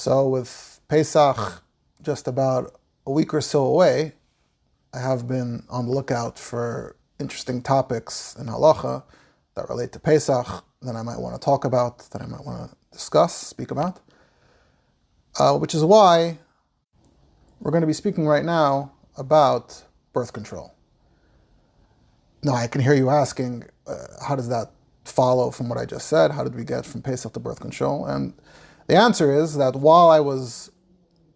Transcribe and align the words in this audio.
So, 0.00 0.26
with 0.26 0.80
Pesach 0.88 1.62
just 2.00 2.26
about 2.26 2.80
a 3.06 3.10
week 3.10 3.34
or 3.34 3.42
so 3.42 3.66
away, 3.66 4.14
I 4.94 4.98
have 4.98 5.28
been 5.28 5.64
on 5.68 5.84
the 5.84 5.92
lookout 5.92 6.38
for 6.38 6.96
interesting 7.18 7.60
topics 7.60 8.34
in 8.40 8.46
halacha 8.46 9.02
that 9.56 9.68
relate 9.68 9.92
to 9.92 10.00
Pesach 10.00 10.64
that 10.80 10.96
I 10.96 11.02
might 11.02 11.18
want 11.18 11.34
to 11.34 11.44
talk 11.44 11.66
about, 11.66 11.98
that 12.12 12.22
I 12.22 12.24
might 12.24 12.42
want 12.46 12.70
to 12.70 12.76
discuss, 12.90 13.36
speak 13.36 13.70
about. 13.70 14.00
Uh, 15.38 15.58
which 15.58 15.74
is 15.74 15.84
why 15.84 16.38
we're 17.60 17.70
going 17.70 17.82
to 17.82 17.86
be 17.86 17.92
speaking 17.92 18.26
right 18.26 18.46
now 18.46 18.92
about 19.18 19.84
birth 20.14 20.32
control. 20.32 20.72
Now, 22.42 22.54
I 22.54 22.68
can 22.68 22.80
hear 22.80 22.94
you 22.94 23.10
asking, 23.10 23.64
uh, 23.86 23.96
how 24.26 24.34
does 24.34 24.48
that 24.48 24.70
follow 25.04 25.50
from 25.50 25.68
what 25.68 25.76
I 25.76 25.84
just 25.84 26.06
said? 26.06 26.30
How 26.30 26.42
did 26.42 26.54
we 26.54 26.64
get 26.64 26.86
from 26.86 27.02
Pesach 27.02 27.34
to 27.34 27.40
birth 27.40 27.60
control? 27.60 28.06
And 28.06 28.32
the 28.90 28.96
answer 28.96 29.32
is 29.32 29.56
that 29.56 29.76
while 29.76 30.10
I 30.10 30.18
was 30.18 30.72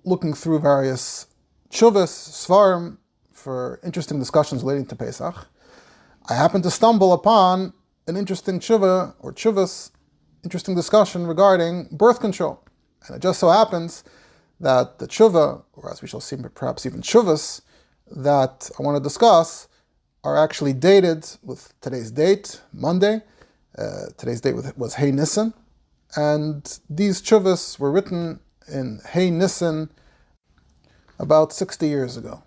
looking 0.04 0.34
through 0.34 0.58
various 0.58 1.28
chuvas, 1.70 2.10
svarim, 2.10 2.98
for 3.30 3.78
interesting 3.84 4.18
discussions 4.18 4.64
relating 4.64 4.86
to 4.86 4.96
Pesach, 4.96 5.46
I 6.28 6.34
happened 6.34 6.64
to 6.64 6.70
stumble 6.72 7.12
upon 7.12 7.72
an 8.08 8.16
interesting 8.16 8.58
chuva 8.58 9.14
or 9.20 9.32
chuvas, 9.32 9.92
interesting 10.42 10.74
discussion 10.74 11.28
regarding 11.28 11.86
birth 11.92 12.18
control. 12.18 12.60
And 13.06 13.14
it 13.14 13.22
just 13.22 13.38
so 13.38 13.50
happens 13.50 14.02
that 14.58 14.98
the 14.98 15.06
chuva, 15.06 15.62
or 15.74 15.92
as 15.92 16.02
we 16.02 16.08
shall 16.08 16.20
see, 16.20 16.36
perhaps 16.56 16.84
even 16.86 17.02
chuvas, 17.02 17.60
that 18.16 18.68
I 18.76 18.82
want 18.82 18.96
to 18.96 19.02
discuss 19.02 19.68
are 20.24 20.36
actually 20.36 20.72
dated 20.72 21.24
with 21.44 21.72
today's 21.80 22.10
date, 22.10 22.60
Monday. 22.72 23.22
Uh, 23.78 24.06
today's 24.18 24.40
date 24.40 24.56
was 24.76 24.94
Hey 24.94 25.12
Nissen, 25.12 25.54
and 26.16 26.78
these 26.88 27.20
chuvas 27.20 27.78
were 27.78 27.90
written 27.90 28.40
in 28.68 29.00
Hey 29.10 29.30
Nissen 29.30 29.90
about 31.18 31.52
60 31.52 31.86
years 31.86 32.16
ago. 32.16 32.42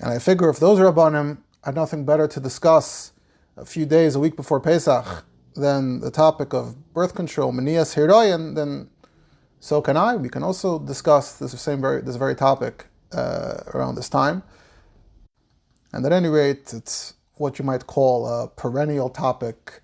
And 0.00 0.10
I 0.10 0.18
figure 0.18 0.48
if 0.50 0.58
those 0.58 0.78
Rabbanim 0.78 1.38
had 1.62 1.74
nothing 1.74 2.04
better 2.04 2.26
to 2.28 2.40
discuss 2.40 3.12
a 3.56 3.64
few 3.64 3.86
days, 3.86 4.14
a 4.14 4.20
week 4.20 4.36
before 4.36 4.60
Pesach, 4.60 5.24
than 5.54 6.00
the 6.00 6.10
topic 6.10 6.52
of 6.52 6.92
birth 6.92 7.14
control, 7.14 7.52
Manias 7.52 7.94
Hiroyan, 7.94 8.54
then 8.54 8.90
so 9.60 9.80
can 9.80 9.96
I. 9.96 10.16
We 10.16 10.28
can 10.28 10.42
also 10.42 10.78
discuss 10.78 11.38
this 11.38 11.58
same 11.60 11.80
very 11.80 12.02
this 12.02 12.16
very 12.16 12.34
topic 12.34 12.86
uh, 13.12 13.62
around 13.72 13.94
this 13.94 14.08
time. 14.08 14.42
And 15.92 16.04
at 16.04 16.12
any 16.12 16.28
rate, 16.28 16.74
it's 16.74 17.14
what 17.36 17.58
you 17.58 17.64
might 17.64 17.86
call 17.86 18.26
a 18.26 18.48
perennial 18.48 19.08
topic. 19.08 19.80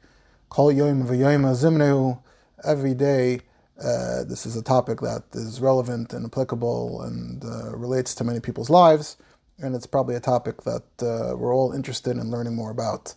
Kol 0.49 0.73
yom 0.73 1.07
v'yom 1.07 1.45
zimneu 1.55 2.19
every 2.65 2.95
day. 2.95 3.41
Uh, 3.79 4.25
this 4.25 4.45
is 4.45 4.57
a 4.57 4.63
topic 4.63 5.01
that 5.01 5.25
is 5.33 5.61
relevant 5.61 6.13
and 6.13 6.27
applicable 6.27 7.03
and 7.03 7.45
uh, 7.45 7.75
relates 7.77 8.15
to 8.15 8.25
many 8.25 8.41
people's 8.41 8.69
lives, 8.69 9.17
and 9.59 9.75
it's 9.75 9.87
probably 9.87 10.15
a 10.15 10.21
topic 10.21 10.63
that 10.65 10.85
uh, 11.03 11.37
we're 11.37 11.55
all 11.55 11.73
interested 11.73 12.17
in 12.17 12.31
learning 12.31 12.55
more 12.55 12.71
about. 12.71 13.15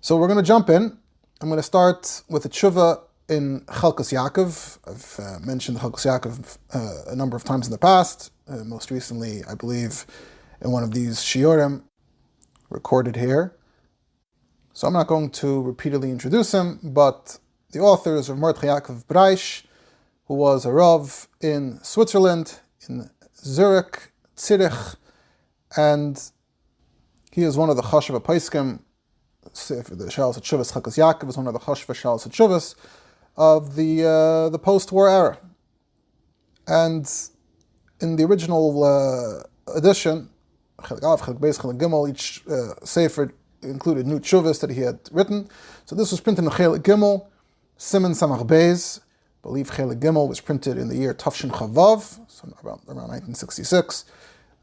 So 0.00 0.16
we're 0.16 0.28
going 0.28 0.38
to 0.38 0.44
jump 0.44 0.70
in. 0.70 0.96
I'm 1.40 1.48
going 1.48 1.58
to 1.58 1.64
start 1.64 2.22
with 2.28 2.44
a 2.44 2.48
tshuva 2.48 3.00
in 3.28 3.62
Chalkas 3.62 4.12
Yaakov. 4.12 4.78
I've 4.86 5.24
uh, 5.24 5.38
mentioned 5.44 5.78
Chalkas 5.78 6.06
Yaakov 6.06 6.58
uh, 6.72 7.10
a 7.10 7.16
number 7.16 7.36
of 7.36 7.44
times 7.44 7.66
in 7.66 7.72
the 7.72 7.78
past, 7.78 8.30
uh, 8.48 8.62
most 8.64 8.90
recently, 8.90 9.42
I 9.48 9.54
believe, 9.54 10.06
in 10.60 10.70
one 10.70 10.84
of 10.84 10.92
these 10.92 11.18
shiurim 11.18 11.82
recorded 12.70 13.16
here. 13.16 13.56
So 14.72 14.86
I'm 14.86 14.92
not 14.92 15.06
going 15.06 15.30
to 15.30 15.62
repeatedly 15.62 16.10
introduce 16.10 16.52
him, 16.52 16.78
but 16.82 17.38
the 17.76 17.82
author 17.82 18.16
is 18.16 18.30
Mordechai 18.30 18.68
Yaakov 18.68 19.04
Breish, 19.04 19.64
who 20.28 20.34
was 20.34 20.64
a 20.64 20.72
Rav 20.72 21.28
in 21.42 21.78
Switzerland, 21.82 22.58
in 22.88 23.10
Zurich, 23.36 24.12
Zurich, 24.38 24.72
and 25.76 26.30
he 27.30 27.42
is 27.42 27.58
one 27.58 27.68
of 27.68 27.76
the 27.76 27.82
Chashav 27.82 28.18
Paiskim, 28.20 28.80
the 29.42 29.50
Shalos 29.50 30.40
Chuvas 30.40 30.72
Chalkas 30.72 30.96
Yaakov 30.96 31.28
is 31.28 31.36
one 31.36 31.46
of 31.46 31.52
the 31.52 31.58
Chashav 31.58 31.94
Shalos 32.00 32.26
Chuvas 32.28 32.74
of 33.36 33.76
the 33.76 34.06
uh, 34.06 34.48
the 34.48 34.58
post-war 34.58 35.10
era. 35.10 35.38
And 36.66 37.06
in 38.00 38.16
the 38.16 38.24
original 38.24 38.84
uh, 38.84 39.42
edition, 39.78 40.30
each 42.08 42.42
uh, 42.48 42.74
sefer 42.84 43.34
included 43.62 44.06
new 44.06 44.20
chuvas 44.20 44.60
that 44.60 44.70
he 44.70 44.80
had 44.80 44.98
written. 45.12 45.48
So 45.84 45.94
this 45.94 46.10
was 46.10 46.20
printed 46.22 46.44
in 46.44 46.50
Chelik 46.50 46.80
Gimel, 46.80 47.26
Simon 47.78 48.12
Samach 48.12 48.46
Beis, 48.46 49.00
believe 49.42 49.70
Chelik 49.70 50.00
Gimel 50.00 50.26
was 50.26 50.40
printed 50.40 50.78
in 50.78 50.88
the 50.88 50.96
year 50.96 51.12
Tafshin 51.12 51.50
Chavav, 51.50 52.18
so 52.26 52.48
around, 52.64 52.80
around 52.88 53.10
1966. 53.10 54.06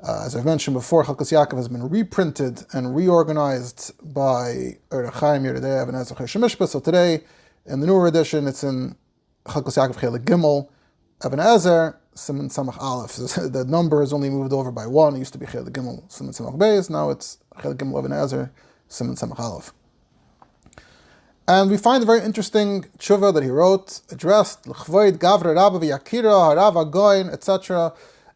Uh, 0.01 0.23
as 0.25 0.35
I've 0.35 0.45
mentioned 0.45 0.73
before, 0.73 1.03
Chalkas 1.03 1.31
Yaakov 1.31 1.57
has 1.57 1.67
been 1.67 1.87
reprinted 1.87 2.65
and 2.73 2.95
reorganized 2.95 3.91
by 4.15 4.77
Chaim 4.91 5.43
Yeridei 5.43 5.87
and 5.87 5.95
Ezra 5.95 6.25
Shemishpa. 6.25 6.67
So 6.67 6.79
today, 6.79 7.23
in 7.67 7.81
the 7.81 7.85
newer 7.87 8.07
edition, 8.07 8.47
it's 8.47 8.63
in 8.63 8.95
Chalkas 9.45 9.77
Yaakov 9.77 9.97
Chelik 9.97 10.25
Gimel, 10.25 10.69
Even 11.23 11.37
HaEzer, 11.37 11.95
Simon 12.15 12.49
Samach 12.49 12.79
Aleph. 12.79 13.15
the 13.53 13.63
number 13.63 14.01
is 14.01 14.11
only 14.11 14.31
moved 14.31 14.53
over 14.53 14.71
by 14.71 14.87
one. 14.87 15.15
It 15.15 15.19
used 15.19 15.33
to 15.33 15.39
be 15.39 15.45
Chelik 15.45 15.69
Gimel, 15.69 16.11
Simon 16.11 16.33
Samach 16.33 16.57
Beis. 16.57 16.89
Now 16.89 17.11
it's 17.11 17.37
Chelik 17.57 17.75
Gimel 17.75 17.99
Even 17.99 18.11
HaEzer, 18.11 18.49
Simon 18.87 19.15
Samach 19.15 19.39
Aleph. 19.39 19.71
And 21.45 21.69
we 21.69 21.75
find 21.75 22.01
a 22.01 22.05
very 22.05 22.21
interesting 22.21 22.85
tshuva 22.97 23.33
that 23.33 23.43
he 23.43 23.49
wrote, 23.49 23.99
addressed 24.09 24.65
L'chvoid 24.65 25.17
Gavra 25.17 25.53
Rabba 25.53 25.79
v'Yakira 25.79 26.55
Harav 26.55 26.89
Agoin, 26.89 27.29
etc. 27.33 27.91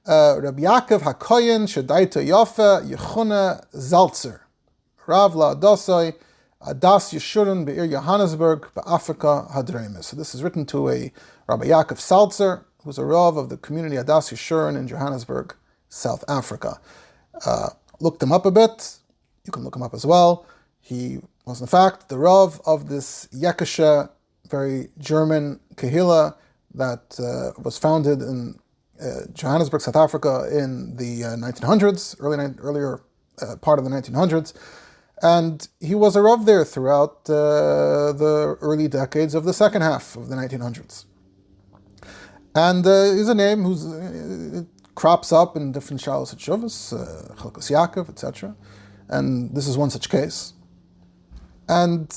Uh, 0.05 0.35
Rabbi 0.41 0.63
Yaakov 0.63 1.03
Hakoyin 1.03 1.67
Shedaita 1.67 2.21
Yofa 2.21 2.85
Yechuna 2.85 3.65
Zaltzer, 3.73 4.41
Rav 5.05 5.35
La 5.35 5.55
Adosoi 5.55 6.15
Adas 6.61 7.13
Yeshurun 7.13 7.65
Be'ir 7.65 7.87
Johannesburg 7.87 8.67
Be'Afrika 8.75 9.53
Hadremis. 9.53 10.03
So 10.03 10.17
this 10.17 10.35
is 10.35 10.43
written 10.43 10.65
to 10.65 10.89
a 10.89 11.13
Rabbi 11.47 11.67
Yaakov 11.67 11.99
Salzer, 11.99 12.65
who's 12.83 12.97
a 12.97 13.05
Rav 13.05 13.37
of 13.37 13.47
the 13.47 13.55
community 13.55 13.95
Adas 13.95 14.33
Yeshurun 14.33 14.77
in 14.77 14.85
Johannesburg, 14.85 15.55
South 15.87 16.25
Africa. 16.27 16.81
Uh, 17.45 17.69
looked 18.01 18.21
him 18.21 18.33
up 18.33 18.45
a 18.45 18.51
bit. 18.51 18.97
You 19.45 19.53
can 19.53 19.63
look 19.63 19.77
him 19.77 19.83
up 19.83 19.93
as 19.93 20.05
well. 20.05 20.45
He 20.81 21.19
was 21.47 21.61
in 21.61 21.67
fact 21.67 22.09
the 22.09 22.17
Rav 22.17 22.59
of 22.65 22.89
this 22.89 23.27
Yekasha, 23.27 24.09
very 24.49 24.89
German 24.99 25.59
Kahila 25.75 26.35
that 26.73 27.17
uh, 27.19 27.59
was 27.61 27.77
founded 27.77 28.21
in 28.21 28.59
uh, 29.01 29.21
Johannesburg, 29.33 29.81
South 29.81 29.95
Africa 29.95 30.47
in 30.51 30.97
the 30.97 31.23
uh, 31.23 31.27
1900s, 31.35 32.15
early 32.19 32.37
earlier 32.59 33.01
uh, 33.41 33.55
part 33.57 33.79
of 33.79 33.85
the 33.85 33.91
1900s. 33.91 34.53
And 35.21 35.67
he 35.79 35.95
was 35.95 36.15
a 36.15 36.21
Rav 36.21 36.45
there 36.45 36.65
throughout 36.65 37.29
uh, 37.29 38.11
the 38.11 38.57
early 38.61 38.87
decades 38.87 39.33
of 39.33 39.45
the 39.45 39.53
second 39.53 39.81
half 39.81 40.15
of 40.15 40.29
the 40.29 40.35
1900s. 40.35 41.05
And 42.53 42.85
uh, 42.85 43.13
he's 43.13 43.29
a 43.29 43.35
name 43.35 43.63
who 43.63 44.67
crops 44.95 45.31
up 45.31 45.55
in 45.55 45.71
different 45.71 46.01
Shalos 46.01 46.31
and 46.33 46.41
Shuvas, 46.41 46.93
Chalkas 47.37 47.71
Yaakov, 47.71 48.09
etc. 48.09 48.55
And 49.07 49.55
this 49.55 49.67
is 49.67 49.77
one 49.77 49.89
such 49.89 50.09
case. 50.09 50.53
And 51.67 52.13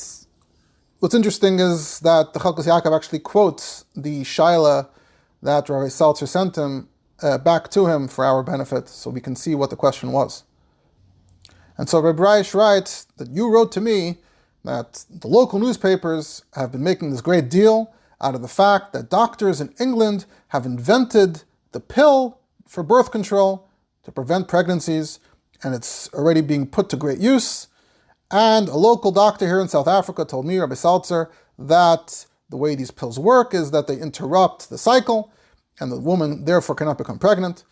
what's 1.01 1.15
interesting 1.15 1.59
is 1.59 2.01
that 2.01 2.33
the 2.33 2.41
Chalkas 2.41 2.67
Yaakov 2.67 2.95
actually 2.95 3.19
quotes 3.19 3.85
the 3.97 4.23
Shaila 4.23 4.89
that 5.43 5.69
Rabbi 5.69 5.87
Salzer 5.87 6.29
sent 6.29 6.57
him 6.57 6.89
uh, 7.23 7.39
back 7.39 7.71
to 7.71 7.87
him 7.87 8.09
for 8.09 8.25
our 8.25 8.43
benefit, 8.43 8.89
so 8.89 9.11
we 9.11 9.21
can 9.21 9.35
see 9.35 9.55
what 9.55 9.71
the 9.71 9.77
question 9.77 10.13
was. 10.13 10.45
And 11.77 11.89
so 11.89 12.01
Rabbi 12.01 12.23
Breish 12.23 12.55
writes 12.55 13.07
that 13.17 13.31
you 13.31 13.51
wrote 13.51 13.73
to 13.73 13.81
me 13.81 14.19
that 14.65 15.05
the 15.11 15.29
local 15.29 15.59
newspapers 15.59 16.45
have 16.55 16.73
been 16.73 16.83
making 16.83 17.11
this 17.11 17.23
great 17.23 17.49
deal 17.49 17.93
out 18.21 18.35
of 18.35 18.43
the 18.43 18.49
fact 18.49 18.93
that 18.93 19.09
doctors 19.09 19.61
in 19.61 19.73
England 19.81 20.27
have 20.49 20.67
invented 20.67 21.43
the 21.73 21.81
pill 21.81 22.39
for 22.69 22.83
birth 22.83 23.11
control 23.11 23.69
to 24.03 24.13
prevent 24.13 24.49
pregnancies, 24.49 25.19
and 25.63 25.75
it's 25.75 26.13
already 26.13 26.43
being 26.43 26.67
put 26.67 26.91
to 26.91 26.97
great 26.97 27.19
use. 27.19 27.69
And 28.31 28.69
a 28.69 28.77
local 28.77 29.11
doctor 29.11 29.47
here 29.47 29.61
in 29.61 29.69
South 29.69 29.89
Africa 29.89 30.25
told 30.25 30.47
me, 30.47 30.59
Rabbi 30.59 30.75
Salzer, 30.75 31.31
that 31.59 32.27
the 32.49 32.57
way 32.57 32.75
these 32.75 32.91
pills 32.91 33.19
work 33.19 33.55
is 33.55 33.71
that 33.73 33.87
they 33.87 33.97
interrupt 33.97 34.71
the 34.71 34.79
cycle, 34.79 35.33
and 35.81 35.91
the 35.91 36.01
woman 36.01 36.45
therefore 36.45 36.77
cannot 36.77 36.99
become 36.99 37.19
pregnant. 37.19 37.65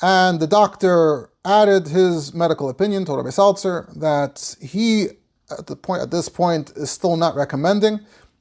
And 0.00 0.38
the 0.38 0.46
doctor 0.46 1.30
added 1.44 1.88
his 1.88 2.32
medical 2.32 2.68
opinion, 2.68 3.04
told 3.04 3.18
Rabbi 3.18 3.30
Salzer, 3.30 3.92
that 3.98 4.54
he, 4.60 5.08
at 5.50 5.66
the 5.66 5.76
point 5.76 6.02
at 6.02 6.10
this 6.10 6.28
point, 6.28 6.72
is 6.76 6.90
still 6.90 7.16
not 7.16 7.34
recommending 7.34 8.00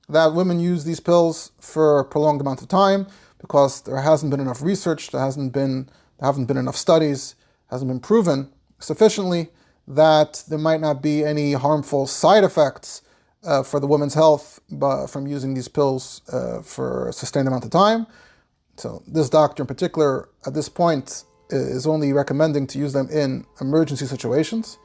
that 0.10 0.34
women 0.34 0.60
use 0.60 0.84
these 0.84 1.00
pills 1.00 1.52
for 1.60 2.00
a 2.00 2.06
prolonged 2.06 2.42
amount 2.42 2.62
of 2.62 2.68
time 2.68 3.08
because 3.40 3.82
there 3.82 4.02
hasn't 4.02 4.32
been 4.32 4.40
enough 4.40 4.62
research, 4.62 5.12
there 5.12 5.22
hasn't 5.22 5.54
been 5.54 5.90
there 6.20 6.26
haven't 6.26 6.46
been 6.46 6.58
enough 6.58 6.76
studies, 6.76 7.36
hasn't 7.70 7.90
been 7.90 8.00
proven 8.00 8.50
sufficiently 8.80 9.50
that 9.88 10.44
there 10.50 10.60
might 10.60 10.82
not 10.82 11.02
be 11.02 11.24
any 11.24 11.54
harmful 11.54 12.08
side 12.08 12.44
effects 12.44 13.02
uh, 13.44 13.64
for 13.64 13.80
the 13.80 13.88
woman's 13.88 14.14
health 14.14 14.60
from 15.08 15.28
using 15.28 15.54
these 15.54 15.68
pills 15.68 16.22
uh, 16.32 16.62
for 16.62 17.10
a 17.10 17.14
sustained 17.14 17.48
amount 17.48 17.64
of 17.64 17.72
time. 17.72 18.06
So 18.78 19.02
this 19.08 19.30
doctor 19.30 19.64
in 19.64 19.68
particular, 19.68 20.30
at 20.46 20.54
this 20.54 20.70
point, 20.70 21.24
is 21.50 21.88
only 21.88 22.14
recommending 22.14 22.68
to 22.68 22.78
use 22.80 22.94
them 22.94 23.10
in 23.10 23.46
emergency 23.62 24.06
situations, 24.06 24.78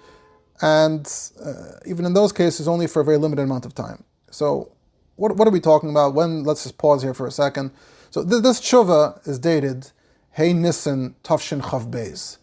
and 0.61 1.13
uh, 1.45 1.79
even 1.87 2.05
in 2.05 2.15
those 2.15 2.33
cases, 2.33 2.69
only 2.69 2.87
for 2.87 3.01
a 3.03 3.05
very 3.05 3.17
limited 3.19 3.43
amount 3.43 3.67
of 3.67 3.75
time. 3.75 4.05
So, 4.31 4.73
what, 5.17 5.37
what 5.37 5.49
are 5.49 5.51
we 5.51 5.61
talking 5.61 5.91
about? 5.91 6.15
When? 6.15 6.45
Let's 6.45 6.63
just 6.63 6.79
pause 6.79 7.03
here 7.03 7.15
for 7.15 7.27
a 7.27 7.33
second. 7.33 7.73
So 8.11 8.25
th- 8.25 8.43
this 8.43 8.61
tshuva 8.61 9.27
is 9.27 9.39
dated 9.39 9.91
Hey 10.33 10.53
Nissen 10.53 11.17
Tafshin 11.25 11.61
Chav 11.61 11.91
Beis. 11.91 12.39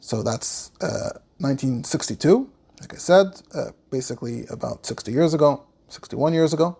So 0.00 0.22
that's 0.22 0.70
uh, 0.80 1.10
1962. 1.38 2.50
Like 2.80 2.94
I 2.94 2.96
said, 2.96 3.42
uh, 3.54 3.70
basically 3.90 4.46
about 4.50 4.84
60 4.84 5.12
years 5.12 5.34
ago, 5.34 5.64
61 5.88 6.32
years 6.32 6.52
ago. 6.52 6.78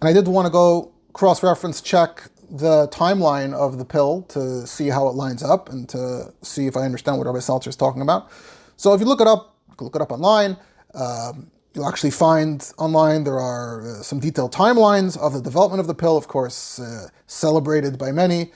And 0.00 0.08
I 0.08 0.12
did 0.12 0.28
want 0.28 0.46
to 0.46 0.50
go 0.50 0.92
cross-reference 1.12 1.80
check 1.80 2.28
the 2.50 2.88
timeline 2.88 3.52
of 3.54 3.78
the 3.78 3.84
pill 3.84 4.22
to 4.22 4.66
see 4.66 4.88
how 4.88 5.08
it 5.08 5.14
lines 5.14 5.42
up 5.42 5.68
and 5.68 5.88
to 5.88 6.32
see 6.42 6.66
if 6.66 6.76
I 6.76 6.82
understand 6.82 7.18
what 7.18 7.26
Rabbi 7.26 7.38
Salzer 7.38 7.68
is 7.68 7.76
talking 7.76 8.02
about. 8.02 8.30
So 8.76 8.92
if 8.94 9.00
you 9.00 9.06
look 9.06 9.20
it 9.20 9.26
up, 9.26 9.56
look 9.80 9.96
it 9.96 10.02
up 10.02 10.12
online. 10.12 10.56
Um, 10.94 11.50
you'll 11.74 11.88
actually 11.88 12.10
find 12.10 12.70
online 12.78 13.24
there 13.24 13.38
are 13.38 13.82
uh, 13.82 14.02
some 14.02 14.20
detailed 14.20 14.52
timelines 14.52 15.18
of 15.18 15.32
the 15.32 15.42
development 15.42 15.80
of 15.80 15.86
the 15.86 15.94
pill, 15.94 16.16
of 16.16 16.28
course, 16.28 16.78
uh, 16.78 17.08
celebrated 17.26 17.98
by 17.98 18.12
many. 18.12 18.52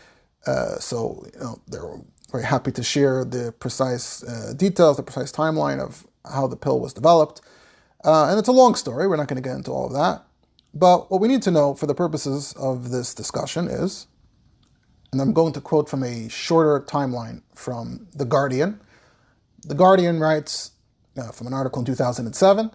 Uh, 0.47 0.79
so 0.79 1.27
you 1.35 1.41
know, 1.41 1.61
they're 1.69 2.01
very 2.31 2.45
happy 2.45 2.73
to 2.73 2.83
share 2.83 3.25
the 3.25 3.53
precise 3.59 4.23
uh, 4.23 4.53
details, 4.57 4.97
the 4.97 5.03
precise 5.03 5.33
timeline 5.33 5.81
of 5.81 6.07
how 6.31 6.47
the 6.47 6.57
pill 6.57 6.81
was 6.81 6.93
developed. 6.93 7.41
Uh, 8.05 8.27
and 8.31 8.39
it's 8.39 8.49
a 8.49 8.53
long 8.53 8.75
story. 8.75 9.07
We're 9.07 9.17
not 9.17 9.29
going 9.29 9.43
to 9.43 9.47
get 9.47 9.57
into 9.57 9.71
all 9.71 9.87
of 9.87 9.93
that. 9.93 10.25
But 10.73 11.11
what 11.11 11.21
we 11.21 11.29
need 11.29 11.43
to 11.43 11.51
know 11.51 11.75
for 11.75 11.87
the 11.87 11.95
purposes 11.95 12.55
of 12.59 12.91
this 12.91 13.15
discussion 13.15 13.67
is, 13.69 14.07
and 15.13 15.21
I'm 15.21 15.33
going 15.33 15.53
to 15.55 15.61
quote 15.61 15.89
from 15.89 16.05
a 16.05 16.29
shorter 16.29 16.85
timeline 16.87 17.43
from 17.55 18.07
The 18.15 18.25
Guardian. 18.25 18.81
The 19.63 19.75
Guardian 19.75 20.21
writes 20.21 20.73
uh, 21.19 21.33
from 21.33 21.49
an 21.49 21.53
article 21.53 21.81
in 21.81 21.87
2007 21.87 22.71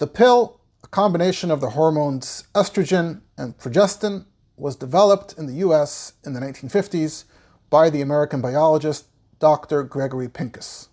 the 0.00 0.06
pill, 0.06 0.60
a 0.82 0.88
combination 0.88 1.50
of 1.50 1.60
the 1.60 1.70
hormones 1.70 2.44
estrogen 2.54 3.20
and 3.36 3.56
progestin, 3.58 4.24
was 4.56 4.76
developed 4.76 5.34
in 5.36 5.46
the 5.46 5.54
US 5.66 6.14
in 6.24 6.32
the 6.32 6.40
1950s 6.40 7.24
by 7.70 7.88
the 7.88 8.02
American 8.02 8.40
biologist 8.40 9.06
Dr. 9.38 9.84
Gregory 9.84 10.28
Pincus. 10.28 10.88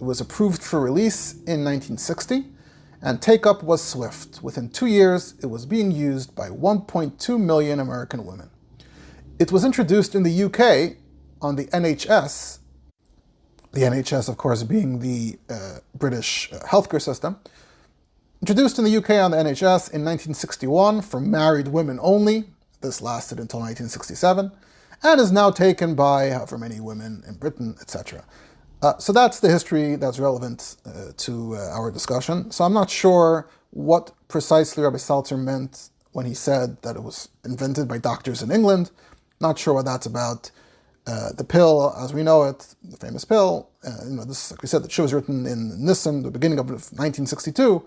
It 0.00 0.04
was 0.04 0.20
approved 0.20 0.62
for 0.62 0.80
release 0.80 1.32
in 1.32 1.64
1960 1.64 2.44
and 3.02 3.20
take 3.20 3.46
up 3.46 3.62
was 3.62 3.82
swift. 3.82 4.42
Within 4.42 4.68
two 4.68 4.86
years, 4.86 5.34
it 5.42 5.46
was 5.46 5.66
being 5.66 5.90
used 5.90 6.34
by 6.34 6.48
1.2 6.48 7.40
million 7.40 7.80
American 7.80 8.24
women. 8.24 8.50
It 9.38 9.50
was 9.50 9.64
introduced 9.64 10.14
in 10.14 10.22
the 10.22 10.44
UK 10.44 10.96
on 11.40 11.56
the 11.56 11.64
NHS, 11.66 12.58
the 13.72 13.80
NHS, 13.80 14.28
of 14.28 14.36
course, 14.36 14.62
being 14.62 14.98
the 14.98 15.38
uh, 15.48 15.78
British 15.94 16.52
uh, 16.52 16.58
healthcare 16.60 17.00
system. 17.00 17.38
Introduced 18.42 18.78
in 18.78 18.84
the 18.84 18.96
UK 18.96 19.10
on 19.10 19.30
the 19.30 19.38
NHS 19.38 19.92
in 19.92 20.04
1961 20.04 21.02
for 21.02 21.20
married 21.20 21.68
women 21.68 21.98
only. 22.02 22.44
This 22.80 23.00
lasted 23.00 23.38
until 23.38 23.60
1967, 23.60 24.50
and 25.02 25.20
is 25.20 25.32
now 25.32 25.50
taken 25.50 25.94
by 25.94 26.30
however 26.30 26.58
many 26.58 26.80
women 26.80 27.22
in 27.26 27.34
Britain, 27.34 27.76
etc. 27.80 28.24
Uh, 28.82 28.96
so 28.98 29.12
that's 29.12 29.40
the 29.40 29.48
history 29.48 29.96
that's 29.96 30.18
relevant 30.18 30.76
uh, 30.86 31.12
to 31.16 31.54
uh, 31.56 31.70
our 31.70 31.90
discussion. 31.90 32.50
So 32.50 32.64
I'm 32.64 32.72
not 32.72 32.90
sure 32.90 33.48
what 33.70 34.12
precisely 34.28 34.82
Rabbi 34.82 34.96
Salzer 34.96 35.38
meant 35.38 35.90
when 36.12 36.26
he 36.26 36.34
said 36.34 36.80
that 36.82 36.96
it 36.96 37.02
was 37.02 37.28
invented 37.44 37.88
by 37.88 37.98
doctors 37.98 38.42
in 38.42 38.50
England. 38.50 38.90
Not 39.40 39.58
sure 39.58 39.74
what 39.74 39.84
that's 39.84 40.06
about. 40.06 40.50
Uh, 41.06 41.32
the 41.32 41.44
pill, 41.44 41.94
as 41.98 42.12
we 42.12 42.22
know 42.22 42.44
it, 42.44 42.74
the 42.82 42.96
famous 42.96 43.24
pill, 43.24 43.70
uh, 43.84 44.04
you 44.04 44.16
know, 44.16 44.24
this, 44.24 44.50
like 44.50 44.62
we 44.62 44.68
said, 44.68 44.82
the 44.82 44.90
show 44.90 45.02
was 45.02 45.14
written 45.14 45.46
in 45.46 45.84
Nisan, 45.84 46.22
the 46.22 46.30
beginning 46.30 46.58
of 46.58 46.68
1962. 46.68 47.86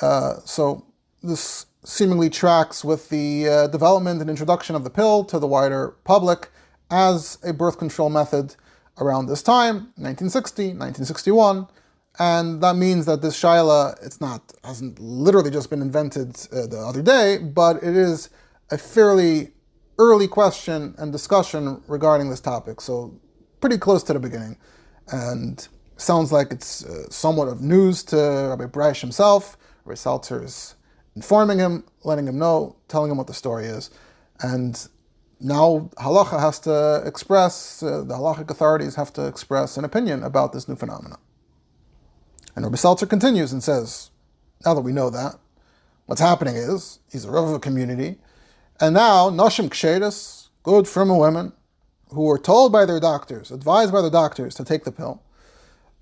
Uh, 0.00 0.34
so 0.44 0.84
this 1.22 1.66
seemingly 1.86 2.28
tracks 2.28 2.84
with 2.84 3.10
the 3.10 3.68
development 3.70 4.20
and 4.20 4.28
introduction 4.28 4.74
of 4.74 4.82
the 4.82 4.90
pill 4.90 5.22
to 5.22 5.38
the 5.38 5.46
wider 5.46 5.94
public 6.02 6.50
as 6.90 7.38
a 7.44 7.52
birth 7.52 7.78
control 7.78 8.10
method 8.10 8.56
around 8.98 9.26
this 9.26 9.42
time, 9.42 9.92
1960, 9.96 10.68
1961, 10.74 11.68
and 12.18 12.62
that 12.62 12.76
means 12.76 13.06
that 13.06 13.20
this 13.22 13.38
shaila, 13.38 13.94
it's 14.04 14.20
not 14.20 14.52
hasn't 14.64 14.98
literally 14.98 15.50
just 15.50 15.68
been 15.68 15.82
invented 15.82 16.36
uh, 16.52 16.66
the 16.66 16.78
other 16.78 17.02
day, 17.02 17.38
but 17.38 17.76
it 17.76 17.94
is 17.96 18.30
a 18.70 18.78
fairly 18.78 19.52
early 19.98 20.26
question 20.26 20.94
and 20.98 21.12
discussion 21.12 21.82
regarding 21.86 22.30
this 22.30 22.40
topic. 22.40 22.80
So 22.80 23.18
pretty 23.60 23.78
close 23.78 24.02
to 24.04 24.12
the 24.12 24.20
beginning, 24.20 24.56
and 25.08 25.66
sounds 25.96 26.32
like 26.32 26.52
it's 26.52 26.84
uh, 26.84 27.08
somewhat 27.10 27.48
of 27.48 27.60
news 27.60 28.02
to 28.04 28.16
Rabbi 28.16 28.64
Breish 28.64 29.00
himself. 29.00 29.58
Rabbi 29.84 29.96
Salzer 29.96 30.42
is 30.42 30.75
informing 31.16 31.58
him, 31.58 31.82
letting 32.04 32.28
him 32.28 32.38
know, 32.38 32.76
telling 32.86 33.10
him 33.10 33.16
what 33.16 33.26
the 33.26 33.34
story 33.34 33.64
is, 33.64 33.90
and 34.40 34.86
now 35.40 35.90
halacha 35.96 36.38
has 36.38 36.60
to 36.60 37.02
express, 37.04 37.82
uh, 37.82 38.02
the 38.02 38.14
halachic 38.14 38.50
authorities 38.50 38.94
have 38.94 39.12
to 39.12 39.26
express 39.26 39.76
an 39.76 39.84
opinion 39.84 40.22
about 40.22 40.52
this 40.52 40.68
new 40.68 40.76
phenomenon. 40.76 41.18
And 42.54 42.64
Rabbi 42.64 42.76
Salzer 42.76 43.08
continues 43.08 43.52
and 43.52 43.62
says, 43.62 44.10
now 44.64 44.74
that 44.74 44.82
we 44.82 44.92
know 44.92 45.10
that, 45.10 45.36
what's 46.06 46.20
happening 46.20 46.56
is, 46.56 47.00
he's 47.10 47.24
a 47.24 47.30
Rav 47.30 47.48
of 47.48 47.54
a 47.54 47.58
community, 47.58 48.18
and 48.78 48.94
now 48.94 49.30
Nashim 49.30 49.68
Ksheris, 49.68 50.48
good 50.62 50.86
from 50.86 51.16
women, 51.16 51.52
who 52.10 52.22
were 52.22 52.38
told 52.38 52.72
by 52.72 52.84
their 52.84 53.00
doctors, 53.00 53.50
advised 53.50 53.92
by 53.92 54.00
their 54.00 54.10
doctors 54.10 54.54
to 54.54 54.64
take 54.64 54.84
the 54.84 54.92
pill, 54.92 55.22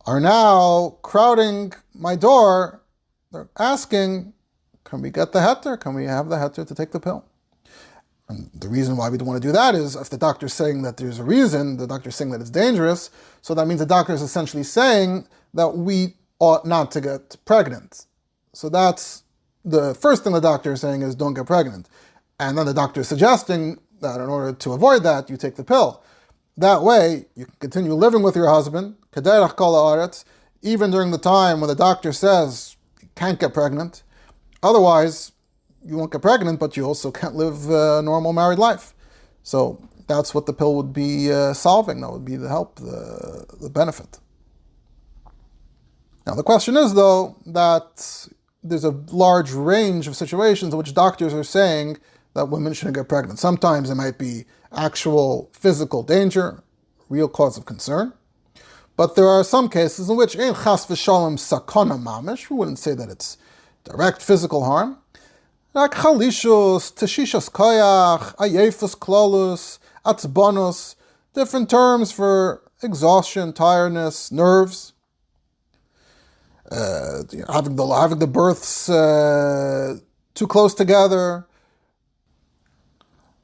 are 0.07 0.21
now 0.21 0.99
crowding 1.03 1.73
my 1.95 2.15
door. 2.15 2.83
They're 3.33 3.49
asking, 3.59 4.35
can 4.85 5.03
we 5.03 5.11
get 5.11 5.33
the 5.33 5.41
heter? 5.41 5.79
Can 5.81 5.95
we 5.95 6.05
have 6.05 6.29
the 6.29 6.37
heter 6.37 6.67
to 6.67 6.75
take 6.75 6.93
the 6.93 7.01
pill? 7.01 7.25
And 8.29 8.51
the 8.55 8.69
reason 8.69 8.97
why 8.97 9.11
we 9.11 9.19
don't 9.19 9.29
want 9.29 9.43
to 9.43 9.49
do 9.49 9.53
that 9.53 9.75
is 9.75 9.97
if 9.97 10.09
the 10.09 10.17
doctor's 10.17 10.55
saying 10.55 10.83
that 10.83 10.97
there's 10.97 11.19
a 11.19 11.25
reason, 11.25 11.77
the 11.77 11.87
doctor's 11.87 12.17
saying 12.17 12.31
that 12.31 12.41
it's 12.41 12.51
dangerous, 12.51 13.11
so 13.43 13.55
that 13.55 13.67
means 13.67 13.81
the 13.81 13.87
doctor 13.87 14.15
is 14.15 14.23
essentially 14.23 14.63
saying 14.63 15.27
that 15.53 15.77
we 15.77 16.15
ought 16.39 16.65
not 16.67 16.91
to 16.93 17.01
get 17.01 17.37
pregnant. 17.45 18.07
So 18.55 18.69
that's 18.69 19.25
the 19.65 19.95
first 19.95 20.25
thing 20.25 20.33
the 20.33 20.41
doctor 20.41 20.73
is 20.73 20.81
saying 20.81 21.03
is 21.03 21.15
don't 21.15 21.35
get 21.35 21.47
pregnant. 21.47 21.89
And 22.41 22.57
then 22.57 22.67
the 22.67 22.75
doctor 22.75 23.01
is 23.01 23.09
suggesting 23.09 23.79
that 24.01 24.21
in 24.21 24.29
order 24.29 24.53
to 24.53 24.73
avoid 24.73 25.03
that, 25.03 25.31
you 25.31 25.37
take 25.37 25.57
the 25.57 25.65
pill. 25.65 26.03
That 26.57 26.83
way, 26.83 27.27
you 27.35 27.47
can 27.47 27.55
continue 27.59 27.95
living 27.95 28.23
with 28.23 28.37
your 28.37 28.49
husband, 28.49 28.97
even 30.63 30.91
during 30.91 31.11
the 31.11 31.19
time 31.19 31.61
when 31.61 31.69
the 31.69 31.75
doctor 31.75 32.13
says 32.13 32.77
you 33.03 33.09
can't 33.15 33.41
get 33.41 33.55
pregnant. 33.55 34.03
Otherwise, 34.65 35.33
you 35.85 35.97
won't 35.99 36.11
get 36.11 36.23
pregnant, 36.23 36.59
but 36.59 36.75
you 36.77 36.85
also 36.85 37.11
can't 37.11 37.35
live 37.35 37.69
a 37.69 38.01
normal 38.03 38.33
married 38.33 38.59
life. 38.59 38.95
So 39.43 39.87
that's 40.07 40.35
what 40.35 40.47
the 40.47 40.55
pill 40.55 40.75
would 40.77 40.95
be 40.95 41.31
uh, 41.31 41.53
solving. 41.53 42.01
That 42.01 42.11
would 42.11 42.25
be 42.25 42.37
the 42.37 42.49
help, 42.49 42.77
the, 42.77 43.45
the 43.61 43.69
benefit. 43.69 44.19
Now, 46.27 46.35
the 46.35 46.43
question 46.43 46.79
is, 46.79 46.95
though, 46.95 47.37
that 47.45 48.27
there's 48.63 48.85
a 48.85 48.99
large 49.13 49.53
range 49.53 50.07
of 50.09 50.17
situations 50.17 50.73
in 50.73 50.79
which 50.79 50.95
doctors 50.95 51.35
are 51.35 51.45
saying 51.45 51.99
that 52.33 52.47
women 52.47 52.73
shouldn't 52.73 52.97
get 52.97 53.07
pregnant. 53.07 53.39
Sometimes 53.39 53.91
it 53.91 53.97
might 53.97 54.19
be 54.19 54.47
actual 54.73 55.51
physical 55.53 56.03
danger, 56.03 56.63
real 57.11 57.29
cause 57.29 57.59
of 57.59 57.67
concern. 57.67 58.15
But 58.97 59.15
there 59.15 59.29
are 59.29 59.45
some 59.45 59.69
cases 59.69 60.09
in 60.09 60.17
which, 60.17 60.35
in 60.35 60.55
chas 60.55 60.87
v'shalom 60.87 61.37
sakana 61.37 62.03
mamish, 62.03 62.49
we 62.49 62.57
wouldn't 62.57 62.79
say 62.79 62.95
that 62.95 63.11
it's 63.11 63.37
direct 63.85 64.23
physical 64.23 64.65
harm, 64.65 64.99
like 65.75 65.93
chalishus, 65.93 66.93
teshishas 66.93 67.51
koyach, 67.51 68.35
ayefus 68.37 68.97
klolus, 68.97 69.79
atzbonus, 70.05 70.95
different 71.35 71.69
terms 71.69 72.13
for 72.13 72.63
exhaustion, 72.83 73.53
tiredness, 73.53 74.31
nerves. 74.33 74.93
Uh, 76.71 77.23
having 77.53 77.77
the 77.77 77.87
having 77.87 78.19
the 78.19 78.27
births 78.27 78.89
uh, 78.89 79.99
too 80.35 80.47
close 80.47 80.75
together. 80.75 81.47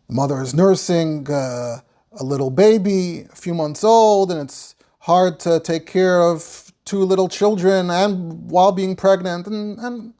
The 0.08 0.14
mother 0.14 0.40
is 0.42 0.54
nursing 0.54 1.30
uh, 1.30 1.80
a 2.12 2.24
little 2.24 2.50
baby, 2.50 3.26
a 3.30 3.36
few 3.36 3.54
months 3.54 3.84
old, 3.84 4.32
and 4.32 4.40
it's 4.40 4.74
hard 5.00 5.38
to 5.40 5.60
take 5.60 5.86
care 5.86 6.20
of 6.20 6.69
two 6.90 7.04
little 7.12 7.28
children 7.28 7.88
and 7.88 8.14
while 8.50 8.72
being 8.72 8.96
pregnant, 8.96 9.46
and, 9.46 9.78
and 9.78 10.12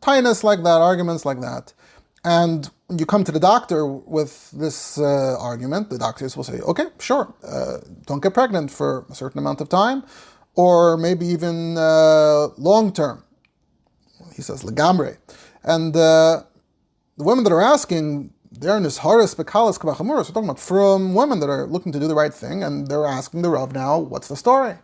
like 0.51 0.63
that, 0.69 0.79
arguments 0.93 1.25
like 1.25 1.41
that. 1.41 1.73
And 2.25 2.71
you 2.99 3.07
come 3.13 3.25
to 3.25 3.33
the 3.33 3.41
doctor 3.41 3.81
with 3.87 4.33
this 4.53 4.99
uh, 4.99 5.37
argument, 5.51 5.91
the 5.91 5.99
doctors 5.99 6.37
will 6.37 6.45
say, 6.45 6.59
okay, 6.61 6.87
sure, 6.99 7.35
uh, 7.45 7.79
don't 8.07 8.23
get 8.23 8.35
pregnant 8.35 8.71
for 8.71 9.05
a 9.11 9.15
certain 9.15 9.39
amount 9.39 9.61
of 9.61 9.69
time, 9.69 10.05
or 10.55 10.97
maybe 10.97 11.27
even 11.27 11.77
uh, 11.77 12.49
long 12.57 12.93
term. 12.93 13.25
He 14.37 14.43
says, 14.43 14.63
legamre. 14.63 15.17
And 15.65 15.97
uh, 15.97 16.45
the 17.17 17.25
women 17.25 17.43
that 17.45 17.53
are 17.53 17.67
asking 17.75 18.33
they're 18.53 18.81
nisharis 18.81 19.35
bekalas 19.37 19.79
kabachamurus. 19.79 20.29
We're 20.29 20.35
talking 20.35 20.51
about 20.51 20.59
from 20.59 21.15
women 21.15 21.41
that 21.41 21.49
are 21.49 21.67
looking 21.67 21.93
to 21.93 22.01
do 22.01 22.09
the 22.09 22.17
right 22.23 22.35
thing, 22.35 22.63
and 22.65 22.89
they're 22.89 23.07
asking 23.07 23.43
the 23.43 23.49
Rav 23.49 23.73
now, 23.73 23.99
what's 23.99 24.29
the 24.29 24.37
story? 24.37 24.75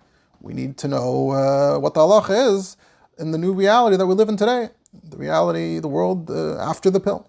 We 0.40 0.52
need 0.54 0.76
to 0.78 0.88
know 0.88 1.30
uh, 1.30 1.78
what 1.78 1.94
the 1.94 2.00
halacha 2.00 2.54
is 2.54 2.76
in 3.18 3.30
the 3.30 3.38
new 3.38 3.52
reality 3.52 3.96
that 3.96 4.06
we 4.06 4.14
live 4.14 4.28
in 4.28 4.36
today, 4.36 4.70
the 5.04 5.16
reality, 5.16 5.78
the 5.78 5.88
world 5.88 6.30
uh, 6.30 6.58
after 6.58 6.90
the 6.90 7.00
pill. 7.00 7.28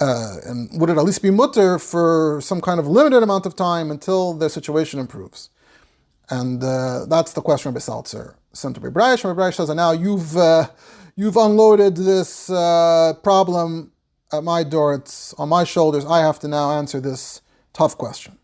Uh, 0.00 0.36
and 0.46 0.80
would 0.80 0.88
it 0.88 0.96
at 0.96 1.04
least 1.04 1.22
be 1.22 1.30
mutter 1.30 1.78
for 1.78 2.40
some 2.42 2.60
kind 2.60 2.80
of 2.80 2.86
limited 2.86 3.22
amount 3.22 3.44
of 3.44 3.54
time 3.54 3.90
until 3.90 4.32
their 4.32 4.48
situation 4.48 4.98
improves? 4.98 5.50
And 6.30 6.62
uh, 6.62 7.06
that's 7.06 7.32
the 7.32 7.42
question 7.42 7.70
Rabbi 7.70 7.80
Salzer 7.80 8.34
sent 8.52 8.76
to 8.76 8.80
Rabbi 8.80 8.98
Breish. 8.98 9.24
Rabbi 9.24 9.50
says, 9.50 9.68
and 9.68 9.76
now 9.76 9.92
you've, 9.92 10.36
uh, 10.36 10.68
you've 11.16 11.36
unloaded 11.36 11.96
this 11.96 12.48
uh, 12.48 13.14
problem 13.22 13.92
at 14.32 14.44
my 14.44 14.62
door, 14.62 14.94
it's 14.94 15.34
on 15.34 15.48
my 15.48 15.64
shoulders. 15.64 16.04
I 16.06 16.20
have 16.20 16.38
to 16.40 16.48
now 16.48 16.70
answer 16.70 17.00
this 17.00 17.42
tough 17.72 17.98
question. 17.98 18.38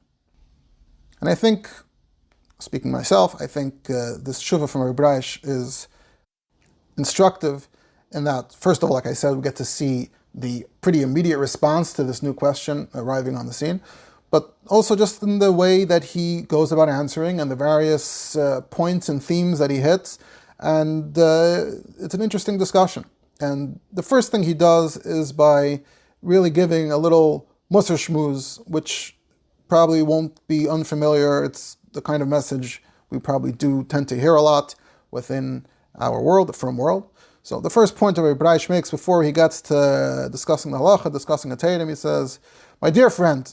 And 1.21 1.31
I 1.31 1.35
think, 1.35 1.71
speaking 2.59 2.91
myself, 2.91 3.41
I 3.41 3.47
think 3.47 3.91
uh, 3.91 4.17
this 4.21 4.43
shuva 4.43 4.69
from 4.69 4.83
Rabbi 4.83 5.21
is 5.43 5.89
instructive 6.97 7.69
in 8.13 8.25
that, 8.25 8.53
first 8.53 8.83
of 8.83 8.89
all, 8.89 8.95
like 8.95 9.07
I 9.07 9.13
said, 9.13 9.37
we 9.37 9.43
get 9.43 9.57
to 9.57 9.65
see 9.65 10.11
the 10.35 10.67
pretty 10.81 11.03
immediate 11.03 11.39
response 11.39 11.93
to 11.95 12.05
this 12.05 12.23
new 12.23 12.35
question 12.35 12.89
arriving 12.95 13.37
on 13.37 13.47
the 13.47 13.53
scene, 13.53 13.81
but 14.31 14.57
also 14.69 14.97
just 14.97 15.23
in 15.23 15.39
the 15.39 15.53
way 15.53 15.85
that 15.85 16.05
he 16.05 16.43
goes 16.43 16.73
about 16.73 16.89
answering 16.89 17.41
and 17.41 17.51
the 17.51 17.57
various 17.57 18.37
uh, 18.37 18.61
points 18.71 19.09
and 19.09 19.23
themes 19.23 19.59
that 19.59 19.71
he 19.71 19.79
hits. 19.79 20.19
And 20.59 21.19
uh, 21.19 21.67
it's 21.99 22.15
an 22.15 22.23
interesting 22.23 22.59
discussion. 22.59 23.05
And 23.41 23.81
the 23.93 24.03
first 24.03 24.31
thing 24.31 24.43
he 24.43 24.55
does 24.55 24.97
is 24.97 25.33
by 25.33 25.83
really 26.23 26.51
giving 26.51 26.91
a 26.91 26.97
little 26.97 27.49
musar 27.71 27.97
shmooze, 27.97 28.67
which 28.69 29.17
probably 29.69 30.03
won't 30.03 30.47
be 30.49 30.69
unfamiliar. 30.69 31.45
It's 31.45 31.77
the 31.97 32.03
kind 32.03 32.23
of 32.23 32.29
message 32.29 32.83
we 33.11 33.19
probably 33.19 33.53
do 33.53 33.83
tend 33.85 34.07
to 34.09 34.21
hear 34.21 34.35
a 34.37 34.43
lot 34.43 34.77
within 35.11 35.67
our 35.99 36.21
world, 36.23 36.49
the 36.49 36.53
firm 36.53 36.77
world. 36.77 37.09
So 37.43 37.61
the 37.61 37.71
first 37.71 37.97
point 37.97 38.19
Rabbi 38.19 38.39
Breish 38.39 38.69
makes 38.69 38.91
before 38.91 39.23
he 39.25 39.33
gets 39.33 39.61
to 39.63 40.29
discussing 40.31 40.73
the 40.73 40.79
halacha, 40.79 41.13
discussing 41.13 41.51
a 41.53 41.57
tatum, 41.57 41.89
he 41.89 41.95
says, 41.95 42.39
"My 42.83 42.91
dear 42.91 43.09
friend, 43.09 43.53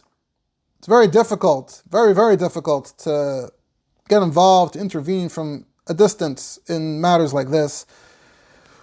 it's 0.77 0.87
very 0.87 1.07
difficult, 1.07 1.81
very 1.89 2.13
very 2.13 2.35
difficult 2.35 2.93
to 2.99 3.51
get 4.09 4.21
involved, 4.21 4.73
to 4.73 4.79
intervene 4.79 5.29
from 5.29 5.65
a 5.87 5.93
distance 5.93 6.59
in 6.67 6.99
matters 6.99 7.33
like 7.33 7.49
this, 7.49 7.85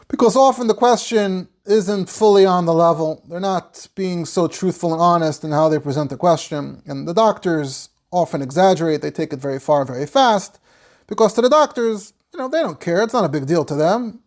because 0.09 0.35
often 0.37 0.67
the 0.67 0.75
question 0.75 1.49
isn't 1.67 2.09
fully 2.09 2.47
on 2.47 2.65
the 2.65 2.73
level. 2.73 3.23
They're 3.29 3.41
not 3.41 3.87
being 3.95 4.25
so 4.25 4.49
truthful 4.49 4.93
and 4.93 5.03
honest 5.03 5.45
in 5.45 5.53
how 5.53 5.69
they 5.69 5.79
present 5.79 6.09
the 6.11 6.17
question, 6.17 6.83
and 6.87 7.07
the 7.07 7.15
doctors 7.15 7.90
often 8.11 8.43
exaggerate. 8.43 9.03
They 9.03 9.11
take 9.11 9.33
it 9.33 9.39
very 9.39 9.59
far, 9.59 9.85
very 9.85 10.07
fast, 10.07 10.59
because 11.07 11.35
to 11.35 11.43
the 11.43 11.49
doctors, 11.49 12.13
you 12.33 12.39
know, 12.39 12.49
they 12.49 12.61
don't 12.61 12.81
care. 12.81 13.03
It's 13.03 13.13
not 13.13 13.25
a 13.25 13.29
big 13.29 13.47
deal 13.47 13.65
to 13.65 13.75
them 13.75 14.21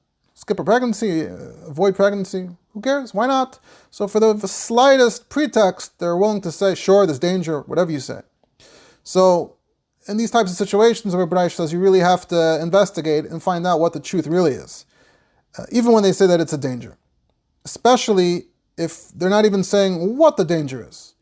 skip 0.43 0.59
a 0.59 0.63
pregnancy, 0.63 1.25
uh, 1.27 1.35
avoid 1.67 1.95
pregnancy. 1.95 2.49
Who 2.73 2.81
cares? 2.81 3.13
Why 3.13 3.27
not? 3.27 3.59
So 3.91 4.07
for 4.07 4.19
the, 4.19 4.35
slightest 4.47 5.29
pretext, 5.29 5.99
they're 5.99 6.17
willing 6.17 6.41
to 6.41 6.51
say, 6.51 6.75
sure, 6.75 7.05
there's 7.05 7.19
danger, 7.19 7.61
whatever 7.61 7.91
you 7.91 7.99
say. 7.99 8.21
So 9.03 9.55
in 10.07 10.17
these 10.17 10.31
types 10.31 10.51
of 10.51 10.57
situations, 10.57 11.15
where 11.15 11.27
Breish 11.27 11.53
says 11.53 11.71
you 11.71 11.79
really 11.79 11.99
have 11.99 12.27
to 12.29 12.59
investigate 12.61 13.25
and 13.25 13.41
find 13.41 13.65
out 13.65 13.79
what 13.79 13.93
the 13.93 13.99
truth 13.99 14.27
really 14.27 14.53
is, 14.53 14.85
uh, 15.57 15.65
even 15.71 15.91
when 15.91 16.03
they 16.03 16.11
say 16.11 16.25
that 16.27 16.41
it's 16.41 16.53
a 16.53 16.57
danger. 16.57 16.97
Especially 17.63 18.47
if 18.77 19.09
they're 19.09 19.29
not 19.29 19.45
even 19.45 19.63
saying 19.63 20.17
what 20.17 20.35
the 20.35 20.43
danger 20.43 20.85
is. 20.85 21.12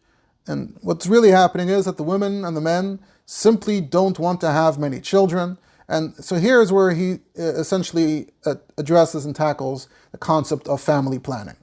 And 0.48 0.78
what's 0.82 1.08
really 1.08 1.32
happening 1.32 1.70
is 1.70 1.86
that 1.86 1.98
the 1.98 2.04
women 2.04 2.44
and 2.44 2.56
the 2.58 2.62
men 2.62 3.00
simply 3.26 3.80
don't 3.82 4.20
want 4.20 4.42
to 4.42 4.52
have 4.52 4.78
many 4.78 5.00
children. 5.00 5.58
And 5.88 6.16
so 6.16 6.36
here's 6.36 6.72
where 6.72 6.92
he 6.92 7.20
uh, 7.38 7.44
essentially 7.44 8.30
uh, 8.46 8.56
addresses 8.78 9.26
and 9.26 9.36
tackles 9.36 9.88
the 10.12 10.18
concept 10.18 10.68
of 10.68 10.82
family 10.82 11.20
planning. 11.20 11.58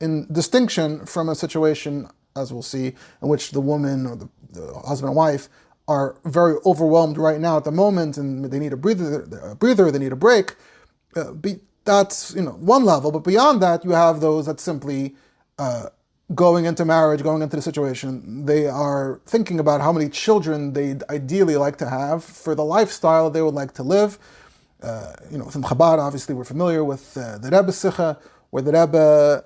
In 0.00 0.26
distinction 0.32 1.06
from 1.06 1.28
a 1.28 1.34
situation, 1.34 2.08
as 2.36 2.52
we'll 2.52 2.62
see, 2.62 2.94
in 3.22 3.28
which 3.28 3.52
the 3.52 3.60
woman 3.60 4.06
or 4.06 4.16
the, 4.16 4.28
the 4.50 4.74
husband 4.86 5.08
and 5.08 5.16
wife 5.16 5.48
are 5.88 6.16
very 6.24 6.56
overwhelmed 6.64 7.18
right 7.18 7.40
now 7.40 7.56
at 7.56 7.64
the 7.64 7.72
moment 7.72 8.16
and 8.16 8.44
they 8.46 8.58
need 8.58 8.72
a 8.72 8.76
breather, 8.76 9.22
a 9.42 9.54
breather 9.54 9.90
they 9.90 9.98
need 9.98 10.12
a 10.12 10.16
break. 10.16 10.54
Uh, 11.16 11.32
be, 11.32 11.60
that's 11.84 12.34
you 12.34 12.42
know 12.42 12.52
one 12.52 12.84
level, 12.84 13.10
but 13.10 13.24
beyond 13.24 13.60
that, 13.62 13.84
you 13.84 13.90
have 13.90 14.20
those 14.20 14.46
that 14.46 14.60
simply 14.60 15.16
uh, 15.58 15.86
going 16.34 16.64
into 16.64 16.84
marriage, 16.84 17.22
going 17.22 17.42
into 17.42 17.56
the 17.56 17.62
situation, 17.62 18.46
they 18.46 18.66
are 18.66 19.20
thinking 19.26 19.60
about 19.60 19.80
how 19.80 19.92
many 19.92 20.08
children 20.08 20.72
they'd 20.72 21.02
ideally 21.10 21.56
like 21.56 21.76
to 21.76 21.88
have 21.88 22.24
for 22.24 22.54
the 22.54 22.64
lifestyle 22.64 23.30
they 23.30 23.42
would 23.42 23.54
like 23.54 23.72
to 23.74 23.82
live. 23.82 24.18
Uh, 24.82 25.12
you 25.30 25.38
know, 25.38 25.46
from 25.46 25.62
Chabad, 25.62 25.98
obviously, 25.98 26.34
we're 26.34 26.44
familiar 26.44 26.82
with 26.82 27.16
uh, 27.16 27.38
the 27.38 27.50
Rebbe 27.50 27.72
Sikha, 27.72 28.18
where 28.50 28.62
the 28.62 28.72
Rebbe 28.72 29.44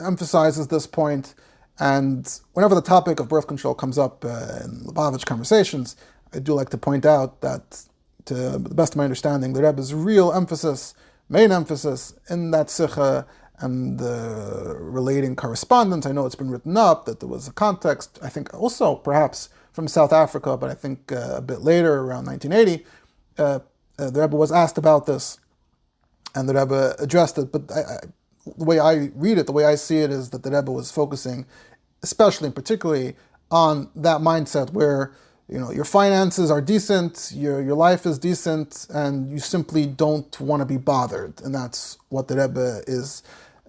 emphasizes 0.00 0.68
this 0.68 0.86
point. 0.86 1.34
And 1.78 2.40
whenever 2.52 2.74
the 2.74 2.82
topic 2.82 3.18
of 3.20 3.28
birth 3.28 3.46
control 3.46 3.74
comes 3.74 3.98
up 3.98 4.24
uh, 4.24 4.60
in 4.64 4.84
Lubavitch 4.86 5.26
conversations, 5.26 5.96
I 6.32 6.38
do 6.38 6.54
like 6.54 6.70
to 6.70 6.78
point 6.78 7.04
out 7.04 7.40
that, 7.40 7.84
to 8.26 8.34
the 8.34 8.74
best 8.74 8.94
of 8.94 8.96
my 8.96 9.04
understanding, 9.04 9.52
the 9.52 9.62
Rebbe's 9.62 9.92
real 9.92 10.32
emphasis, 10.32 10.94
main 11.28 11.52
emphasis 11.52 12.14
in 12.30 12.52
that 12.52 12.70
Sikha 12.70 13.26
and 13.60 13.98
the 13.98 14.76
relating 14.78 15.36
correspondence. 15.36 16.06
I 16.06 16.12
know 16.12 16.26
it's 16.26 16.34
been 16.34 16.50
written 16.50 16.76
up 16.76 17.04
that 17.06 17.20
there 17.20 17.28
was 17.28 17.48
a 17.48 17.52
context, 17.52 18.18
I 18.22 18.28
think 18.28 18.52
also 18.54 18.96
perhaps 18.96 19.48
from 19.72 19.88
South 19.88 20.12
Africa, 20.12 20.56
but 20.56 20.70
I 20.70 20.74
think 20.74 21.12
uh, 21.12 21.34
a 21.36 21.40
bit 21.40 21.60
later, 21.60 22.00
around 22.00 22.26
1980, 22.26 22.84
uh, 23.38 23.60
uh, 23.98 24.10
the 24.10 24.20
Rebbe 24.20 24.36
was 24.36 24.52
asked 24.52 24.78
about 24.78 25.06
this, 25.06 25.38
and 26.34 26.48
the 26.48 26.54
Rebbe 26.54 26.94
addressed 26.98 27.38
it. 27.38 27.52
But 27.52 27.70
I, 27.72 27.80
I, 27.80 27.96
the 28.56 28.64
way 28.64 28.78
I 28.78 29.10
read 29.14 29.38
it, 29.38 29.46
the 29.46 29.52
way 29.52 29.64
I 29.64 29.74
see 29.74 29.98
it, 29.98 30.10
is 30.10 30.30
that 30.30 30.42
the 30.42 30.50
Rebbe 30.50 30.70
was 30.70 30.90
focusing, 30.90 31.46
especially 32.02 32.46
and 32.46 32.54
particularly, 32.54 33.16
on 33.50 33.90
that 33.94 34.20
mindset 34.20 34.70
where 34.72 35.12
you 35.48 35.58
know 35.58 35.70
your 35.70 35.84
finances 35.84 36.50
are 36.50 36.60
decent, 36.60 37.32
your 37.34 37.62
your 37.62 37.76
life 37.76 38.06
is 38.06 38.18
decent, 38.18 38.86
and 38.90 39.30
you 39.30 39.38
simply 39.38 39.86
don't 39.86 40.40
want 40.40 40.60
to 40.60 40.66
be 40.66 40.78
bothered, 40.78 41.40
and 41.42 41.54
that's 41.54 41.98
what 42.08 42.28
the 42.28 42.36
Rebbe 42.36 42.82
is 42.86 43.22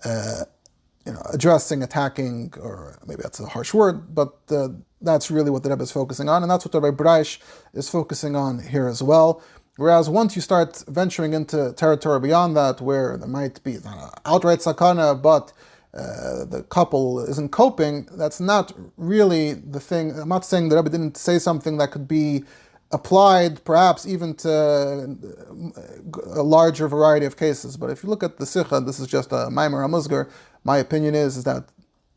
uh, 0.05 0.45
you 1.05 1.13
know, 1.13 1.21
addressing, 1.33 1.83
attacking, 1.83 2.53
or 2.59 2.97
maybe 3.05 3.21
that's 3.21 3.39
a 3.39 3.45
harsh 3.45 3.73
word, 3.73 4.15
but 4.15 4.33
uh, 4.49 4.69
that's 5.01 5.29
really 5.29 5.51
what 5.51 5.63
the 5.63 5.69
Rebbe 5.69 5.83
is 5.83 5.91
focusing 5.91 6.29
on, 6.29 6.41
and 6.41 6.51
that's 6.51 6.65
what 6.65 6.71
the 6.71 6.81
Rebbe 6.81 7.25
is 7.73 7.89
focusing 7.89 8.35
on 8.35 8.59
here 8.59 8.87
as 8.87 9.03
well. 9.03 9.41
Whereas 9.77 10.09
once 10.09 10.35
you 10.35 10.41
start 10.41 10.83
venturing 10.87 11.33
into 11.33 11.73
territory 11.73 12.19
beyond 12.19 12.55
that, 12.57 12.81
where 12.81 13.17
there 13.17 13.27
might 13.27 13.61
be 13.63 13.77
outright 14.25 14.59
sakana, 14.59 15.21
but 15.21 15.51
uh, 15.95 16.45
the 16.45 16.63
couple 16.69 17.19
isn't 17.21 17.49
coping, 17.49 18.07
that's 18.13 18.39
not 18.39 18.73
really 18.97 19.53
the 19.53 19.79
thing. 19.79 20.11
I'm 20.19 20.29
not 20.29 20.45
saying 20.45 20.69
the 20.69 20.75
Rebbe 20.75 20.89
didn't 20.89 21.17
say 21.17 21.39
something 21.39 21.77
that 21.77 21.91
could 21.91 22.07
be 22.07 22.43
applied 22.91 23.63
perhaps 23.65 24.05
even 24.05 24.33
to 24.35 25.17
a 26.35 26.43
larger 26.43 26.87
variety 26.87 27.25
of 27.25 27.37
cases. 27.37 27.77
But 27.77 27.89
if 27.89 28.03
you 28.03 28.09
look 28.09 28.23
at 28.23 28.37
the 28.37 28.45
Sikha, 28.45 28.81
this 28.81 28.99
is 28.99 29.07
just 29.07 29.31
a 29.31 29.47
Maimer 29.49 29.85
Amuzgar, 29.85 30.29
my 30.63 30.77
opinion 30.77 31.15
is, 31.15 31.37
is 31.37 31.43
that 31.45 31.65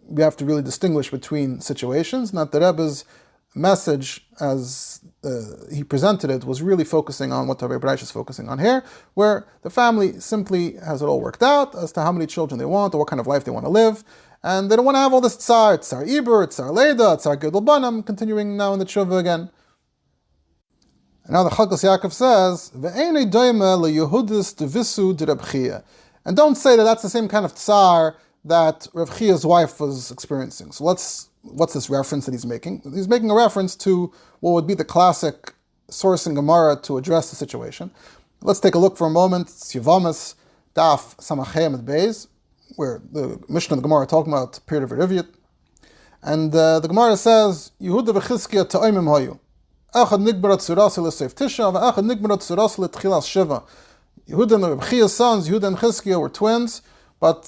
we 0.07 0.23
have 0.23 0.37
to 0.39 0.45
really 0.45 0.63
distinguish 0.63 1.11
between 1.11 1.61
situations, 1.61 2.33
not 2.33 2.53
the 2.53 2.61
Rebbe's 2.61 3.05
message 3.55 4.27
as 4.41 5.01
uh, 5.25 5.41
he 5.73 5.83
presented 5.83 6.31
it 6.31 6.45
was 6.45 6.63
really 6.63 6.85
focusing 6.85 7.33
on 7.33 7.49
what 7.49 7.61
Rabbi 7.61 7.75
Breish 7.85 8.03
is 8.03 8.11
focusing 8.11 8.49
on 8.49 8.59
here, 8.59 8.85
where 9.15 9.47
the 9.63 9.71
family 9.71 10.21
simply 10.21 10.75
has 10.77 11.03
it 11.03 11.07
all 11.07 11.21
worked 11.21 11.43
out 11.43 11.75
as 11.75 11.93
to 11.93 12.03
how 12.03 12.13
many 12.13 12.27
children 12.27 12.59
they 12.59 12.65
want 12.65 12.95
or 12.95 12.99
what 12.99 13.09
kind 13.09 13.21
of 13.21 13.27
life 13.27 13.45
they 13.45 13.51
want 13.51 13.67
to 13.67 13.71
live. 13.71 14.05
And 14.43 14.71
they 14.71 14.77
don't 14.77 14.85
want 14.85 14.95
to 14.95 15.01
have 15.01 15.13
all 15.13 15.21
this 15.21 15.37
tsar, 15.37 15.79
tsar 15.79 16.05
Iber, 16.05 16.49
tsar 16.51 16.71
Leda, 16.71 17.17
tsar 17.19 17.37
Banam, 17.37 18.07
continuing 18.07 18.57
now 18.57 18.73
in 18.73 18.79
the 18.79 18.85
tshuva 18.85 19.19
again. 19.19 19.51
And 21.25 21.33
now 21.33 21.43
the 21.43 21.51
Chalkas 21.51 21.83
Yaakov 21.83 22.13
says, 22.13 22.71
"Ve'enei 22.77 23.29
doime 23.29 23.61
leyehudis 23.83 24.55
devisu 24.55 25.17
de 25.17 25.83
and 26.29 26.37
don't 26.37 26.57
say 26.57 26.77
that 26.77 26.85
that's 26.85 27.03
the 27.03 27.09
same 27.09 27.27
kind 27.27 27.45
of 27.45 27.55
tsar 27.55 28.17
that 28.45 28.87
Rav 28.93 29.17
Chia's 29.17 29.47
wife 29.47 29.81
was 29.81 30.11
experiencing. 30.11 30.73
So 30.73 30.85
let's, 30.85 31.31
what's 31.53 31.75
this 31.75 31.91
reference 31.91 32.27
that 32.27 32.33
he's 32.33 32.47
making? 32.47 32.83
He's 32.95 33.09
making 33.09 33.31
a 33.31 33.35
reference 33.35 33.77
to 33.77 34.13
what 34.41 34.53
would 34.53 34.67
be 34.67 34.75
the 34.75 34.85
classic 34.85 35.55
source 35.91 36.27
in 36.27 36.35
Gemara 36.35 36.77
to 36.83 36.99
address 36.99 37.31
the 37.31 37.37
situation. 37.37 37.91
Let's 38.41 38.61
take 38.61 38.75
a 38.75 38.79
look 38.79 38.97
for 38.97 39.07
a 39.07 39.11
moment. 39.11 39.49
Sivamas 39.49 40.35
Daf 40.75 41.17
Samachem 41.17 41.75
at 41.75 41.85
Beis, 41.85 42.29
where 42.77 43.01
the 43.11 43.43
Mishnah 43.49 43.77
of 43.77 43.83
the 43.83 43.89
Gemara 43.89 44.07
talking 44.07 44.33
about 44.33 44.61
period 44.67 44.85
of 44.85 44.97
Riviyat. 44.97 45.29
And 46.23 46.55
uh, 46.55 46.81
the 46.81 46.89
Gemara 46.89 47.17
says, 47.17 47.73
Yehuda 47.81 48.09
v'chizkiya 48.09 48.69
ta'imim 48.69 49.05
hoyu. 49.05 49.39
Echad 49.95 50.21
nigbarat 50.21 50.61
surasi 50.61 50.99
l'seif 50.99 51.35
tisha, 51.35 51.73
v'echad 51.73 52.05
nigbarat 52.05 52.41
surasi 52.41 52.79
l'tchilas 52.79 53.27
shiva. 53.29 53.63
Yehuda 54.29 54.55
and 54.55 54.81
Rebchiah's 54.81 55.15
sons, 55.15 55.49
Yehuda 55.49 55.69
and 55.69 55.77
Chizkiya, 55.79 56.21
were 56.21 56.29
twins, 56.29 56.83
but 57.19 57.43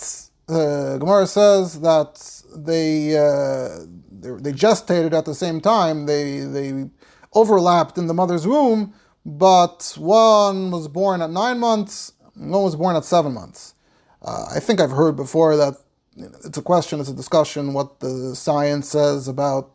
the 0.47 0.97
Gemara 0.99 1.26
says 1.26 1.80
that 1.80 2.40
they, 2.54 3.16
uh, 3.16 3.87
they 4.21 4.52
gestated 4.52 5.12
at 5.14 5.25
the 5.25 5.35
same 5.35 5.61
time. 5.61 6.07
They 6.07 6.40
they 6.40 6.90
overlapped 7.33 7.97
in 7.97 8.07
the 8.07 8.14
mother's 8.14 8.47
womb, 8.47 8.92
but 9.25 9.95
one 9.97 10.71
was 10.71 10.88
born 10.88 11.23
at 11.23 11.30
nine 11.30 11.59
months, 11.59 12.12
one 12.35 12.62
was 12.62 12.76
born 12.76 12.97
at 12.97 13.04
seven 13.04 13.35
months. 13.35 13.75
Uh, 14.23 14.47
I 14.54 14.61
think 14.61 14.80
I've 14.80 14.90
heard 14.90 15.16
before 15.16 15.57
that 15.57 15.76
it's 16.16 16.59
a 16.59 16.62
question, 16.62 17.00
it's 17.00 17.09
a 17.09 17.14
discussion, 17.14 17.73
what 17.73 18.00
the 18.00 18.35
science 18.35 18.88
says 18.88 19.28
about 19.28 19.71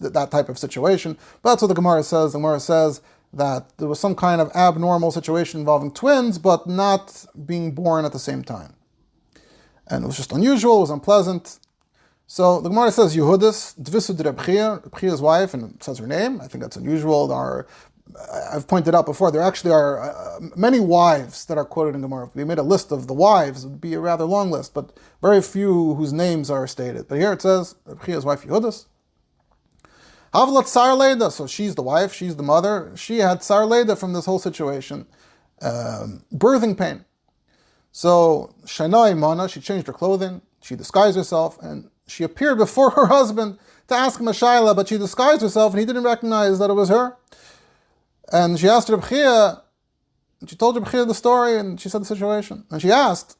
th- 0.00 0.12
that 0.12 0.30
type 0.30 0.48
of 0.48 0.58
situation. 0.58 1.16
But 1.42 1.50
that's 1.50 1.62
what 1.62 1.68
the 1.68 1.74
Gemara 1.74 2.02
says. 2.02 2.32
The 2.32 2.38
Gemara 2.38 2.60
says 2.60 3.00
that 3.32 3.76
there 3.78 3.88
was 3.88 4.00
some 4.00 4.14
kind 4.14 4.40
of 4.40 4.50
abnormal 4.54 5.10
situation 5.10 5.60
involving 5.60 5.92
twins, 5.92 6.38
but 6.38 6.66
not 6.66 7.26
being 7.46 7.72
born 7.72 8.04
at 8.04 8.12
the 8.12 8.18
same 8.18 8.42
time. 8.42 8.74
And 9.86 10.04
it 10.04 10.06
was 10.06 10.16
just 10.16 10.32
unusual, 10.32 10.78
it 10.78 10.80
was 10.80 10.90
unpleasant. 10.90 11.58
So 12.34 12.60
the 12.60 12.68
Gemara 12.68 12.90
says 12.90 13.14
Yehudis, 13.14 13.80
Dvisud 13.80 14.16
Rebchia, 14.16 15.20
wife, 15.20 15.54
and 15.54 15.80
says 15.80 15.98
her 15.98 16.06
name. 16.08 16.40
I 16.40 16.48
think 16.48 16.64
that's 16.64 16.74
unusual. 16.74 17.28
There 17.28 17.36
are, 17.36 17.68
I've 18.52 18.66
pointed 18.66 18.92
out 18.92 19.06
before, 19.06 19.30
there 19.30 19.40
actually 19.40 19.70
are 19.70 20.00
uh, 20.00 20.40
many 20.56 20.80
wives 20.80 21.44
that 21.44 21.58
are 21.58 21.64
quoted 21.64 21.94
in 21.94 22.00
Gemara. 22.00 22.26
If 22.26 22.34
we 22.34 22.42
made 22.42 22.58
a 22.58 22.64
list 22.64 22.90
of 22.90 23.06
the 23.06 23.14
wives, 23.14 23.62
it 23.64 23.68
would 23.68 23.80
be 23.80 23.94
a 23.94 24.00
rather 24.00 24.24
long 24.24 24.50
list, 24.50 24.74
but 24.74 24.98
very 25.22 25.40
few 25.42 25.94
whose 25.94 26.12
names 26.12 26.50
are 26.50 26.66
stated. 26.66 27.06
But 27.06 27.18
here 27.18 27.32
it 27.34 27.40
says 27.40 27.76
Rebchia's 27.86 28.24
wife 28.24 28.42
Yehudis. 28.42 28.86
Havlat 30.34 30.64
Sarleda, 30.64 31.30
so 31.30 31.46
she's 31.46 31.76
the 31.76 31.84
wife, 31.84 32.12
she's 32.12 32.34
the 32.34 32.42
mother. 32.42 32.90
She 32.96 33.18
had 33.18 33.42
Sarleda 33.42 33.96
from 33.96 34.12
this 34.12 34.24
whole 34.24 34.40
situation, 34.40 35.06
um, 35.62 36.24
birthing 36.34 36.76
pain. 36.76 37.04
So 37.92 38.56
Shana 38.64 39.12
Imana, 39.12 39.48
she 39.48 39.60
changed 39.60 39.86
her 39.86 39.92
clothing, 39.92 40.42
she 40.60 40.74
disguised 40.74 41.16
herself, 41.16 41.62
and 41.62 41.90
she 42.06 42.24
appeared 42.24 42.58
before 42.58 42.90
her 42.90 43.06
husband 43.18 43.58
to 43.88 43.94
ask 43.94 44.20
him 44.20 44.28
a 44.28 44.32
shaila, 44.32 44.74
but 44.74 44.88
she 44.88 44.98
disguised 44.98 45.42
herself, 45.42 45.72
and 45.72 45.80
he 45.80 45.86
didn't 45.86 46.04
recognize 46.04 46.58
that 46.58 46.70
it 46.70 46.74
was 46.74 46.88
her. 46.88 47.16
And 48.32 48.58
she 48.58 48.68
asked 48.68 48.88
Reb 48.88 49.06
Chia, 49.06 49.62
and 50.40 50.48
she 50.48 50.56
told 50.56 50.76
Reb 50.76 50.90
Chia 50.90 51.04
the 51.04 51.14
story, 51.14 51.58
and 51.58 51.80
she 51.80 51.88
said 51.88 52.00
the 52.00 52.06
situation. 52.06 52.64
And 52.70 52.80
she 52.80 52.90
asked, 52.90 53.36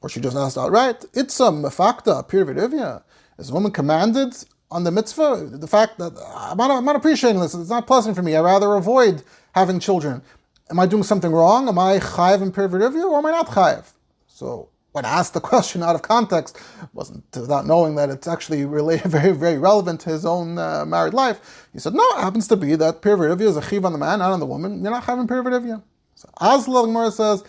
or 0.00 0.08
she 0.08 0.20
just 0.20 0.36
asked 0.36 0.58
outright, 0.58 1.04
a 1.04 1.24
mefakta, 1.24 2.28
pirvidivya. 2.28 3.02
Is 3.38 3.50
a 3.50 3.54
woman 3.54 3.72
commanded 3.72 4.36
on 4.70 4.84
the 4.84 4.90
mitzvah, 4.90 5.48
the 5.52 5.66
fact 5.66 5.98
that 5.98 6.12
I'm 6.34 6.56
not, 6.56 6.70
I'm 6.70 6.84
not 6.84 6.96
appreciating 6.96 7.40
this, 7.40 7.54
it's 7.54 7.70
not 7.70 7.86
pleasant 7.86 8.16
for 8.16 8.22
me. 8.22 8.34
I 8.34 8.40
rather 8.40 8.74
avoid 8.74 9.22
having 9.54 9.78
children. 9.78 10.22
Am 10.70 10.78
I 10.80 10.86
doing 10.86 11.02
something 11.02 11.30
wrong? 11.30 11.68
Am 11.68 11.78
I 11.78 11.98
chayiv 11.98 12.40
in 12.40 12.52
pirya 12.52 12.70
v'rivya 12.70 13.04
or 13.04 13.18
am 13.18 13.26
I 13.26 13.30
not 13.30 13.48
chayiv? 13.48 13.92
So 14.26 14.70
when 14.92 15.04
asked 15.04 15.34
the 15.34 15.40
question 15.40 15.82
out 15.82 15.94
of 15.94 16.02
context, 16.02 16.58
wasn't 16.92 17.24
without 17.34 17.66
knowing 17.66 17.94
that 17.96 18.10
it's 18.10 18.28
actually 18.28 18.64
really 18.64 18.98
very, 19.04 19.32
very 19.32 19.58
relevant 19.58 20.00
to 20.02 20.10
his 20.10 20.24
own 20.24 20.58
uh, 20.58 20.84
married 20.86 21.14
life. 21.14 21.68
He 21.72 21.78
said, 21.78 21.94
no, 21.94 22.04
it 22.16 22.20
happens 22.20 22.48
to 22.48 22.56
be 22.56 22.76
that 22.76 23.02
pirya 23.02 23.36
v'rivya 23.36 23.48
is 23.48 23.56
a 23.56 23.62
chiv 23.62 23.84
on 23.84 23.92
the 23.92 23.98
man, 23.98 24.20
not 24.20 24.32
on 24.32 24.40
the 24.40 24.46
woman. 24.46 24.82
You're 24.82 24.92
not 24.92 25.04
having 25.04 25.26
pirya 25.26 25.44
v'rivya. 25.44 25.82
So 26.14 26.28
Azla 26.40 26.86
Gemara 26.86 27.10
says, 27.10 27.42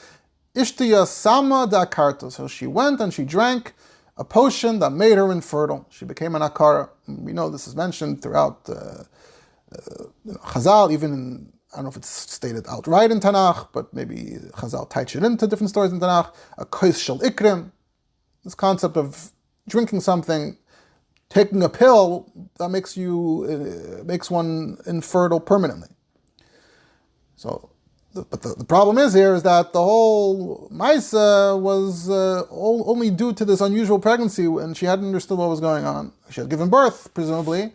Ishtiya 0.55 1.07
sama 1.07 1.67
da 1.69 1.85
karta. 1.85 2.31
So 2.31 2.47
she 2.47 2.67
went 2.67 2.99
and 3.01 3.13
she 3.13 3.23
drank 3.23 3.73
a 4.17 4.23
potion 4.23 4.79
that 4.79 4.91
made 4.91 5.17
her 5.17 5.31
infertile. 5.31 5.87
She 5.89 6.05
became 6.05 6.35
an 6.35 6.41
akara. 6.43 6.89
We 7.07 7.33
know 7.33 7.49
this 7.49 7.67
is 7.67 7.75
mentioned 7.75 8.21
throughout 8.21 8.69
uh, 8.69 9.03
uh, 9.73 10.05
Chazal, 10.27 10.91
even 10.91 11.13
in, 11.13 11.52
I 11.73 11.77
don't 11.77 11.85
know 11.85 11.89
if 11.89 11.97
it's 11.97 12.09
stated 12.09 12.65
outright 12.69 13.09
in 13.09 13.19
Tanakh, 13.19 13.69
but 13.73 13.93
maybe 13.93 14.37
Chazal 14.53 14.87
tied 14.89 15.15
it 15.15 15.23
into 15.23 15.47
different 15.47 15.69
stories 15.69 15.91
in 15.91 15.99
Tanakh. 15.99 16.33
A 16.59 16.65
kois 16.65 17.03
shel 17.03 17.19
ikrim, 17.19 17.71
this 18.43 18.53
concept 18.53 18.95
of 18.95 19.31
drinking 19.67 20.01
something, 20.01 20.57
taking 21.29 21.63
a 21.63 21.69
pill 21.69 22.31
that 22.59 22.69
makes 22.69 22.95
you 22.95 23.99
uh, 23.99 24.03
makes 24.03 24.29
one 24.29 24.77
infertile 24.85 25.39
permanently. 25.39 25.89
So 27.35 27.71
but 28.13 28.43
the, 28.43 28.53
the, 28.55 28.65
problem 28.65 28.99
is 28.99 29.13
here 29.13 29.33
is 29.33 29.41
that 29.41 29.73
the 29.73 29.81
whole 29.81 30.69
Maisa 30.69 31.59
was 31.59 32.09
uh, 32.09 32.43
only 32.51 33.09
due 33.09 33.33
to 33.33 33.43
this 33.43 33.59
unusual 33.59 33.97
pregnancy, 33.97 34.45
and 34.45 34.77
she 34.77 34.85
hadn't 34.85 35.07
understood 35.07 35.39
what 35.39 35.49
was 35.49 35.59
going 35.59 35.83
on. 35.83 36.13
She 36.29 36.39
had 36.41 36.49
given 36.49 36.69
birth, 36.69 37.11
presumably, 37.15 37.73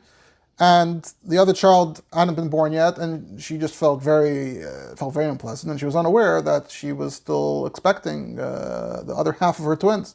and 0.61 1.13
the 1.25 1.39
other 1.39 1.53
child 1.53 2.03
hadn't 2.13 2.35
been 2.35 2.49
born 2.49 2.73
yet, 2.73 2.99
and 2.99 3.41
she 3.41 3.59
just 3.59 3.75
felt 3.77 4.03
very 4.03 4.65
uh, 4.65 4.97
felt 4.97 5.15
very 5.15 5.27
unpleasant, 5.27 5.71
and 5.71 5.79
she 5.79 5.87
was 5.87 5.95
unaware 5.95 6.43
that 6.43 6.71
she 6.71 6.93
was 6.93 7.15
still 7.15 7.67
expecting 7.67 8.39
uh, 8.41 9.03
the 9.07 9.15
other 9.15 9.33
half 9.33 9.59
of 9.59 9.65
her 9.65 9.77
twins. 9.77 10.15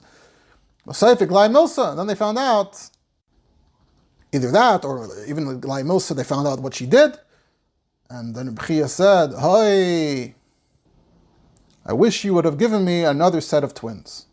Saifik 0.88 1.30
Milsa. 1.30 1.96
Then 1.96 2.08
they 2.08 2.16
found 2.16 2.38
out 2.38 2.90
either 4.34 4.52
that, 4.52 4.84
or 4.84 5.10
even 5.26 5.62
Milsa, 5.62 6.16
they 6.16 6.24
found 6.24 6.48
out 6.48 6.60
what 6.60 6.74
she 6.74 6.86
did. 6.86 7.18
And 8.10 8.36
then 8.36 8.54
Bchia 8.56 8.90
said, 8.90 9.32
Hi, 9.40 10.36
I 11.86 11.94
wish 11.94 12.24
you 12.24 12.34
would 12.34 12.46
have 12.46 12.58
given 12.58 12.84
me 12.84 13.04
another 13.04 13.42
set 13.42 13.64
of 13.64 13.74
twins. 13.74 14.26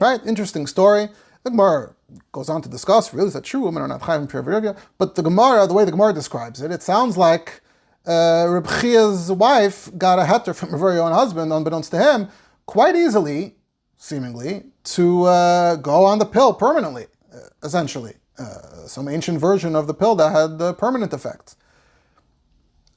Right? 0.00 0.24
Interesting 0.24 0.66
story. 0.66 1.08
The 1.42 1.50
Gemara 1.50 1.94
goes 2.32 2.48
on 2.48 2.62
to 2.62 2.68
discuss, 2.68 3.12
really, 3.12 3.28
is 3.28 3.34
that 3.34 3.44
true? 3.44 3.60
Women 3.60 3.82
are 3.82 3.88
not 3.88 4.02
chayim 4.02 4.28
pir 4.28 4.76
But 4.98 5.14
the 5.14 5.22
Gemara, 5.22 5.66
the 5.66 5.74
way 5.74 5.84
the 5.84 5.90
Gemara 5.90 6.12
describes 6.12 6.60
it, 6.62 6.70
it 6.70 6.82
sounds 6.82 7.16
like 7.16 7.60
uh, 8.06 8.46
Reb 8.48 8.68
Chia's 8.80 9.30
wife 9.30 9.90
got 9.96 10.18
a 10.18 10.24
heter 10.24 10.54
from 10.54 10.70
her 10.70 10.78
very 10.78 10.98
own 10.98 11.12
husband, 11.12 11.52
unbeknownst 11.52 11.90
to 11.92 11.98
him, 11.98 12.28
quite 12.66 12.96
easily, 12.96 13.56
seemingly, 13.96 14.64
to 14.84 15.24
uh, 15.24 15.76
go 15.76 16.04
on 16.04 16.18
the 16.18 16.26
pill 16.26 16.54
permanently, 16.54 17.06
uh, 17.34 17.38
essentially. 17.62 18.14
Uh, 18.38 18.86
some 18.86 19.06
ancient 19.06 19.38
version 19.38 19.76
of 19.76 19.86
the 19.86 19.92
pill 19.92 20.14
that 20.14 20.32
had 20.32 20.62
uh, 20.62 20.72
permanent 20.72 21.12
effects. 21.12 21.56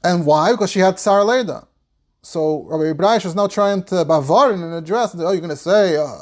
And 0.04 0.26
why? 0.26 0.52
Because 0.52 0.72
she 0.72 0.80
had 0.80 0.98
Tsar 0.98 1.24
Leda. 1.24 1.68
So 2.26 2.64
Rabbi 2.70 2.92
Ibrahim 2.92 3.28
is 3.28 3.36
now 3.36 3.48
trying 3.48 3.84
to 3.84 3.96
bavar 4.06 4.54
in 4.54 4.64
an 4.64 4.72
address. 4.72 5.14
Oh, 5.14 5.32
you're 5.32 5.42
going 5.42 5.50
to 5.50 5.58
say, 5.58 5.98
uh, 5.98 6.18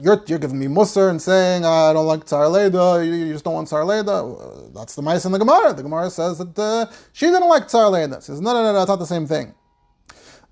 you're, 0.00 0.20
you're 0.26 0.38
giving 0.40 0.58
me 0.58 0.66
musar 0.66 1.10
and 1.10 1.22
saying, 1.22 1.64
I 1.64 1.92
don't 1.92 2.06
like 2.06 2.24
Tsar 2.24 2.48
Leda, 2.48 3.04
you, 3.06 3.12
you 3.14 3.32
just 3.32 3.44
don't 3.44 3.54
want 3.54 3.68
Tsar 3.68 3.84
Leda. 3.84 4.72
That's 4.74 4.96
the 4.96 5.02
mice 5.02 5.24
in 5.24 5.30
the 5.30 5.38
Gemara. 5.38 5.72
The 5.74 5.84
Gemara 5.84 6.10
says 6.10 6.38
that 6.38 6.58
uh, 6.58 6.86
she 7.12 7.26
didn't 7.26 7.48
like 7.48 7.68
Tsar 7.68 7.88
Leda. 7.88 8.20
Says, 8.20 8.40
no, 8.40 8.52
no, 8.52 8.64
no, 8.64 8.72
no, 8.72 8.80
it's 8.80 8.88
not 8.88 8.98
the 8.98 9.06
same 9.06 9.28
thing. 9.28 9.54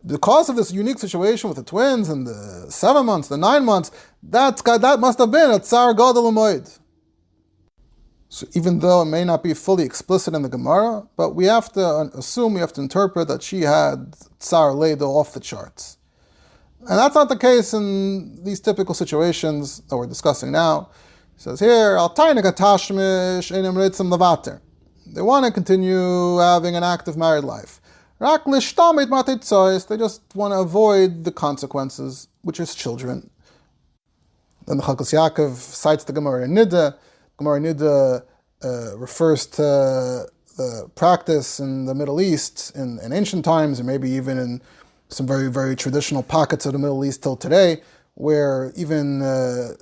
Because 0.07 0.49
of 0.49 0.55
this 0.55 0.71
unique 0.71 1.01
situation 1.01 1.49
with 1.49 1.57
the 1.57 1.65
twins 1.65 2.09
and 2.09 2.25
the 2.25 2.67
seven 2.71 3.07
months, 3.07 3.27
the 3.27 3.37
nine 3.37 3.65
months, 3.65 3.91
that's, 4.23 4.63
that 4.63 5.01
must 5.01 5.19
have 5.19 5.33
been 5.33 5.51
a 5.51 5.59
Tsar 5.59 5.95
Gadol 5.95 6.31
so 8.29 8.47
even 8.55 8.81
though 8.81 9.03
it 9.03 9.07
may 9.07 9.25
not 9.25 9.43
be 9.43 9.55
fully 9.55 9.85
explicit 9.85 10.35
in 10.35 10.43
the 10.43 10.49
Gemara, 10.49 11.07
but 11.17 11.31
we 11.31 11.45
have 11.45 11.73
to 11.73 12.11
assume, 12.15 12.55
we 12.55 12.61
have 12.61 12.73
to 12.75 12.81
interpret 12.81 13.29
that 13.29 13.43
she 13.43 13.63
had 13.63 14.15
Tsar 14.41 14.73
Ledo 14.73 15.09
off 15.09 15.35
the 15.35 15.41
charts. 15.41 15.99
And 16.81 16.99
that's 16.99 17.15
not 17.15 17.29
the 17.29 17.37
case 17.37 17.73
in 17.73 18.45
these 18.45 18.61
typical 18.61 18.95
situations 18.95 19.81
that 19.89 19.97
we're 19.97 20.07
discussing 20.07 20.53
now. 20.53 20.91
He 21.37 21.43
says 21.43 21.61
here, 21.61 21.97
They 21.97 22.03
want 25.23 25.47
to 25.47 25.53
continue 25.53 26.39
having 26.39 26.77
an 26.77 26.83
active 26.83 27.17
married 27.17 27.45
life. 27.45 27.81
They 28.21 28.27
just 28.27 28.77
want 30.35 30.53
to 30.53 30.59
avoid 30.59 31.25
the 31.25 31.33
consequences, 31.33 32.29
which 32.43 32.61
is 32.61 32.75
children. 32.75 33.31
Then 34.67 34.77
the 34.79 34.83
Chalkas 34.83 35.13
Yaakov 35.13 35.57
cites 35.57 36.05
the 36.05 36.13
Gemara 36.13 36.45
in 36.45 36.53
Nida, 36.53 36.97
Gemara 37.37 37.61
Nida 37.61 38.23
uh, 38.63 38.97
refers 38.97 39.47
to 39.47 40.29
the 40.57 40.91
practice 40.95 41.59
in 41.59 41.85
the 41.87 41.95
Middle 41.95 42.21
East 42.21 42.75
in, 42.77 42.99
in, 43.01 43.13
ancient 43.13 43.45
times, 43.45 43.81
and 43.81 43.87
maybe 43.87 44.09
even 44.11 44.39
in 44.39 44.63
some 45.09 45.27
very, 45.27 45.51
very 45.51 45.75
traditional 45.75 46.23
pockets 46.23 46.65
of 46.65 46.73
the 46.73 46.79
Middle 46.79 47.05
East 47.05 47.23
till 47.23 47.37
today, 47.37 47.83
where 48.15 48.73
even 48.77 49.21
uh, 49.21 49.73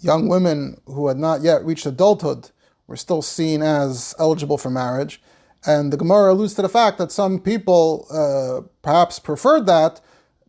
young 0.00 0.28
women 0.28 0.80
who 0.86 1.08
had 1.08 1.18
not 1.18 1.42
yet 1.42 1.64
reached 1.64 1.86
adulthood 1.86 2.50
were 2.86 2.96
still 2.96 3.22
seen 3.22 3.62
as 3.62 4.14
eligible 4.18 4.58
for 4.58 4.70
marriage. 4.70 5.20
And 5.66 5.92
the 5.92 5.96
Gemara 5.96 6.32
alludes 6.32 6.54
to 6.54 6.62
the 6.62 6.68
fact 6.68 6.98
that 6.98 7.10
some 7.10 7.40
people 7.40 8.06
uh, 8.10 8.66
perhaps 8.82 9.18
preferred 9.18 9.66
that 9.66 10.00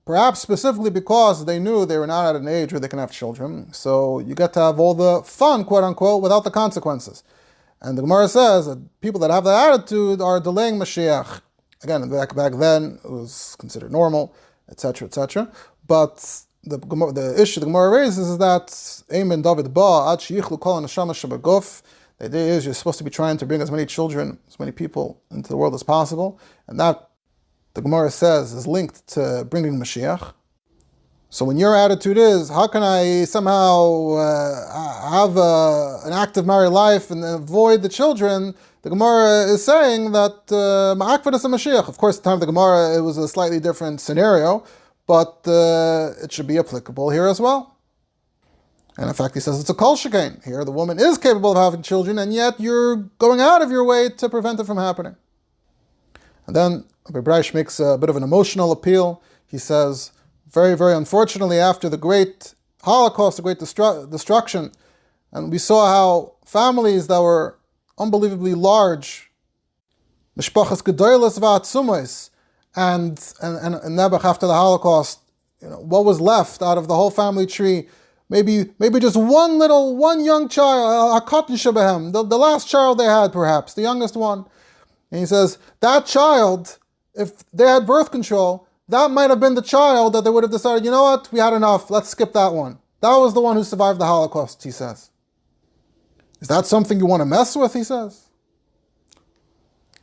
Perhaps 0.07 0.39
specifically 0.39 0.89
because 0.89 1.43
they 1.43 1.59
knew 1.59 1.85
they 1.85 1.97
were 1.97 2.07
not 2.07 2.33
at 2.33 2.41
an 2.41 2.47
age 2.47 2.71
where 2.71 2.79
they 2.79 2.87
can 2.87 2.97
have 2.97 3.11
children. 3.11 3.73
So 3.73 4.19
you 4.19 4.35
get 4.35 4.53
to 4.53 4.61
have 4.61 4.79
all 4.79 4.93
the 4.93 5.21
fun, 5.23 5.65
quote 5.65 5.83
unquote, 5.83 6.23
without 6.23 6.45
the 6.45 6.49
consequences. 6.49 7.23
And 7.81 7.97
the 7.97 8.03
Gemara 8.03 8.29
says 8.29 8.67
that 8.67 8.79
people 9.01 9.19
that 9.19 9.31
have 9.31 9.43
that 9.43 9.73
attitude 9.73 10.21
are 10.21 10.39
delaying 10.39 10.75
Mashiach. 10.75 11.41
Again, 11.83 12.09
back 12.09 12.33
back 12.33 12.53
then 12.53 12.99
it 13.03 13.11
was 13.11 13.57
considered 13.59 13.91
normal, 13.91 14.33
etc., 14.71 15.09
etc. 15.09 15.51
But 15.85 16.15
the 16.63 16.77
the 16.77 17.35
issue 17.37 17.59
the 17.59 17.65
Gemara 17.65 17.89
raises 17.89 18.29
is 18.29 18.37
that 18.37 19.03
Amen 19.13 19.41
David 19.41 19.73
Ba 19.73 20.13
Ad 20.13 20.19
Shichlu 20.19 20.57
Kol 20.57 20.81
Neshama 20.81 21.11
Shabaguf. 21.11 21.81
The 22.19 22.25
idea 22.27 22.45
is 22.53 22.63
you're 22.63 22.73
supposed 22.73 22.97
to 22.99 23.03
be 23.03 23.11
trying 23.11 23.35
to 23.39 23.45
bring 23.45 23.61
as 23.61 23.69
many 23.69 23.85
children, 23.85 24.39
as 24.47 24.57
many 24.57 24.71
people 24.71 25.21
into 25.31 25.49
the 25.49 25.57
world 25.57 25.75
as 25.75 25.83
possible, 25.83 26.39
and 26.67 26.79
that 26.79 27.09
the 27.77 27.83
Gemara 27.83 28.09
says 28.09 28.53
is 28.53 28.65
linked 28.65 29.07
to 29.09 29.45
bringing 29.51 29.79
Mashiach. 29.79 30.33
So 31.29 31.45
when 31.45 31.57
your 31.57 31.75
attitude 31.75 32.17
is, 32.17 32.49
how 32.49 32.65
can 32.65 32.81
I 32.81 33.25
somehow 33.25 34.13
uh, 34.15 35.11
have 35.11 35.37
a, 35.37 35.99
an 36.05 36.11
active 36.11 36.47
married 36.47 36.69
life 36.69 37.11
and 37.11 37.23
avoid 37.23 37.83
the 37.83 37.89
children? 37.89 38.55
The 38.81 38.89
Gemara 38.89 39.43
is 39.53 39.63
saying 39.63 40.11
that 40.13 40.37
uh, 40.49 40.95
Ma'akvadas 40.97 41.45
uh, 41.45 41.49
Mashiach. 41.49 41.87
Of 41.87 41.99
course, 41.99 42.17
at 42.17 42.23
the 42.23 42.29
time 42.31 42.37
of 42.37 42.39
the 42.39 42.47
Gemara, 42.47 42.97
it 42.97 43.01
was 43.01 43.19
a 43.19 43.27
slightly 43.27 43.59
different 43.59 44.01
scenario, 44.01 44.63
but 45.05 45.47
uh, 45.47 46.23
it 46.23 46.31
should 46.31 46.47
be 46.47 46.57
applicable 46.57 47.11
here 47.11 47.27
as 47.27 47.39
well. 47.39 47.77
And 48.97 49.07
in 49.07 49.13
fact, 49.13 49.35
he 49.35 49.39
says 49.39 49.59
it's 49.59 49.69
a 49.69 49.75
kol 49.75 49.95
shekain. 49.95 50.43
Here, 50.43 50.65
the 50.65 50.71
woman 50.71 50.97
is 50.97 51.19
capable 51.19 51.51
of 51.51 51.57
having 51.63 51.83
children, 51.83 52.17
and 52.17 52.33
yet 52.33 52.59
you're 52.59 52.95
going 53.19 53.39
out 53.39 53.61
of 53.61 53.69
your 53.69 53.83
way 53.83 54.09
to 54.09 54.29
prevent 54.29 54.59
it 54.59 54.65
from 54.65 54.77
happening. 54.77 55.15
And 56.47 56.55
then 56.55 56.85
Rabbi 57.11 57.41
makes 57.53 57.79
a 57.79 57.97
bit 57.97 58.09
of 58.09 58.15
an 58.15 58.23
emotional 58.23 58.71
appeal. 58.71 59.21
He 59.45 59.57
says, 59.57 60.11
very, 60.49 60.75
very 60.75 60.93
unfortunately, 60.93 61.59
after 61.59 61.89
the 61.89 61.97
great 61.97 62.53
Holocaust, 62.83 63.37
the 63.37 63.43
great 63.43 63.59
destru- 63.59 64.09
destruction, 64.09 64.71
and 65.31 65.51
we 65.51 65.57
saw 65.57 65.87
how 65.87 66.33
families 66.45 67.07
that 67.07 67.21
were 67.21 67.57
unbelievably 67.97 68.53
large, 68.53 69.31
mishpachas 70.37 70.81
gedoyles 70.83 71.39
va'atzumos, 71.39 72.29
and 72.75 73.33
and 73.41 73.75
and 73.75 73.97
Nebuch 73.97 74.23
after 74.23 74.47
the 74.47 74.53
Holocaust, 74.53 75.19
you 75.61 75.69
know, 75.69 75.79
what 75.79 76.05
was 76.05 76.21
left 76.21 76.61
out 76.61 76.77
of 76.77 76.87
the 76.87 76.95
whole 76.95 77.11
family 77.11 77.45
tree? 77.45 77.89
Maybe 78.29 78.69
maybe 78.79 78.99
just 78.99 79.17
one 79.17 79.57
little 79.57 79.95
one 79.95 80.23
young 80.23 80.47
child, 80.47 81.21
a 81.21 81.25
cotton 81.25 81.55
shabahem, 81.55 82.13
the, 82.13 82.23
the 82.23 82.37
last 82.37 82.69
child 82.69 82.99
they 82.99 83.05
had, 83.05 83.33
perhaps 83.33 83.73
the 83.73 83.81
youngest 83.81 84.15
one. 84.15 84.45
And 85.11 85.19
he 85.21 85.25
says 85.25 85.57
that 85.79 86.05
child, 86.05 86.77
if 87.17 87.49
they 87.51 87.65
had 87.65 87.86
birth 87.86 88.12
control, 88.12 88.67
that 88.89 89.12
might 89.12 89.30
have 89.30 89.39
been 89.39 89.56
the 89.56 89.62
child 89.62 90.13
that 90.13 90.23
they 90.23 90.30
would 90.30 90.43
have 90.43 90.51
decided, 90.51 90.86
you 90.86 90.91
know 90.91 91.03
what, 91.03 91.32
we 91.32 91.39
had 91.39 91.53
enough, 91.53 91.89
let's 91.89 92.10
skip 92.10 92.34
that 92.34 92.53
one. 92.53 92.80
That 93.01 93.15
was 93.15 93.34
the 93.34 93.41
one 93.41 93.56
who 93.56 93.63
survived 93.63 93.99
the 93.99 94.06
Holocaust, 94.06 94.63
he 94.63 94.71
says. 94.71 95.12
Is 96.39 96.47
that 96.47 96.65
something 96.65 96.99
you 96.99 97.06
want 97.06 97.21
to 97.21 97.25
mess 97.25 97.56
with, 97.56 97.73
he 97.73 97.84
says? 97.84 98.27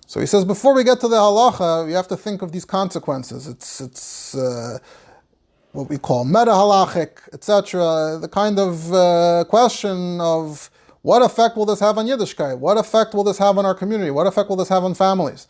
So 0.07 0.20
he 0.20 0.27
says, 0.27 0.44
before 0.44 0.74
we 0.74 0.85
get 0.85 1.00
to 1.00 1.09
the 1.09 1.16
halacha, 1.16 1.88
you 1.88 1.94
have 1.94 2.09
to 2.09 2.16
think 2.16 2.42
of 2.42 2.53
these 2.53 2.64
consequences. 2.64 3.48
It's, 3.48 3.81
it's 3.81 4.35
uh, 4.35 4.79
what 5.72 5.88
we 5.88 5.98
call 5.98 6.24
meta 6.24 6.53
halachic, 6.53 7.18
etc. 7.33 8.18
The 8.20 8.29
kind 8.29 8.59
of 8.59 8.92
uh, 8.92 9.44
question 9.48 10.20
of 10.20 10.70
what 11.03 11.22
effect 11.22 11.57
will 11.57 11.66
this 11.66 11.81
have 11.81 11.98
on 11.98 12.07
Yiddishkeit? 12.07 12.59
What 12.59 12.79
effect 12.79 13.14
will 13.14 13.24
this 13.24 13.38
have 13.38 13.59
on 13.59 13.66
our 13.66 13.74
community? 13.74 14.11
What 14.11 14.27
effect 14.27 14.48
will 14.48 14.57
this 14.57 14.68
have 14.68 14.85
on 14.85 14.94
families? 14.94 15.48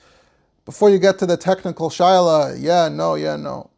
Before 0.64 0.90
you 0.90 0.98
get 0.98 1.18
to 1.18 1.26
the 1.26 1.36
technical 1.36 1.90
shaila, 1.90 2.56
yeah, 2.58 2.88
no, 2.88 3.14
yeah, 3.14 3.36
no. 3.36 3.70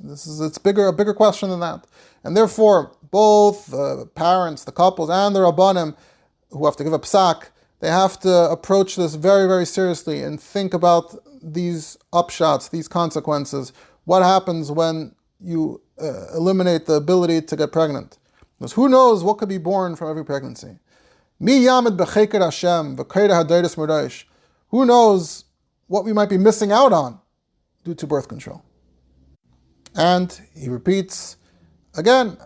This 0.00 0.26
is 0.26 0.40
it's 0.40 0.58
bigger 0.58 0.86
a 0.86 0.92
bigger 0.92 1.14
question 1.14 1.50
than 1.50 1.60
that, 1.60 1.86
and 2.22 2.36
therefore 2.36 2.92
both 3.10 3.66
the 3.66 4.06
parents, 4.14 4.64
the 4.64 4.72
couples, 4.72 5.10
and 5.10 5.34
the 5.34 5.40
rabbanim 5.40 5.96
who 6.50 6.64
have 6.66 6.76
to 6.76 6.84
give 6.84 6.92
a 6.92 6.98
psak, 6.98 7.48
they 7.80 7.88
have 7.88 8.18
to 8.20 8.50
approach 8.50 8.96
this 8.96 9.16
very 9.16 9.48
very 9.48 9.66
seriously 9.66 10.22
and 10.22 10.40
think 10.40 10.72
about 10.72 11.16
these 11.42 11.96
upshots, 12.12 12.70
these 12.70 12.86
consequences. 12.88 13.72
What 14.04 14.22
happens 14.22 14.70
when 14.70 15.14
you 15.40 15.80
uh, 16.00 16.34
eliminate 16.34 16.86
the 16.86 16.94
ability 16.94 17.42
to 17.42 17.56
get 17.56 17.72
pregnant? 17.72 18.18
Because 18.58 18.72
who 18.72 18.88
knows 18.88 19.22
what 19.24 19.38
could 19.38 19.48
be 19.48 19.58
born 19.58 19.96
from 19.96 20.10
every 20.10 20.24
pregnancy? 20.24 20.78
Mi 21.40 21.64
Who 24.70 24.86
knows 24.86 25.44
what 25.88 26.04
we 26.04 26.12
might 26.12 26.28
be 26.28 26.38
missing 26.38 26.70
out 26.70 26.92
on 26.92 27.20
due 27.84 27.94
to 27.94 28.06
birth 28.06 28.28
control. 28.28 28.62
And 29.96 30.40
he 30.54 30.68
repeats 30.68 31.36
again, 31.96 32.38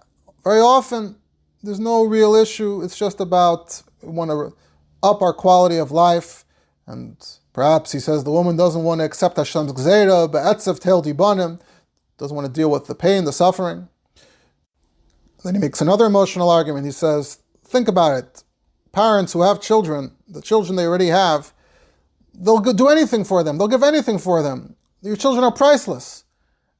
very 0.42 0.60
often 0.60 1.16
there's 1.62 1.80
no 1.80 2.04
real 2.04 2.34
issue. 2.34 2.82
It's 2.82 2.96
just 2.96 3.20
about 3.20 3.82
we 4.02 4.08
want 4.08 4.30
to 4.30 4.56
up 5.02 5.22
our 5.22 5.32
quality 5.32 5.76
of 5.76 5.90
life. 5.90 6.44
And 6.86 7.16
perhaps 7.52 7.92
he 7.92 8.00
says 8.00 8.24
the 8.24 8.32
woman 8.32 8.56
doesn't 8.56 8.82
want 8.82 9.00
to 9.00 9.04
accept 9.04 9.36
Hashem's 9.36 9.72
gzeira, 9.72 10.30
be'etzev 10.30 10.80
tel 10.80 11.02
dibanim, 11.02 11.60
doesn't 12.18 12.34
want 12.34 12.46
to 12.46 12.52
deal 12.52 12.70
with 12.70 12.86
the 12.86 12.94
pain, 12.94 13.24
the 13.24 13.32
suffering. 13.32 13.88
Then 15.44 15.54
he 15.54 15.60
makes 15.60 15.80
another 15.80 16.06
emotional 16.06 16.50
argument. 16.50 16.86
He 16.86 16.92
says, 16.92 17.40
think 17.64 17.88
about 17.88 18.16
it. 18.16 18.44
Parents 18.92 19.32
who 19.32 19.42
have 19.42 19.60
children, 19.60 20.12
the 20.28 20.42
children 20.42 20.76
they 20.76 20.86
already 20.86 21.08
have, 21.08 21.52
they'll 22.34 22.60
do 22.60 22.88
anything 22.88 23.24
for 23.24 23.42
them. 23.42 23.58
They'll 23.58 23.68
give 23.68 23.82
anything 23.82 24.18
for 24.18 24.42
them. 24.42 24.76
Your 25.02 25.16
children 25.16 25.44
are 25.44 25.52
priceless. 25.52 26.24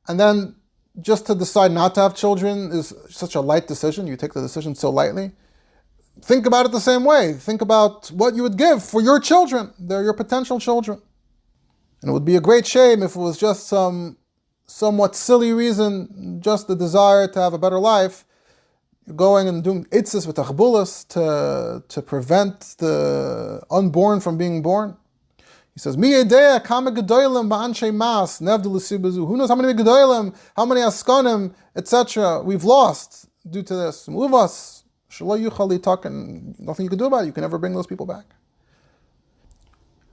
And 0.08 0.18
then 0.18 0.56
just 1.00 1.26
to 1.26 1.34
decide 1.34 1.72
not 1.72 1.94
to 1.94 2.00
have 2.02 2.14
children 2.14 2.70
is 2.72 2.92
such 3.08 3.34
a 3.34 3.40
light 3.40 3.66
decision. 3.66 4.06
You 4.06 4.16
take 4.16 4.34
the 4.34 4.42
decision 4.42 4.74
so 4.74 4.90
lightly. 4.90 5.32
Think 6.20 6.46
about 6.46 6.66
it 6.66 6.72
the 6.72 6.80
same 6.80 7.04
way. 7.04 7.32
Think 7.32 7.62
about 7.62 8.08
what 8.08 8.34
you 8.34 8.42
would 8.42 8.58
give 8.58 8.84
for 8.84 9.00
your 9.00 9.18
children. 9.18 9.72
They're 9.78 10.02
your 10.02 10.12
potential 10.12 10.60
children. 10.60 11.00
And 12.00 12.10
it 12.10 12.12
would 12.12 12.24
be 12.24 12.36
a 12.36 12.40
great 12.40 12.66
shame 12.66 13.02
if 13.02 13.16
it 13.16 13.18
was 13.18 13.38
just 13.38 13.68
some 13.68 14.18
somewhat 14.66 15.14
silly 15.14 15.52
reason, 15.52 16.40
just 16.40 16.66
the 16.66 16.76
desire 16.76 17.28
to 17.28 17.40
have 17.40 17.52
a 17.52 17.58
better 17.58 17.78
life. 17.78 18.24
You're 19.06 19.16
going 19.16 19.48
and 19.48 19.62
doing 19.62 19.84
itzis 19.86 20.26
with 20.26 20.36
achbulas 20.36 21.06
to, 21.08 21.82
to 21.86 22.02
prevent 22.02 22.76
the 22.78 23.60
unborn 23.70 24.20
from 24.20 24.38
being 24.38 24.62
born. 24.62 24.96
He 25.74 25.80
says, 25.80 25.96
Mi 25.96 26.11
Edea 26.11 26.62
Kama 26.62 26.92
Gedoilim 26.92 27.48
Ba'anshe 27.48 27.94
Mas, 27.94 28.40
Nevdul 28.40 29.26
Who 29.26 29.37
knows 29.37 29.48
how 29.48 29.54
many 29.54 29.72
Gedoilim, 29.72 30.37
how 30.54 30.66
many 30.66 30.82
Askanim, 30.82 31.54
etc. 31.74 32.42
we've 32.42 32.64
lost 32.64 33.28
due 33.48 33.62
to 33.62 33.74
this. 33.74 34.06
Move 34.08 34.35
us. 34.35 34.85
Shalom 35.08 35.42
Yuchali 35.42 35.82
talking, 35.82 36.54
nothing 36.58 36.85
you 36.85 36.90
can 36.90 36.98
do 36.98 37.06
about 37.06 37.24
it. 37.24 37.26
You 37.26 37.32
can 37.32 37.42
never 37.42 37.58
bring 37.58 37.74
those 37.74 37.87
people 37.87 38.06
back. 38.06 38.24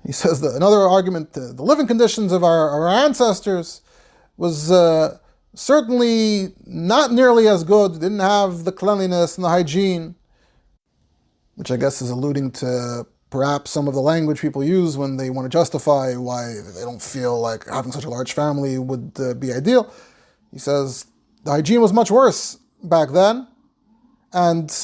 He 0.06 0.12
says 0.12 0.42
that 0.42 0.56
another 0.56 0.80
argument, 0.80 1.38
uh, 1.38 1.52
the 1.54 1.64
living 1.64 1.88
conditions 1.88 2.32
of 2.32 2.44
our, 2.44 2.70
our 2.70 2.90
ancestors 2.90 3.82
was 4.38 4.72
uh, 4.72 5.18
certainly 5.54 6.54
not 6.66 7.12
nearly 7.12 7.48
as 7.48 7.64
good, 7.64 7.94
didn't 7.94 8.20
have 8.20 8.64
the 8.64 8.72
cleanliness 8.72 9.38
and 9.38 9.44
the 9.44 9.50
hygiene, 9.50 10.16
which 11.56 11.70
I 11.70 11.78
guess 11.78 12.02
is 12.02 12.10
alluding 12.10 12.52
to 12.52 13.06
perhaps 13.30 13.72
some 13.72 13.88
of 13.88 13.94
the 13.94 14.02
language 14.02 14.42
people 14.42 14.64
use 14.64 14.98
when 14.98 15.18
they 15.18 15.30
want 15.30 15.46
to 15.46 15.50
justify 15.50 16.16
why 16.16 16.54
they 16.76 16.82
don't 16.82 17.02
feel 17.02 17.40
like 17.40 17.68
having 17.68 17.92
such 17.92 18.06
a 18.06 18.10
large 18.10 18.34
family 18.34 18.78
would 18.78 19.12
uh, 19.20 19.34
be 19.36 19.54
ideal. 19.54 19.92
He 20.52 20.60
says 20.60 21.06
the 21.44 21.52
hygiene 21.52 21.82
was 21.82 21.94
much 21.94 22.10
worse 22.10 22.58
back 22.84 23.10
then, 23.10 23.48
and 24.34 24.76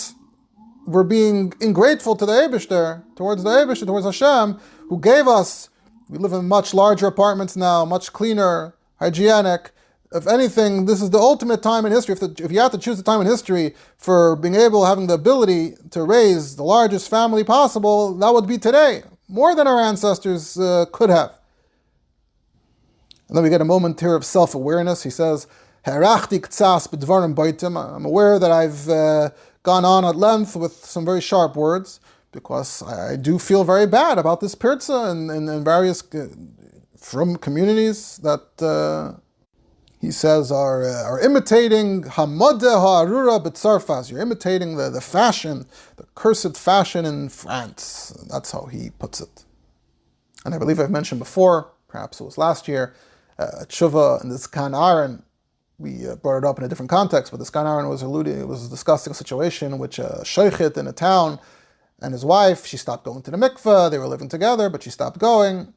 we're 0.86 1.04
being 1.04 1.54
ingrateful 1.60 2.16
to 2.16 2.26
the 2.26 2.34
Abishter, 2.34 3.04
towards 3.16 3.44
the 3.44 3.50
Abishter, 3.50 3.88
towards 3.88 4.06
Hashem, 4.06 4.60
who 4.90 5.00
gave 5.00 5.28
us. 5.28 5.70
We 6.08 6.20
live 6.20 6.34
in 6.34 6.48
much 6.48 6.76
larger 6.76 7.08
apartments 7.08 7.56
now, 7.56 7.84
much 7.84 8.14
cleaner, 8.14 8.76
hygienic, 9.00 9.72
if 10.16 10.28
anything, 10.28 10.86
this 10.86 11.02
is 11.02 11.10
the 11.10 11.18
ultimate 11.18 11.62
time 11.62 11.86
in 11.86 11.92
history. 11.92 12.14
If, 12.14 12.22
the, 12.22 12.34
if 12.44 12.52
you 12.52 12.60
have 12.62 12.72
to 12.72 12.78
choose 12.78 12.98
a 13.00 13.04
time 13.04 13.20
in 13.20 13.28
history 13.28 13.76
for 13.98 14.38
being 14.38 14.56
able, 14.56 14.86
having 14.86 15.08
the 15.08 15.16
ability 15.16 15.74
to 15.92 16.04
raise 16.04 16.56
the 16.56 16.64
largest 16.64 17.10
family 17.10 17.44
possible, 17.44 18.14
that 18.16 18.34
would 18.34 18.48
be 18.48 18.58
today, 18.58 19.04
more 19.28 19.54
than 19.54 19.68
our 19.68 19.80
ancestors 19.82 20.58
uh, 20.58 20.86
could 20.94 21.10
have. 21.10 21.38
And 23.28 23.36
then 23.36 23.44
we 23.44 23.50
get 23.50 23.60
a 23.60 23.66
moment 23.66 24.00
here 24.00 24.16
of 24.16 24.24
self 24.24 24.56
awareness. 24.56 25.04
He 25.04 25.10
says, 25.10 25.48
I'm 25.86 26.02
aware 28.06 28.40
that 28.40 28.52
I've 28.52 28.90
uh, 28.90 29.30
gone 29.64 29.84
on 29.86 30.06
at 30.06 30.16
length 30.16 30.56
with 30.56 30.74
some 30.86 31.04
very 31.06 31.22
sharp 31.22 31.56
words 31.58 32.00
because 32.32 32.82
I 32.84 33.18
do 33.18 33.38
feel 33.38 33.64
very 33.64 33.86
bad 33.86 34.18
about 34.18 34.40
this 34.40 34.56
pirza 34.56 35.10
and, 35.12 35.30
and, 35.30 35.50
and 35.50 35.66
various 35.66 36.02
uh, 36.16 36.30
from 36.98 37.36
communities 37.36 38.18
that. 38.24 38.62
Uh, 38.62 39.20
he 40.06 40.12
says, 40.12 40.52
are, 40.52 40.84
uh, 40.84 41.04
are 41.04 41.20
imitating 41.20 42.04
Hamada 42.04 42.80
Ha'arura 42.80 43.44
B'tzarfas. 43.44 44.12
You're 44.12 44.22
imitating 44.22 44.78
the, 44.78 44.90
the 44.90 45.02
fashion, 45.02 45.66
the 45.98 46.06
cursed 46.14 46.56
fashion 46.58 47.06
in 47.06 47.30
France. 47.30 48.16
That's 48.30 48.52
how 48.52 48.66
he 48.66 48.92
puts 48.92 49.20
it. 49.20 49.46
And 50.46 50.54
I 50.54 50.60
believe 50.60 50.80
I've 50.80 50.92
mentioned 50.92 51.20
before, 51.20 51.72
perhaps 51.88 52.22
it 52.22 52.24
was 52.24 52.38
last 52.38 52.68
year, 52.68 52.94
uh, 53.40 53.66
Tshuva 53.66 54.22
and 54.22 54.32
this 54.32 54.46
Khan 54.46 54.76
Aaron, 54.76 55.24
we 55.80 56.08
uh, 56.08 56.16
brought 56.16 56.38
it 56.38 56.46
up 56.46 56.60
in 56.60 56.64
a 56.64 56.68
different 56.68 56.92
context, 56.92 57.32
but 57.32 57.38
this 57.40 57.50
Khan 57.50 57.66
Aaron 57.66 57.90
was 57.90 58.04
alluding, 58.04 58.40
it 58.40 58.48
was 58.48 58.70
discussing 58.70 59.12
a 59.12 59.16
situation 59.16 59.74
in 59.74 59.80
which 59.80 59.98
a 59.98 60.22
shaykhit 60.24 60.78
in 60.78 60.88
a 60.88 60.94
town 60.94 61.40
and 62.00 62.14
his 62.14 62.24
wife, 62.24 62.66
she 62.66 62.78
stopped 62.78 63.06
going 63.06 63.24
to 63.24 63.32
the 63.32 63.38
mikveh, 63.38 63.90
they 63.90 63.98
were 63.98 64.08
living 64.08 64.30
together, 64.30 64.70
but 64.70 64.84
she 64.84 64.92
stopped 64.92 65.18
going. 65.18 65.74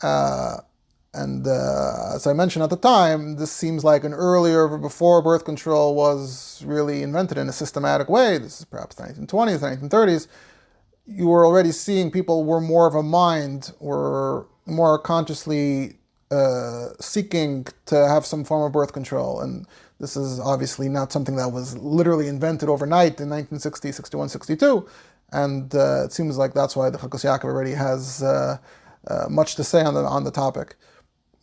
Uh, 0.00 0.58
and 1.14 1.46
uh, 1.46 2.14
as 2.14 2.26
I 2.26 2.32
mentioned 2.32 2.62
at 2.62 2.70
the 2.70 2.76
time, 2.76 3.36
this 3.36 3.52
seems 3.52 3.84
like 3.84 4.02
an 4.02 4.14
earlier, 4.14 4.66
before 4.78 5.20
birth 5.20 5.44
control 5.44 5.94
was 5.94 6.62
really 6.64 7.02
invented 7.02 7.36
in 7.36 7.48
a 7.48 7.52
systematic 7.52 8.08
way. 8.08 8.38
This 8.38 8.60
is 8.60 8.64
perhaps 8.64 8.96
the 8.96 9.04
1920s, 9.04 9.60
the 9.60 9.88
1930s. 9.88 10.26
You 11.04 11.28
were 11.28 11.44
already 11.44 11.72
seeing 11.72 12.10
people 12.10 12.44
were 12.44 12.60
more 12.60 12.86
of 12.86 12.94
a 12.94 13.02
mind, 13.02 13.72
were 13.78 14.46
more 14.64 14.98
consciously 14.98 15.96
uh, 16.30 16.90
seeking 16.98 17.66
to 17.86 18.08
have 18.08 18.24
some 18.24 18.42
form 18.42 18.62
of 18.62 18.72
birth 18.72 18.92
control. 18.94 19.40
And 19.40 19.66
This 20.00 20.16
is 20.16 20.40
obviously 20.40 20.88
not 20.88 21.12
something 21.12 21.36
that 21.36 21.52
was 21.52 21.76
literally 21.76 22.26
invented 22.26 22.68
overnight 22.68 23.20
in 23.20 23.28
1960, 23.28 23.92
61, 23.92 24.30
62. 24.30 24.88
And 25.30 25.74
uh, 25.74 26.04
it 26.04 26.12
seems 26.12 26.38
like 26.38 26.54
that's 26.54 26.74
why 26.74 26.88
the 26.90 26.98
Chilkos 26.98 27.24
Yaakov 27.24 27.44
already 27.44 27.72
has 27.72 28.22
uh, 28.22 28.58
uh, 29.06 29.26
much 29.28 29.56
to 29.56 29.64
say 29.64 29.82
on 29.82 29.94
the, 29.94 30.00
on 30.00 30.24
the 30.24 30.30
topic. 30.30 30.76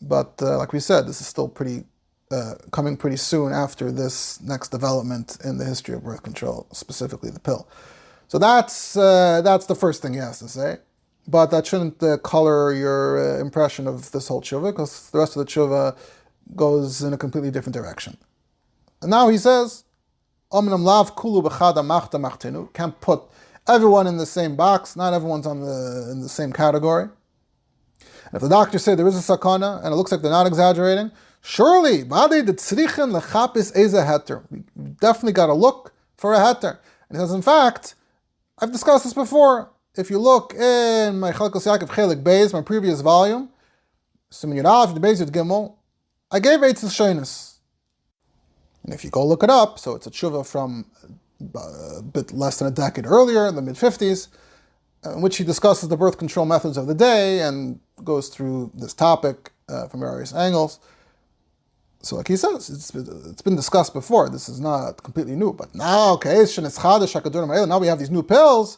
But 0.01 0.41
uh, 0.41 0.57
like 0.57 0.73
we 0.73 0.79
said, 0.79 1.07
this 1.07 1.21
is 1.21 1.27
still 1.27 1.49
pretty 1.49 1.85
uh, 2.31 2.55
coming 2.71 2.95
pretty 2.95 3.17
soon 3.17 3.51
after 3.51 3.91
this 3.91 4.39
next 4.41 4.69
development 4.69 5.37
in 5.43 5.57
the 5.57 5.65
history 5.65 5.95
of 5.95 6.03
birth 6.03 6.23
control, 6.23 6.67
specifically 6.71 7.31
the 7.31 7.39
pill. 7.39 7.67
So 8.27 8.37
that's 8.37 8.95
uh, 8.95 9.41
that's 9.41 9.65
the 9.65 9.75
first 9.75 10.01
thing 10.01 10.13
he 10.13 10.19
has 10.19 10.39
to 10.39 10.47
say. 10.47 10.77
But 11.27 11.47
that 11.51 11.67
shouldn't 11.67 12.01
uh, 12.01 12.17
color 12.17 12.73
your 12.73 13.37
uh, 13.37 13.39
impression 13.39 13.87
of 13.87 14.11
this 14.11 14.27
whole 14.27 14.41
tshuva, 14.41 14.71
because 14.71 15.09
the 15.11 15.19
rest 15.19 15.35
of 15.35 15.45
the 15.45 15.51
tshuva 15.51 15.97
goes 16.55 17.01
in 17.01 17.13
a 17.13 17.17
completely 17.17 17.51
different 17.51 17.75
direction. 17.75 18.17
And 19.01 19.11
now 19.11 19.29
he 19.29 19.37
says, 19.37 19.83
lav 20.51 21.15
kulu 21.15 21.41
machtenu." 21.41 22.73
Can't 22.73 22.99
put 23.01 23.21
everyone 23.67 24.07
in 24.07 24.17
the 24.17 24.25
same 24.25 24.55
box. 24.55 24.95
Not 24.95 25.13
everyone's 25.13 25.45
on 25.45 25.61
the 25.61 26.09
in 26.11 26.21
the 26.21 26.29
same 26.29 26.51
category. 26.51 27.09
And 28.31 28.35
if 28.35 28.41
the 28.41 28.49
doctors 28.49 28.83
say 28.83 28.95
there 28.95 29.07
is 29.07 29.17
a 29.17 29.37
sakana, 29.37 29.83
and 29.83 29.93
it 29.93 29.95
looks 29.95 30.11
like 30.11 30.21
they're 30.21 30.31
not 30.31 30.45
exaggerating, 30.45 31.11
surely, 31.41 32.03
we 32.03 32.09
definitely 34.99 35.33
got 35.33 35.47
to 35.47 35.53
look 35.53 35.93
for 36.15 36.33
a 36.33 36.37
heter. 36.37 36.77
And 37.09 37.17
he 37.17 37.23
says, 37.23 37.31
in 37.31 37.41
fact, 37.41 37.95
I've 38.59 38.71
discussed 38.71 39.03
this 39.03 39.13
before. 39.13 39.71
If 39.95 40.11
you 40.11 40.19
look 40.19 40.53
in 40.53 41.19
my 41.19 41.31
Chalkos 41.31 41.65
Yaakov 41.65 41.89
Chelik 41.89 42.21
Beis, 42.23 42.53
my 42.53 42.61
previous 42.61 43.01
volume, 43.01 43.49
Simin 44.29 44.57
the 44.57 44.63
Beis 44.63 45.21
Gimel, 45.31 45.75
I 46.29 46.39
gave 46.39 46.59
Eitz 46.59 46.83
Shainis. 46.85 47.57
And 48.83 48.93
if 48.93 49.03
you 49.03 49.09
go 49.09 49.25
look 49.25 49.43
it 49.43 49.49
up, 49.49 49.79
so 49.79 49.95
it's 49.95 50.05
a 50.05 50.11
tshuva 50.11 50.45
from 50.45 50.85
a 51.55 52.01
bit 52.03 52.31
less 52.31 52.59
than 52.59 52.67
a 52.67 52.71
decade 52.71 53.07
earlier, 53.07 53.47
in 53.47 53.55
the 53.55 53.61
mid 53.61 53.75
50s, 53.75 54.27
in 55.05 55.21
which 55.21 55.37
he 55.37 55.43
discusses 55.43 55.89
the 55.89 55.97
birth 55.97 56.17
control 56.17 56.45
methods 56.45 56.77
of 56.77 56.85
the 56.87 56.93
day 56.93 57.41
and 57.41 57.79
goes 58.03 58.29
through 58.29 58.71
this 58.73 58.93
topic 58.93 59.51
uh, 59.67 59.87
from 59.87 60.01
various 60.01 60.33
angles. 60.33 60.79
So, 62.01 62.15
like 62.15 62.29
he 62.29 62.37
says, 62.37 62.69
it's, 62.69 62.95
it's 62.95 63.41
been 63.41 63.57
discussed 63.57 63.93
before. 63.93 64.29
This 64.29 64.47
is 64.47 64.59
not 64.59 65.03
completely 65.03 65.35
new. 65.35 65.51
But 65.51 65.75
now, 65.75 66.13
okay, 66.13 66.45
now 66.45 67.77
we 67.77 67.87
have 67.87 67.99
these 67.99 68.09
new 68.09 68.23
pills. 68.23 68.77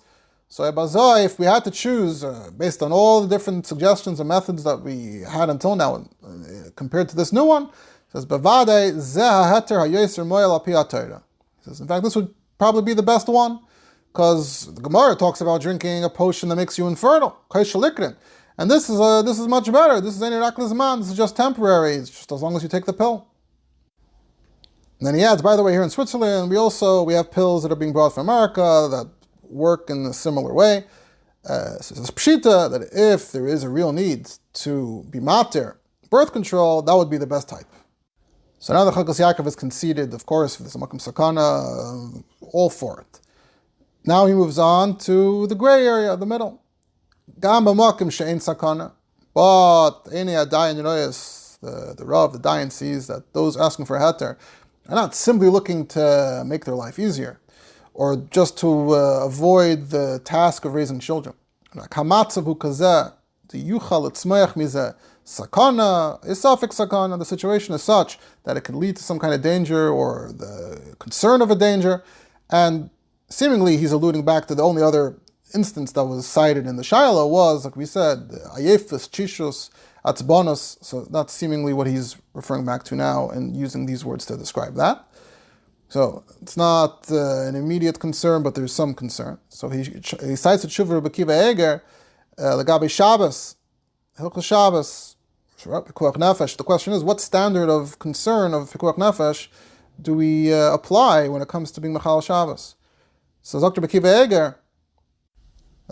So, 0.50 0.64
if 0.66 1.40
we 1.40 1.46
had 1.46 1.64
to 1.64 1.72
choose 1.72 2.24
uh, 2.24 2.50
based 2.58 2.82
on 2.82 2.92
all 2.92 3.22
the 3.22 3.28
different 3.28 3.68
suggestions 3.68 4.20
and 4.20 4.28
methods 4.28 4.64
that 4.64 4.78
we 4.78 5.22
had 5.22 5.50
until 5.50 5.76
now, 5.76 5.96
uh, 6.24 6.72
compared 6.76 7.10
to 7.10 7.16
this 7.16 7.32
new 7.32 7.46
one, 7.46 7.70
says, 8.12 8.26
says, 11.64 11.80
in 11.80 11.88
fact, 11.88 12.04
this 12.04 12.16
would 12.16 12.34
probably 12.58 12.82
be 12.82 12.94
the 12.94 13.04
best 13.04 13.28
one 13.28 13.60
because 14.12 14.74
the 14.74 14.82
Gemara 14.82 15.16
talks 15.16 15.42
about 15.42 15.62
drinking 15.62 16.04
a 16.04 16.10
potion 16.10 16.50
that 16.50 16.56
makes 16.58 16.78
you 16.78 16.88
infertile, 16.88 17.38
and 18.62 18.70
this 18.70 18.92
is 18.92 19.00
a, 19.00 19.24
this 19.26 19.40
is 19.40 19.48
much 19.48 19.72
better. 19.72 20.00
This 20.00 20.16
is 20.16 20.22
any 20.22 20.36
man. 20.76 21.00
This 21.00 21.10
is 21.10 21.18
just 21.18 21.36
temporary. 21.36 21.96
It's 21.96 22.12
just 22.12 22.32
as 22.32 22.44
long 22.44 22.56
as 22.56 22.62
you 22.62 22.70
take 22.70 22.86
the 22.86 22.94
pill. 22.94 23.28
And 25.00 25.08
then 25.08 25.16
he 25.16 25.24
adds, 25.24 25.42
by 25.42 25.56
the 25.56 25.64
way, 25.64 25.72
here 25.72 25.82
in 25.82 25.90
Switzerland, 25.90 26.52
we 26.52 26.58
also 26.58 27.02
we 27.02 27.16
have 27.16 27.32
pills 27.32 27.64
that 27.64 27.72
are 27.72 27.76
being 27.76 27.92
brought 27.92 28.14
from 28.14 28.30
America 28.30 28.88
that 28.92 29.10
work 29.42 29.90
in 29.90 30.06
a 30.06 30.14
similar 30.14 30.54
way. 30.54 30.86
Uh, 31.44 31.80
so 31.80 31.96
it's 32.00 32.12
pshita 32.12 32.70
that 32.70 32.88
if 32.92 33.32
there 33.32 33.48
is 33.48 33.64
a 33.64 33.70
real 33.70 33.92
need 33.92 34.30
to 34.54 35.08
be 35.10 35.20
mater 35.20 35.80
birth 36.12 36.32
control, 36.32 36.84
that 36.84 36.96
would 36.96 37.10
be 37.10 37.18
the 37.18 37.26
best 37.26 37.50
type. 37.50 37.66
So 38.60 38.74
now 38.74 38.86
the 38.86 38.92
Chalkos 38.92 39.20
Yaakov 39.20 39.48
is 39.48 39.56
conceded, 39.56 40.14
of 40.14 40.28
course, 40.28 40.56
for 40.56 40.62
the 40.62 40.70
Samakim 40.70 41.02
Sakana, 41.02 42.20
uh, 42.20 42.48
all 42.54 42.70
for 42.70 43.02
it. 43.02 43.22
Now 44.06 44.28
he 44.28 44.36
moves 44.36 44.60
on 44.60 45.00
to 45.00 45.48
the 45.48 45.56
gray 45.56 45.88
area, 45.88 46.16
the 46.16 46.28
middle. 46.28 46.62
Sakana. 47.42 48.92
But 49.34 50.08
any 50.12 50.34
adayin 50.34 50.76
yinoyas, 50.76 51.60
the 51.60 51.94
the 51.98 52.06
rav, 52.06 52.34
the 52.34 52.40
dayan 52.40 52.72
sees 52.72 53.08
that 53.08 53.34
those 53.34 53.56
asking 53.58 53.86
for 53.86 53.98
a 53.98 54.00
heter 54.00 54.38
are 54.90 54.96
not 54.96 55.16
simply 55.16 55.48
looking 55.48 55.86
to 55.88 56.44
make 56.46 56.66
their 56.66 56.76
life 56.76 57.00
easier, 57.00 57.40
or 57.94 58.16
just 58.16 58.58
to 58.60 58.94
uh, 58.94 59.26
avoid 59.26 59.90
the 59.90 60.20
task 60.24 60.66
of 60.66 60.74
raising 60.74 61.00
children. 61.00 61.36
The 61.74 61.82
yuchal 63.70 64.12
sakana 65.26 66.26
is 66.26 66.42
suffix 66.42 66.78
sakana. 66.78 67.18
The 67.20 67.26
situation 67.26 67.74
is 67.76 67.84
such 67.84 68.20
that 68.44 68.58
it 68.58 68.62
can 68.62 68.80
lead 68.80 68.98
to 68.98 69.04
some 69.04 69.20
kind 69.20 69.34
of 69.34 69.42
danger 69.42 69.90
or 69.90 70.32
the 70.36 70.96
concern 71.00 71.42
of 71.42 71.52
a 71.52 71.56
danger, 71.56 72.04
and 72.50 72.90
seemingly 73.30 73.78
he's 73.78 73.92
alluding 73.92 74.26
back 74.26 74.48
to 74.48 74.56
the 74.56 74.64
only 74.64 74.82
other 74.82 75.16
instance 75.54 75.92
that 75.94 76.06
was 76.06 76.26
cited 76.26 76.66
in 76.68 76.76
the 76.76 76.84
Shiloh 76.84 77.28
was, 77.28 77.66
like 77.66 77.76
we 77.76 77.86
said, 77.86 78.30
Ayefus, 78.58 79.10
Chishus, 79.10 79.70
Atzbonos. 80.06 80.84
So 80.84 81.02
that's 81.06 81.34
seemingly 81.34 81.74
what 81.74 81.88
he's 81.88 82.18
referring 82.34 82.66
back 82.66 82.84
to 82.86 82.96
now 82.96 83.30
and 83.30 83.56
using 83.56 83.86
these 83.86 84.04
words 84.04 84.26
to 84.28 84.38
describe 84.38 84.76
that. 84.76 85.06
So 85.90 86.24
it's 86.42 86.56
not 86.56 87.12
uh, 87.12 87.42
an 87.48 87.56
immediate 87.56 88.00
concern, 88.00 88.44
but 88.44 88.56
there's 88.56 88.74
some 88.74 88.94
concern. 88.94 89.40
So 89.50 89.70
he, 89.70 89.84
he 89.84 90.36
cites 90.38 90.64
a 90.64 90.68
Tshuva 90.68 91.02
Bakiva 91.02 91.52
Eger, 91.52 91.84
uh, 92.38 92.42
Lagabe 92.64 92.90
Shabbos, 92.90 93.56
Hilchot 94.18 94.44
Shabbos, 94.44 95.18
Nefesh. 95.60 96.58
The 96.58 96.64
question 96.64 96.94
is, 96.94 97.04
what 97.04 97.20
standard 97.20 97.70
of 97.70 98.00
concern 98.00 98.54
of 98.54 98.72
Pikuach 98.72 98.98
Nefesh 98.98 99.48
do 100.02 100.14
we 100.14 100.54
uh, 100.54 100.74
apply 100.74 101.28
when 101.28 101.42
it 101.42 101.48
comes 101.48 101.72
to 101.72 101.82
being 101.82 101.94
Machal 101.94 102.22
Shabbos? 102.22 102.76
So 103.42 103.60
Dr. 103.60 103.82
Bakiva 103.82 104.26
Eger, 104.26 104.56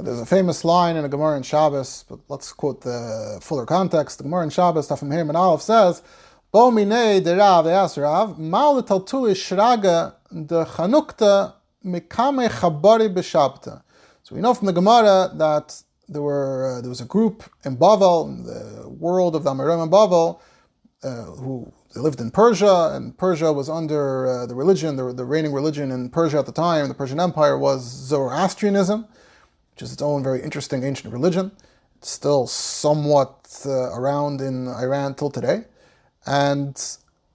there's 0.01 0.19
a 0.19 0.25
famous 0.25 0.63
line 0.63 0.95
in 0.95 1.05
a 1.05 1.09
Gemara 1.09 1.37
in 1.37 1.43
Shabbos, 1.43 2.05
but 2.07 2.19
let's 2.29 2.53
quote 2.53 2.81
the 2.81 3.39
fuller 3.41 3.65
context. 3.65 4.17
The 4.17 4.23
Gemara 4.23 4.43
in 4.43 4.49
Shabbos, 4.49 4.87
Tafim 4.87 5.11
and 5.11 5.37
Aleph 5.37 5.61
says, 5.61 6.01
Bo 6.51 6.71
de 6.71 7.35
Rav, 7.35 7.65
they 7.65 7.73
asked 7.73 7.97
Rav, 7.97 8.39
Mal 8.39 8.81
taltuli 8.83 9.33
shraga 9.33 10.15
de 10.31 10.65
chanukta 10.65 11.53
mikame 11.85 12.49
chabari 12.49 13.13
b'shabta. 13.13 13.81
So 14.23 14.35
we 14.35 14.41
know 14.41 14.53
from 14.53 14.67
the 14.67 14.73
Gemara 14.73 15.31
that 15.35 15.81
there 16.07 16.21
were 16.21 16.77
uh, 16.77 16.81
there 16.81 16.89
was 16.89 17.01
a 17.01 17.05
group 17.05 17.43
in 17.63 17.77
Bavel, 17.77 18.27
in 18.27 18.43
the 18.43 18.89
world 18.89 19.35
of 19.35 19.43
the 19.43 19.51
Amoraim 19.51 19.83
and 19.83 19.91
Bavel, 19.91 20.39
uh, 21.03 21.23
who 21.23 21.71
they 21.93 22.01
lived 22.01 22.19
in 22.19 22.31
Persia, 22.31 22.91
and 22.93 23.17
Persia 23.17 23.51
was 23.51 23.69
under 23.69 24.27
uh, 24.27 24.45
the 24.45 24.55
religion, 24.55 24.95
the, 24.95 25.13
the 25.13 25.25
reigning 25.25 25.53
religion 25.53 25.91
in 25.91 26.09
Persia 26.09 26.39
at 26.39 26.45
the 26.45 26.51
time, 26.51 26.87
the 26.87 26.93
Persian 26.93 27.19
Empire 27.19 27.57
was 27.57 27.81
Zoroastrianism 27.83 29.07
which 29.79 29.85
is 29.85 29.93
its 29.93 30.01
own 30.01 30.21
very 30.21 30.41
interesting 30.41 30.83
ancient 30.83 31.13
religion. 31.13 31.53
It's 31.99 32.09
still 32.09 32.47
somewhat 32.47 33.63
uh, 33.65 33.97
around 33.97 34.41
in 34.41 34.67
Iran 34.67 35.15
till 35.15 35.29
today. 35.29 35.63
And 36.25 36.75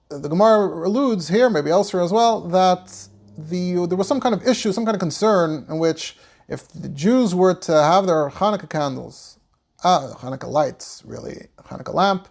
the 0.09 0.29
Gemara 0.29 0.87
alludes 0.87 1.29
here, 1.29 1.49
maybe 1.49 1.71
elsewhere 1.71 2.03
as 2.03 2.11
well, 2.11 2.41
that 2.41 3.07
the, 3.35 3.87
there 3.87 3.97
was 3.97 4.07
some 4.07 4.19
kind 4.19 4.35
of 4.35 4.47
issue, 4.47 4.71
some 4.71 4.85
kind 4.85 4.93
of 4.93 4.99
concern 4.99 5.65
in 5.67 5.79
which 5.79 6.17
if 6.47 6.67
the 6.67 6.87
Jews 6.87 7.33
were 7.33 7.55
to 7.55 7.71
have 7.71 8.05
their 8.05 8.29
Hanukkah 8.29 8.69
candles, 8.69 9.39
ah, 9.83 10.13
Hanukkah 10.19 10.47
lights, 10.47 11.01
really, 11.03 11.47
Hanukkah 11.63 11.95
lamp, 11.95 12.27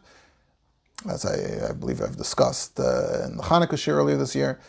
as 1.11 1.27
I, 1.27 1.71
I 1.71 1.73
believe 1.73 2.01
I've 2.01 2.17
discussed 2.17 2.79
uh, 2.79 3.25
in 3.25 3.37
the 3.37 3.43
Hanukkah 3.43 3.77
shir 3.77 3.97
earlier 3.97 4.17
this 4.17 4.37
year. 4.37 4.61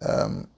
Um, 0.00 0.48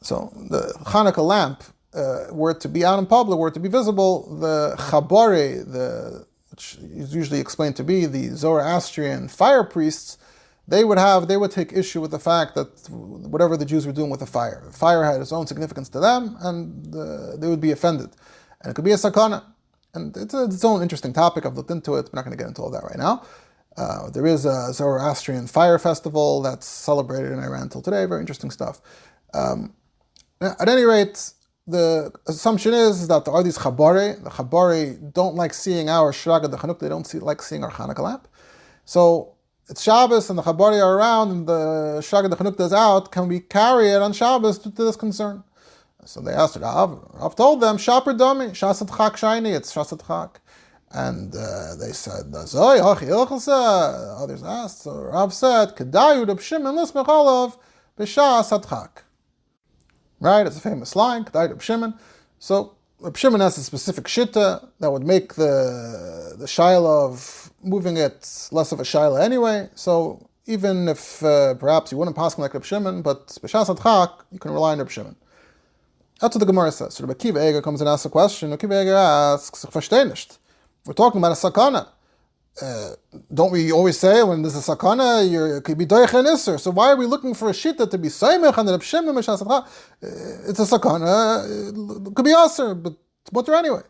so 0.00 0.32
the 0.34 0.72
Hanukkah 0.86 1.26
lamp 1.26 1.62
uh, 1.94 2.26
were 2.30 2.54
to 2.54 2.68
be 2.68 2.84
out 2.84 2.98
in 2.98 3.06
public, 3.06 3.38
were 3.38 3.50
to 3.50 3.60
be 3.60 3.68
visible, 3.68 4.36
the 4.38 4.74
chabare, 4.78 5.64
the 5.70 6.26
which 6.50 6.76
is 6.82 7.12
usually 7.12 7.40
explained 7.40 7.74
to 7.74 7.82
be 7.82 8.06
the 8.06 8.28
Zoroastrian 8.28 9.26
fire 9.28 9.64
priests, 9.64 10.18
they 10.68 10.84
would 10.84 10.98
have 10.98 11.26
they 11.26 11.36
would 11.36 11.50
take 11.50 11.72
issue 11.72 12.00
with 12.00 12.12
the 12.12 12.18
fact 12.18 12.54
that 12.54 12.88
whatever 12.88 13.56
the 13.56 13.64
Jews 13.64 13.86
were 13.86 13.92
doing 13.92 14.08
with 14.08 14.20
the 14.20 14.26
fire, 14.26 14.62
the 14.64 14.72
fire 14.72 15.02
had 15.02 15.20
its 15.20 15.32
own 15.32 15.46
significance 15.48 15.88
to 15.90 16.00
them, 16.00 16.36
and 16.40 16.94
uh, 16.94 17.36
they 17.36 17.48
would 17.48 17.60
be 17.60 17.72
offended, 17.72 18.10
and 18.60 18.70
it 18.70 18.74
could 18.74 18.84
be 18.84 18.92
a 18.92 18.96
sakana, 18.96 19.42
and 19.94 20.16
it's, 20.16 20.32
a, 20.32 20.44
it's 20.44 20.64
own 20.64 20.80
interesting 20.80 21.12
topic. 21.12 21.44
I've 21.44 21.56
looked 21.56 21.72
into 21.72 21.96
it. 21.96 22.08
We're 22.12 22.18
not 22.18 22.24
going 22.24 22.36
to 22.36 22.42
get 22.42 22.48
into 22.48 22.62
all 22.62 22.70
that 22.70 22.84
right 22.84 22.98
now. 22.98 23.24
Uh, 23.76 24.08
there 24.10 24.26
is 24.26 24.44
a 24.44 24.72
Zoroastrian 24.72 25.48
fire 25.48 25.80
festival 25.80 26.40
that's 26.40 26.66
celebrated 26.66 27.32
in 27.32 27.40
Iran 27.40 27.68
till 27.68 27.82
today. 27.82 28.06
Very 28.06 28.20
interesting 28.20 28.52
stuff. 28.52 28.80
Um, 29.34 29.74
at 30.40 30.68
any 30.68 30.84
rate, 30.84 31.32
the 31.66 32.12
assumption 32.26 32.74
is 32.74 33.08
that 33.08 33.24
there 33.24 33.34
are 33.34 33.42
these 33.42 33.58
chabare. 33.58 34.22
The 34.22 34.30
chabare 34.30 35.12
don't 35.12 35.36
like 35.36 35.54
seeing 35.54 35.88
our 35.90 36.12
shraga 36.12 36.50
the 36.50 36.56
chanuk. 36.58 36.80
They 36.80 36.88
don't 36.88 37.06
see, 37.06 37.18
like 37.18 37.42
seeing 37.42 37.64
our 37.64 37.70
Hanukkah 37.70 38.00
lamp. 38.00 38.28
So 38.84 39.34
it's 39.68 39.82
Shabbos 39.82 40.30
and 40.30 40.38
the 40.38 40.42
chabare 40.42 40.82
are 40.84 40.96
around 40.98 41.30
and 41.30 41.46
the 41.46 41.98
shraga 42.00 42.30
the 42.30 42.36
chanuk 42.36 42.60
is 42.60 42.72
out. 42.72 43.12
Can 43.12 43.28
we 43.28 43.40
carry 43.40 43.90
it 43.90 44.02
on 44.02 44.12
Shabbos 44.12 44.58
due 44.58 44.72
to 44.72 44.84
this 44.84 44.96
concern? 44.96 45.44
So 46.04 46.20
they 46.20 46.32
asked 46.32 46.56
Rav. 46.56 47.00
Rav 47.14 47.36
told 47.36 47.62
them, 47.62 47.78
"Shaper 47.78 48.14
dami, 48.14 48.50
shasat 48.50 48.96
chak 48.96 49.16
shiny. 49.16 49.52
It's 49.52 49.74
shasat 49.74 50.06
chak." 50.06 50.40
And 50.92 51.34
uh, 51.34 51.76
they 51.76 51.92
said, 51.92 52.26
Zoy, 52.32 52.80
Others 54.22 54.42
asked, 54.44 54.82
so 54.82 54.94
Rav 54.96 55.34
said, 55.34 55.76
Kedayu 55.76 56.28
Reb 56.28 56.40
Shimon 56.40 56.76
Lismech 56.76 57.08
Olav 57.08 57.58
B'Shas 57.98 58.50
Adchak. 58.58 59.03
Right? 60.24 60.46
It's 60.48 60.56
a 60.56 60.62
famous 60.70 60.96
line, 60.96 61.24
Kedayu 61.26 61.50
Reb 61.50 61.62
Shimon. 61.62 61.94
So 62.40 62.76
Reb 63.00 63.16
Shimon 63.16 63.40
has 63.42 63.58
a 63.58 63.64
specific 63.64 64.06
shitta 64.06 64.68
that 64.80 64.90
would 64.90 65.04
make 65.04 65.34
the 65.34 66.34
the 66.38 66.46
shaila 66.46 66.94
of 67.10 67.50
moving 67.62 67.96
it 67.98 68.20
less 68.50 68.72
of 68.72 68.80
a 68.80 68.84
shaila 68.84 69.22
anyway. 69.22 69.68
So 69.74 70.28
even 70.46 70.88
if 70.88 71.22
uh, 71.22 71.54
perhaps 71.54 71.92
you 71.92 71.98
wouldn't 71.98 72.16
pass 72.16 72.38
like 72.38 72.54
Reb 72.54 72.64
Shimon, 72.64 73.02
but 73.02 73.28
B'Shas 73.42 73.68
Adchak, 73.74 74.12
you 74.32 74.40
can 74.40 74.52
rely 74.52 74.72
on 74.72 74.78
Reb 74.78 74.90
Shimon. 74.90 75.16
That's 76.20 76.34
what 76.34 76.40
the 76.40 76.46
Gemara 76.46 76.72
says. 76.72 76.94
So 76.94 77.06
Rabbi 77.06 77.18
Akiva 77.18 77.48
Eger 77.48 77.62
comes 77.62 77.80
and 77.82 77.88
asks 77.88 78.06
a 78.06 78.10
question. 78.10 78.50
Rabbi 78.50 78.66
Akiva 78.66 78.82
Eger 78.82 78.94
asks, 78.94 79.66
we're 80.86 80.94
talking 80.94 81.20
about 81.20 81.32
a 81.32 81.36
sakana. 81.36 81.88
Uh, 82.62 82.90
don't 83.32 83.50
we 83.50 83.72
always 83.72 83.98
say 83.98 84.22
when 84.22 84.42
this 84.42 84.54
is 84.54 84.64
sakana, 84.66 85.56
it 85.58 85.64
could 85.64 85.76
be 85.76 85.86
doich 85.86 86.14
and 86.14 86.28
iser. 86.28 86.56
So 86.56 86.70
why 86.70 86.92
are 86.92 86.96
we 86.96 87.04
looking 87.04 87.34
for 87.34 87.50
a 87.50 87.52
shita 87.52 87.90
to 87.90 87.98
be 87.98 88.08
saimech 88.08 88.56
and 88.56 88.68
the 88.68 88.74
uh, 88.74 90.48
It's 90.48 90.60
a 90.60 90.62
sakana. 90.62 92.06
It 92.06 92.14
could 92.14 92.24
be 92.24 92.32
aser, 92.32 92.74
but 92.76 92.94
it's 93.22 93.32
mutter 93.32 93.54
anyway. 93.54 93.82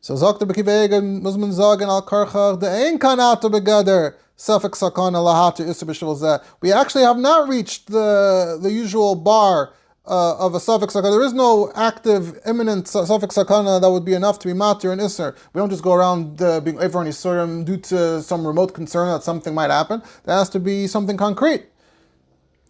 So 0.00 0.16
sagt 0.16 0.40
der 0.40 0.46
Bekivegen, 0.46 1.20
muss 1.20 1.36
man 1.36 1.52
sagen, 1.52 1.90
al 1.90 2.00
karchach, 2.06 2.58
de 2.58 2.66
ein 2.66 2.98
kanata 2.98 3.50
begader, 3.50 4.14
safek 4.38 4.74
sakana 4.74 5.22
lahatu 5.22 5.60
iser 5.68 6.40
We 6.62 6.72
actually 6.72 7.04
have 7.04 7.18
not 7.18 7.46
reached 7.46 7.88
the, 7.88 8.58
the 8.62 8.70
usual 8.70 9.14
bar 9.16 9.74
uh, 10.06 10.36
of 10.38 10.54
a 10.54 10.60
suffix 10.60 10.94
sakana. 10.94 11.10
There 11.10 11.22
is 11.22 11.32
no 11.32 11.70
active, 11.74 12.38
imminent 12.46 12.88
suffix 12.88 13.36
sakana 13.36 13.80
that 13.80 13.90
would 13.90 14.04
be 14.04 14.14
enough 14.14 14.38
to 14.40 14.48
be 14.48 14.54
matir 14.54 14.92
and 14.92 15.00
isser. 15.00 15.36
We 15.52 15.58
don't 15.58 15.70
just 15.70 15.82
go 15.82 15.92
around 15.92 16.40
uh, 16.42 16.60
being 16.60 16.80
over 16.80 16.98
on 16.98 17.06
isurim 17.06 17.64
due 17.64 17.76
to 17.76 18.22
some 18.22 18.46
remote 18.46 18.74
concern 18.74 19.08
that 19.08 19.22
something 19.22 19.54
might 19.54 19.70
happen. 19.70 20.02
There 20.24 20.34
has 20.34 20.48
to 20.50 20.60
be 20.60 20.86
something 20.86 21.16
concrete. 21.16 21.66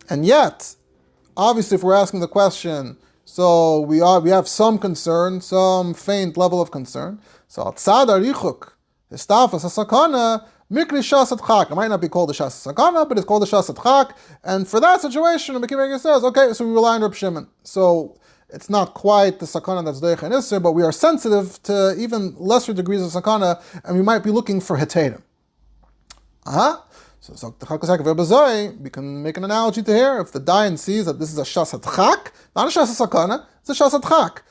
And 0.08 0.26
yet, 0.26 0.74
obviously, 1.36 1.76
if 1.76 1.82
we're 1.82 1.94
asking 1.94 2.20
the 2.20 2.28
question, 2.28 2.96
so 3.24 3.80
we 3.80 4.00
are 4.00 4.18
we 4.18 4.30
have 4.30 4.48
some 4.48 4.76
concern, 4.78 5.40
some 5.40 5.94
faint 5.94 6.36
level 6.36 6.60
of 6.60 6.72
concern. 6.72 7.20
So 7.46 7.62
tzad 7.64 8.08
arichuk, 8.08 8.72
histafas 9.12 9.64
sakana 9.64 10.44
Mikri 10.70 11.00
Shasat 11.00 11.44
Chak. 11.44 11.70
It 11.70 11.74
might 11.74 11.88
not 11.88 12.00
be 12.00 12.08
called 12.08 12.28
the 12.28 12.32
Shasat 12.32 12.72
Sakana, 12.72 13.08
but 13.08 13.18
it's 13.18 13.26
called 13.26 13.42
the 13.42 13.46
Shasat 13.46 13.82
Chak. 13.82 14.16
And 14.44 14.68
for 14.68 14.78
that 14.78 15.00
situation, 15.00 15.60
the 15.60 15.66
Mekiv 15.66 15.98
says, 15.98 16.22
okay, 16.22 16.52
so 16.52 16.64
we 16.64 16.72
rely 16.72 16.94
on 16.94 17.02
Reb 17.02 17.14
Shimon. 17.14 17.48
So 17.64 18.16
it's 18.52 18.70
not 18.70 18.94
quite 18.94 19.40
the 19.40 19.46
sakana 19.46 19.84
that's 19.84 20.00
doich 20.00 20.22
and 20.22 20.32
iser, 20.34 20.60
but 20.60 20.72
we 20.72 20.82
are 20.82 20.92
sensitive 20.92 21.60
to 21.64 21.96
even 21.98 22.34
lesser 22.38 22.72
degrees 22.72 23.02
of 23.02 23.10
sakana, 23.22 23.60
and 23.84 23.96
we 23.96 24.02
might 24.02 24.20
be 24.20 24.30
looking 24.30 24.60
for 24.60 24.76
hetedim. 24.76 25.22
Uh-huh. 26.46 26.78
So, 27.20 27.34
so 27.34 27.54
we 28.80 28.90
can 28.90 29.22
make 29.22 29.36
an 29.36 29.44
analogy 29.44 29.82
to 29.82 29.92
here. 29.92 30.20
If 30.20 30.32
the 30.32 30.40
Dayan 30.40 30.78
sees 30.78 31.04
that 31.04 31.18
this 31.18 31.30
is 31.30 31.38
a 31.38 31.42
shasat 31.42 31.84
chak, 31.94 32.32
not 32.56 32.66
a 32.66 32.70
shasat 32.70 33.06
sakana, 33.06 33.44
it's 33.60 33.70
a 33.70 33.74
shasat 33.74 34.08
chak. 34.08 34.42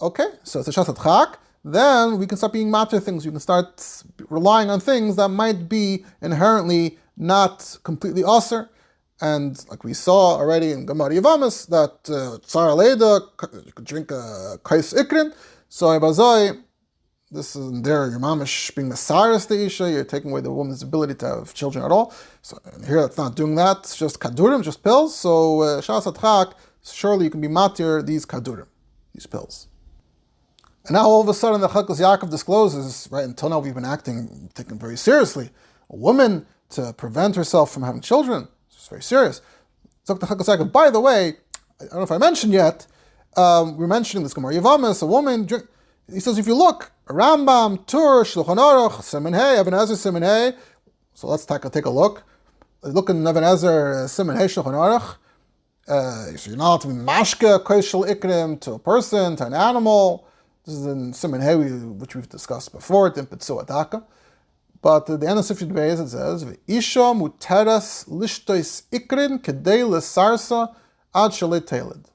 Okay, 0.00 0.26
so 0.42 0.60
it's 0.60 0.68
a 0.68 0.72
shasat 0.72 1.02
chak 1.02 1.38
then 1.64 2.18
we 2.18 2.26
can 2.26 2.36
start 2.36 2.52
being 2.52 2.70
matter 2.70 3.00
things. 3.00 3.24
We 3.24 3.30
can 3.30 3.40
start 3.40 4.02
relying 4.28 4.68
on 4.68 4.80
things 4.80 5.16
that 5.16 5.28
might 5.28 5.68
be 5.68 6.04
inherently 6.20 6.98
not 7.16 7.78
completely 7.82 8.22
usher. 8.22 8.68
And 9.20 9.58
like 9.70 9.82
we 9.84 9.94
saw 9.94 10.36
already 10.36 10.72
in 10.72 10.84
Gemara 10.84 11.14
Yavamas, 11.14 11.66
that 11.68 12.10
uh, 12.10 12.58
uh, 12.58 12.74
Leda, 12.74 13.20
could 13.36 13.84
drink 13.84 14.10
a 14.10 14.58
Kais 14.62 14.92
Ikrin. 14.92 15.34
So 15.68 15.86
Ibazoi, 15.86 16.62
this 17.30 17.56
is 17.56 17.82
there, 17.82 18.10
your 18.10 18.20
mamish 18.20 18.74
being 18.74 18.90
the 18.90 18.94
Saras 18.94 19.48
the 19.48 19.64
Isha, 19.64 19.90
you're 19.90 20.04
taking 20.04 20.30
away 20.30 20.42
the 20.42 20.52
woman's 20.52 20.82
ability 20.82 21.14
to 21.14 21.26
have 21.26 21.54
children 21.54 21.84
at 21.84 21.90
all. 21.90 22.12
So 22.42 22.58
here 22.86 23.00
that's 23.00 23.16
not 23.16 23.34
doing 23.34 23.54
that, 23.54 23.78
it's 23.78 23.96
just 23.96 24.20
Kadurim, 24.20 24.62
just 24.62 24.82
pills. 24.82 25.16
So 25.16 25.62
uh, 25.62 25.80
Shas 25.80 26.54
surely 26.84 27.24
you 27.24 27.30
can 27.30 27.40
be 27.40 27.48
matir 27.48 28.04
these 28.04 28.26
Kadurim, 28.26 28.66
these 29.14 29.26
pills. 29.26 29.68
And 30.86 30.94
now 30.94 31.06
all 31.06 31.22
of 31.22 31.28
a 31.28 31.34
sudden 31.34 31.60
the 31.60 31.68
Chalkas 31.68 32.00
Yaakov 32.00 32.30
discloses, 32.30 33.08
right, 33.10 33.24
until 33.24 33.48
now 33.48 33.58
we've 33.58 33.74
been 33.74 33.84
acting, 33.84 34.50
taken 34.54 34.78
very 34.78 34.96
seriously. 34.96 35.50
A 35.90 35.96
woman 35.96 36.46
to 36.70 36.92
prevent 36.92 37.36
herself 37.36 37.72
from 37.72 37.82
having 37.84 38.02
children, 38.02 38.48
it's 38.70 38.88
very 38.88 39.02
serious. 39.02 39.40
So 40.02 40.14
the 40.14 40.26
Chalkas 40.26 40.46
Yaakov, 40.46 40.72
by 40.72 40.90
the 40.90 41.00
way, 41.00 41.36
I 41.80 41.84
don't 41.86 41.94
know 41.94 42.02
if 42.02 42.12
I 42.12 42.18
mentioned 42.18 42.52
yet, 42.52 42.86
um, 43.36 43.76
we're 43.78 43.86
mentioning 43.86 44.22
this 44.24 44.34
Gemara 44.34 44.54
Yavamas, 44.54 45.02
a 45.02 45.06
woman, 45.06 45.48
he 46.12 46.20
says, 46.20 46.36
if 46.36 46.46
you 46.46 46.54
look, 46.54 46.92
Rambam, 47.06 47.86
Tur, 47.86 48.24
Shulchan 48.24 48.58
Aruch, 48.58 49.02
Simon 49.02 49.32
Hey, 49.32 49.58
Even 49.58 49.72
Ha'ezer, 49.72 50.20
Hey, 50.20 50.52
so 51.14 51.28
let's 51.28 51.46
take 51.46 51.64
a, 51.64 51.70
take 51.70 51.86
a 51.86 51.90
look. 51.90 52.24
Look 52.82 53.08
in 53.08 53.26
Even 53.26 53.42
Ha'ezer, 53.42 54.06
Simon 54.08 54.36
Hey, 54.36 54.44
Shulchan 54.44 54.74
Aruch. 54.74 55.16
Uh, 55.88 56.36
so 56.36 56.50
you're 56.50 56.58
not 56.58 56.82
to 56.82 56.88
be 56.88 56.94
mashka, 56.94 57.62
ikrim, 57.62 58.60
to 58.60 58.72
a 58.72 58.78
person, 58.78 59.36
to 59.36 59.46
an 59.46 59.54
animal. 59.54 60.26
This 60.66 60.76
is 60.76 60.86
in 60.86 61.12
Simon 61.12 61.42
Hewi, 61.42 61.98
which 61.98 62.14
we've 62.14 62.28
discussed 62.28 62.72
before, 62.72 63.08
in 63.08 63.12
Tim 63.12 63.26
Adaka. 63.26 64.02
But 64.80 65.04
the 65.04 65.12
end 65.12 65.38
of 65.38 65.44
Sifri 65.44 65.70
Beis 65.70 66.02
it 66.02 66.08
says, 66.08 66.56
Isha 66.66 66.98
muteras 66.98 68.08
lishtois 68.08 68.84
ikrin 68.90 69.42
kedei 69.42 69.86
lesarsa 69.86 70.74
ad 71.14 71.32
shalit 71.32 71.66
teled. 71.66 72.10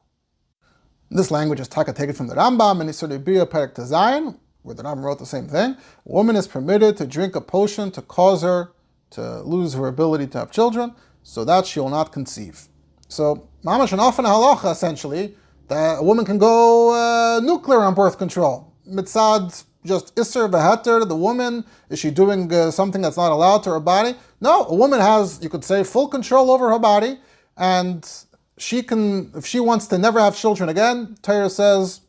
This 1.11 1.29
language 1.29 1.59
is 1.59 1.67
taka 1.67 1.93
taken 1.93 2.15
from 2.15 2.25
the 2.25 2.33
Rambam 2.33 2.81
and 2.81 2.89
Isur 2.89 3.23
Bia 3.23 3.45
Perek 3.45 3.75
Tazayin, 3.75 4.39
where 4.63 4.73
the 4.73 4.81
Rambam 4.81 5.03
wrote 5.03 5.19
the 5.19 5.27
same 5.27 5.47
thing. 5.47 5.73
A 5.73 6.11
woman 6.11 6.35
is 6.35 6.47
permitted 6.47 6.97
to 6.97 7.05
drink 7.05 7.35
a 7.35 7.41
potion 7.41 7.91
to 7.91 8.01
cause 8.01 8.41
her 8.41 8.71
to 9.11 9.41
lose 9.41 9.75
her 9.75 9.87
ability 9.87 10.25
to 10.25 10.39
have 10.39 10.49
children, 10.49 10.95
so 11.21 11.45
that 11.45 11.67
she 11.67 11.79
will 11.79 11.89
not 11.89 12.11
conceive. 12.11 12.67
So, 13.07 13.47
Mamash 13.63 13.91
and 13.91 14.01
often 14.01 14.25
halacha 14.25 14.71
essentially, 14.71 15.35
a 15.69 16.03
woman 16.03 16.25
can 16.25 16.37
go 16.37 16.93
uh, 16.93 17.39
nuclear 17.41 17.79
on 17.81 17.93
birth 17.93 18.17
control. 18.17 18.73
Mitzad, 18.87 19.63
just 19.85 20.15
isser 20.15 20.49
v'heter, 20.49 21.07
the 21.07 21.15
woman, 21.15 21.63
is 21.89 21.99
she 21.99 22.11
doing 22.11 22.51
uh, 22.53 22.71
something 22.71 23.01
that's 23.01 23.17
not 23.17 23.31
allowed 23.31 23.63
to 23.63 23.69
her 23.71 23.79
body? 23.79 24.15
No, 24.41 24.65
a 24.65 24.75
woman 24.75 24.99
has, 24.99 25.39
you 25.41 25.49
could 25.49 25.63
say, 25.63 25.83
full 25.83 26.07
control 26.07 26.51
over 26.51 26.69
her 26.69 26.79
body, 26.79 27.17
and 27.57 28.09
she 28.57 28.83
can, 28.83 29.31
if 29.35 29.45
she 29.45 29.59
wants 29.59 29.87
to 29.87 29.97
never 29.97 30.19
have 30.19 30.35
children 30.35 30.69
again, 30.69 31.17
Torah 31.21 31.49
says, 31.49 32.01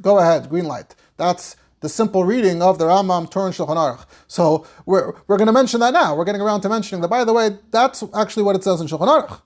go 0.00 0.18
ahead, 0.18 0.48
green 0.48 0.66
light. 0.66 0.94
That's 1.16 1.56
the 1.80 1.88
simple 1.88 2.24
reading 2.24 2.62
of 2.62 2.78
the 2.78 2.84
Rambam 2.84 3.30
Tur 3.30 3.50
Shulchan 3.50 3.76
Aruch. 3.76 4.06
So 4.28 4.66
we're, 4.86 5.12
we're 5.26 5.36
going 5.36 5.46
to 5.46 5.52
mention 5.52 5.80
that 5.80 5.92
now. 5.92 6.14
We're 6.14 6.24
getting 6.24 6.40
around 6.40 6.60
to 6.62 6.68
mentioning 6.68 7.02
that, 7.02 7.08
by 7.08 7.24
the 7.24 7.32
way, 7.32 7.58
that's 7.70 8.02
actually 8.14 8.44
what 8.44 8.56
it 8.56 8.64
says 8.64 8.80
in 8.80 8.86
Shulchan 8.86 9.08
Aruch. 9.08 9.40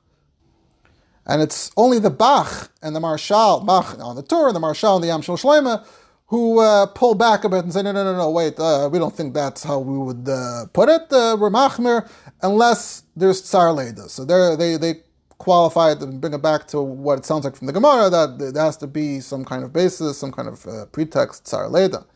And 1.26 1.42
it's 1.42 1.70
only 1.76 1.98
the 1.98 2.10
Bach 2.10 2.72
and 2.82 2.96
the 2.96 3.00
Maharshal, 3.00 3.64
Bach 3.64 3.98
on 3.98 4.16
the 4.16 4.22
Tur, 4.22 4.48
and 4.48 4.56
the 4.56 4.60
Maharshal 4.60 4.96
and 4.96 5.04
the 5.04 5.08
Yam 5.08 5.22
Shloima, 5.22 5.86
who 6.26 6.60
uh, 6.60 6.86
pull 6.86 7.14
back 7.14 7.44
a 7.44 7.48
bit 7.48 7.64
and 7.64 7.72
say, 7.72 7.82
no, 7.82 7.92
no, 7.92 8.04
no, 8.04 8.16
no, 8.16 8.30
wait, 8.30 8.58
uh, 8.58 8.88
we 8.90 8.98
don't 8.98 9.14
think 9.14 9.34
that's 9.34 9.64
how 9.64 9.78
we 9.80 9.98
would 9.98 10.28
uh, 10.28 10.66
put 10.72 10.88
it, 10.88 11.12
uh, 11.12 11.36
we're 11.38 11.50
machmir, 11.50 12.08
unless 12.42 13.02
there's 13.16 13.40
tsar 13.42 13.72
leda. 13.72 14.08
So 14.08 14.24
they 14.24 14.76
they 14.76 15.02
qualify 15.38 15.92
it 15.92 16.02
and 16.02 16.20
bring 16.20 16.34
it 16.34 16.42
back 16.42 16.68
to 16.68 16.80
what 16.80 17.18
it 17.18 17.24
sounds 17.24 17.44
like 17.44 17.56
from 17.56 17.66
the 17.66 17.72
Gemara, 17.72 18.10
that 18.10 18.38
there 18.38 18.62
has 18.62 18.76
to 18.76 18.86
be 18.86 19.20
some 19.20 19.44
kind 19.44 19.64
of 19.64 19.72
basis, 19.72 20.18
some 20.18 20.30
kind 20.30 20.48
of 20.48 20.66
uh, 20.66 20.86
pretext, 20.86 21.46
tsar 21.46 21.68
leda. 21.68 22.06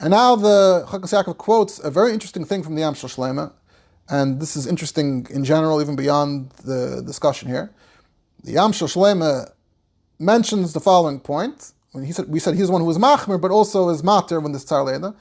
And 0.00 0.10
now 0.10 0.36
the 0.36 0.84
Chakos 0.86 1.12
Yaakov 1.12 1.36
quotes 1.38 1.78
a 1.80 1.90
very 1.90 2.12
interesting 2.12 2.44
thing 2.44 2.62
from 2.62 2.74
the 2.76 2.82
Yam 2.82 2.94
Shloima, 2.94 3.52
and 4.08 4.40
this 4.40 4.54
is 4.54 4.66
interesting 4.66 5.26
in 5.30 5.44
general, 5.44 5.80
even 5.80 5.96
beyond 5.96 6.50
the 6.64 7.02
discussion 7.04 7.48
here. 7.48 7.72
The 8.46 8.52
Yam 8.52 8.70
Shloime 8.70 9.50
mentions 10.20 10.72
the 10.72 10.78
following 10.78 11.18
point. 11.18 11.72
When 11.90 12.04
he 12.04 12.12
said, 12.12 12.28
we 12.28 12.38
said 12.38 12.54
he's 12.54 12.70
one 12.70 12.80
who 12.80 12.88
is 12.88 12.96
machmer, 12.96 13.40
but 13.40 13.50
also 13.50 13.88
is 13.88 14.04
mater 14.04 14.38
when 14.38 14.52
this 14.52 14.64
tzar 14.64 14.84
leda. 14.84 15.16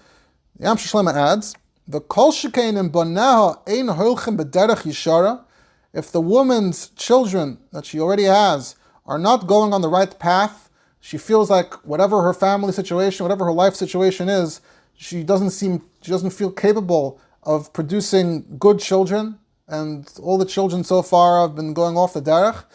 The 0.57 0.65
Yam 0.65 0.77
Shloime 0.77 1.11
adds, 1.11 1.55
the 1.87 2.01
kol 2.01 2.29
in 2.29 2.91
boneha 2.91 3.67
ein 3.67 3.87
holchem 3.87 4.37
bederech 4.37 4.83
yishara. 4.83 5.43
If 5.91 6.11
the 6.11 6.21
woman's 6.21 6.89
children 6.89 7.57
that 7.71 7.87
she 7.87 7.99
already 7.99 8.25
has 8.25 8.75
are 9.07 9.17
not 9.17 9.47
going 9.47 9.73
on 9.73 9.81
the 9.81 9.89
right 9.89 10.19
path, 10.19 10.69
she 10.99 11.17
feels 11.17 11.49
like 11.49 11.73
whatever 11.83 12.21
her 12.21 12.33
family 12.33 12.73
situation, 12.73 13.23
whatever 13.23 13.45
her 13.45 13.53
life 13.53 13.73
situation 13.73 14.29
is, 14.29 14.61
she 14.93 15.23
doesn't 15.23 15.49
seem, 15.49 15.81
she 16.03 16.11
doesn't 16.11 16.29
feel 16.29 16.51
capable 16.51 17.19
of 17.41 17.73
producing 17.73 18.45
good 18.59 18.77
children, 18.77 19.39
and 19.67 20.13
all 20.21 20.37
the 20.37 20.45
children 20.45 20.83
so 20.83 21.01
far 21.01 21.41
have 21.41 21.55
been 21.55 21.73
going 21.73 21.97
off 21.97 22.13
the 22.13 22.21
derech. 22.21 22.65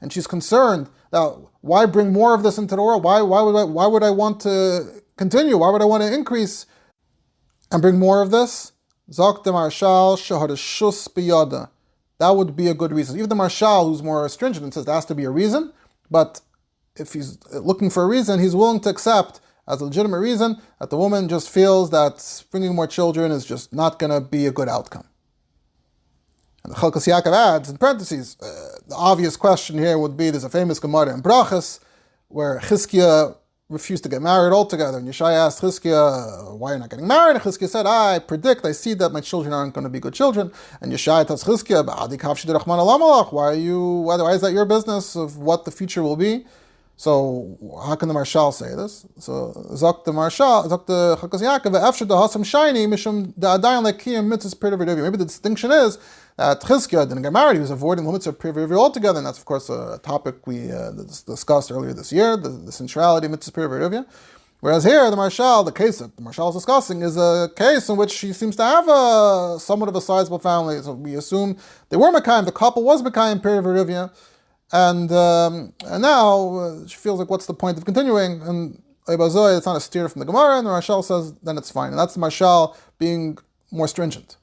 And 0.00 0.12
she's 0.12 0.26
concerned 0.26 0.88
now 1.12 1.50
why 1.60 1.86
bring 1.86 2.12
more 2.12 2.34
of 2.34 2.42
this 2.42 2.58
into 2.58 2.76
the 2.76 2.82
world? 2.82 3.04
Why, 3.04 3.20
why, 3.22 3.42
would 3.42 3.56
I, 3.56 3.64
why 3.64 3.86
would 3.86 4.02
I 4.02 4.10
want 4.10 4.40
to 4.42 5.02
continue? 5.16 5.58
Why 5.58 5.70
would 5.70 5.82
I 5.82 5.86
want 5.86 6.02
to 6.02 6.12
increase 6.12 6.66
and 7.70 7.82
bring 7.82 7.98
more 7.98 8.22
of 8.22 8.30
this? 8.30 8.72
That 12.18 12.36
would 12.36 12.54
be 12.54 12.68
a 12.68 12.74
good 12.74 12.92
reason. 12.92 13.16
Even 13.16 13.28
the 13.28 13.34
marshal 13.34 13.88
who's 13.88 14.02
more 14.02 14.28
stringent 14.28 14.62
and 14.64 14.72
says 14.72 14.84
there 14.84 14.94
has 14.94 15.06
to 15.06 15.14
be 15.14 15.24
a 15.24 15.30
reason, 15.30 15.72
but 16.10 16.40
if 16.96 17.12
he's 17.14 17.38
looking 17.52 17.90
for 17.90 18.04
a 18.04 18.06
reason, 18.06 18.38
he's 18.40 18.54
willing 18.54 18.80
to 18.80 18.88
accept 18.90 19.40
as 19.66 19.80
a 19.80 19.84
legitimate 19.84 20.20
reason 20.20 20.56
that 20.78 20.90
the 20.90 20.96
woman 20.96 21.28
just 21.28 21.48
feels 21.50 21.90
that 21.90 22.44
bringing 22.50 22.74
more 22.74 22.86
children 22.86 23.32
is 23.32 23.44
just 23.44 23.72
not 23.72 23.98
going 23.98 24.10
to 24.10 24.20
be 24.20 24.46
a 24.46 24.52
good 24.52 24.68
outcome. 24.68 25.04
And 26.62 26.72
the 26.72 26.76
Chalkas 26.76 27.06
Yaakov 27.08 27.32
adds 27.32 27.70
in 27.70 27.78
parentheses, 27.78 28.36
uh, 28.40 28.78
the 28.86 28.94
obvious 28.94 29.36
question 29.36 29.78
here 29.78 29.98
would 29.98 30.16
be 30.16 30.30
there's 30.30 30.44
a 30.44 30.50
famous 30.50 30.78
Gemara 30.78 31.14
in 31.14 31.22
Brachas 31.22 31.80
where 32.28 32.60
Chizkiah 32.60 33.36
refused 33.70 34.02
to 34.02 34.08
get 34.08 34.20
married 34.20 34.52
altogether. 34.52 34.98
And 34.98 35.08
Yeshai 35.08 35.32
asked 35.32 35.62
Chizkiah, 35.62 36.56
why 36.58 36.72
are 36.72 36.74
you 36.74 36.80
not 36.80 36.90
getting 36.90 37.06
married? 37.06 37.36
And 37.36 37.44
Chizkiah 37.44 37.68
said, 37.68 37.86
I 37.86 38.18
predict, 38.18 38.66
I 38.66 38.72
see 38.72 38.94
that 38.94 39.10
my 39.10 39.20
children 39.20 39.54
aren't 39.54 39.74
going 39.74 39.84
to 39.84 39.90
be 39.90 40.00
good 40.00 40.12
children. 40.12 40.52
And 40.80 40.92
Yeshai 40.92 41.26
tells 41.26 41.44
Chizkiah, 41.44 41.86
why 43.32 43.44
are 43.44 43.54
you, 43.54 43.80
why 43.80 44.32
is 44.32 44.40
that 44.40 44.52
your 44.52 44.64
business 44.64 45.16
of 45.16 45.38
what 45.38 45.64
the 45.64 45.70
future 45.70 46.02
will 46.02 46.16
be? 46.16 46.46
So 47.00 47.56
how 47.82 47.94
can 47.94 48.08
the 48.08 48.12
Marshal 48.12 48.52
say 48.52 48.74
this? 48.74 49.06
So 49.18 49.54
Zok 49.70 50.04
the 50.04 50.12
Maharshal, 50.12 50.68
Zok 50.68 50.84
the 50.84 51.16
Chalkas 51.16 51.40
Yaakov, 51.40 51.72
Efsher 51.80 52.06
the 52.06 52.14
Hasam 52.14 52.44
Shiny, 52.44 52.86
Mishum 52.86 53.32
the 53.38 53.46
Adayan 53.56 53.90
Lekiyim 53.90 54.30
Mitzvahs 54.30 55.02
Maybe 55.02 55.16
the 55.16 55.24
distinction 55.24 55.70
is 55.70 55.96
that 56.36 56.60
Chizkiah 56.60 57.08
didn't 57.08 57.22
get 57.22 57.32
married; 57.32 57.54
he 57.54 57.60
was 57.60 57.70
avoiding 57.70 58.04
the 58.04 58.12
mitzvah 58.12 58.34
Pirivir 58.34 58.76
altogether, 58.76 59.16
and 59.16 59.26
that's 59.26 59.38
of 59.38 59.46
course 59.46 59.70
a 59.70 59.98
topic 60.02 60.46
we 60.46 60.70
uh, 60.70 60.90
discussed 61.26 61.72
earlier 61.72 61.94
this 61.94 62.12
year, 62.12 62.36
the, 62.36 62.50
the 62.50 62.70
centrality 62.70 63.24
of 63.24 63.30
mitzvah 63.30 63.58
Pirivir. 63.58 64.04
Whereas 64.60 64.84
here, 64.84 65.10
the 65.10 65.16
Maharshal, 65.16 65.64
the 65.64 65.72
case 65.72 66.00
that 66.00 66.14
the 66.16 66.22
Marshal 66.22 66.50
is 66.50 66.54
discussing 66.54 67.00
is 67.00 67.16
a 67.16 67.50
case 67.56 67.88
in 67.88 67.96
which 67.96 68.10
she 68.10 68.34
seems 68.34 68.56
to 68.56 68.62
have 68.62 68.86
a 68.86 69.56
somewhat 69.58 69.88
of 69.88 69.96
a 69.96 70.02
sizable 70.02 70.38
family. 70.38 70.82
So 70.82 70.92
we 70.92 71.14
assume 71.14 71.56
they 71.88 71.96
were 71.96 72.12
Mekayim, 72.12 72.44
the 72.44 72.52
couple 72.52 72.84
was 72.84 73.02
Mekayim 73.02 73.40
Pirivir 73.40 74.10
and 74.72 75.10
um, 75.12 75.72
and 75.86 76.02
now 76.02 76.54
uh, 76.58 76.86
she 76.86 76.96
feels 76.96 77.18
like, 77.18 77.30
what's 77.30 77.46
the 77.46 77.54
point 77.54 77.78
of 77.78 77.84
continuing? 77.84 78.42
And 78.42 78.82
Eibazoy, 79.06 79.56
it's 79.56 79.66
not 79.66 79.76
a 79.76 79.80
steer 79.80 80.08
from 80.08 80.20
the 80.20 80.26
Gemara, 80.26 80.58
and 80.58 80.66
the 80.66 80.70
Maharshal 80.70 81.04
says, 81.04 81.32
then 81.42 81.58
it's 81.58 81.70
fine. 81.70 81.90
And 81.90 81.98
that's 81.98 82.14
the 82.14 82.20
Maharshal 82.20 82.76
being 82.98 83.38
more 83.70 83.88
stringent. 83.88 84.36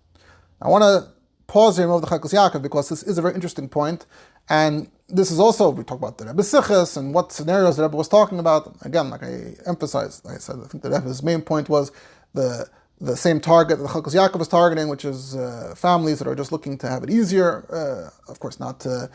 I 0.61 0.67
want 0.69 0.83
to 0.83 1.09
pause 1.47 1.77
here 1.77 1.89
of 1.89 2.01
the 2.01 2.07
Chalkas 2.07 2.33
Yaakov 2.33 2.61
because 2.61 2.89
this 2.89 3.03
is 3.03 3.17
a 3.17 3.21
very 3.21 3.35
interesting 3.35 3.69
point, 3.69 4.05
and 4.49 4.89
this 5.07 5.31
is 5.31 5.39
also 5.39 5.69
we 5.69 5.83
talk 5.83 5.99
about 5.99 6.17
the 6.17 6.25
Rebbe 6.25 6.41
Sichas 6.41 6.97
and 6.97 7.13
what 7.13 7.31
scenarios 7.31 7.77
the 7.77 7.83
Rebbe 7.83 7.95
was 7.95 8.09
talking 8.09 8.39
about. 8.39 8.75
Again, 8.81 9.09
like 9.09 9.23
I 9.23 9.55
emphasized, 9.65 10.25
like 10.25 10.35
I 10.35 10.39
said, 10.39 10.57
I 10.63 10.67
think 10.67 10.83
the 10.83 10.89
Rebbe's 10.89 11.23
main 11.23 11.41
point 11.41 11.69
was 11.69 11.91
the 12.33 12.69
the 12.99 13.15
same 13.15 13.39
target 13.39 13.77
that 13.77 13.83
the 13.83 13.89
Chalkas 13.89 14.15
Yaakov 14.15 14.41
is 14.41 14.47
targeting, 14.47 14.87
which 14.87 15.05
is 15.05 15.35
uh, 15.35 15.73
families 15.77 16.19
that 16.19 16.27
are 16.27 16.35
just 16.35 16.51
looking 16.51 16.77
to 16.79 16.89
have 16.89 17.03
it 17.03 17.11
easier. 17.11 17.65
Uh, 17.71 18.31
of 18.31 18.39
course, 18.39 18.59
not 18.59 18.79
to 18.81 19.09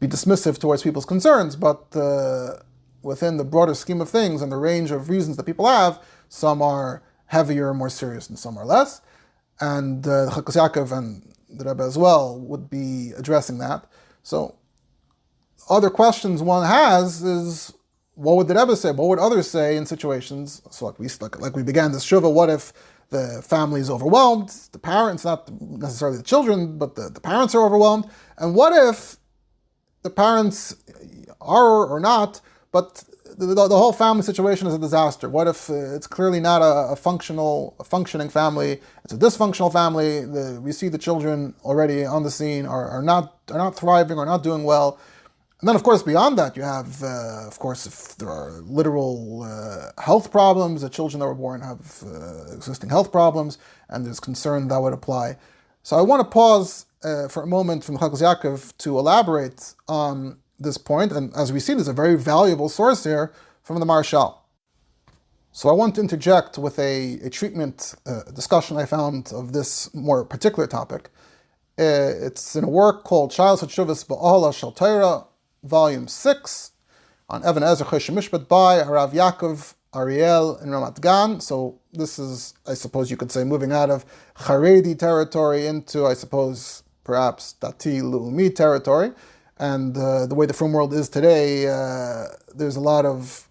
be 0.00 0.06
dismissive 0.06 0.58
towards 0.58 0.82
people's 0.82 1.04
concerns, 1.04 1.56
but 1.56 1.84
uh, 1.96 2.60
within 3.02 3.36
the 3.36 3.44
broader 3.44 3.74
scheme 3.74 4.00
of 4.00 4.08
things 4.08 4.42
and 4.42 4.50
the 4.52 4.56
range 4.56 4.90
of 4.90 5.08
reasons 5.08 5.36
that 5.36 5.44
people 5.44 5.66
have, 5.66 6.00
some 6.28 6.62
are 6.62 7.02
heavier, 7.26 7.74
more 7.74 7.90
serious, 7.90 8.28
and 8.28 8.38
some 8.38 8.56
are 8.58 8.64
less. 8.64 9.00
And 9.60 10.06
uh, 10.06 10.26
the 10.26 10.30
Chalkas 10.30 10.56
Yaakov 10.56 10.96
and 10.96 11.34
the 11.48 11.64
Rebbe 11.64 11.82
as 11.82 11.98
well 11.98 12.38
would 12.38 12.70
be 12.70 13.12
addressing 13.16 13.58
that. 13.58 13.86
So, 14.22 14.56
other 15.68 15.90
questions 15.90 16.42
one 16.42 16.66
has 16.66 17.22
is 17.22 17.72
what 18.14 18.36
would 18.36 18.48
the 18.48 18.54
Rebbe 18.54 18.76
say? 18.76 18.90
What 18.90 19.08
would 19.08 19.18
others 19.18 19.48
say 19.50 19.76
in 19.76 19.86
situations? 19.86 20.62
So, 20.70 20.86
like 20.86 20.98
we 20.98 21.08
like, 21.20 21.40
like 21.40 21.56
we 21.56 21.62
began 21.62 21.92
this 21.92 22.02
shiva, 22.02 22.28
what 22.28 22.50
if 22.50 22.72
the 23.10 23.42
family 23.46 23.80
is 23.80 23.90
overwhelmed? 23.90 24.50
The 24.72 24.78
parents, 24.78 25.24
not 25.24 25.50
necessarily 25.60 26.18
the 26.18 26.24
children, 26.24 26.78
but 26.78 26.94
the, 26.94 27.10
the 27.10 27.20
parents 27.20 27.54
are 27.54 27.64
overwhelmed. 27.64 28.08
And 28.38 28.54
what 28.54 28.72
if 28.72 29.17
the 30.08 30.14
parents 30.14 30.74
are 31.40 31.86
or 31.86 32.00
not, 32.00 32.40
but 32.72 33.04
the, 33.36 33.46
the, 33.46 33.78
whole 33.82 33.92
family 33.92 34.22
situation 34.22 34.66
is 34.66 34.74
a 34.74 34.78
disaster. 34.78 35.28
What 35.28 35.46
if 35.46 35.70
uh, 35.70 35.94
it's 35.96 36.06
clearly 36.06 36.40
not 36.40 36.60
a, 36.60 36.92
a, 36.92 36.96
functional, 36.96 37.76
a 37.78 37.84
functioning 37.84 38.28
family? 38.28 38.80
It's 39.04 39.12
a 39.12 39.16
dysfunctional 39.16 39.72
family. 39.72 40.24
The, 40.24 40.60
we 40.60 40.72
see 40.72 40.88
the 40.88 40.98
children 40.98 41.54
already 41.62 42.04
on 42.04 42.22
the 42.24 42.30
scene 42.30 42.66
are, 42.66 42.88
are 42.88 43.02
not 43.02 43.24
are 43.50 43.58
not 43.58 43.76
thriving 43.76 44.18
or 44.18 44.26
not 44.26 44.42
doing 44.42 44.64
well. 44.64 44.98
And 45.60 45.68
then, 45.68 45.74
of 45.74 45.82
course, 45.82 46.02
beyond 46.02 46.38
that, 46.38 46.56
you 46.56 46.62
have, 46.62 47.02
uh, 47.02 47.46
of 47.46 47.58
course, 47.58 47.84
if 47.86 48.16
there 48.18 48.30
are 48.30 48.52
literal 48.62 49.42
uh, 49.42 50.00
health 50.00 50.30
problems, 50.30 50.82
the 50.82 50.88
children 50.88 51.18
that 51.20 51.26
were 51.26 51.34
born 51.34 51.60
have 51.62 52.04
uh, 52.06 52.54
existing 52.54 52.90
health 52.90 53.10
problems, 53.10 53.58
and 53.88 54.06
there's 54.06 54.20
concern 54.20 54.68
that 54.68 54.80
would 54.80 54.92
apply. 54.92 55.36
So 55.82 55.96
I 55.96 56.02
want 56.02 56.20
to 56.22 56.28
pause 56.28 56.86
uh, 57.02 57.28
for 57.28 57.42
a 57.42 57.46
moment 57.46 57.84
from 57.84 57.98
Chalkas 57.98 58.22
Yaakov 58.22 58.76
to 58.78 58.98
elaborate 58.98 59.74
on 59.88 60.38
this 60.58 60.78
point, 60.78 61.12
and 61.12 61.34
as 61.36 61.52
we 61.52 61.60
see, 61.60 61.74
there's 61.74 61.88
a 61.88 61.92
very 61.92 62.16
valuable 62.16 62.68
source 62.68 63.04
here 63.04 63.32
from 63.62 63.78
the 63.80 63.86
Marshal. 63.86 64.42
So 65.52 65.68
I 65.68 65.72
want 65.72 65.94
to 65.96 66.00
interject 66.00 66.58
with 66.58 66.78
a, 66.78 67.14
a 67.20 67.30
treatment 67.30 67.94
uh, 68.06 68.22
discussion 68.34 68.76
I 68.76 68.84
found 68.84 69.32
of 69.32 69.52
this 69.52 69.92
more 69.94 70.24
particular 70.24 70.66
topic. 70.66 71.10
Uh, 71.78 72.10
it's 72.26 72.56
in 72.56 72.64
a 72.64 72.68
work 72.68 73.04
called 73.04 73.30
Child 73.30 73.60
Hachuvas 73.60 74.06
B'Ohala 74.06 74.54
Shel 74.54 74.72
Torah, 74.72 75.24
Volume 75.62 76.08
6, 76.08 76.72
on 77.28 77.48
Even 77.48 77.62
Ha'ezer 77.62 77.84
Mishpat 77.84 78.48
by 78.48 78.82
Rav 78.82 79.12
Yaakov 79.12 79.74
Ariel 79.94 80.58
in 80.58 80.70
Ramat 80.70 81.00
Gan. 81.00 81.40
So 81.40 81.80
this 81.92 82.18
is, 82.18 82.54
I 82.66 82.74
suppose 82.74 83.10
you 83.10 83.16
could 83.16 83.32
say, 83.32 83.44
moving 83.44 83.72
out 83.72 83.90
of 83.90 84.04
Haredi 84.36 84.98
territory 84.98 85.66
into, 85.66 86.06
I 86.06 86.14
suppose, 86.14 86.82
perhaps 87.08 87.56
Dati 87.62 87.94
Leumi 88.12 88.48
territory. 88.54 89.10
And 89.58 89.96
uh, 89.98 90.26
the 90.30 90.36
way 90.36 90.46
the 90.46 90.54
frum 90.60 90.72
world 90.76 90.92
is 90.94 91.08
today, 91.08 91.66
uh, 91.68 92.26
there's 92.54 92.76
a 92.76 92.86
lot 92.92 93.04
of, 93.06 93.48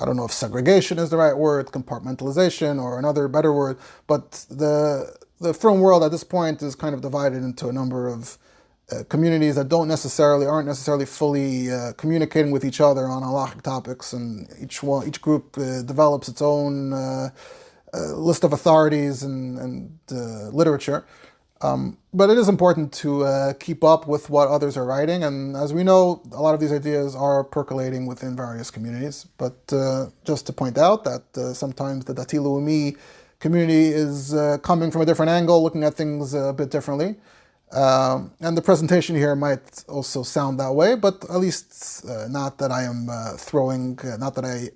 I 0.00 0.04
don't 0.06 0.16
know 0.16 0.26
if 0.26 0.32
segregation 0.32 0.98
is 0.98 1.10
the 1.10 1.18
right 1.18 1.36
word, 1.46 1.66
compartmentalization 1.78 2.82
or 2.84 2.98
another 2.98 3.28
better 3.28 3.52
word, 3.52 3.76
but 4.08 4.46
the 4.50 5.16
the 5.40 5.54
frum 5.54 5.80
world 5.80 6.02
at 6.04 6.12
this 6.12 6.24
point 6.24 6.62
is 6.62 6.74
kind 6.84 6.94
of 6.96 7.00
divided 7.02 7.42
into 7.50 7.68
a 7.68 7.72
number 7.80 8.08
of 8.08 8.38
uh, 8.92 9.04
communities 9.14 9.56
that 9.56 9.68
don't 9.68 9.88
necessarily 9.88 10.46
aren't 10.46 10.68
necessarily 10.68 11.06
fully 11.06 11.70
uh, 11.72 11.92
communicating 12.02 12.52
with 12.52 12.64
each 12.64 12.80
other 12.80 13.04
on 13.14 13.22
halachic 13.22 13.62
topics, 13.62 14.14
and 14.14 14.48
each 14.64 14.82
one 14.82 15.06
each 15.08 15.20
group 15.26 15.46
uh, 15.58 15.82
develops 15.82 16.28
its 16.32 16.42
own 16.42 16.92
uh, 16.94 17.28
uh, 17.94 17.98
list 18.30 18.44
of 18.44 18.52
authorities 18.58 19.22
and, 19.28 19.58
and 19.64 19.74
literature. 20.60 21.00
Um, 21.64 21.96
but 22.12 22.28
it 22.28 22.36
is 22.36 22.48
important 22.48 22.92
to 23.04 23.24
uh, 23.24 23.52
keep 23.54 23.82
up 23.82 24.06
with 24.06 24.28
what 24.28 24.48
others 24.48 24.76
are 24.76 24.84
writing, 24.84 25.24
and 25.24 25.56
as 25.56 25.72
we 25.72 25.82
know, 25.82 26.22
a 26.32 26.42
lot 26.46 26.54
of 26.54 26.60
these 26.60 26.72
ideas 26.72 27.16
are 27.16 27.42
percolating 27.42 28.06
within 28.06 28.36
various 28.36 28.70
communities. 28.70 29.26
But 29.38 29.58
uh, 29.72 30.06
just 30.24 30.46
to 30.46 30.52
point 30.52 30.76
out 30.76 31.04
that 31.04 31.24
uh, 31.36 31.54
sometimes 31.54 32.04
the 32.04 32.14
Dati 32.14 32.38
Leumi 32.38 32.98
community 33.40 33.86
is 33.88 34.34
uh, 34.34 34.58
coming 34.58 34.90
from 34.90 35.00
a 35.02 35.06
different 35.06 35.30
angle, 35.30 35.62
looking 35.62 35.84
at 35.84 35.94
things 35.94 36.34
a 36.34 36.52
bit 36.52 36.70
differently. 36.70 37.16
Um, 37.72 38.32
and 38.40 38.56
the 38.56 38.62
presentation 38.62 39.16
here 39.16 39.34
might 39.34 39.84
also 39.88 40.22
sound 40.22 40.60
that 40.60 40.74
way, 40.74 40.94
but 40.94 41.24
at 41.30 41.38
least 41.40 42.04
uh, 42.06 42.28
not 42.28 42.58
that 42.58 42.70
I 42.70 42.82
am 42.82 43.08
uh, 43.08 43.36
throwing, 43.38 43.98
not 44.18 44.34
that 44.36 44.44
I 44.44 44.68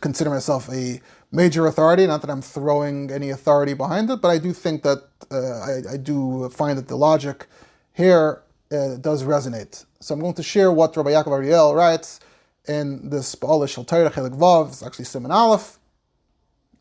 consider 0.00 0.30
myself 0.30 0.68
a 0.72 1.00
major 1.32 1.66
authority. 1.66 2.06
Not 2.06 2.20
that 2.22 2.30
I'm 2.30 2.42
throwing 2.42 3.10
any 3.10 3.30
authority 3.30 3.74
behind 3.74 4.10
it, 4.10 4.20
but 4.20 4.28
I 4.28 4.38
do 4.38 4.52
think 4.52 4.82
that 4.82 5.04
uh, 5.30 5.36
I, 5.36 5.94
I, 5.94 5.96
do 5.96 6.48
find 6.48 6.76
that 6.78 6.88
the 6.88 6.96
logic 6.96 7.46
here 7.92 8.42
uh, 8.72 8.96
does 8.96 9.22
resonate. 9.22 9.84
So 10.00 10.14
I'm 10.14 10.20
going 10.20 10.34
to 10.34 10.42
share 10.42 10.72
what 10.72 10.96
Rabbi 10.96 11.10
Yaakov 11.10 11.32
Ariel 11.32 11.74
writes 11.74 12.20
in 12.66 13.10
this 13.10 13.34
Ba'alish 13.34 13.74
Shal 13.74 13.84
Chelik 13.84 14.36
Vav, 14.36 14.68
it's 14.68 14.82
actually 14.82 15.04
Simon 15.04 15.30
Aleph, 15.30 15.78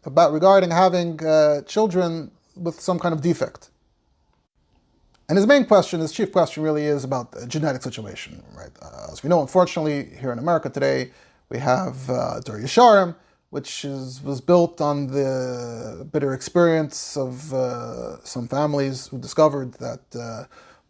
about 0.03 0.31
regarding 0.31 0.71
having 0.71 1.23
uh, 1.25 1.61
children 1.63 2.31
with 2.55 2.79
some 2.79 2.99
kind 2.99 3.13
of 3.13 3.21
defect. 3.21 3.69
And 5.27 5.37
his 5.37 5.45
main 5.45 5.65
question, 5.65 5.99
his 5.99 6.11
chief 6.11 6.31
question 6.31 6.63
really 6.63 6.85
is 6.85 7.03
about 7.03 7.31
the 7.31 7.45
genetic 7.45 7.83
situation, 7.83 8.43
right? 8.55 8.71
Uh, 8.81 9.09
as 9.11 9.21
we 9.21 9.29
know, 9.29 9.41
unfortunately, 9.41 10.09
here 10.19 10.31
in 10.31 10.39
America 10.39 10.69
today, 10.69 11.11
we 11.49 11.59
have 11.59 12.09
uh, 12.09 12.39
which 13.49 13.83
is, 13.83 14.21
was 14.21 14.41
built 14.41 14.79
on 14.79 15.07
the 15.07 16.07
bitter 16.11 16.33
experience 16.33 17.17
of 17.17 17.53
uh, 17.53 18.23
some 18.23 18.47
families 18.47 19.07
who 19.07 19.17
discovered 19.17 19.73
that 19.75 20.01
uh, 20.15 20.43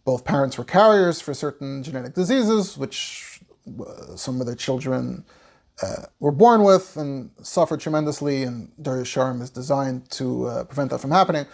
both 0.03 0.25
parents 0.25 0.57
were 0.57 0.65
carriers 0.65 1.21
for 1.21 1.33
certain 1.33 1.83
genetic 1.83 2.13
diseases, 2.13 2.77
which 2.77 3.39
uh, 3.79 4.15
some 4.15 4.41
of 4.41 4.47
their 4.47 4.55
children 4.55 5.23
uh, 5.81 6.03
were 6.19 6.31
born 6.31 6.63
with 6.63 6.97
and 6.97 7.31
suffered 7.41 7.79
tremendously, 7.79 8.43
and 8.43 8.71
Dor 8.81 8.97
Yeshorim 8.97 9.41
is 9.41 9.49
designed 9.49 10.09
to 10.11 10.47
uh, 10.47 10.63
prevent 10.65 10.91
that 10.91 10.99
from 10.99 11.11
happening. 11.11 11.45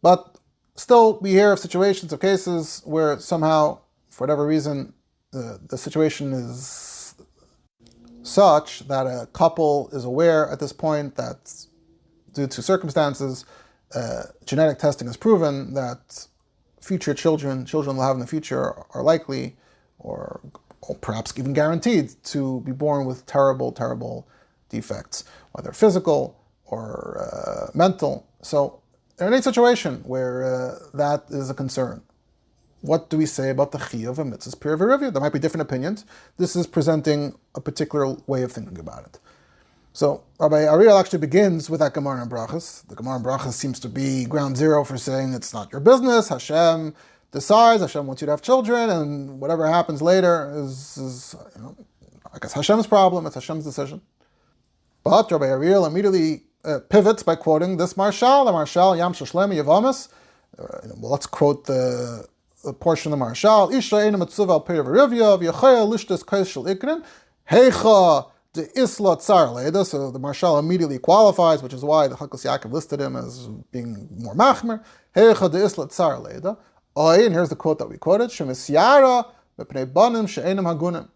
But 0.00 0.36
still, 0.74 1.20
we 1.20 1.30
hear 1.30 1.52
of 1.52 1.60
situations, 1.60 2.12
of 2.12 2.20
cases 2.20 2.82
where 2.84 3.18
somehow, 3.20 3.78
for 4.10 4.24
whatever 4.24 4.44
reason, 4.44 4.94
the, 5.30 5.60
the 5.68 5.78
situation 5.78 6.32
is 6.32 6.91
such 8.22 8.86
that 8.88 9.06
a 9.06 9.28
couple 9.32 9.88
is 9.92 10.04
aware 10.04 10.48
at 10.50 10.60
this 10.60 10.72
point 10.72 11.16
that 11.16 11.66
due 12.32 12.46
to 12.46 12.62
circumstances, 12.62 13.44
uh, 13.94 14.22
genetic 14.44 14.78
testing 14.78 15.06
has 15.06 15.16
proven 15.16 15.74
that 15.74 16.26
future 16.80 17.14
children, 17.14 17.64
children 17.64 17.96
they'll 17.96 18.06
have 18.06 18.16
in 18.16 18.20
the 18.20 18.26
future, 18.26 18.74
are 18.94 19.02
likely 19.02 19.56
or 19.98 20.40
or 20.82 20.96
perhaps 20.96 21.32
even 21.38 21.52
guaranteed 21.52 22.12
to 22.24 22.60
be 22.62 22.72
born 22.72 23.06
with 23.06 23.24
terrible, 23.24 23.70
terrible 23.72 24.26
defects, 24.68 25.24
whether 25.52 25.72
physical 25.72 26.36
or 26.66 27.18
uh, 27.20 27.70
mental. 27.72 28.26
So, 28.42 28.80
in 29.20 29.28
any 29.28 29.40
situation 29.40 30.02
where 30.04 30.42
uh, 30.42 30.78
that 30.94 31.24
is 31.30 31.50
a 31.50 31.54
concern, 31.54 32.02
what 32.82 33.08
do 33.10 33.16
we 33.16 33.26
say 33.26 33.50
about 33.50 33.72
the 33.72 33.78
chiyuv 33.78 34.18
and 34.18 34.32
mitzvahs 34.32 34.58
pir 34.58 34.76
There 34.76 35.20
might 35.20 35.32
be 35.32 35.38
different 35.38 35.62
opinions. 35.62 36.04
This 36.36 36.54
is 36.54 36.66
presenting 36.66 37.34
a 37.54 37.60
particular 37.60 38.14
way 38.26 38.42
of 38.42 38.52
thinking 38.52 38.78
about 38.78 39.04
it. 39.04 39.18
So 39.92 40.24
Rabbi 40.40 40.62
Ariel 40.62 40.98
actually 40.98 41.18
begins 41.20 41.68
with 41.68 41.80
that 41.80 41.94
Gemara 41.94 42.22
and 42.22 42.30
Brachas. 42.30 42.86
The 42.88 42.94
Gemara 42.94 43.16
and 43.16 43.24
Brachas 43.24 43.52
seems 43.52 43.78
to 43.80 43.88
be 43.88 44.24
ground 44.24 44.56
zero 44.56 44.84
for 44.84 44.96
saying 44.96 45.32
it's 45.32 45.52
not 45.52 45.70
your 45.70 45.80
business. 45.80 46.28
Hashem 46.28 46.94
decides. 47.30 47.82
Hashem 47.82 48.06
wants 48.06 48.22
you 48.22 48.26
to 48.26 48.32
have 48.32 48.42
children, 48.42 48.90
and 48.90 49.40
whatever 49.40 49.66
happens 49.66 50.00
later 50.00 50.52
is, 50.54 50.96
is 50.96 51.36
you 51.56 51.62
know, 51.62 51.76
I 52.32 52.38
guess 52.38 52.54
Hashem's 52.54 52.86
problem. 52.86 53.26
It's 53.26 53.34
Hashem's 53.34 53.64
decision. 53.64 54.00
But 55.04 55.30
Rabbi 55.30 55.46
Ariel 55.46 55.84
immediately 55.84 56.44
uh, 56.64 56.78
pivots 56.88 57.22
by 57.22 57.36
quoting 57.36 57.76
this 57.76 57.96
Marshal, 57.96 58.44
the 58.44 58.52
Marshal 58.52 58.96
Yam 58.96 59.12
Shoshlemi 59.12 59.62
Yavamas. 59.62 60.08
Uh, 60.58 60.88
well, 60.96 61.10
let's 61.10 61.26
quote 61.26 61.66
the, 61.66 62.26
the 62.62 62.72
portion 62.72 63.12
of 63.12 63.18
the 63.18 63.24
Marshal. 63.24 63.70
Isha 63.72 63.96
ena 63.96 64.18
mitzuva 64.18 64.50
al 64.50 64.60
peri 64.60 64.78
v'rivya 64.78 65.38
v'yachaya 65.40 65.86
lishtas 65.86 66.24
kaishal 66.24 66.66
ikrin 66.74 67.04
heicha 67.50 68.30
the 68.54 68.68
isla 68.78 69.18
tsar 69.18 69.50
leda. 69.50 69.84
So 69.84 70.10
the 70.10 70.18
Marshal 70.18 70.58
immediately 70.58 70.98
qualifies, 70.98 71.62
which 71.62 71.72
is 71.72 71.82
why 71.82 72.08
the 72.08 72.14
Chalkas 72.14 72.44
Yaakov 72.44 72.72
listed 72.72 73.00
him 73.00 73.16
as 73.16 73.48
being 73.70 74.08
more 74.18 74.34
machmer. 74.34 74.84
Heicha 75.16 75.50
de 75.50 75.64
isla 75.64 75.88
tsar 75.88 76.18
leda. 76.18 76.58
And 76.94 77.32
here's 77.32 77.48
the 77.48 77.56
quote 77.56 77.78
that 77.78 77.88
we 77.88 77.96
quoted: 77.96 78.30
Shemisyara 78.30 79.26
b'pnei 79.58 79.92
banim 79.92 80.26
she'enim 80.26 80.64
hagunim. 80.64 81.08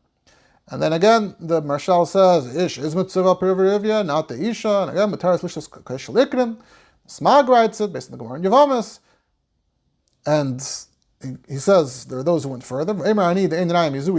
And 0.68 0.82
then 0.82 0.92
again, 0.92 1.36
the 1.38 1.62
Marshal 1.62 2.06
says, 2.06 2.56
Ish 2.56 2.78
is 2.78 2.96
mitzvah 2.96 3.36
pirya 3.36 3.54
v'rivya, 3.54 4.04
not 4.04 4.26
the 4.26 4.48
Isha. 4.48 4.82
And 4.82 4.90
again, 4.90 5.12
Mataris 5.12 5.40
Lishas 5.40 5.68
Kashalikrim. 5.68 6.56
Smag 7.06 7.46
writes 7.46 7.80
it 7.80 7.92
based 7.92 8.10
on 8.10 8.18
the 8.18 8.24
Gemara 8.24 8.38
in 8.38 8.42
Yavamas. 8.42 8.98
And 10.26 10.60
he 11.48 11.56
says 11.56 12.04
there 12.06 12.18
are 12.18 12.22
those 12.22 12.44
who 12.44 12.50
went 12.50 12.64
further. 12.64 12.92
We 12.92 13.02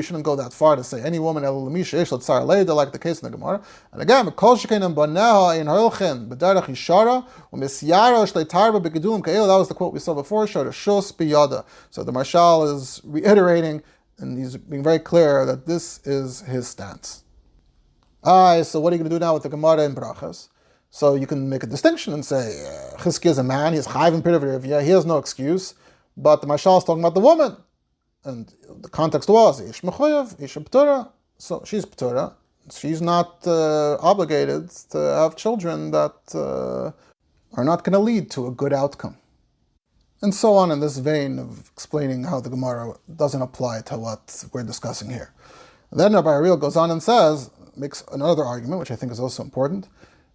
shouldn't 0.03 0.23
go 0.23 0.35
that 0.35 0.53
far 0.53 0.75
to 0.75 0.83
say 0.83 1.01
any 1.01 1.19
woman 1.19 1.43
like 1.43 2.91
the 2.91 2.99
case 2.99 3.21
in 3.21 3.31
the 3.31 3.37
Gemara. 3.37 3.61
And 3.91 4.01
again, 4.01 4.25
that 4.25 4.33
was 9.57 9.67
the 9.67 9.75
quote 9.75 9.93
we 9.93 9.99
saw 9.99 10.13
before. 10.13 10.47
So 10.47 10.63
the 12.03 12.11
Marshal 12.11 12.75
is 12.75 13.01
reiterating 13.03 13.83
and 14.19 14.37
he's 14.37 14.57
being 14.57 14.83
very 14.83 14.99
clear 14.99 15.45
that 15.45 15.65
this 15.65 15.99
is 16.05 16.41
his 16.41 16.67
stance. 16.67 17.23
Alright, 18.25 18.65
so 18.65 18.79
what 18.79 18.91
are 18.91 18.95
you 18.95 19.03
going 19.03 19.11
to 19.11 19.15
do 19.15 19.19
now 19.19 19.33
with 19.35 19.43
the 19.43 19.49
Gemara 19.49 19.83
and 19.83 19.95
Brachas? 19.95 20.49
So 20.89 21.15
you 21.15 21.27
can 21.27 21.49
make 21.49 21.63
a 21.63 21.67
distinction 21.67 22.13
and 22.13 22.25
say, 22.25 22.65
Chizki 22.97 23.29
is 23.29 23.37
a 23.37 23.43
man, 23.43 23.73
he's 23.73 23.85
and 23.85 24.23
Pirivir, 24.23 24.63
he 24.63 24.89
has 24.89 25.05
no 25.05 25.17
excuse, 25.17 25.75
but 26.18 26.41
the 26.41 26.47
Mashal 26.47 26.80
is 26.80 26.84
talking 26.84 27.03
about 27.03 27.13
the 27.13 27.22
woman. 27.22 27.55
And 28.24 28.53
the 28.82 28.89
context 28.89 29.30
was, 29.30 29.61
Ish 29.61 29.82
Mechoyev, 29.82 30.41
Ish 30.41 30.55
Ptura, 30.55 31.09
so 31.38 31.63
she's 31.65 31.86
Ptura. 31.86 32.34
She's 32.72 33.01
not 33.01 33.47
uh, 33.47 33.97
obligated 34.01 34.70
to 34.91 34.97
have 34.97 35.38
children 35.38 35.91
that 35.91 36.18
uh, 36.36 36.91
are 37.57 37.63
not 37.63 37.86
going 37.86 37.93
to 37.93 37.99
lead 37.99 38.30
to 38.32 38.47
a 38.47 38.51
good 38.51 38.74
outcome 38.74 39.18
and 40.22 40.34
so 40.34 40.53
on 40.55 40.72
in 40.72 40.80
this 40.80 40.97
vein 40.97 41.39
of 41.39 41.70
explaining 41.74 42.24
how 42.24 42.39
the 42.39 42.49
Gemara 42.49 42.93
doesn't 43.15 43.41
apply 43.41 43.82
to 43.82 43.97
what 43.97 44.45
we're 44.51 44.63
discussing 44.63 45.09
here. 45.09 45.32
And 45.91 45.99
then 45.99 46.13
Rabbi 46.13 46.30
Ariel 46.30 46.57
goes 46.57 46.76
on 46.76 46.91
and 46.91 47.01
says, 47.01 47.49
makes 47.76 48.03
another 48.11 48.43
argument, 48.43 48.80
which 48.80 48.91
I 48.91 48.95
think 48.95 49.11
is 49.11 49.20
also 49.20 49.43
important, 49.43 49.88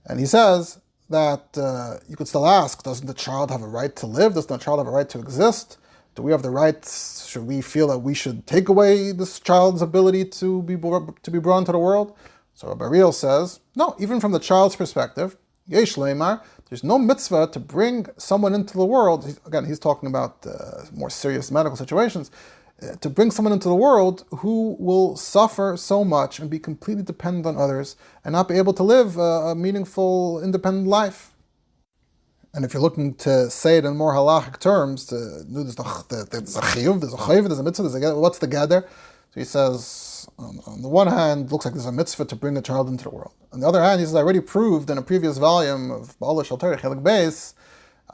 and 0.07 0.21
he 0.21 0.27
says 0.27 0.81
that 1.13 1.57
uh, 1.57 1.99
you 2.09 2.17
could 2.17 2.29
still 2.29 2.47
ask, 2.47 2.83
doesn't 2.83 3.07
the 3.07 3.15
child 3.15 3.51
have 3.51 3.63
a 3.63 3.69
right 3.69 3.95
to 3.97 4.07
live? 4.07 4.35
Doesn't 4.35 4.49
the 4.49 4.59
child 4.59 4.79
have 4.81 4.89
a 4.89 4.91
right 4.91 5.09
to 5.11 5.19
exist? 5.19 5.79
Do 6.15 6.23
we 6.23 6.33
have 6.33 6.43
the 6.43 6.51
right? 6.51 6.85
Should 7.27 7.47
we 7.47 7.63
feel 7.63 7.87
that 7.89 8.01
we 8.01 8.15
should 8.15 8.47
take 8.47 8.69
away 8.69 9.13
this 9.13 9.41
child's 9.41 9.81
ability 9.81 10.27
to 10.27 10.63
be 10.63 10.77
to 10.77 11.31
be 11.31 11.39
brought 11.39 11.59
into 11.59 11.73
the 11.73 11.79
world? 11.79 12.17
So 12.55 12.69
Rabbi 12.69 12.85
Ariel 12.85 13.13
says, 13.13 13.61
no. 13.77 13.97
Even 13.99 14.21
from 14.21 14.33
the 14.33 14.39
child's 14.39 14.77
perspective, 14.77 15.37
Yesh 15.67 15.95
Leimar, 15.95 16.43
there's 16.69 16.85
no 16.85 16.99
mitzvah 16.99 17.49
to 17.53 17.61
bring 17.61 18.07
someone 18.19 18.55
into 18.55 18.77
the 18.77 18.85
world. 18.85 19.39
Again, 19.47 19.65
he's 19.65 19.79
talking 19.79 20.09
about 20.09 20.47
uh, 20.47 20.85
more 20.93 21.11
serious 21.11 21.51
medical 21.51 21.77
situations. 21.77 22.31
To 23.01 23.09
bring 23.09 23.31
someone 23.31 23.53
into 23.53 23.69
the 23.69 23.77
world 23.77 24.25
who 24.31 24.77
will 24.79 25.17
suffer 25.17 25.77
so 25.77 26.05
much 26.05 26.41
and 26.41 26.51
be 26.51 26.59
completely 26.59 27.05
dependent 27.05 27.47
on 27.47 27.57
others 27.57 27.97
and 28.25 28.33
not 28.33 28.49
be 28.49 28.57
able 28.57 28.73
to 28.75 28.83
live 28.83 29.17
a, 29.17 29.51
a 29.51 29.55
meaningful, 29.55 30.43
independent 30.43 30.89
life. 30.89 31.33
And 32.55 32.65
if 32.65 32.75
you're 32.75 32.83
looking 32.83 33.15
to 33.15 33.49
say 33.51 33.79
it 33.79 33.85
in 33.85 33.97
more 33.97 34.13
halachic 34.13 34.59
terms, 34.59 35.07
to, 35.07 35.15
there's 35.49 35.79
a 35.79 35.83
chiyuv, 35.83 37.01
there's 37.01 37.15
a 37.15 37.17
chayv, 37.17 37.47
there's 37.47 37.59
a 37.59 37.63
mitzvah, 37.63 37.89
there's 37.89 38.05
a, 38.05 38.19
what's 38.19 38.39
the 38.39 38.47
gather? 38.47 38.85
So 39.33 39.41
he 39.41 39.45
says, 39.45 40.29
on, 40.39 40.61
on, 40.67 40.83
the 40.83 40.89
one 40.89 41.07
hand, 41.07 41.51
looks 41.51 41.65
like 41.65 41.73
there's 41.73 41.87
a 41.87 41.93
mitzvah 41.93 42.27
to 42.27 42.37
bring 42.37 42.57
a 42.59 42.63
child 42.63 42.89
into 42.89 43.05
the 43.05 43.11
world. 43.11 43.33
On 43.53 43.61
the 43.61 43.69
other 43.69 43.83
hand, 43.83 44.01
he 44.01 44.07
says, 44.07 44.15
I 44.15 44.19
already 44.19 44.41
proved 44.41 44.91
in 44.91 44.99
a 44.99 45.03
previous 45.03 45.39
volume 45.39 45.91
of 45.91 46.19
B'Ohala 46.19 46.45
Shel 46.45 46.59
Torah 46.59 46.77
Chelik 46.77 47.03
Beis, 47.03 47.55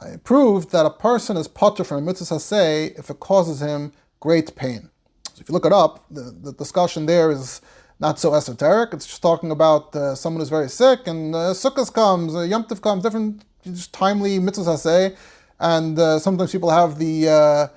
I 0.01 0.15
proved 0.23 0.71
that 0.71 0.85
a 0.85 0.89
person 0.89 1.35
is 1.35 1.49
potter 1.49 1.83
from 1.83 1.97
a 1.97 2.01
mitzvah 2.01 2.39
say 2.39 2.93
if 2.97 3.09
it 3.09 3.19
causes 3.19 3.61
him 3.61 3.91
great 4.19 4.55
pain. 4.55 4.89
So 5.33 5.41
if 5.41 5.49
you 5.49 5.53
look 5.53 5.65
it 5.65 5.73
up, 5.73 6.05
the, 6.11 6.35
the 6.41 6.53
discussion 6.53 7.05
there 7.05 7.31
is 7.31 7.61
not 7.99 8.19
so 8.19 8.33
esoteric. 8.33 8.93
It's 8.93 9.05
just 9.05 9.21
talking 9.21 9.51
about 9.51 9.95
uh, 9.95 10.15
someone 10.15 10.39
who's 10.41 10.49
very 10.49 10.69
sick, 10.69 11.07
and 11.07 11.35
uh, 11.35 11.53
Sukkot 11.53 11.93
comes, 11.93 12.35
uh, 12.35 12.41
Yom 12.41 12.63
Tov 12.63 12.81
comes, 12.81 13.03
different 13.03 13.43
just 13.63 13.93
timely 13.93 14.39
mitzvahs 14.39 14.79
say, 14.79 15.15
and 15.59 15.99
uh, 15.99 16.17
sometimes 16.19 16.51
people 16.51 16.69
have 16.69 16.97
the 16.97 17.27
uh, 17.27 17.67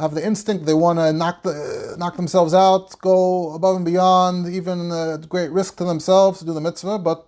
have 0.00 0.14
the 0.14 0.24
instinct 0.24 0.66
they 0.66 0.74
want 0.74 0.98
to 0.98 1.12
knock 1.12 1.42
the 1.42 1.94
knock 1.98 2.16
themselves 2.16 2.54
out, 2.54 2.98
go 3.00 3.54
above 3.54 3.76
and 3.76 3.84
beyond, 3.84 4.48
even 4.52 4.90
at 4.92 5.28
great 5.28 5.50
risk 5.50 5.76
to 5.76 5.84
themselves 5.84 6.40
to 6.40 6.44
do 6.44 6.52
the 6.52 6.60
mitzvah. 6.60 6.98
But 6.98 7.26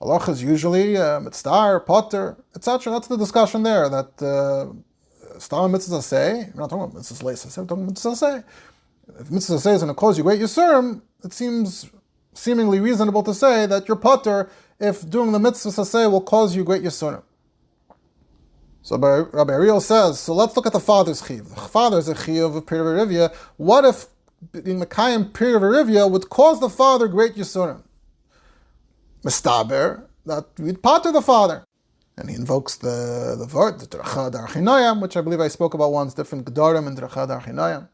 Allah 0.00 0.22
is 0.28 0.42
usually 0.42 0.96
uh, 0.96 1.20
mitzvah, 1.20 1.80
potter, 1.86 2.36
etc. 2.54 2.92
That's 2.92 3.06
the 3.08 3.16
discussion 3.16 3.62
there. 3.62 3.88
That 3.88 4.22
uh, 4.22 4.72
stam 5.38 5.72
mitzvah 5.72 6.02
say. 6.02 6.50
We're 6.54 6.60
not 6.60 6.70
talking 6.70 6.84
about 6.84 6.94
mitzvah 6.94 7.24
lace. 7.24 7.44
We're 7.44 7.64
talking 7.66 7.84
about 7.84 7.90
mitzvah 7.90 8.16
say. 8.16 8.42
If 9.20 9.30
mitzvah 9.30 9.58
say 9.58 9.74
is 9.74 9.82
going 9.82 9.94
to 9.94 9.94
cause 9.94 10.16
you 10.18 10.24
great 10.24 10.40
yisurim, 10.40 11.02
it 11.22 11.32
seems 11.32 11.90
seemingly 12.32 12.80
reasonable 12.80 13.22
to 13.22 13.34
say 13.34 13.66
that 13.66 13.86
your 13.86 13.96
potter, 13.96 14.50
if 14.80 15.08
doing 15.08 15.32
the 15.32 15.38
mitzvah 15.38 15.84
say, 15.84 16.06
will 16.06 16.20
cause 16.20 16.56
you 16.56 16.64
great 16.64 16.82
yisurim. 16.82 17.22
So 18.82 18.98
Rabbi 18.98 19.52
Ariel 19.52 19.80
says, 19.80 20.20
so 20.20 20.34
let's 20.34 20.54
look 20.56 20.66
at 20.66 20.74
the 20.74 20.80
father's 20.80 21.26
chiv. 21.26 21.48
The 21.48 21.56
father's 21.56 22.06
a 22.06 22.14
chiv 22.14 22.54
of 22.54 22.66
Pirya 22.66 23.06
v'rivya. 23.06 23.34
What 23.56 23.86
if 23.86 24.06
being 24.52 24.78
Mekayim 24.78 25.32
Pirya 25.32 25.58
v'rivya 25.58 26.10
would 26.10 26.28
cause 26.28 26.60
the 26.60 26.68
father 26.68 27.08
great 27.08 27.34
Yisurim? 27.34 27.82
Mistaber, 29.22 30.04
that 30.26 30.44
we'd 30.58 30.82
pater 30.82 31.10
the 31.12 31.22
father. 31.22 31.64
And 32.16 32.30
he 32.30 32.36
invokes 32.36 32.76
the 32.76 33.36
the 33.38 33.48
word, 33.56 33.80
the 33.80 33.86
Dracha 33.86 34.30
Darchinayam, 34.32 35.02
which 35.02 35.16
I 35.16 35.20
believe 35.20 35.40
I 35.40 35.48
spoke 35.48 35.74
about 35.74 35.92
once, 35.92 36.14
different 36.14 36.44
Gedarim 36.46 36.86
and 36.86 36.96
Dracha 36.98 37.28
Darchinayam. 37.28 37.88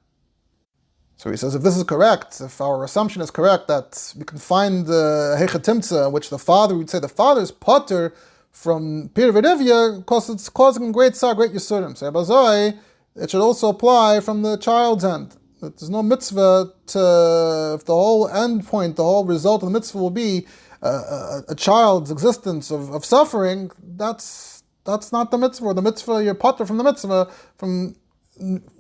So 1.16 1.31
he 1.31 1.37
says, 1.37 1.55
if 1.55 1.62
this 1.62 1.77
is 1.77 1.85
correct, 1.85 2.41
if 2.41 2.62
our 2.62 2.83
assumption 2.83 3.21
is 3.21 3.31
correct 3.31 3.68
that 3.68 4.14
we 4.16 4.25
can 4.25 4.39
find 4.39 4.87
the 4.87 5.37
Hechatimtza, 5.39 6.11
which 6.11 6.31
the 6.31 6.39
father 6.39 6.75
would 6.75 6.89
say 6.89 6.99
the 6.99 7.11
father's 7.11 7.51
potter 7.51 8.14
from 8.51 9.11
Pir 9.14 9.31
because 9.31 10.31
it's 10.31 10.49
causing 10.49 10.93
great 10.93 11.14
sar, 11.16 11.35
great 11.35 11.53
Yisurim. 11.53 11.95
So 11.95 12.11
Abazai, 12.11 12.79
it 13.16 13.31
should 13.31 13.43
also 13.43 13.68
apply 13.68 14.21
from 14.21 14.41
the 14.41 14.57
child's 14.57 15.05
end. 15.05 15.37
That 15.61 15.77
there's 15.77 15.91
no 15.91 16.03
mitzvah 16.03 16.73
to, 16.87 17.75
if 17.79 17.85
the 17.85 17.95
whole 17.95 18.27
end 18.29 18.66
point, 18.66 18.97
the 18.97 19.05
whole 19.05 19.27
result 19.27 19.62
of 19.62 19.68
the 19.68 19.75
mitzvah 19.75 19.99
will 19.99 20.09
be 20.09 20.47
a, 20.83 21.43
a, 21.49 21.55
child's 21.55 22.11
existence 22.11 22.70
of, 22.70 22.91
of 22.91 23.05
suffering, 23.05 23.70
that's 23.83 24.62
that's 24.85 25.12
not 25.12 25.31
the 25.31 25.39
mitzvah. 25.39 25.74
The 25.74 25.83
mitzvah, 25.83 26.24
you're 26.24 26.35
potter 26.35 26.64
from 26.64 26.78
the 26.78 26.85
mitzvah, 26.85 27.31
from 27.57 27.97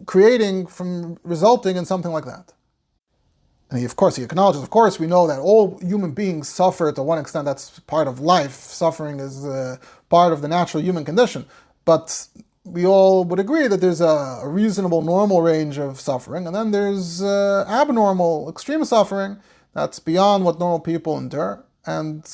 creating, 0.06 0.66
from 0.66 1.18
resulting 1.22 1.76
in 1.76 1.84
something 1.84 2.10
like 2.10 2.24
that. 2.24 2.52
And 3.70 3.78
he, 3.78 3.84
of 3.84 3.94
course, 3.96 4.16
he 4.16 4.24
acknowledges, 4.24 4.62
of 4.62 4.70
course, 4.70 4.98
we 4.98 5.06
know 5.06 5.26
that 5.28 5.38
all 5.38 5.78
human 5.80 6.12
beings 6.12 6.48
suffer 6.48 6.90
to 6.90 7.02
one 7.02 7.18
extent. 7.18 7.44
That's 7.44 7.78
part 7.80 8.08
of 8.08 8.18
life. 8.18 8.54
Suffering 8.54 9.20
is 9.20 9.44
uh, 9.44 9.76
part 10.08 10.32
of 10.32 10.42
the 10.42 10.48
natural 10.48 10.82
human 10.82 11.04
condition. 11.04 11.46
But 11.84 12.26
we 12.64 12.84
all 12.84 13.24
would 13.24 13.38
agree 13.38 13.68
that 13.68 13.80
there's 13.80 14.00
a, 14.00 14.42
reasonable, 14.44 15.02
normal 15.02 15.42
range 15.42 15.78
of 15.78 16.00
suffering, 16.00 16.46
and 16.46 16.54
then 16.54 16.72
there's 16.72 17.22
uh, 17.22 17.64
abnormal, 17.68 18.48
extreme 18.50 18.84
suffering 18.84 19.38
that's 19.72 19.98
beyond 19.98 20.44
what 20.44 20.58
normal 20.58 20.80
people 20.80 21.16
endure. 21.16 21.64
And 21.86 22.24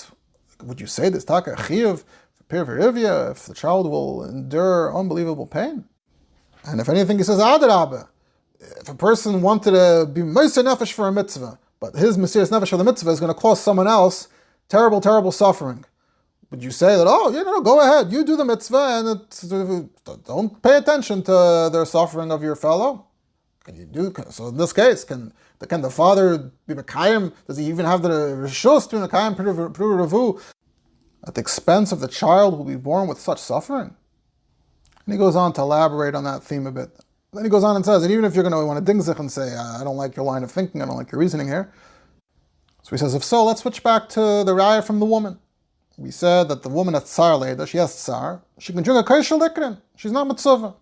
would 0.63 0.81
you 0.81 0.87
say 0.87 1.09
this 1.09 1.25
taka 1.25 1.57
chiv 1.67 2.05
if 2.49 3.47
the 3.47 3.55
child 3.55 3.91
will 3.91 4.25
endure 4.25 4.97
unbelievable 4.97 5.47
pain? 5.47 5.85
And 6.65 6.81
if 6.81 6.89
anything, 6.89 7.19
he 7.19 7.25
says 7.25 7.39
adarabah 7.39 8.09
if 8.61 8.89
a 8.89 8.95
person 8.95 9.43
wanted 9.43 9.73
to 9.73 10.09
be 10.13 10.23
Meiser 10.23 10.65
Nefesh 10.65 10.93
for 10.93 11.09
a 11.09 11.13
mitzvah, 11.13 11.59
but 11.81 11.95
his 11.95 12.17
Mesiris 12.17 12.51
Nefesh 12.51 12.73
of 12.73 12.79
the 12.79 12.85
mitzvah 12.85 13.11
is 13.11 13.21
going 13.21 13.33
to 13.33 13.39
cause 13.39 13.61
someone 13.61 13.87
else 13.87 14.29
terrible, 14.69 15.01
terrible 15.01 15.33
suffering. 15.33 15.85
Would 16.51 16.63
you 16.63 16.71
say 16.71 16.97
that, 16.97 17.07
oh, 17.09 17.31
you 17.31 17.43
know, 17.45 17.61
go 17.61 17.81
ahead, 17.81 18.13
you 18.13 18.25
do 18.25 18.37
the 18.37 18.45
mitzvah 18.45 19.03
and 19.05 20.25
don't 20.25 20.63
pay 20.63 20.77
attention 20.77 21.23
to 21.25 21.71
their 21.73 21.85
suffering 21.85 22.31
of 22.31 22.43
your 22.43 22.57
fellow? 22.57 23.07
Can 23.65 23.75
you 23.75 23.85
do 23.85 24.13
so? 24.31 24.49
In 24.49 24.57
this 24.57 24.73
case, 24.73 25.03
can 25.03 25.33
can 25.65 25.81
the 25.81 25.91
father 25.91 26.53
be 26.67 26.75
Mekayim? 26.75 27.33
Does 27.47 27.57
he 27.57 27.65
even 27.65 27.87
have 27.87 28.03
the 28.03 28.09
Rishus 28.09 28.89
to 28.91 28.97
be 28.97 29.07
Mekayim 29.07 29.37
Ravu 29.79 30.41
at 31.27 31.35
the 31.35 31.41
expense 31.41 31.93
of 31.93 32.01
the 32.01 32.09
child 32.09 32.55
who 32.55 32.59
will 32.59 32.65
be 32.65 32.77
born 32.77 33.09
with 33.09 33.19
such 33.19 33.41
suffering? 33.41 33.95
And 35.05 35.13
he 35.13 35.19
goes 35.19 35.37
on 35.37 35.53
to 35.55 35.63
elaborate 35.63 36.15
on 36.15 36.25
that 36.25 36.43
theme 36.43 36.67
a 36.67 36.73
bit. 36.73 36.91
Then 37.33 37.45
he 37.45 37.51
goes 37.51 37.65
on 37.65 37.77
and 37.77 37.85
says, 37.85 38.03
and 38.03 38.13
even 38.13 38.25
if 38.25 38.35
you're 38.35 38.43
going 38.43 38.53
to 38.53 38.65
want 38.65 38.79
to 38.79 38.85
ding 38.85 39.01
zich 39.03 39.19
and 39.19 39.31
say, 39.31 39.55
I 39.57 39.83
don't 39.85 39.97
like 39.97 40.17
your 40.17 40.25
line 40.25 40.43
of 40.43 40.51
thinking, 40.51 40.83
I 40.83 40.87
don't 40.87 40.97
like 40.97 41.13
your 41.13 41.21
reasoning 41.21 41.49
here. 41.49 41.73
So 42.83 42.91
he 42.91 42.99
says, 42.99 43.15
if 43.15 43.25
so, 43.25 43.45
let's 43.45 43.63
switch 43.63 43.83
back 43.83 44.09
to 44.11 44.21
the 44.21 44.53
raya 44.53 44.85
from 44.85 45.01
the 45.01 45.07
woman. 45.07 45.39
We 45.99 46.11
said 46.11 46.49
that 46.49 46.63
the 46.63 46.69
woman 46.69 46.95
at 46.95 47.07
tsar 47.07 47.37
later, 47.37 47.67
she 47.67 47.79
has 47.79 47.95
tsar, 47.95 48.43
she 48.59 48.73
can 48.73 48.83
drink 48.83 49.01
a 49.01 49.13
kaishal. 49.13 49.81
She's 49.97 50.13
not 50.13 50.27
mitzvah. 50.29 50.75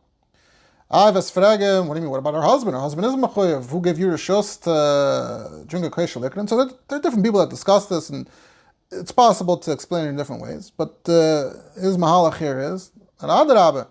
I've 0.90 1.14
frage, 1.14 1.86
what 1.86 1.94
do 1.94 1.98
you 1.98 2.02
mean? 2.02 2.10
What 2.10 2.18
about 2.18 2.34
her 2.34 2.42
husband? 2.42 2.74
Her 2.74 2.80
husband 2.80 3.06
is 3.06 3.14
mechuyev. 3.14 3.70
Who 3.70 3.80
gave 3.80 3.98
you 3.98 4.08
shus 4.08 4.60
to 4.62 5.64
drink 5.66 5.86
a 5.86 5.90
kaishal 5.90 6.28
likrin? 6.28 6.48
So 6.48 6.56
there, 6.56 6.76
there, 6.88 6.98
are 6.98 7.02
different 7.02 7.24
people 7.24 7.40
that 7.40 7.50
discuss 7.50 7.86
this, 7.86 8.10
and 8.10 8.28
it's 8.90 9.10
possible 9.10 9.56
to 9.56 9.72
explain 9.72 10.06
it 10.06 10.10
in 10.10 10.16
different 10.16 10.42
ways. 10.42 10.70
But 10.70 11.00
uh, 11.08 11.54
his 11.80 11.96
mahalach 11.96 12.36
here 12.36 12.60
is, 12.60 12.92
and 13.20 13.30
adrabah, 13.30 13.88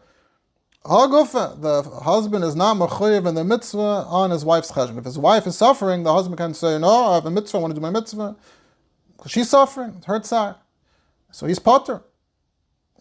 Hagufa, 0.85 1.61
the 1.61 1.89
husband 2.01 2.43
is 2.43 2.55
not 2.55 2.75
mechuyev 2.77 3.27
in 3.27 3.35
the 3.35 3.43
mitzvah 3.43 4.05
on 4.07 4.31
his 4.31 4.43
wife's 4.43 4.71
cheshbon. 4.71 4.97
If 4.97 5.05
his 5.05 5.17
wife 5.17 5.47
is 5.47 5.57
suffering, 5.57 6.03
the 6.03 6.13
husband 6.13 6.37
can 6.37 6.53
say, 6.53 6.77
"No, 6.77 7.11
I 7.11 7.15
have 7.15 7.25
a 7.25 7.31
mitzvah. 7.31 7.57
I 7.57 7.61
want 7.61 7.71
to 7.71 7.75
do 7.75 7.81
my 7.81 7.89
mitzvah 7.89 8.35
because 9.15 9.31
she's 9.31 9.49
suffering. 9.49 9.95
It's 9.97 10.05
her 10.05 10.19
tzar." 10.19 10.57
So 11.31 11.47
he's 11.47 11.57
potter, 11.57 12.01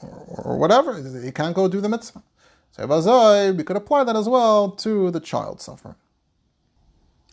or, 0.01 0.43
or, 0.45 0.59
whatever. 0.59 0.97
He 1.23 1.33
can't 1.33 1.55
go 1.55 1.67
do 1.67 1.81
the 1.81 1.89
mitzvah. 1.89 2.23
So 2.73 2.87
we 2.87 2.95
oh, 2.95 3.65
could 3.65 3.77
apply 3.77 4.05
that 4.05 4.17
as 4.17 4.29
well 4.29 4.71
to 4.71 5.11
the 5.11 5.21
child 5.21 5.61
suffering. 5.61 5.95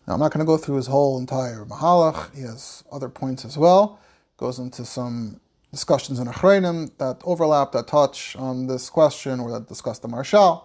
Now 0.05 0.15
I'm 0.15 0.19
not 0.19 0.33
going 0.33 0.45
to 0.45 0.45
go 0.45 0.57
through 0.57 0.75
his 0.75 0.87
whole 0.87 1.17
entire 1.17 1.65
mahalach. 1.65 2.35
He 2.35 2.41
has 2.41 2.83
other 2.91 3.07
points 3.07 3.45
as 3.45 3.57
well. 3.57 3.99
Goes 4.37 4.59
into 4.59 4.83
some 4.83 5.39
discussions 5.71 6.19
in 6.19 6.27
Achreinim 6.27 6.91
that 6.97 7.21
overlap, 7.23 7.71
that 7.71 7.87
touch 7.87 8.35
on 8.35 8.67
this 8.67 8.89
question, 8.89 9.39
or 9.39 9.51
that 9.51 9.67
discuss 9.67 9.99
the 9.99 10.09
Maharshal. 10.09 10.63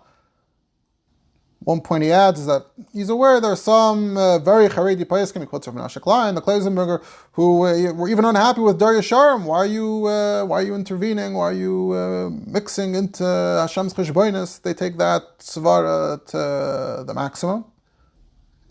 One 1.64 1.80
point 1.80 2.04
he 2.04 2.12
adds 2.12 2.40
is 2.40 2.46
that 2.46 2.66
he's 2.92 3.08
aware 3.08 3.40
there 3.40 3.52
are 3.52 3.56
some 3.56 4.18
uh, 4.18 4.38
very 4.38 4.68
Haredi 4.68 5.04
Paiskim, 5.04 5.46
quotes 5.48 5.64
from 5.64 5.76
Menashe 5.76 5.98
Klein, 6.00 6.34
the 6.34 6.42
Klausenburger, 6.42 7.02
who 7.32 7.64
uh, 7.64 7.92
were 7.94 8.08
even 8.08 8.26
unhappy 8.26 8.60
with 8.60 8.78
Dor 8.78 8.92
Yeshorim. 8.92 9.44
Why 9.44 9.56
are 9.56 9.66
you, 9.66 10.06
uh, 10.06 10.44
why 10.44 10.58
are 10.58 10.62
you 10.62 10.74
intervening? 10.74 11.32
Why 11.32 11.44
are 11.44 11.52
you 11.54 11.92
uh, 11.92 12.30
mixing 12.46 12.94
into 12.94 13.24
Hashem's 13.24 13.94
Cheshboinus? 13.94 14.60
They 14.60 14.74
take 14.74 14.98
that 14.98 15.38
Svara 15.38 16.24
to 16.26 17.04
the 17.06 17.14
maximum. 17.14 17.64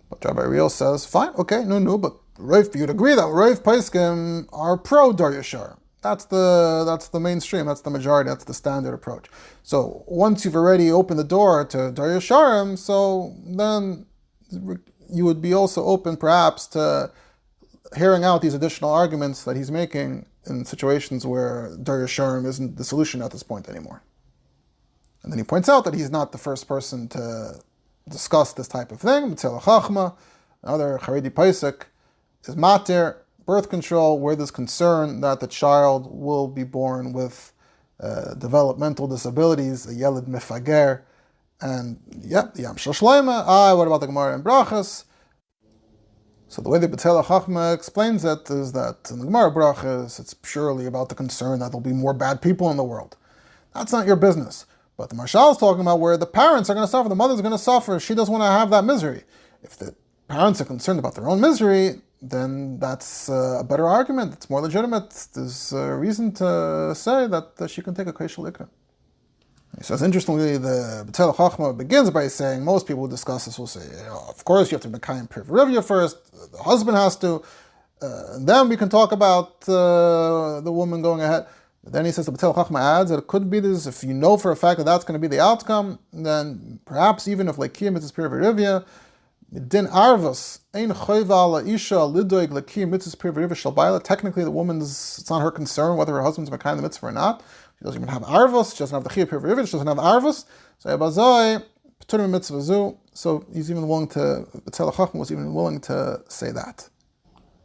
But 0.09 0.23
Rabbi 0.23 0.41
Ariel 0.41 0.69
says, 0.69 1.07
fine, 1.07 1.29
okay, 1.39 1.63
no, 1.63 1.79
no, 1.79 1.97
but 1.97 2.13
Rav, 2.37 2.75
you'd 2.75 2.91
agree 2.91 3.15
that 3.15 3.25
Rav 3.27 3.63
Paiskim 3.63 4.47
are 4.53 4.77
pro 4.77 5.13
Dor 5.13 5.31
Yeshorim. 5.31 5.79
That's 6.03 6.25
the 6.25 6.83
that's 6.85 7.07
the 7.07 7.19
mainstream. 7.19 7.65
That's 7.65 7.81
the 7.81 7.89
majority. 7.89 8.29
That's 8.29 8.43
the 8.43 8.53
standard 8.53 8.93
approach. 8.93 9.27
So 9.63 10.03
once 10.05 10.43
you've 10.43 10.55
already 10.55 10.91
opened 10.91 11.17
the 11.17 11.23
door 11.23 11.63
to 11.65 11.91
Dor 11.91 12.07
Yeshorim, 12.07 12.77
so 12.77 13.33
then 13.45 14.05
you 15.09 15.23
would 15.25 15.41
be 15.41 15.53
also 15.53 15.83
open 15.85 16.17
perhaps 16.17 16.67
to 16.67 17.11
hearing 17.95 18.23
out 18.25 18.41
these 18.41 18.53
additional 18.53 18.91
arguments 18.91 19.43
that 19.45 19.55
he's 19.55 19.71
making 19.71 20.25
in 20.45 20.65
situations 20.65 21.25
where 21.25 21.75
Dor 21.81 21.99
Yeshorim 21.99 22.45
isn't 22.45 22.75
the 22.75 22.83
solution 22.83 23.21
at 23.21 23.31
this 23.31 23.43
point 23.43 23.69
anymore. 23.69 24.03
And 25.23 25.31
then 25.31 25.39
he 25.39 25.45
points 25.45 25.69
out 25.69 25.85
that 25.85 25.93
he's 25.93 26.11
not 26.11 26.33
the 26.33 26.37
first 26.37 26.67
person 26.67 27.07
to 27.09 27.61
discuss 28.09 28.51
this 28.51 28.67
type 28.67 28.91
of 28.91 28.99
thing. 28.99 29.29
Mitzvah 29.29 29.59
Chachma, 29.59 30.15
another 30.61 30.99
Haredi 31.01 31.29
Paisik, 31.29 31.83
is 32.45 32.55
matir 32.55 33.22
birth 33.45 33.69
control 33.69 34.19
where 34.19 34.35
there's 34.35 34.51
concern 34.51 35.21
that 35.21 35.39
the 35.39 35.47
child 35.47 36.09
will 36.11 36.47
be 36.47 36.63
born 36.63 37.13
with 37.13 37.53
uh, 37.99 38.33
developmental 38.35 39.07
disabilities, 39.07 39.85
a 39.85 39.93
yelid 39.93 40.27
mefager, 40.27 41.01
and 41.61 41.99
yeah, 42.21 42.43
the 42.53 42.63
Yam 42.63 42.75
Shloima. 42.75 43.43
Ah, 43.45 43.75
what 43.75 43.87
about 43.87 44.01
the 44.01 44.07
Gemara 44.07 44.35
and 44.35 44.43
Brachas? 44.43 45.05
So 46.49 46.61
the 46.61 46.69
way 46.69 46.77
the 46.77 46.87
Betzel 46.87 47.23
Chachma 47.23 47.73
explains 47.73 48.23
it 48.23 48.49
is 48.49 48.73
that 48.73 49.09
in 49.09 49.19
the 49.19 49.25
Gemara 49.25 49.51
Brachas, 49.51 50.19
it's 50.19 50.35
purely 50.35 50.85
about 50.85 51.09
the 51.09 51.15
concern 51.15 51.59
that 51.59 51.67
there'll 51.71 51.81
be 51.81 51.93
more 51.93 52.13
bad 52.13 52.41
people 52.41 52.69
in 52.69 52.77
the 52.77 52.83
world. 52.83 53.17
That's 53.73 53.91
not 53.91 54.05
your 54.05 54.17
business. 54.17 54.65
But 54.97 55.09
the 55.09 55.15
Maharshal 55.15 55.53
is 55.53 55.57
talking 55.57 55.81
about 55.81 55.99
where 55.99 56.17
the 56.17 56.27
parents 56.27 56.69
are 56.69 56.75
going 56.75 56.85
to 56.85 56.91
suffer, 56.91 57.09
the 57.09 57.15
mother's 57.15 57.41
going 57.41 57.53
to 57.53 57.57
suffer. 57.57 57.99
She 57.99 58.13
doesn't 58.13 58.31
want 58.31 58.43
to 58.43 58.51
have 58.51 58.69
that 58.69 58.83
misery. 58.83 59.23
If 59.63 59.77
the 59.77 59.95
parents 60.27 60.61
are 60.61 60.65
concerned 60.65 60.99
about 60.99 61.15
their 61.15 61.27
own 61.27 61.41
misery, 61.41 62.01
then 62.23 62.79
that's 62.79 63.29
uh, 63.29 63.57
a 63.59 63.63
better 63.63 63.85
argument. 63.85 64.33
It's 64.33 64.49
more 64.49 64.61
legitimate. 64.61 65.09
There's 65.33 65.73
a 65.73 65.93
reason 65.95 66.31
to 66.35 66.93
say 66.95 67.27
that, 67.27 67.69
she 67.69 67.81
can 67.81 67.93
take 67.93 68.07
a 68.07 68.13
Kaishal 68.13 68.49
Ikra. 68.49 68.69
He 69.77 69.83
says, 69.83 70.01
interestingly, 70.01 70.57
the 70.57 71.03
Betzel 71.07 71.35
Chachma 71.35 71.75
begins 71.75 72.09
by 72.11 72.27
saying, 72.27 72.63
most 72.63 72.87
people 72.87 73.03
who 73.03 73.09
discuss 73.09 73.45
this 73.45 73.59
will 73.59 73.67
say, 73.67 73.85
of 74.07 74.45
course 74.45 74.71
you 74.71 74.75
have 74.75 74.83
to 74.83 74.87
be 74.87 74.99
Mekayim 74.99 75.27
Pirya 75.27 75.45
v'rivya 75.45 75.83
first, 75.83 76.17
the 76.51 76.59
husband 76.59 76.95
has 76.95 77.17
to, 77.17 77.43
uh, 78.01 78.37
then 78.39 78.69
we 78.69 78.77
can 78.77 78.87
talk 78.87 79.11
about 79.11 79.67
uh, 79.67 80.61
the 80.61 80.71
woman 80.71 81.01
going 81.01 81.21
ahead. 81.21 81.47
But 81.83 81.91
then 81.91 82.05
he 82.05 82.11
says, 82.11 82.27
the 82.27 82.31
Betzel 82.31 82.55
Chachma 82.55 82.79
adds 82.79 83.09
that 83.09 83.17
it 83.17 83.27
could 83.27 83.49
be 83.49 83.59
this, 83.59 83.87
if 83.87 84.03
you 84.03 84.13
know 84.13 84.37
for 84.37 84.51
a 84.51 84.55
fact 84.55 84.77
that 84.77 84.85
that's 84.85 85.03
going 85.03 85.19
to 85.19 85.27
be 85.27 85.27
the 85.27 85.41
outcome, 85.41 85.99
then 86.13 86.79
perhaps 86.85 87.27
even 87.27 87.49
if 87.49 87.57
Lekim 87.57 87.97
is 87.97 88.11
Pirya 88.11 88.29
v'rivya, 88.29 88.85
Din 89.53 89.85
arvus 89.87 90.61
ein 90.73 90.89
choyva 90.89 91.67
isha 91.67 91.95
lidoig 91.95 92.47
lakim 92.47 92.89
mitzvah 92.89 93.15
privariva 93.17 93.51
shalbaila. 93.51 94.03
Technically, 94.03 94.43
the 94.43 94.49
woman's 94.49 95.19
it's 95.19 95.29
not 95.29 95.41
her 95.43 95.51
concern 95.51 95.95
whether 95.95 96.13
her 96.13 96.23
husband's 96.23 96.49
makai 96.49 96.75
the 96.75 96.81
mitzvah 96.81 97.07
or 97.07 97.11
not. 97.11 97.43
She 97.77 97.85
doesn't 97.85 98.01
even 98.01 98.11
have 98.11 98.23
arvus. 98.23 98.73
She 98.73 98.79
doesn't 98.79 98.95
have 98.95 99.03
the 99.03 99.11
chiyah 99.11 99.27
privariva. 99.27 99.67
She 99.67 99.73
doesn't 99.73 99.85
have 99.85 99.97
arvus. 99.97 100.45
So 100.79 100.97
abazoi 100.97 101.63
paturim 102.03 102.31
mitzvah 102.31 102.61
zu. 102.61 102.97
So 103.13 103.45
he's 103.53 103.69
even 103.69 103.87
willing 103.87 104.07
to. 104.09 104.47
B'tzel 104.65 104.95
Chacham 104.95 105.19
was 105.19 105.31
even 105.31 105.53
willing 105.53 105.79
to 105.81 106.23
say 106.29 106.51
that. 106.51 106.89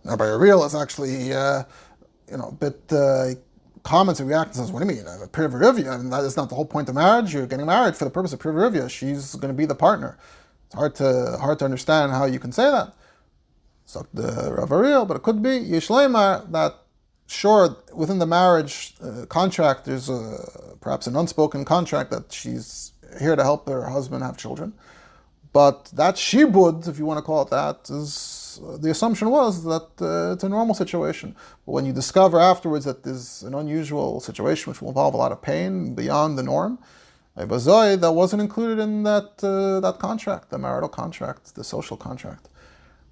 Now, 0.05 0.16
by 0.16 0.28
real 0.28 0.64
is 0.64 0.74
actually 0.74 1.32
uh, 1.32 1.62
you 2.30 2.36
know 2.36 2.49
a 2.49 2.53
bit. 2.53 2.82
Uh, 2.93 3.30
comments 3.84 4.20
and 4.20 4.28
reacts 4.28 4.59
and 4.59 4.66
says, 4.66 4.72
"What 4.72 4.82
do 4.82 4.95
you 4.95 5.03
mean? 5.03 5.07
A 5.07 5.26
privarivia? 5.28 5.91
I 5.91 5.97
mean, 5.97 6.11
that 6.11 6.24
is 6.24 6.36
not 6.36 6.51
the 6.51 6.55
whole 6.55 6.66
point 6.66 6.91
of 6.91 6.97
marriage. 6.97 7.32
You're 7.32 7.47
getting 7.47 7.64
married 7.64 7.97
for 7.97 8.05
the 8.05 8.11
purpose 8.11 8.34
of 8.34 8.41
privarivia. 8.41 8.91
She's 8.91 9.34
going 9.36 9.55
to 9.55 9.57
be 9.57 9.64
the 9.64 9.74
partner." 9.74 10.18
It's 10.69 10.75
hard 10.75 10.95
to 10.97 11.39
hard 11.41 11.59
to 11.61 11.64
understand 11.64 12.12
how 12.12 12.27
you 12.27 12.39
can 12.39 12.53
say 12.53 12.71
that. 12.71 12.95
So 13.87 14.07
the 14.12 14.53
Rav 14.53 14.71
Ariel, 14.71 15.07
but 15.07 15.16
it 15.16 15.23
could 15.23 15.43
be 15.43 15.61
Yishleimar 15.61 16.53
that 16.53 16.75
sure 17.27 17.77
within 17.95 18.19
the 18.19 18.27
marriage 18.27 18.95
uh, 19.03 19.25
contract 19.27 19.87
there's 19.87 20.11
a, 20.11 20.77
perhaps 20.83 21.07
an 21.07 21.16
unspoken 21.16 21.64
contract 21.64 22.11
that 22.11 22.31
she's 22.31 22.93
here 23.19 23.35
to 23.35 23.43
help 23.43 23.66
her 23.66 23.89
husband 23.89 24.23
have 24.23 24.37
children, 24.37 24.75
but 25.55 25.87
that 25.95 26.16
shibud, 26.16 26.87
if 26.87 26.99
you 26.99 27.07
want 27.07 27.16
to 27.16 27.23
call 27.23 27.43
it 27.43 27.51
that, 27.51 27.89
is 27.89 28.61
uh, 28.62 28.77
the 28.77 28.91
assumption 28.91 29.31
was 29.31 29.64
that 29.64 29.89
uh, 30.03 30.35
it's 30.35 30.45
a 30.45 30.49
normal 30.51 30.75
situation. 30.75 31.35
But 31.64 31.73
when 31.73 31.87
you 31.87 31.95
discover 31.95 32.39
afterwards 32.39 32.85
that 32.85 33.05
there's 33.05 33.43
an 33.43 33.55
unusual 33.55 34.21
situation 34.21 34.71
which 34.71 34.83
will 34.83 34.91
involve 34.91 35.14
a 35.14 35.16
lot 35.16 35.33
of 35.33 35.41
pain 35.41 35.95
beyond 35.95 36.37
the 36.37 36.43
norm, 36.43 36.79
That 37.47 38.12
wasn't 38.12 38.43
included 38.43 38.80
in 38.80 39.05
that 39.05 39.43
uh, 39.43 39.80
that 39.80 39.99
contract, 39.99 40.51
the 40.51 40.59
marital 40.59 40.89
contract, 40.89 41.55
the 41.55 41.64
social 41.64 41.97
contract. 41.97 42.49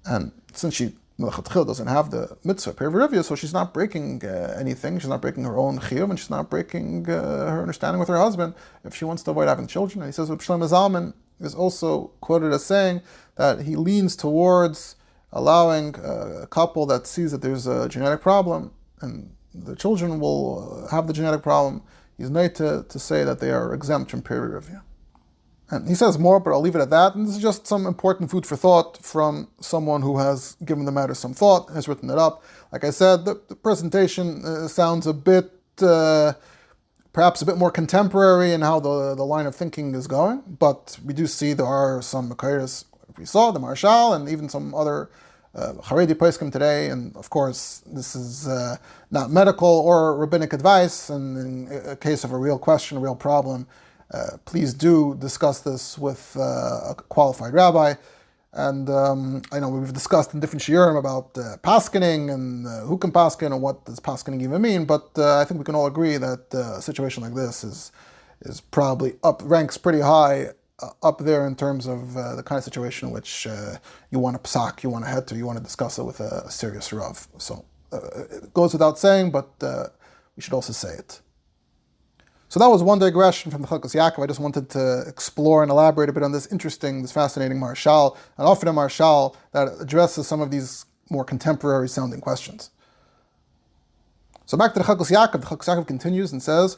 And 0.05 0.31
since 0.53 0.75
she 0.75 0.95
doesn't 1.19 1.87
have 1.87 2.11
the 2.11 2.37
mitzvah 2.43 2.73
pirya 2.73 2.91
v'rivya, 2.91 3.23
so 3.23 3.35
she's 3.35 3.53
not 3.53 3.73
breaking 3.73 4.23
uh, 4.23 4.55
anything. 4.59 4.99
She's 4.99 5.09
not 5.09 5.21
breaking 5.21 5.45
her 5.45 5.57
own 5.57 5.79
chiyuv, 5.79 6.09
and 6.09 6.19
she's 6.19 6.29
not 6.29 6.49
breaking 6.49 7.09
uh, 7.09 7.49
her 7.51 7.61
understanding 7.61 7.99
with 7.99 8.09
her 8.09 8.17
husband 8.17 8.53
if 8.83 8.93
she 8.95 9.05
wants 9.05 9.23
to 9.23 9.31
avoid 9.31 9.47
having 9.47 9.67
children. 9.67 10.01
And 10.01 10.09
he 10.09 10.13
says, 10.13 10.29
Shlomo 10.29 10.67
Zalman 10.69 11.13
is 11.39 11.55
also 11.55 12.11
quoted 12.21 12.51
as 12.51 12.65
saying 12.65 13.01
that 13.35 13.61
he 13.61 13.75
leans 13.75 14.15
towards 14.15 14.95
allowing 15.31 15.95
a 16.03 16.47
couple 16.47 16.85
that 16.85 17.05
sees 17.05 17.31
that 17.31 17.41
there's 17.41 17.67
a 17.67 17.89
genetic 17.89 18.21
problem 18.21 18.71
and 19.01 19.35
the 19.53 19.75
children 19.75 20.19
will 20.19 20.87
have 20.89 21.07
the 21.07 21.13
genetic 21.13 21.41
problem 21.41 21.81
he's 22.17 22.29
made 22.29 22.55
to, 22.55 22.85
to 22.89 22.99
say 22.99 23.23
that 23.23 23.39
they 23.39 23.51
are 23.51 23.73
exempt 23.73 24.11
from 24.11 24.21
pirya 24.21 24.61
v'rivya. 24.61 24.81
And 25.69 25.87
he 25.89 25.95
says 25.95 26.17
more, 26.17 26.39
but 26.39 26.51
I'll 26.51 26.61
leave 26.61 26.75
it 26.75 26.81
at 26.81 26.89
that. 26.91 27.15
And 27.15 27.27
this 27.27 27.35
is 27.35 27.41
just 27.41 27.67
some 27.67 27.85
important 27.85 28.31
food 28.31 28.45
for 28.45 28.55
thought 28.55 29.03
from 29.03 29.49
someone 29.59 30.01
who 30.01 30.17
has 30.17 30.55
given 30.63 30.85
the 30.85 30.93
matter 30.93 31.13
some 31.13 31.33
thought, 31.33 31.69
has 31.73 31.89
written 31.89 32.09
it 32.09 32.17
up. 32.17 32.41
Like 32.71 32.85
I 32.85 32.89
said, 32.89 33.25
the, 33.25 33.41
the 33.49 33.55
presentation 33.55 34.45
uh, 34.45 34.69
sounds 34.69 35.05
a 35.07 35.13
bit, 35.13 35.51
uh, 35.81 36.33
perhaps 37.11 37.41
a 37.41 37.45
bit 37.45 37.57
more 37.57 37.69
contemporary 37.69 38.53
in 38.53 38.61
how 38.61 38.79
the, 38.79 39.13
the 39.13 39.25
line 39.25 39.45
of 39.45 39.55
thinking 39.55 39.93
is 39.93 40.07
going, 40.07 40.41
but 40.47 40.97
we 41.03 41.13
do 41.13 41.27
see 41.27 41.51
there 41.51 41.65
are 41.65 42.01
some 42.01 42.29
Makairis 42.31 42.85
we 43.17 43.25
saw, 43.25 43.51
the 43.51 43.59
Marshal, 43.59 44.13
and 44.13 44.29
even 44.29 44.47
some 44.47 44.73
other 44.73 45.09
uh, 45.55 45.73
Haredi 45.81 46.13
Poskim 46.13 46.51
today, 46.51 46.89
and 46.89 47.15
of 47.17 47.29
course, 47.29 47.81
this 47.87 48.15
is 48.15 48.47
uh, 48.47 48.77
not 49.11 49.31
medical 49.31 49.67
or 49.67 50.17
rabbinic 50.17 50.53
advice, 50.53 51.09
and 51.09 51.37
in 51.37 51.81
a 51.85 51.95
case 51.95 52.23
of 52.23 52.31
a 52.31 52.37
real 52.37 52.59
question, 52.59 52.97
a 52.97 53.01
real 53.01 53.15
problem, 53.15 53.67
uh, 54.13 54.37
please 54.45 54.73
do 54.73 55.15
discuss 55.15 55.59
this 55.61 55.97
with 55.97 56.35
uh, 56.37 56.91
a 56.91 56.95
qualified 57.09 57.53
rabbi. 57.53 57.93
And 58.53 58.89
um, 58.89 59.41
I 59.51 59.59
know 59.59 59.69
we've 59.69 59.93
discussed 59.93 60.33
in 60.33 60.39
different 60.39 60.63
shiurim 60.63 60.97
about 60.97 61.37
uh, 61.37 61.57
paskening 61.61 62.33
and 62.33 62.65
uh, 62.65 62.81
who 62.81 62.97
can 62.97 63.11
paskin 63.11 63.47
and 63.47 63.61
what 63.61 63.85
does 63.85 63.99
paskening 63.99 64.41
even 64.41 64.61
mean, 64.61 64.85
but 64.85 65.09
uh, 65.17 65.39
I 65.39 65.45
think 65.45 65.59
we 65.59 65.63
can 65.63 65.75
all 65.75 65.85
agree 65.85 66.17
that 66.17 66.45
uh, 66.53 66.77
a 66.77 66.81
situation 66.81 67.23
like 67.23 67.35
this 67.35 67.63
is 67.63 67.91
is 68.41 68.61
probably 68.61 69.15
up 69.23 69.41
ranks 69.43 69.77
pretty 69.77 69.99
high 69.99 70.47
uh, 70.79 70.89
up 71.01 71.19
there 71.19 71.45
in 71.45 71.55
terms 71.55 71.87
of 71.87 72.13
the 72.13 72.43
kind 72.45 72.57
of 72.57 72.63
situation 72.63 73.07
in 73.07 73.13
which 73.13 73.47
you 74.11 74.19
want 74.19 74.41
to 74.41 74.49
psak, 74.49 74.83
you 74.83 74.91
want 74.91 75.03
to 75.05 75.09
head 75.09 75.27
to, 75.27 75.35
you 75.35 75.45
want 75.45 75.57
to 75.57 75.63
discuss 75.63 75.97
it 75.97 76.03
with 76.03 76.19
a, 76.19 76.43
a 76.45 76.51
serious 76.51 76.93
rav. 76.93 77.27
So 77.39 77.65
it 77.91 78.53
goes 78.53 78.73
without 78.73 78.99
saying, 78.99 79.31
but 79.31 79.49
uh, 79.61 79.85
we 80.35 80.41
should 80.41 80.53
also 80.53 80.73
say 80.73 80.93
it. 80.93 81.21
So 82.49 82.59
that 82.61 82.67
was 82.67 82.81
one 82.81 82.99
digression 82.99 83.51
from 83.51 83.61
the 83.61 83.67
Chalkas 83.67 83.93
Yaakov. 83.93 84.23
I 84.23 84.27
just 84.27 84.39
wanted 84.39 84.69
to 84.69 85.03
explore 85.07 85.63
and 85.63 85.71
elaborate 85.71 86.09
a 86.09 86.13
bit 86.13 86.23
on 86.23 86.31
this 86.31 86.47
interesting, 86.51 87.01
this 87.01 87.11
fascinating 87.11 87.59
Maharshal, 87.59 88.15
and 88.37 88.47
often 88.47 88.69
a 88.69 88.73
Maharshal 88.73 89.35
that 89.51 89.67
addresses 89.81 90.27
some 90.27 90.39
of 90.39 90.49
these 90.49 90.85
more 91.09 91.25
contemporary 91.25 91.89
sounding 91.89 92.21
questions. 92.21 92.69
So 94.45 94.57
back 94.57 94.73
to 94.73 94.79
the 94.79 94.85
Chalkas 94.85 95.11
Yaakov. 95.11 95.41
The 95.41 95.47
Chalkas 95.47 95.67
Yaakov 95.67 95.87
continues 95.87 96.31
and 96.31 96.41
says, 96.41 96.77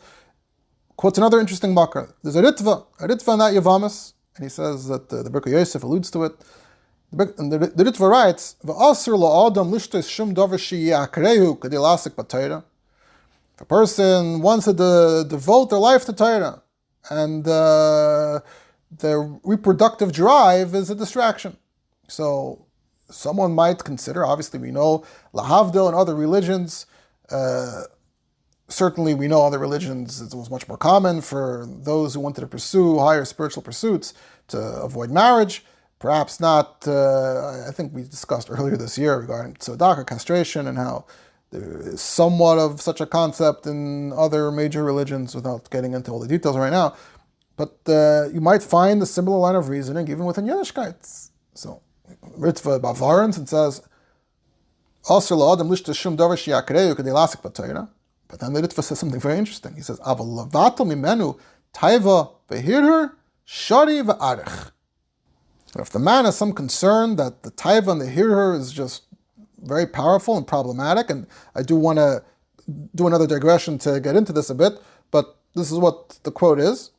quotes 0.97 1.19
another 1.19 1.39
interesting 1.39 1.73
makar. 1.73 2.15
There's 2.23 2.35
a 2.35 2.41
ritva, 2.41 2.85
a 2.99 3.07
ritva 3.07 3.33
in 3.33 3.39
that 3.39 3.53
Yavamas, 3.53 4.13
and 4.35 4.45
he 4.45 4.49
says 4.49 4.87
that 4.87 5.13
uh, 5.13 5.21
the 5.21 5.29
Birkei 5.29 5.51
Yosef 5.51 5.83
alludes 5.83 6.09
to 6.11 6.23
it. 6.23 6.33
The, 7.11 7.25
the, 7.25 7.57
the 7.75 7.83
ritva 7.83 8.09
writes, 8.09 8.55
"V'asir 8.63 9.17
la'adam 9.17 9.71
lishtes 9.71 10.09
shum 10.09 10.35
davar 10.35 10.59
she'yakrehu 10.59 11.57
k'dilasik 11.57 12.11
b'Torah." 12.11 12.63
If 13.55 13.61
a 13.61 13.65
person 13.65 14.41
wants 14.41 14.65
to 14.65 14.73
de- 14.73 15.25
devote 15.27 15.69
their 15.71 15.79
life 15.79 16.05
to 16.05 16.13
Torah, 16.13 16.61
and 17.09 17.47
uh, 17.47 18.41
their 18.91 19.21
reproductive 19.43 20.11
drive 20.11 20.75
is 20.75 20.89
a 20.89 20.95
distraction, 20.95 21.57
so 22.07 22.65
someone 23.09 23.53
might 23.53 23.83
consider. 23.83 24.23
Obviously, 24.25 24.59
we 24.59 24.71
know 24.71 25.03
lahavdil 25.33 25.87
and 25.87 25.95
other 25.95 26.15
religions. 26.15 26.85
Uh, 27.29 27.83
certainly 28.67 29.15
we 29.15 29.27
know 29.27 29.41
other 29.41 29.57
religions 29.57 30.21
it 30.21 30.33
was 30.35 30.51
much 30.51 30.67
more 30.67 30.77
common 30.77 31.21
for 31.21 31.67
those 31.67 32.13
who 32.13 32.19
wanted 32.19 32.41
to 32.41 32.47
pursue 32.47 32.99
higher 32.99 33.25
spiritual 33.25 33.63
pursuits 33.63 34.13
to 34.47 34.59
avoid 34.59 35.09
marriage 35.09 35.65
perhaps 35.99 36.39
not 36.39 36.87
uh, 36.87 37.65
i 37.67 37.71
think 37.71 37.93
we 37.93 38.03
discussed 38.03 38.49
earlier 38.49 38.77
this 38.77 38.97
year 38.97 39.19
regarding 39.19 39.53
tzedakah 39.55 40.05
castration 40.07 40.67
and 40.67 40.77
how 40.77 41.05
there 41.51 41.81
is 41.93 42.01
somewhat 42.01 42.57
of 42.59 42.79
such 42.79 43.01
a 43.01 43.05
concept 43.05 43.65
in 43.65 44.13
other 44.13 44.51
major 44.51 44.83
religions 44.83 45.35
without 45.35 45.69
getting 45.69 45.93
into 45.93 46.11
all 46.11 46.19
the 46.19 46.27
details 46.27 46.57
right 46.57 46.71
now 46.71 46.95
but 47.59 47.77
uh, 47.89 48.29
you 48.33 48.39
might 48.39 48.63
find 48.63 49.01
a 49.01 49.05
similar 49.05 49.37
line 49.37 49.57
of 49.57 49.67
reasoning 49.67 50.07
even 50.07 50.23
within 50.23 50.45
Yiddishkeit. 50.45 51.29
So, 51.53 51.81
Ritva 52.37 52.79
Bavarans, 52.79 53.37
it 53.37 53.49
says. 53.49 53.81
But 55.09 55.19
then 58.39 58.53
the 58.53 58.61
Ritva 58.61 58.81
says 58.81 58.99
something 58.99 59.19
very 59.19 59.37
interesting. 59.37 59.75
He 59.75 59.81
says, 59.81 59.99
Aval 59.99 60.49
mimenu 60.49 61.37
taiva 61.73 62.31
v'hirher 62.49 63.11
shari 63.43 64.03
v'arech. 65.73 65.81
If 65.81 65.89
the 65.89 65.99
man 65.99 66.25
has 66.25 66.37
some 66.37 66.53
concern 66.53 67.15
that 67.17 67.43
the 67.43 67.51
taiva 67.51 67.91
and 67.91 68.01
the 68.01 68.05
hirher 68.05 68.57
is 68.57 68.71
just 68.71 69.03
very 69.61 69.85
powerful 69.85 70.37
and 70.37 70.47
problematic, 70.47 71.09
and 71.09 71.27
I 71.55 71.63
do 71.63 71.75
want 71.75 71.97
to 71.97 72.23
do 72.95 73.07
another 73.07 73.27
digression 73.27 73.77
to 73.79 73.99
get 73.99 74.15
into 74.15 74.33
this 74.33 74.49
a 74.49 74.55
bit, 74.55 74.73
but 75.11 75.37
this 75.55 75.71
is 75.71 75.77
what 75.77 76.19
the 76.23 76.31
quote 76.31 76.59
is. 76.59 76.91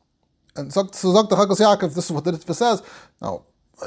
And 0.55 0.73
so 0.73 0.83
the 0.83 0.89
Chalkas 1.35 1.61
Yaakov, 1.61 1.95
this 1.95 2.05
is 2.05 2.11
what 2.11 2.25
the 2.25 2.31
Ritva 2.33 2.53
says. 2.53 2.83
Now, 3.21 3.43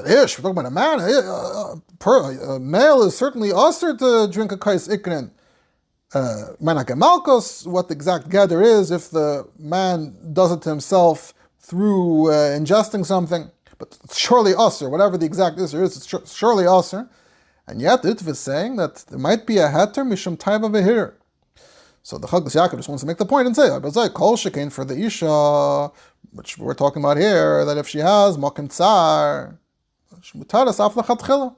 Ish, 0.06 0.38
we're 0.38 0.42
talking 0.42 0.58
about 0.58 0.66
a 0.66 0.70
man. 0.70 1.00
A, 1.00 1.12
a, 1.12 2.54
a 2.56 2.60
male 2.60 3.02
is 3.02 3.16
certainly 3.16 3.52
usher 3.52 3.96
to 3.96 4.28
drink 4.32 4.50
a 4.50 4.56
kais 4.56 4.88
ikrin 4.88 5.30
uh, 6.14 6.54
what 6.58 7.88
the 7.88 7.94
exact 7.94 8.28
gather 8.28 8.62
is, 8.62 8.90
if 8.90 9.10
the 9.10 9.48
man 9.58 10.16
does 10.32 10.52
it 10.52 10.62
to 10.62 10.68
himself 10.68 11.34
through 11.58 12.30
uh, 12.30 12.56
ingesting 12.58 13.04
something, 13.04 13.50
but 13.78 13.98
surely 14.12 14.52
usr, 14.52 14.90
whatever 14.90 15.16
the 15.18 15.26
exact 15.26 15.58
isser 15.58 15.82
is, 15.82 15.96
it's 15.96 16.34
surely 16.34 16.64
usr. 16.64 17.08
And 17.66 17.80
yet 17.80 18.02
the 18.02 18.10
Ritva 18.10 18.28
is 18.28 18.38
saying 18.38 18.76
that 18.76 19.04
there 19.08 19.18
might 19.18 19.46
be 19.46 19.58
a 19.58 19.68
heter 19.68 20.04
mishum 20.06 20.36
taiva 20.36 20.70
behir. 20.70 21.14
So 22.02 22.18
the 22.18 22.26
Chalkas 22.26 22.54
Yaakov 22.54 22.76
just 22.76 22.88
wants 22.88 23.02
to 23.02 23.06
make 23.06 23.16
the 23.16 23.24
point 23.24 23.46
and 23.46 23.56
say, 23.56 23.68
kol 23.70 24.36
shekain 24.36 24.70
for 24.70 24.84
the 24.84 24.98
isha, 24.98 25.90
which 26.32 26.58
we're 26.58 26.74
talking 26.74 27.02
about 27.02 27.16
here, 27.16 27.64
that 27.64 27.78
if 27.78 27.88
she 27.88 28.00
has 28.00 28.36
makim 28.36 28.68
tsar, 28.68 29.58
mutaras 30.34 30.78
af 30.78 31.56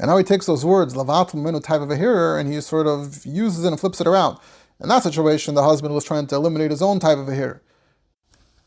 and 0.00 0.06
now 0.06 0.16
he 0.16 0.22
takes 0.22 0.46
those 0.46 0.64
words, 0.64 0.94
lavat 0.94 1.32
minu 1.32 1.62
type 1.62 1.80
of 1.80 1.90
a 1.90 1.96
hearer, 1.96 2.38
and 2.38 2.52
he 2.52 2.60
sort 2.60 2.86
of 2.86 3.26
uses 3.26 3.64
it 3.64 3.68
and 3.68 3.80
flips 3.80 4.00
it 4.00 4.06
around. 4.06 4.38
In 4.80 4.88
that 4.90 5.02
situation, 5.02 5.54
the 5.54 5.64
husband 5.64 5.92
was 5.92 6.04
trying 6.04 6.28
to 6.28 6.36
eliminate 6.36 6.70
his 6.70 6.82
own 6.82 7.00
type 7.00 7.18
of 7.18 7.28
a 7.28 7.34
hearer, 7.34 7.62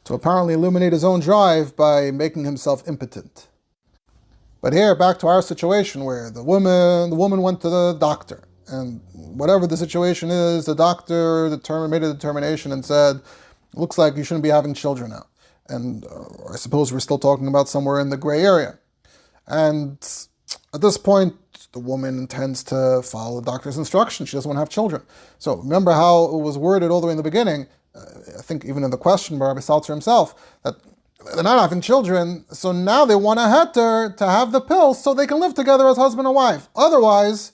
to 0.04 0.14
apparently 0.14 0.54
illuminate 0.54 0.94
his 0.94 1.04
own 1.04 1.20
drive 1.20 1.76
by 1.76 2.12
making 2.12 2.46
himself 2.46 2.88
impotent. 2.88 3.48
But 4.62 4.74
here, 4.74 4.96
back 4.96 5.20
to 5.20 5.28
our 5.28 5.42
situation 5.42 6.04
where 6.04 6.30
the 6.30 6.44
woman, 6.44 7.10
the 7.10 7.16
woman 7.16 7.42
went 7.42 7.62
to 7.62 7.70
the 7.70 7.94
doctor, 8.00 8.44
and 8.68 9.02
whatever 9.14 9.66
the 9.66 9.78
situation 9.78 10.30
is, 10.30 10.66
the 10.66 10.76
doctor 10.76 11.50
determined, 11.50 11.92
made 11.92 12.04
a 12.04 12.14
determination 12.14 12.72
and 12.72 12.86
said, 12.86 13.22
"Looks 13.74 13.98
like 13.98 14.16
you 14.16 14.24
shouldn't 14.24 14.44
be 14.44 14.50
having 14.50 14.74
children 14.74 15.10
now." 15.10 15.26
And 15.68 16.06
uh, 16.06 16.54
I 16.54 16.58
suppose 16.58 16.94
we're 16.94 17.00
still 17.00 17.18
talking 17.18 17.48
about 17.48 17.70
somewhere 17.70 18.00
in 18.00 18.10
the 18.10 18.18
gray 18.18 18.44
area. 18.44 18.78
And 19.48 19.98
at 20.74 20.82
this 20.82 20.98
point, 20.98 21.36
the 21.72 21.80
woman 21.80 22.18
intends 22.18 22.64
to 22.66 23.02
follow 23.04 23.40
the 23.40 23.52
doctor's 23.52 23.78
instructions. 23.78 24.30
She 24.30 24.38
doesn't 24.38 24.50
want 24.50 24.58
to 24.58 24.62
have 24.62 24.70
children. 24.70 25.02
So 25.40 25.56
remember 25.56 25.92
how 25.92 26.26
it 26.26 26.42
was 26.42 26.58
worded 26.58 26.92
all 26.92 27.02
the 27.02 27.08
way 27.08 27.12
in 27.12 27.18
the 27.18 27.24
beginning. 27.24 27.68
I 27.96 28.42
think 28.42 28.66
even 28.66 28.84
in 28.84 28.92
the 28.92 28.98
question 28.98 29.38
by 29.40 29.48
Rabbi 29.48 29.60
Salzer 29.60 29.88
himself 29.88 30.58
that 30.64 30.76
they're 31.36 31.44
not 31.44 31.62
having 31.62 31.82
children, 31.82 32.46
so 32.50 32.72
now 32.72 33.06
they 33.06 33.16
want 33.16 33.40
a 33.40 33.44
heter 33.44 34.16
to 34.18 34.26
have 34.26 34.52
the 34.52 34.62
pills 34.62 35.04
so 35.04 35.14
they 35.14 35.28
can 35.28 35.40
live 35.40 35.54
together 35.54 35.88
as 35.88 35.98
husband 35.98 36.26
and 36.28 36.36
wife. 36.36 36.70
Otherwise, 36.76 37.52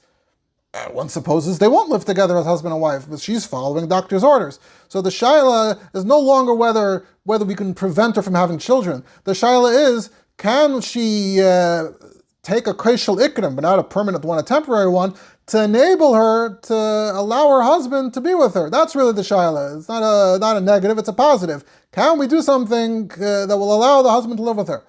uh, 0.74 0.86
one 0.90 1.10
supposes 1.10 1.60
they 1.60 1.68
won't 1.68 1.90
live 1.90 2.06
together 2.06 2.38
as 2.38 2.46
husband 2.46 2.74
and 2.74 2.82
wife, 2.82 3.06
but 3.10 3.20
she's 3.20 3.46
following 3.46 3.88
doctor's 3.88 4.24
orders. 4.24 4.60
So 4.88 5.02
the 5.02 5.10
shaila 5.10 5.80
is 5.94 6.06
no 6.06 6.20
longer 6.20 6.54
whether 6.54 7.06
whether 7.24 7.46
we 7.46 7.56
can 7.56 7.74
prevent 7.74 8.16
her 8.16 8.22
from 8.22 8.36
having 8.36 8.58
children. 8.60 9.04
The 9.24 9.34
shaila 9.34 9.94
is 9.96 10.12
can 10.38 10.82
she 10.82 11.42
uh, 11.42 11.90
take 12.44 12.68
a 12.68 12.74
kaishal 12.74 13.18
ikram, 13.26 13.56
but 13.56 13.62
not 13.62 13.80
a 13.80 13.84
permanent 13.84 14.24
one, 14.24 14.40
a 14.40 14.44
temporary 14.44 14.90
one, 14.90 15.16
to 15.48 15.64
enable 15.64 16.14
her 16.14 16.58
to 16.60 16.74
allow 16.74 17.50
her 17.50 17.62
husband 17.62 18.14
to 18.14 18.22
be 18.22 18.34
with 18.36 18.54
her. 18.54 18.70
That's 18.70 18.96
really 18.96 19.14
the 19.14 19.22
shaila. 19.22 19.78
It's 19.78 19.88
not 19.88 20.04
a 20.04 20.38
not 20.40 20.58
a 20.58 20.62
negative; 20.62 20.98
it's 20.98 21.10
a 21.10 21.14
positive. 21.14 21.64
Can 21.92 22.20
we 22.20 22.28
do 22.28 22.42
something 22.42 23.10
uh, 23.14 23.46
that 23.46 23.58
will 23.58 23.74
allow 23.74 24.02
the 24.02 24.12
husband 24.12 24.38
to 24.38 24.44
live 24.44 24.58
with 24.58 24.68
her? 24.68 24.84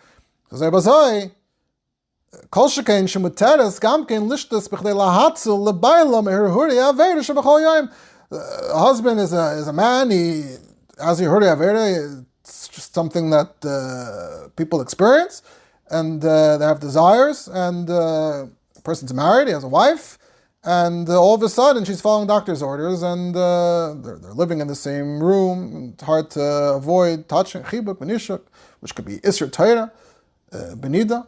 A 8.31 8.79
husband 8.79 9.21
is 9.21 9.33
a, 9.33 9.53
is 9.53 9.69
a 9.69 9.73
man, 9.73 10.11
he, 10.11 10.57
as 11.01 11.21
you 11.21 11.29
heard, 11.31 11.43
it's 11.43 12.69
just 12.69 12.95
something 12.95 13.31
that 13.31 13.53
uh, 13.65 14.49
people 14.57 14.81
experience 14.83 15.43
and 15.91 16.25
uh, 16.25 16.59
they 16.59 16.65
have 16.67 16.81
desires, 16.81 17.49
and 17.49 17.89
uh, 17.89 18.47
the 18.75 18.83
person's 18.83 19.15
married, 19.15 19.49
he 19.49 19.55
has 19.55 19.65
a 19.65 19.69
wife, 19.69 20.18
and 20.65 21.09
uh, 21.09 21.21
all 21.21 21.35
of 21.35 21.43
a 21.43 21.49
sudden 21.49 21.85
she's 21.85 22.01
following 22.01 22.27
doctor's 22.29 22.63
orders, 22.63 23.03
and 23.03 23.37
uh, 23.37 23.95
they're, 24.03 24.19
they're 24.19 24.33
living 24.33 24.61
in 24.61 24.67
the 24.67 24.75
same 24.75 25.23
room. 25.23 25.93
It's 25.95 26.03
hard 26.03 26.31
to 26.33 26.43
avoid 26.43 27.29
touching 27.29 27.63
chibuk, 27.63 27.97
benishuk, 27.99 28.43
which 28.81 28.95
could 28.95 29.05
be 29.05 29.19
isr 29.19 29.51
Torah, 29.51 29.93
uh, 30.53 30.75
benida. 30.77 31.27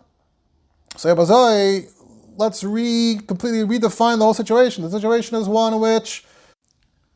So 0.96 1.14
Yabazai, 1.14 1.90
let's 2.36 2.64
re 2.64 3.20
completely 3.26 3.60
redefine 3.60 4.18
the 4.18 4.24
whole 4.24 4.34
situation. 4.34 4.84
The 4.84 4.90
situation 4.90 5.36
is 5.36 5.48
one 5.48 5.74
in 5.74 5.80
which 5.80 6.24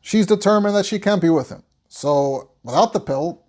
she's 0.01 0.25
determined 0.25 0.75
that 0.75 0.85
she 0.85 0.99
can't 0.99 1.21
be 1.21 1.29
with 1.29 1.49
him. 1.49 1.63
So 1.89 2.51
without 2.63 2.93
the 2.93 2.99
pill, 2.99 3.43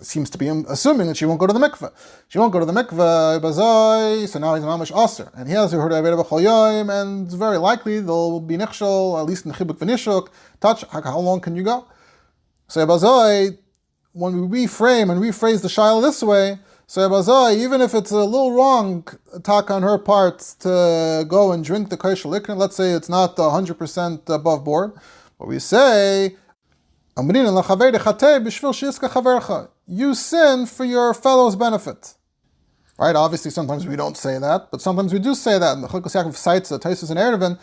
seems 0.00 0.28
to 0.30 0.38
be 0.38 0.48
um, 0.48 0.66
assuming 0.68 1.06
that 1.06 1.16
she 1.16 1.24
won't 1.24 1.40
go 1.40 1.46
to 1.46 1.52
the 1.52 1.58
mikveh. 1.58 1.90
She 2.28 2.38
won't 2.38 2.52
go 2.52 2.60
to 2.60 2.66
the 2.66 2.72
mikveh, 2.72 4.28
so 4.28 4.38
now 4.38 4.54
he's 4.54 4.64
mamish 4.64 4.92
aser. 4.92 5.30
And 5.34 5.48
he 5.48 5.54
has 5.54 5.72
heard 5.72 5.92
of 5.92 6.32
and 6.90 7.26
it's 7.26 7.34
very 7.34 7.56
likely 7.58 8.00
there'll 8.00 8.40
be 8.40 8.56
nichshol, 8.56 9.18
at 9.18 9.26
least 9.26 9.46
in 9.46 9.52
chibuk 9.52 9.78
v'nishuk, 9.78 10.28
touch, 10.60 10.84
how 10.90 11.18
long 11.18 11.40
can 11.40 11.56
you 11.56 11.62
go? 11.62 11.86
So 12.68 12.86
Bazai, 12.86 13.58
when 14.12 14.48
we 14.48 14.66
reframe 14.66 15.10
and 15.10 15.20
rephrase 15.22 15.62
the 15.62 15.68
shaila 15.68 16.02
this 16.02 16.22
way, 16.22 16.58
So 16.88 17.08
Abazai, 17.08 17.56
even 17.56 17.80
if 17.80 17.94
it's 17.94 18.12
a 18.12 18.24
little 18.24 18.52
wrong 18.52 19.06
attack 19.34 19.72
on 19.72 19.82
her 19.82 19.98
part 19.98 20.38
to 20.60 21.24
go 21.26 21.50
and 21.50 21.64
drink 21.64 21.90
the 21.90 21.96
kosher 21.96 22.28
liquor, 22.28 22.54
let's 22.54 22.76
say 22.76 22.92
it's 22.92 23.08
not 23.08 23.36
100% 23.36 24.28
above 24.28 24.64
board, 24.64 24.92
but 25.36 25.48
we 25.48 25.58
say, 25.58 26.36
you 29.86 30.14
sin 30.14 30.66
for 30.66 30.84
your 30.84 31.14
fellow's 31.14 31.56
benefit. 31.56 32.14
Right? 32.98 33.16
Obviously, 33.16 33.50
sometimes 33.50 33.86
we 33.86 33.96
don't 33.96 34.18
say 34.18 34.38
that, 34.38 34.70
but 34.70 34.82
sometimes 34.82 35.14
we 35.14 35.18
do 35.18 35.34
say 35.34 35.58
that. 35.58 35.74
And 35.74 35.82
the 35.82 35.88
Chalkas 35.88 36.14
Yaakov 36.14 36.36
cites 36.36 36.68
the 36.68 36.78
Taisus 36.78 37.10
and 37.10 37.18
Eruvin, 37.18 37.58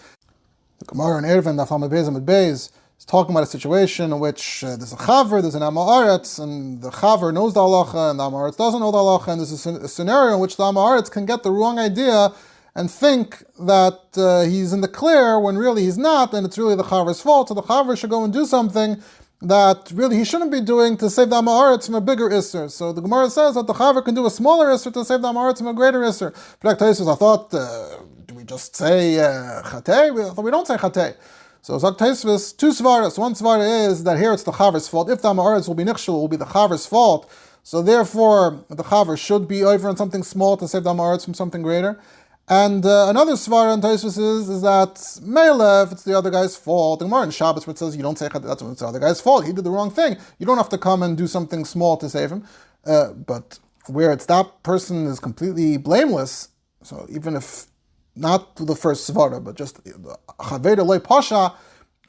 the 0.80 0.86
Gemara 0.86 1.18
and 1.18 1.26
Eruvin, 1.28 1.58
the 1.58 1.66
Aflam 1.66 1.88
Beis 1.88 2.08
and 2.08 2.18
Beis, 2.28 2.72
is 2.98 3.06
talking 3.06 3.36
about 3.36 3.44
a 3.44 3.48
situation 3.48 4.12
in 4.12 4.20
which 4.20 4.64
uh, 4.64 4.76
there's 4.76 4.94
a 4.94 4.96
chaver, 4.96 5.40
there's 5.42 5.56
an 5.56 5.62
amaretz, 5.62 6.42
and 6.42 6.82
the 6.82 6.90
chaver 6.90 7.32
knows 7.32 7.54
the 7.54 7.60
halacha, 7.60 8.10
and 8.10 8.20
the 8.20 8.24
amaretz 8.24 8.58
doesn't 8.58 8.80
know 8.80 8.92
the 8.92 8.98
halacha, 8.98 9.28
and 9.28 9.40
there's 9.40 9.66
a 9.66 9.88
scenario 9.88 10.34
in 10.34 10.40
which 10.40 10.58
the 10.58 10.64
amaretz 10.64 11.12
can 11.12 11.26
get 11.28 11.44
the 11.44 11.52
wrong 11.52 11.78
idea 11.78 12.32
and 12.76 12.90
think 12.90 13.44
that 13.60 14.00
uh, 14.18 14.42
he's 14.42 14.74
in 14.74 14.82
the 14.82 14.88
clear 14.88 15.40
when 15.40 15.58
really 15.58 15.84
he's 15.84 15.98
not, 15.98 16.34
and 16.34 16.46
it's 16.46 16.58
really 16.58 16.76
the 16.76 16.84
chaver's 16.84 17.22
fault. 17.22 17.50
So 17.50 17.54
the 17.54 17.62
chaver 17.62 17.96
should 17.96 18.10
go 18.10 18.24
and 18.24 18.34
do 18.34 18.46
something 18.46 19.02
that 19.44 19.92
really 19.94 20.18
he 20.18 20.24
shouldn't 20.24 20.52
be 20.52 20.62
doing 20.62 20.96
to 20.98 21.10
save 21.10 21.30
the 21.30 21.42
Amaretz 21.42 21.86
from 21.86 21.96
a 21.96 22.02
bigger 22.02 22.30
Isser. 22.30 22.72
So 22.72 22.94
the 22.94 23.02
Gemara 23.02 23.30
says 23.30 23.56
that 23.56 23.68
the 23.68 23.74
Chaver 23.74 24.04
can 24.04 24.16
do 24.16 24.26
a 24.26 24.32
smaller 24.32 24.68
Isser 24.68 24.94
to 24.94 25.04
save 25.04 25.22
the 25.22 25.28
Amaretz 25.28 25.58
from 25.58 25.68
a 25.68 25.74
greater 25.74 26.00
Isser. 26.00 26.34
But 26.62 26.82
I 26.82 27.16
thought, 27.16 27.54
uh, 27.54 27.98
do 28.26 28.36
we 28.36 28.46
just 28.46 28.76
say 28.76 29.20
uh, 29.20 29.62
Chatei? 29.64 30.14
We, 30.14 30.44
we 30.44 30.52
don't 30.52 30.66
say 30.66 30.78
Chatei. 30.78 31.16
So 31.62 31.78
Zak 31.78 31.96
Taisvis, 31.96 32.56
two 32.56 32.72
svaras. 32.72 33.18
One 33.18 33.34
svara 33.34 33.88
is 33.90 34.04
that 34.06 34.18
here 34.18 34.34
it's 34.34 34.44
the 34.44 34.52
Chaver's 34.52 34.88
fault. 34.88 35.10
If 35.10 35.22
the 35.22 35.30
Amaretz 35.30 35.68
will 35.68 35.76
be 35.76 35.84
Nichshel, 35.84 36.10
it 36.10 36.12
will 36.12 36.28
be 36.28 36.38
the 36.38 36.46
Chaver's 36.46 36.86
fault. 36.86 37.30
So 37.64 37.82
therefore, 37.82 38.66
the 38.70 38.84
Chaver 38.84 39.18
should 39.18 39.48
be 39.48 39.64
over 39.64 39.88
on 39.88 39.96
something 39.96 40.24
small 40.24 40.58
to 40.58 40.68
save 40.68 40.84
the 40.84 40.94
Amaretz 40.94 41.24
from 41.24 41.34
something 41.34 41.62
greater. 41.62 42.00
And 42.48 42.86
uh, 42.86 43.08
another 43.10 43.34
svara 43.34 43.74
in 43.74 43.82
Taisvis 43.82 44.18
is, 44.18 44.50
is 44.50 44.62
that 44.64 45.20
Mele, 45.22 45.84
if 45.84 45.94
it's 45.94 46.04
the 46.04 46.18
other 46.18 46.30
guy's 46.30 46.58
fault, 46.58 47.00
the 47.00 47.06
Gemara 47.06 47.24
in 47.24 47.32
Shabbos 47.32 47.66
where 47.66 47.72
it 47.72 47.78
says 47.78 47.96
you 47.96 48.04
don't 48.04 48.18
say 48.20 48.28
that's 48.28 48.62
when 48.62 48.74
it's 48.74 48.82
the 48.82 48.88
other 48.88 49.00
guy's 49.00 49.22
fault, 49.22 49.46
he 49.46 49.54
did 49.54 49.64
the 49.64 49.72
wrong 49.72 49.90
thing. 49.90 50.18
You 50.40 50.46
don't 50.46 50.58
have 50.58 50.70
to 50.70 50.78
come 50.78 51.04
and 51.04 51.18
do 51.18 51.26
something 51.26 51.64
small 51.64 51.96
to 51.98 52.10
save 52.10 52.32
him. 52.32 52.46
Uh, 52.86 53.14
but 53.14 53.60
where 53.88 54.12
it's 54.12 54.26
that 54.26 54.62
person 54.64 55.08
is 55.08 55.20
completely 55.20 55.78
blameless, 55.78 56.50
so 56.84 57.06
even 57.10 57.36
if 57.38 57.68
not 58.16 58.56
the 58.58 58.76
first 58.76 59.10
svara, 59.10 59.42
but 59.42 59.56
just 59.56 59.82
chaveda 59.84 60.86
loy 60.86 61.00
pasha, 61.00 61.54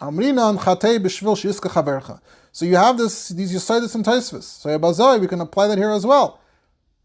amrinan 0.01 0.59
chatei 0.59 0.99
b'shvil 0.99 1.37
shiiska 1.37 1.71
chavercha. 1.71 2.21
So 2.51 2.65
you 2.65 2.77
have 2.77 2.99
this 2.99 3.29
these 3.29 3.53
yisaidis 3.55 3.95
and 3.95 4.05
taisvis. 4.05 4.43
So 4.43 4.77
Abazai, 4.77 5.21
we 5.21 5.29
can 5.29 5.41
apply 5.41 5.69
that 5.69 5.79
here 5.79 5.91
as 5.91 6.05
well, 6.05 6.41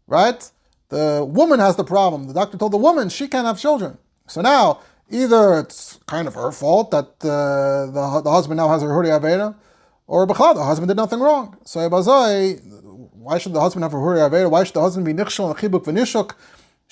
right? 0.08 0.50
The 0.90 1.26
woman 1.28 1.58
has 1.58 1.76
the 1.76 1.84
problem. 1.84 2.26
The 2.28 2.34
doctor 2.34 2.56
told 2.58 2.72
the 2.72 2.76
woman 2.88 3.08
she 3.08 3.26
can't 3.26 3.46
have 3.46 3.58
children. 3.58 3.98
So 4.28 4.40
now 4.42 4.80
either 5.10 5.58
it's 5.58 5.98
kind 6.06 6.28
of 6.28 6.34
her 6.34 6.52
fault 6.52 6.90
that 6.92 7.08
uh, 7.24 7.86
the, 7.86 8.20
the 8.22 8.30
husband 8.30 8.58
now 8.58 8.68
has 8.68 8.82
a 8.82 8.86
huri 8.86 9.08
aveda, 9.08 9.56
or 10.06 10.26
b'chad, 10.26 10.54
the 10.54 10.64
husband 10.64 10.88
did 10.88 10.96
nothing 10.96 11.20
wrong. 11.20 11.56
So 11.64 11.80
Abazai, 11.80 12.60
why 13.14 13.38
should 13.38 13.54
the 13.54 13.60
husband 13.60 13.82
have 13.84 13.94
a 13.94 13.96
huri 13.96 14.18
aveda? 14.18 14.50
Why 14.50 14.64
should 14.64 14.74
the 14.74 14.82
husband 14.82 15.06
be 15.06 15.14
nichshel 15.14 15.50
and 15.50 15.58
chibuk 15.58 15.84
v'nishuk? 15.84 16.34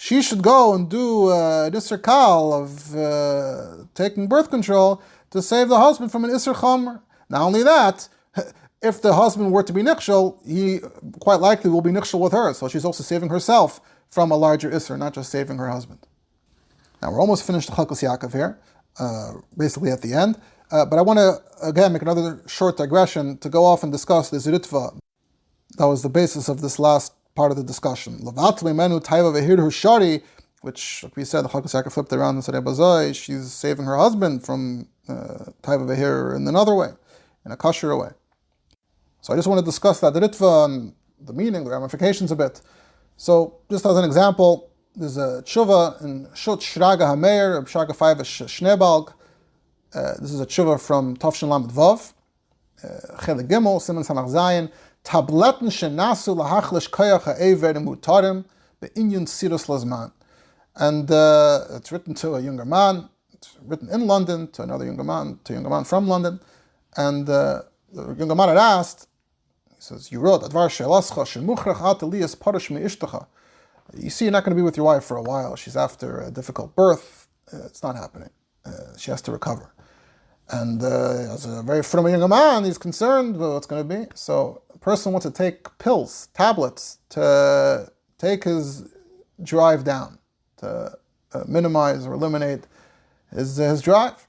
she 0.00 0.22
should 0.22 0.42
go 0.42 0.74
and 0.74 0.88
do 0.88 1.28
uh, 1.28 1.64
an 1.66 1.72
Isser 1.72 2.00
Kal 2.00 2.52
of 2.52 2.94
uh, 2.94 3.84
taking 3.94 4.28
birth 4.28 4.48
control 4.48 5.02
to 5.30 5.42
save 5.42 5.68
the 5.68 5.78
husband 5.78 6.12
from 6.12 6.24
an 6.24 6.30
Isser 6.30 6.54
Chomer. 6.54 7.00
Not 7.28 7.42
only 7.42 7.64
that, 7.64 8.08
if 8.82 9.02
the 9.02 9.14
husband 9.14 9.52
were 9.52 9.62
to 9.62 9.72
be 9.72 9.82
Nichshel, 9.82 10.38
he 10.46 10.80
quite 11.20 11.40
likely 11.40 11.70
will 11.70 11.80
be 11.80 11.90
Nichshel 11.90 12.20
with 12.20 12.32
her. 12.32 12.52
So 12.54 12.68
she's 12.68 12.84
also 12.84 13.02
saving 13.02 13.28
herself 13.30 13.80
from 14.10 14.30
a 14.30 14.36
larger 14.36 14.70
Isser, 14.70 14.98
not 14.98 15.14
just 15.14 15.30
saving 15.30 15.58
her 15.58 15.68
husband. 15.68 16.06
Now 17.02 17.12
we're 17.12 17.20
almost 17.20 17.46
finished 17.46 17.70
Chalkas 17.70 18.02
Yaakov 18.02 18.32
here, 18.32 18.58
uh, 18.98 19.34
basically 19.56 19.90
at 19.90 20.02
the 20.02 20.14
end. 20.14 20.40
Uh, 20.70 20.84
but 20.84 20.98
I 20.98 21.02
want 21.02 21.18
to 21.18 21.40
again 21.62 21.92
make 21.92 22.02
another 22.02 22.42
short 22.46 22.76
digression 22.76 23.38
to 23.38 23.48
go 23.48 23.64
off 23.64 23.82
and 23.82 23.90
discuss 23.90 24.30
the 24.30 24.38
Ritva. 24.38 24.98
That 25.76 25.86
was 25.86 26.02
the 26.02 26.08
basis 26.08 26.48
of 26.48 26.60
this 26.60 26.78
last 26.78 27.12
part 27.34 27.50
of 27.50 27.56
the 27.56 27.64
discussion. 27.64 28.18
Which, 30.60 31.04
like 31.04 31.16
we 31.16 31.24
said, 31.24 31.42
the 31.42 31.48
Chakasaka 31.48 31.92
flipped 31.92 32.12
around 32.12 32.34
and 32.34 32.44
said, 32.44 32.56
Ebazai, 32.56 33.14
she's 33.14 33.52
saving 33.52 33.84
her 33.86 33.96
husband 33.96 34.44
from 34.44 34.88
uh, 35.08 35.52
Taiva 35.62 35.86
Vehir 35.86 36.34
in 36.34 36.48
another 36.48 36.74
way, 36.74 36.88
in 37.46 37.52
a 37.52 37.56
kosher 37.56 37.96
way. 37.96 38.10
So 39.28 39.34
I 39.34 39.36
just 39.36 39.46
want 39.46 39.58
to 39.58 39.64
discuss 39.66 40.00
that, 40.00 40.14
the 40.14 40.20
Ritva 40.20 40.64
and 40.64 40.94
the 41.20 41.34
meaning, 41.34 41.62
the 41.62 41.70
ramifications 41.70 42.32
a 42.32 42.36
bit. 42.36 42.62
So, 43.18 43.58
just 43.70 43.84
as 43.84 43.94
an 43.94 44.06
example, 44.06 44.70
there's 44.96 45.18
a 45.18 45.42
tshuva 45.44 46.02
in 46.02 46.28
Shut 46.34 46.60
Shraga 46.60 47.00
Hameir, 47.00 47.62
Shraga 47.66 47.94
5 47.94 48.16
Schneebalg. 48.20 49.12
Uh, 49.94 50.14
this 50.18 50.32
is 50.32 50.40
a 50.40 50.46
tshuva 50.46 50.80
from 50.80 51.14
Tafshin 51.18 51.48
Lamed 51.50 51.70
Vav, 51.70 52.14
uh, 52.82 52.88
Chele 53.18 53.46
Gimel, 53.46 53.82
Simon 53.82 54.02
Samach 54.02 54.30
Zayin. 54.30 54.72
Tabletten 55.04 55.68
shenasu 55.68 56.34
lahachlish 56.34 56.88
koyach 56.88 57.24
ha'ever 57.24 57.74
mutarim 57.74 58.46
be'inyan 58.80 59.26
sirus 59.26 59.66
lazman. 59.66 60.10
And 60.74 61.10
uh, 61.10 61.66
it's 61.72 61.92
written 61.92 62.14
to 62.14 62.36
a 62.36 62.40
younger 62.40 62.64
man, 62.64 63.10
it's 63.34 63.58
written 63.62 63.90
in 63.90 64.06
London 64.06 64.50
to 64.52 64.62
another 64.62 64.86
younger 64.86 65.04
man, 65.04 65.38
to 65.44 65.52
a 65.52 65.56
younger 65.56 65.68
man 65.68 65.84
from 65.84 66.08
London. 66.08 66.40
And 66.96 67.28
uh, 67.28 67.60
the 67.92 68.14
younger 68.14 68.34
man 68.34 68.48
had 68.48 68.56
asked, 68.56 69.07
he 69.78 69.82
says, 69.82 70.12
You 70.12 70.20
wrote, 70.20 70.42
Advar 70.42 70.68
shelascha 70.68 71.24
shemuchrach 71.24 71.96
at 71.96 72.02
Elias 72.02 72.34
parish 72.34 72.68
me'ishtacha. 72.70 73.26
You 73.96 74.10
see, 74.10 74.26
you're 74.26 74.32
not 74.32 74.44
going 74.44 74.56
to 74.56 74.60
be 74.60 74.62
with 74.62 74.76
your 74.76 74.86
wife 74.86 75.04
for 75.04 75.16
a 75.16 75.22
while. 75.22 75.56
She's 75.56 75.76
after 75.76 76.20
a 76.20 76.30
difficult 76.30 76.74
birth. 76.76 77.28
Uh, 77.52 77.64
it's 77.64 77.82
not 77.82 77.96
happening. 77.96 78.30
Uh, 78.66 78.96
she 78.98 79.10
has 79.10 79.22
to 79.22 79.32
recover. 79.32 79.72
And 80.50 80.82
uh, 80.82 81.34
as 81.34 81.46
a 81.46 81.62
very 81.62 81.80
a 81.80 82.18
young 82.18 82.28
man, 82.28 82.64
he's 82.64 82.78
concerned 82.78 83.36
about 83.36 83.54
what's 83.54 83.66
going 83.66 83.88
to 83.88 83.96
be. 83.96 84.06
So 84.14 84.62
a 84.74 84.78
person 84.78 85.12
wants 85.12 85.26
to 85.26 85.32
take 85.32 85.78
pills, 85.78 86.28
tablets 86.34 86.98
to 87.10 87.90
take 88.18 88.44
his 88.44 88.84
drive 89.42 89.84
down, 89.84 90.18
to 90.58 90.98
uh, 91.32 91.44
minimize 91.46 92.06
or 92.06 92.14
eliminate 92.14 92.66
his, 93.34 93.56
his 93.56 93.82
drive. 93.82 94.27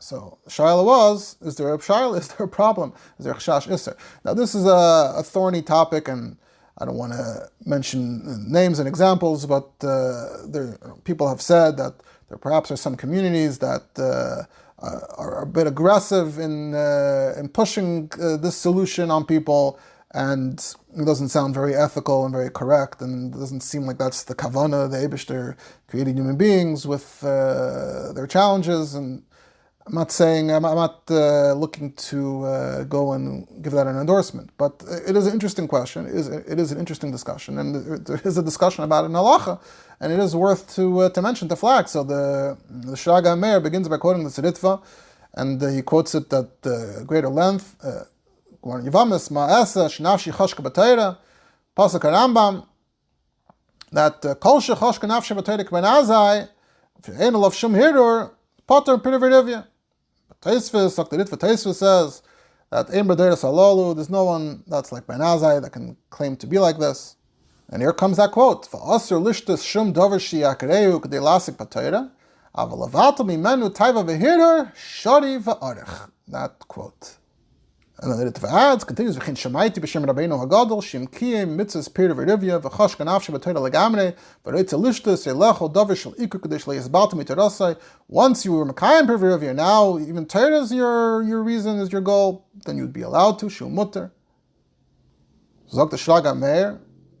So 0.00 0.38
Shaila 0.48 0.84
was, 0.84 1.36
is 1.42 1.56
there 1.56 1.72
a 1.72 1.78
Shaila? 1.78 2.18
Is 2.20 2.28
there 2.28 2.46
a 2.46 2.48
problem? 2.48 2.92
Is 3.18 3.26
there 3.26 3.34
a 3.34 3.36
Chash 3.36 3.68
Isser? 3.68 3.96
Now 4.24 4.34
this 4.34 4.54
is 4.54 4.64
a, 4.64 5.14
a, 5.18 5.22
thorny 5.22 5.62
topic 5.62 6.08
and 6.08 6.36
I 6.78 6.86
don't 6.86 6.96
want 6.96 7.12
to 7.12 7.50
mention 7.66 8.50
names 8.50 8.78
and 8.78 8.88
examples, 8.88 9.44
but 9.44 9.68
uh, 9.82 10.46
there, 10.46 10.78
people 11.04 11.28
have 11.28 11.42
said 11.42 11.76
that 11.76 11.94
there 12.28 12.38
perhaps 12.38 12.70
are 12.70 12.76
some 12.76 12.96
communities 12.96 13.58
that 13.58 13.84
uh, 13.98 14.44
uh, 14.82 15.00
are 15.18 15.42
a 15.42 15.46
bit 15.46 15.66
aggressive 15.66 16.38
in 16.38 16.74
uh, 16.74 17.34
in 17.36 17.48
pushing 17.48 18.10
uh, 18.18 18.38
this 18.38 18.56
solution 18.56 19.10
on 19.10 19.26
people, 19.26 19.78
and 20.14 20.74
it 20.96 21.04
doesn't 21.04 21.28
sound 21.28 21.54
very 21.54 21.74
ethical 21.74 22.24
and 22.24 22.32
very 22.32 22.50
correct, 22.50 23.02
and 23.02 23.34
it 23.34 23.38
doesn't 23.38 23.60
seem 23.60 23.82
like 23.82 23.98
that's 23.98 24.24
the 24.24 24.34
kavana, 24.34 24.90
the 24.90 24.96
Abishter 24.96 25.56
creating 25.86 26.16
human 26.16 26.36
beings 26.36 26.86
with 26.86 27.22
uh, 27.22 28.12
their 28.14 28.26
challenges. 28.26 28.94
And 28.94 29.22
I'm 29.90 29.96
not 29.96 30.12
saying 30.12 30.52
I'm, 30.52 30.64
I'm 30.64 30.76
not 30.76 31.02
uh, 31.10 31.52
looking 31.54 31.92
to 32.10 32.44
uh, 32.44 32.84
go 32.84 33.12
and 33.12 33.46
give 33.60 33.72
that 33.72 33.88
an 33.88 33.96
endorsement, 33.96 34.50
but 34.56 34.84
it 35.08 35.16
is 35.16 35.26
an 35.26 35.32
interesting 35.32 35.66
question. 35.66 36.06
It 36.06 36.14
is 36.14 36.28
it 36.28 36.58
is 36.60 36.70
an 36.70 36.78
interesting 36.78 37.10
discussion, 37.10 37.58
and 37.58 38.06
there 38.06 38.20
is 38.24 38.38
a 38.38 38.42
discussion 38.50 38.84
about 38.84 39.02
it 39.02 39.06
in 39.06 39.12
halacha 39.14 39.58
and 40.00 40.12
it 40.12 40.18
is 40.18 40.34
worth 40.34 40.74
to 40.76 41.00
uh, 41.00 41.08
to 41.10 41.22
mention 41.22 41.48
the 41.48 41.56
flag. 41.56 41.88
So 41.88 42.02
the 42.02 42.56
the 42.68 42.94
Shraga 42.94 43.38
Meir 43.38 43.60
begins 43.60 43.88
by 43.88 43.98
quoting 43.98 44.24
the 44.24 44.30
Seritva, 44.30 44.80
and 45.34 45.62
uh, 45.62 45.68
he 45.68 45.82
quotes 45.82 46.14
it 46.14 46.32
at 46.32 46.50
uh, 46.64 47.04
greater 47.04 47.28
length. 47.28 47.76
That 53.92 54.22
Kol 54.40 54.60
Shechashka 54.60 55.06
Nafshi 55.08 55.34
B'Teira 55.36 55.64
K'Ben 55.64 55.84
Azzai, 55.84 56.48
Ein 57.20 57.34
Olav 57.34 57.54
Shum 57.54 57.74
Hidur, 57.74 58.30
Potter 58.66 58.96
Pirivirivya. 58.98 59.66
Taisvis. 60.42 60.96
Ritva 60.96 61.36
Taisvis 61.38 61.74
says 61.74 62.22
that 62.70 62.88
Ein 62.90 63.06
B'Deira 63.06 63.32
Salalu, 63.32 63.94
there's 63.94 64.08
no 64.08 64.24
one 64.24 64.64
that's 64.66 64.90
like 64.90 65.06
Ben 65.06 65.20
Azzai 65.20 65.60
that 65.60 65.70
can 65.70 65.96
claim 66.08 66.36
to 66.36 66.46
be 66.46 66.58
like 66.58 66.78
this. 66.78 67.16
And 67.68 67.82
here 67.82 67.92
comes 67.92 68.16
that 68.16 68.32
quote: 68.32 68.68
"Va'aser 68.70 69.22
lishtas 69.22 69.64
shum 69.64 69.92
davar 69.92 70.18
shiyakreu 70.18 71.00
k'dei 71.00 71.20
lasik 71.20 71.56
b'toira, 71.56 72.10
avalavato 72.56 73.18
mimenu 73.18 73.70
taiva 73.70 74.02
v'hirer 74.04 74.74
shari 74.74 75.38
va'arich." 75.38 76.10
That 76.26 76.58
quote. 76.66 77.18
And 77.99 78.11
then 78.11 78.27
it 78.27 78.43
adds, 78.43 78.83
continues, 78.83 79.17
"V'chin 79.17 79.35
shemaiti 79.35 79.79
b'shem 79.79 80.05
rabbeinu 80.05 80.37
hagadol 80.45 80.81
shim 80.81 81.07
kiyim 81.09 81.55
mitzvahs 81.55 81.93
pir 81.93 82.13
v'rivya 82.13 82.61
v'chash 82.61 82.97
kanafshe 82.97 83.33
b'toira 83.33 83.61
legamre 83.69 84.15
v'reitz 84.45 84.73
lishtas 84.73 85.25
elecho 85.25 85.71
davar 85.71 85.95
shel 85.95 86.11
ikur 86.13 86.41
k'dei 86.41 86.59
shel 86.59 86.73
yizbalto 86.73 87.13
mitarasai." 87.13 87.77
Once 88.09 88.43
you 88.43 88.51
were 88.51 88.65
mekayim 88.65 89.07
pir 89.07 89.17
v'rivya, 89.17 89.55
now 89.55 89.97
even 89.97 90.25
Torah 90.25 90.59
is 90.59 90.73
your 90.73 91.23
your 91.23 91.41
reason, 91.41 91.79
is 91.79 91.91
your 91.91 92.01
goal, 92.01 92.45
then 92.65 92.77
you'd 92.77 92.91
be 92.91 93.01
allowed 93.01 93.39
to 93.39 93.49
shul 93.49 93.69
mutter. 93.69 94.11
Zok 95.71 95.89
the 95.89 95.97
Shraga 95.97 96.37
Meir 96.37 96.79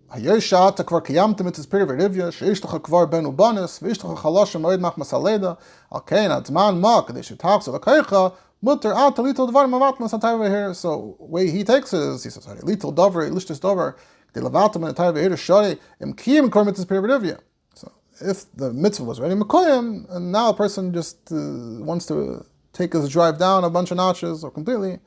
הישעת 0.09 0.81
כבר 0.81 0.99
קיימתם 0.99 1.47
את 1.47 1.57
הספיר 1.57 1.85
ורביה, 1.89 2.31
שיש 2.31 2.63
לך 2.63 2.77
כבר 2.83 3.05
בן 3.05 3.25
ובנס, 3.25 3.79
ויש 3.81 3.97
לך 3.97 4.19
חלש 4.19 4.55
המועד 4.55 4.79
מחמס 4.79 5.13
הלידה, 5.13 5.53
על 5.91 5.99
כן 6.05 6.31
הזמן 6.31 6.77
מה, 6.81 6.99
כדי 7.07 7.23
שתחזור 7.23 7.75
לקייך, 7.75 8.15
mutter 8.62 8.92
at 8.92 9.18
little 9.18 9.48
dvar 9.50 9.68
mavat 9.68 10.00
mas 10.00 10.12
atayva 10.12 10.48
here. 10.48 10.74
So 10.74 11.16
way 11.18 11.50
he 11.50 11.64
takes 11.64 11.92
it 11.92 12.00
is 12.00 12.24
he 12.24 12.30
says 12.30 12.44
sorry, 12.44 12.60
little 12.60 12.92
dover 12.92 13.28
lishtis 13.30 13.60
dover 13.60 13.96
de 14.32 14.40
lavatam 14.40 14.86
and 14.86 14.96
atayva 14.96 15.20
here 15.20 15.36
shari 15.36 15.78
im 16.00 16.14
kiyim 16.14 16.48
kormitis 16.48 16.84
perividivya. 16.84 17.38
So 17.74 17.92
if 18.20 18.50
the 18.54 18.72
mitzvah 18.72 19.04
was 19.04 19.20
ready 19.20 19.34
makoyim, 19.34 20.10
and 20.10 20.32
now 20.32 20.50
a 20.50 20.54
person 20.54 20.92
just 20.92 21.32
uh, 21.32 21.36
wants 21.36 22.06
to 22.06 22.44
take 22.72 22.92
his 22.92 23.08
drive 23.08 23.38
down 23.38 23.64
a 23.64 23.70
bunch 23.70 23.90
of 23.90 23.96
notches 23.96 24.44
or 24.44 24.50
completely 24.50 25.00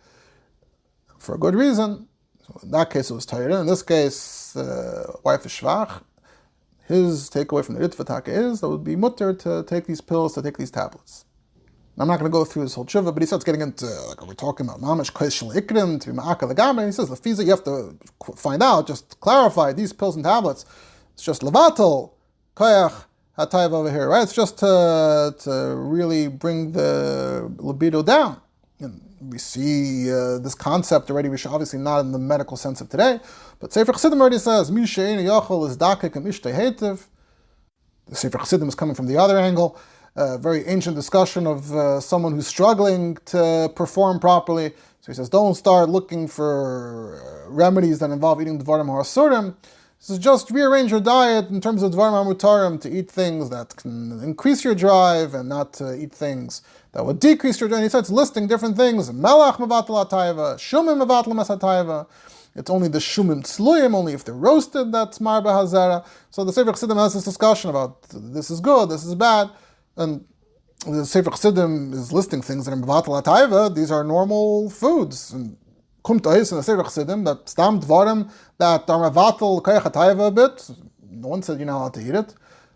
for 1.17 1.35
a 1.35 1.37
good 1.37 1.55
reason. 1.55 2.07
So 2.45 2.59
in 2.63 2.71
that 2.71 2.89
case 2.89 3.09
it 3.09 3.13
was 3.13 3.25
tired. 3.25 3.51
In 3.51 3.67
this 3.67 3.81
case, 3.81 4.55
uh, 4.55 5.13
wife 5.23 5.45
is 5.45 5.51
shvach. 5.53 6.03
His 6.85 7.29
takeaway 7.29 7.63
from 7.63 7.75
the 7.75 7.87
Ritva 7.87 8.27
is 8.27 8.59
that 8.59 8.67
would 8.67 8.83
be 8.83 8.97
mutter 8.97 9.33
to 9.33 9.63
take 9.63 9.85
these 9.85 10.01
pills, 10.01 10.33
to 10.33 10.41
take 10.41 10.57
these 10.57 10.69
tablets. 10.69 11.23
I'm 11.97 12.07
not 12.07 12.19
going 12.19 12.31
to 12.31 12.33
go 12.33 12.43
through 12.43 12.63
this 12.63 12.73
whole 12.73 12.85
tshuva, 12.85 13.13
but 13.13 13.21
he 13.21 13.27
starts 13.27 13.45
getting 13.45 13.61
into 13.61 13.85
like 13.85 14.25
we're 14.25 14.33
talking 14.33 14.67
about 14.67 14.81
mamash 14.81 15.11
koshel 15.11 15.53
ikrim 15.53 16.01
to 16.01 16.11
be 16.11 16.17
ma'aka 16.17 16.51
legam. 16.51 16.83
He 16.83 16.91
says 16.91 17.07
the 17.07 17.15
fiza 17.15 17.43
you 17.43 17.51
have 17.51 17.63
to 17.65 17.95
find 18.35 18.63
out, 18.63 18.87
just 18.87 19.19
clarify 19.19 19.73
these 19.73 19.93
pills 19.93 20.15
and 20.15 20.25
tablets. 20.25 20.65
It's 21.13 21.23
just 21.23 21.43
levatel 21.43 22.13
koyach 22.55 23.05
hatayv 23.37 23.73
over 23.73 23.91
here, 23.91 24.09
right? 24.09 24.23
It's 24.23 24.33
just 24.33 24.57
to, 24.59 25.35
to 25.39 25.75
really 25.77 26.27
bring 26.29 26.71
the 26.71 27.53
libido 27.57 28.01
down. 28.01 28.41
And 28.79 28.99
we 29.21 29.37
see 29.37 30.11
uh, 30.11 30.39
this 30.39 30.55
concept 30.55 31.11
already, 31.11 31.29
which 31.29 31.45
obviously 31.45 31.77
not 31.77 31.99
in 31.99 32.11
the 32.11 32.19
medical 32.19 32.57
sense 32.57 32.81
of 32.81 32.89
today, 32.89 33.19
but 33.59 33.71
Sefer 33.71 33.91
Chassidim 33.91 34.19
already 34.19 34.39
says 34.39 34.71
mishein 34.71 35.23
yachol 35.23 35.69
is 35.69 35.77
dakik 35.77 36.15
and 36.15 36.25
hetiv. 36.25 37.05
The 38.07 38.15
Sefer 38.15 38.39
Chassidim 38.39 38.67
is 38.67 38.73
coming 38.73 38.95
from 38.95 39.05
the 39.05 39.17
other 39.17 39.37
angle 39.37 39.79
a 40.15 40.37
very 40.37 40.65
ancient 40.67 40.95
discussion 40.95 41.47
of 41.47 41.71
uh, 41.73 41.99
someone 41.99 42.33
who's 42.33 42.47
struggling 42.47 43.17
to 43.25 43.71
perform 43.75 44.19
properly. 44.19 44.69
So 45.01 45.11
he 45.11 45.13
says, 45.13 45.29
don't 45.29 45.55
start 45.55 45.89
looking 45.89 46.27
for 46.27 47.45
uh, 47.47 47.49
remedies 47.51 47.99
that 47.99 48.11
involve 48.11 48.41
eating 48.41 48.59
dvarim 48.59 48.87
harasurim. 48.87 49.55
Is 50.09 50.19
just 50.19 50.51
rearrange 50.51 50.91
your 50.91 50.99
diet 50.99 51.49
in 51.49 51.61
terms 51.61 51.81
of 51.81 51.93
dvarim 51.93 52.11
hamutarim 52.11 52.79
to 52.81 52.91
eat 52.91 53.09
things 53.09 53.49
that 53.51 53.73
can 53.77 54.21
increase 54.21 54.65
your 54.65 54.75
drive 54.75 55.33
and 55.33 55.47
not 55.47 55.71
to 55.75 55.95
eat 55.95 56.11
things 56.11 56.61
that 56.91 57.05
would 57.05 57.21
decrease 57.21 57.61
your 57.61 57.69
drive. 57.69 57.77
And 57.77 57.85
he 57.85 57.89
starts 57.89 58.09
listing 58.09 58.45
different 58.47 58.75
things. 58.75 59.09
Melach 59.11 59.55
mevatel 59.55 60.05
atayva, 60.05 60.55
shumim 60.57 61.01
mevatel 61.01 61.33
mesatayva. 61.33 62.05
It's 62.53 62.69
only 62.69 62.89
the 62.89 62.99
shumim 62.99 63.43
tzluyim, 63.43 63.95
only 63.95 64.11
if 64.11 64.25
they're 64.25 64.35
roasted, 64.35 64.91
that's 64.91 65.19
marba 65.19 65.45
hazara. 65.45 66.05
So 66.31 66.43
the 66.43 66.51
Sefer 66.51 66.71
Chassidim 66.71 66.97
has 66.97 67.13
this 67.13 67.23
discussion 67.23 67.69
about 67.69 68.01
this 68.09 68.51
is 68.51 68.59
good, 68.59 68.89
this 68.89 69.05
is 69.05 69.15
bad. 69.15 69.49
And 69.95 70.25
the 70.85 71.05
Sefer 71.05 71.29
Chassidim 71.29 71.93
is 71.93 72.11
listing 72.11 72.41
things 72.41 72.65
that 72.65 72.73
are 72.73 72.77
mevatel 72.77 73.21
atayva. 73.21 73.73
These 73.75 73.91
are 73.91 74.03
normal 74.03 74.69
foods. 74.69 75.31
And 75.31 75.57
Kumtois 76.03 76.51
in 76.51 76.57
the 76.57 76.63
Sefer 76.63 76.83
Chassidim 76.83 77.23
that 77.25 77.47
stam 77.47 77.79
dvarim 77.79 78.31
that 78.57 78.89
are 78.89 79.11
mevatel 79.11 79.61
koyach 79.61 79.83
atayva 79.83 80.27
a 80.27 80.31
bit. 80.31 80.69
No 81.09 81.27
one 81.29 81.43
said 81.43 81.59
you're 81.59 81.67
not 81.67 81.77
allowed 81.77 81.93
to 81.95 82.01
eat 82.01 82.15
it. 82.15 82.33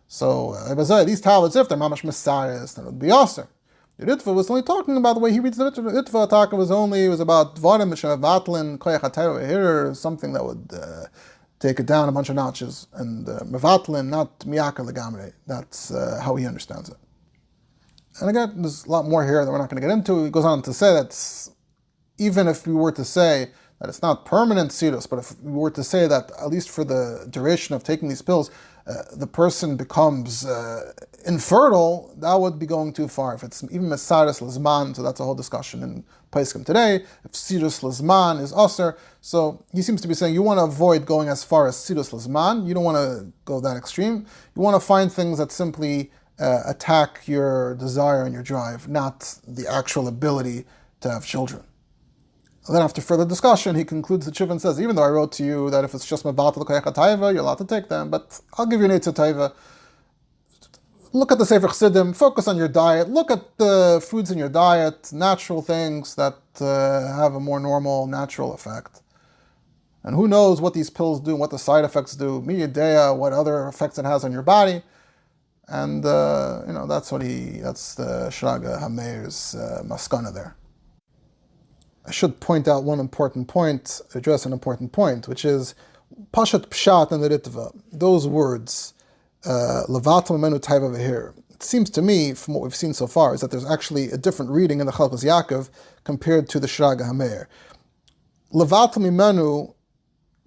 So 0.07 0.51
uh, 0.51 1.03
these 1.03 1.19
tablets, 1.19 1.55
if 1.55 1.67
they're 1.67 1.77
mamash 1.77 2.03
mesaris, 2.03 2.75
then 2.75 2.85
it 2.85 2.87
would 2.87 2.99
be 2.99 3.09
aser. 3.09 3.47
The 3.97 4.05
Ritva 4.05 4.33
was 4.33 4.49
only 4.49 4.61
talking 4.61 4.95
about 4.95 5.13
the 5.13 5.19
way 5.19 5.31
he 5.31 5.39
reads 5.39 5.57
the 5.57 5.71
Ritva. 5.71 5.91
The 5.91 6.01
Ritva 6.03 6.27
attack 6.27 6.51
was 6.53 6.69
only 6.69 7.05
it 7.05 7.09
was 7.09 7.19
about 7.19 7.55
dvarim 7.55 7.91
mevatlin 7.91 8.77
koyach 8.77 9.01
atayva 9.01 9.45
here, 9.47 9.93
something 9.93 10.33
that 10.33 10.45
would. 10.45 10.71
Uh, 10.71 11.05
take 11.59 11.79
it 11.79 11.85
down 11.85 12.07
a 12.07 12.11
bunch 12.11 12.29
of 12.29 12.35
notches, 12.35 12.87
and 12.93 13.27
uh, 13.27 13.39
not 13.43 14.39
miyaka 14.41 14.85
legamre. 14.87 15.33
That's 15.47 15.91
uh, 15.91 16.21
how 16.23 16.35
he 16.35 16.45
understands 16.45 16.89
it. 16.89 16.97
And 18.19 18.29
again, 18.29 18.53
there's 18.61 18.85
a 18.85 18.89
lot 18.89 19.05
more 19.05 19.25
here 19.25 19.45
that 19.45 19.51
we're 19.51 19.57
not 19.57 19.69
going 19.69 19.81
to 19.81 19.87
get 19.87 19.93
into. 19.93 20.25
He 20.25 20.31
goes 20.31 20.45
on 20.45 20.61
to 20.63 20.73
say 20.73 20.93
that 20.93 21.49
even 22.17 22.47
if 22.47 22.65
we 22.65 22.73
were 22.73 22.91
to 22.91 23.05
say 23.05 23.51
that 23.79 23.89
it's 23.89 24.01
not 24.01 24.25
permanent 24.25 24.71
sidus, 24.71 25.05
but 25.05 25.19
if 25.19 25.39
we 25.41 25.51
were 25.51 25.69
to 25.71 25.83
say 25.83 26.07
that 26.07 26.31
at 26.39 26.49
least 26.49 26.69
for 26.69 26.83
the 26.83 27.27
duration 27.29 27.75
of 27.75 27.83
taking 27.83 28.09
these 28.09 28.23
pills, 28.23 28.49
uh, 28.87 29.03
the 29.15 29.27
person 29.27 29.75
becomes 29.75 30.45
uh, 30.45 30.93
infertile, 31.25 32.13
that 32.17 32.33
would 32.35 32.57
be 32.57 32.65
going 32.65 32.93
too 32.93 33.07
far. 33.07 33.35
If 33.35 33.43
it's 33.43 33.63
even 33.65 33.83
mesaris 33.87 34.41
lazman, 34.41 34.95
so 34.95 35.03
that's 35.03 35.19
a 35.19 35.23
whole 35.23 35.35
discussion 35.35 35.83
in 35.83 36.05
Paiskim 36.31 36.65
today. 36.65 37.03
If 37.25 37.33
sidus 37.33 37.81
lazman 37.81 38.41
is 38.41 38.53
usher, 38.53 38.97
so 39.19 39.63
he 39.73 39.81
seems 39.81 40.01
to 40.01 40.07
be 40.07 40.13
saying 40.13 40.33
you 40.33 40.41
want 40.41 40.59
to 40.59 40.63
avoid 40.63 41.05
going 41.05 41.27
as 41.27 41.43
far 41.43 41.67
as 41.67 41.75
sidus 41.75 42.11
lazman. 42.11 42.65
You 42.65 42.73
don't 42.73 42.85
want 42.85 42.97
to 42.97 43.31
go 43.43 43.59
that 43.59 43.75
extreme. 43.75 44.25
You 44.55 44.61
want 44.61 44.81
to 44.81 44.85
find 44.85 45.11
things 45.11 45.37
that 45.37 45.51
simply 45.51 46.11
uh, 46.39 46.61
attack 46.65 47.27
your 47.27 47.75
desire 47.75 48.23
and 48.23 48.33
your 48.33 48.43
drive, 48.43 48.87
not 48.87 49.39
the 49.47 49.67
actual 49.67 50.07
ability 50.07 50.65
to 51.01 51.09
have 51.09 51.25
children. 51.25 51.63
And 52.67 52.75
then 52.75 52.83
after 52.83 53.01
further 53.01 53.25
discussion, 53.25 53.75
he 53.75 53.85
concludes 53.85 54.25
the 54.25 54.31
tshuva 54.31 54.51
and 54.51 54.61
says, 54.61 54.79
even 54.81 54.95
though 54.95 55.03
I 55.03 55.09
wrote 55.09 55.31
to 55.33 55.43
you 55.43 55.69
that 55.69 55.85
if 55.85 55.93
it's 55.93 56.05
just 56.05 56.25
mabatal 56.25 56.65
taiva, 56.65 57.33
you're 57.33 57.41
allowed 57.41 57.59
to 57.59 57.65
take 57.65 57.87
them, 57.87 58.09
but 58.09 58.39
I'll 58.57 58.65
give 58.65 58.81
you 58.81 58.85
an 58.85 58.91
taiva. 58.91 59.53
Look 61.13 61.31
at 61.31 61.37
the 61.37 61.45
Sefer 61.45 61.67
Chassidim, 61.67 62.13
focus 62.13 62.47
on 62.49 62.57
your 62.57 62.67
diet, 62.67 63.09
look 63.09 63.31
at 63.31 63.57
the 63.57 64.05
foods 64.05 64.29
in 64.29 64.37
your 64.37 64.49
diet, 64.49 65.13
natural 65.13 65.61
things 65.61 66.15
that 66.15 66.37
uh, 66.59 67.15
have 67.15 67.33
a 67.33 67.39
more 67.39 67.61
normal, 67.61 68.05
natural 68.05 68.53
effect. 68.53 69.01
And 70.03 70.13
who 70.13 70.27
knows 70.27 70.59
what 70.59 70.73
these 70.73 70.89
pills 70.89 71.21
do, 71.21 71.31
and 71.31 71.39
what 71.39 71.51
the 71.51 71.57
side 71.57 71.85
effects 71.85 72.15
do, 72.15 72.41
miyadea, 72.41 73.15
what 73.15 73.31
other 73.31 73.67
effects 73.69 73.97
it 73.97 74.05
has 74.05 74.25
on 74.25 74.33
your 74.33 74.41
body. 74.41 74.83
And, 75.67 76.05
uh, 76.05 76.61
you 76.65 76.73
know, 76.73 76.87
that's 76.87 77.11
what 77.11 77.21
he, 77.21 77.59
that's 77.59 77.95
the 77.95 78.29
Shraga 78.29 78.81
Hameir's 78.81 79.55
uh, 79.55 79.83
maskana 79.85 80.33
there. 80.33 80.55
I 82.05 82.11
should 82.11 82.39
point 82.39 82.69
out 82.69 82.85
one 82.85 83.01
important 83.01 83.49
point, 83.49 83.99
address 84.15 84.45
an 84.45 84.53
important 84.53 84.93
point, 84.93 85.27
which 85.27 85.43
is 85.43 85.75
Pashat 86.31 86.67
Pshat 86.67 87.11
and 87.11 87.21
the 87.21 87.29
Ritva. 87.29 87.77
Those 87.91 88.25
words, 88.27 88.93
uh, 89.45 89.83
Levatam 89.89 90.39
Menu 90.39 90.57
Taiva 90.57 90.89
Vehir. 90.95 91.33
It 91.49 91.63
seems 91.63 91.89
to 91.89 92.01
me, 92.01 92.33
from 92.33 92.53
what 92.53 92.63
we've 92.63 92.75
seen 92.75 92.93
so 92.93 93.07
far, 93.07 93.33
is 93.33 93.41
that 93.41 93.51
there's 93.51 93.69
actually 93.69 94.09
a 94.11 94.17
different 94.17 94.51
reading 94.51 94.79
in 94.79 94.85
the 94.85 94.93
Chalkas 94.93 95.25
Yaakov 95.25 95.69
compared 96.05 96.47
to 96.49 96.61
the 96.61 96.67
Shraga 96.67 97.01
Hameir. 97.01 97.47
Levatam 98.53 99.11
Menu 99.11 99.73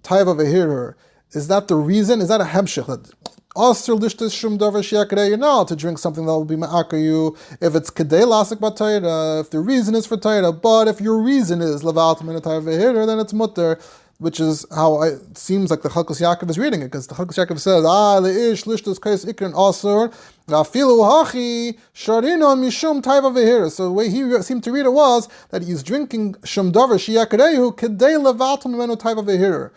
Taiva 0.03 0.35
Vehir. 0.35 0.95
Is 1.33 1.47
that 1.47 1.67
the 1.67 1.75
reason? 1.75 2.21
Is 2.21 2.29
that 2.29 2.41
a 2.41 2.45
hemshich? 2.45 2.87
That 2.87 3.13
Asr 3.55 3.99
lishtis 3.99 4.33
shum 4.33 4.57
shiakadei, 4.57 5.37
you're 5.37 5.65
to 5.65 5.75
drink 5.75 5.97
something 5.97 6.25
that 6.25 6.31
will 6.31 6.45
be 6.45 6.55
ma'aka 6.55 6.93
you 7.03 7.35
if 7.59 7.75
it's 7.75 7.91
kadei 7.91 8.23
lasik 8.23 8.59
batayra, 8.59 9.41
if 9.41 9.49
the 9.49 9.59
reason 9.59 9.93
is 9.93 10.05
for 10.05 10.15
tayra, 10.15 10.61
but 10.61 10.87
if 10.87 11.01
your 11.01 11.21
reason 11.21 11.59
is 11.61 11.83
levat 11.83 12.19
minatayra 12.19 12.63
vehir, 12.63 13.05
then 13.05 13.19
it's 13.19 13.33
mutter, 13.33 13.77
which 14.19 14.39
is 14.39 14.65
how 14.73 15.01
it 15.01 15.37
seems 15.37 15.69
like 15.69 15.81
the 15.81 15.89
Chalkos 15.89 16.21
Yaakov 16.21 16.49
is 16.49 16.57
reading 16.57 16.81
it, 16.81 16.85
because 16.85 17.07
the 17.07 17.13
Chalkos 17.13 17.45
Yaakov 17.45 17.59
says, 17.59 17.83
ah, 17.85 18.21
the 18.21 18.29
leish 18.29 18.63
lishtis 18.63 18.97
kais 19.01 19.25
ikrin 19.25 19.51
asr, 19.53 20.13
afilu 20.47 21.03
hachi, 21.03 21.77
sharino 21.93 22.55
mishum 22.55 23.01
taiva 23.01 23.33
vehir. 23.33 23.69
So 23.69 23.83
the 23.83 23.91
way 23.91 24.09
he 24.09 24.41
seemed 24.43 24.63
to 24.63 24.71
read 24.71 24.85
it 24.85 24.93
was 24.93 25.27
that 25.49 25.63
he's 25.63 25.83
drinking 25.83 26.35
shum 26.45 26.71
davar 26.71 26.95
shiakadei, 26.95 27.75
kadei 27.75 28.17
levat 28.17 28.63
minatayra 28.63 29.25
vehir. 29.25 29.71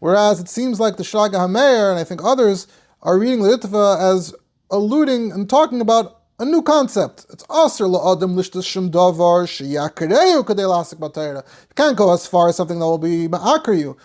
Whereas 0.00 0.40
it 0.40 0.48
seems 0.48 0.80
like 0.80 0.96
the 0.96 1.04
Shraga 1.04 1.34
Hameir, 1.34 1.92
and 1.92 2.00
I 2.00 2.02
think 2.02 2.24
others, 2.24 2.66
are 3.02 3.18
reading 3.18 3.40
Ritva 3.40 4.14
as 4.14 4.34
alluding 4.70 5.32
and 5.32 5.50
talking 5.50 5.80
about 5.80 6.20
a 6.38 6.44
new 6.44 6.62
concept. 6.62 7.26
It's 7.30 7.44
aser 7.44 7.84
la'adam 7.84 8.34
lishtas 8.34 8.64
shum 8.64 8.90
davar 8.90 9.46
sheyakareu 9.46 10.44
kadei 10.44 10.66
lasik 10.66 10.98
batayra. 10.98 11.44
You 11.44 11.74
can't 11.74 11.96
go 11.96 12.12
as 12.12 12.26
far 12.26 12.48
as 12.48 12.56
something 12.56 12.78
that 12.78 12.86
will 12.86 12.98
be 12.98 13.28
ma'akar 13.28 13.78
you. 13.78 13.96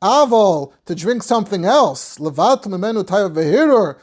Aval, 0.00 0.72
to 0.86 0.94
drink 0.94 1.22
something 1.22 1.64
else, 1.64 2.18
levat 2.18 2.62
memenu 2.64 3.04
tayva 3.04 3.34
vehirur, 3.34 3.96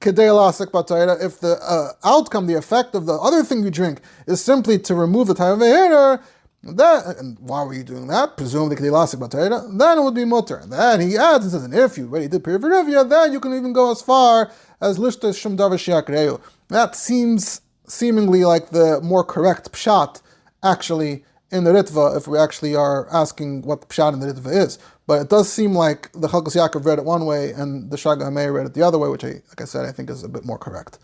kadei 0.00 0.30
lasik 0.30 1.20
if 1.20 1.40
the 1.40 1.58
uh, 1.62 1.92
outcome, 2.04 2.46
the 2.46 2.54
effect 2.54 2.94
of 2.94 3.06
the 3.06 3.14
other 3.14 3.42
thing 3.42 3.64
you 3.64 3.70
drink 3.70 4.00
is 4.26 4.40
simply 4.40 4.78
to 4.78 4.94
remove 4.94 5.26
the 5.26 5.34
tayva 5.34 5.58
vehirur, 5.58 6.22
and 6.62 7.38
why 7.38 7.62
were 7.62 7.74
you 7.74 7.84
doing 7.84 8.08
that? 8.08 8.36
Presumably, 8.36 8.76
then 8.76 9.98
it 9.98 10.02
would 10.02 10.14
be 10.14 10.24
mutter. 10.24 10.62
Then 10.66 11.00
he 11.00 11.16
adds 11.16 11.44
and 11.44 11.52
says, 11.52 11.64
and 11.64 11.74
if 11.74 11.96
you 11.96 12.06
already 12.06 12.28
did 12.28 12.42
pirya 12.42 12.58
v'rivya, 12.58 13.08
then 13.08 13.32
you 13.32 13.40
can 13.40 13.54
even 13.54 13.72
go 13.72 13.90
as 13.90 14.02
far 14.02 14.50
as 14.80 14.98
lishta 14.98 15.36
shum 15.36 15.56
davar 15.56 16.40
That 16.68 16.96
seems 16.96 17.60
seemingly 17.86 18.44
like 18.44 18.70
the 18.70 19.00
more 19.00 19.24
correct 19.24 19.72
pshat, 19.72 20.20
actually, 20.62 21.24
in 21.50 21.64
the 21.64 21.70
Ritva, 21.70 22.16
if 22.16 22.28
we 22.28 22.36
actually 22.38 22.74
are 22.74 23.08
asking 23.10 23.62
what 23.62 23.80
the 23.80 23.86
pshat 23.86 24.12
in 24.12 24.20
the 24.20 24.26
Ritva 24.26 24.54
is. 24.54 24.78
But 25.06 25.22
it 25.22 25.30
does 25.30 25.50
seem 25.50 25.74
like 25.74 26.12
the 26.12 26.28
Chalkas 26.28 26.54
Yaakov 26.54 26.84
read 26.84 26.98
it 26.98 27.04
one 27.06 27.24
way 27.24 27.52
and 27.52 27.90
the 27.90 27.96
Shraga 27.96 28.30
read 28.52 28.66
it 28.66 28.74
the 28.74 28.82
other 28.82 28.98
way, 28.98 29.08
which, 29.08 29.24
I, 29.24 29.28
like 29.48 29.60
I 29.62 29.64
said, 29.64 29.86
I 29.86 29.92
think 29.92 30.10
is 30.10 30.22
a 30.22 30.28
bit 30.28 30.44
more 30.44 30.58
correct. 30.58 30.98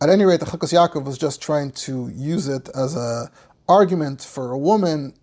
At 0.00 0.08
any 0.08 0.24
rate, 0.24 0.40
the 0.40 0.46
Chalkas 0.46 0.72
Yaakov 0.72 1.04
was 1.04 1.18
just 1.18 1.42
trying 1.42 1.72
to 1.72 2.10
use 2.14 2.48
it 2.48 2.70
as 2.74 2.96
a, 2.96 3.30
argument 3.68 4.22
for 4.22 4.52
a 4.52 4.58
woman 4.58 5.14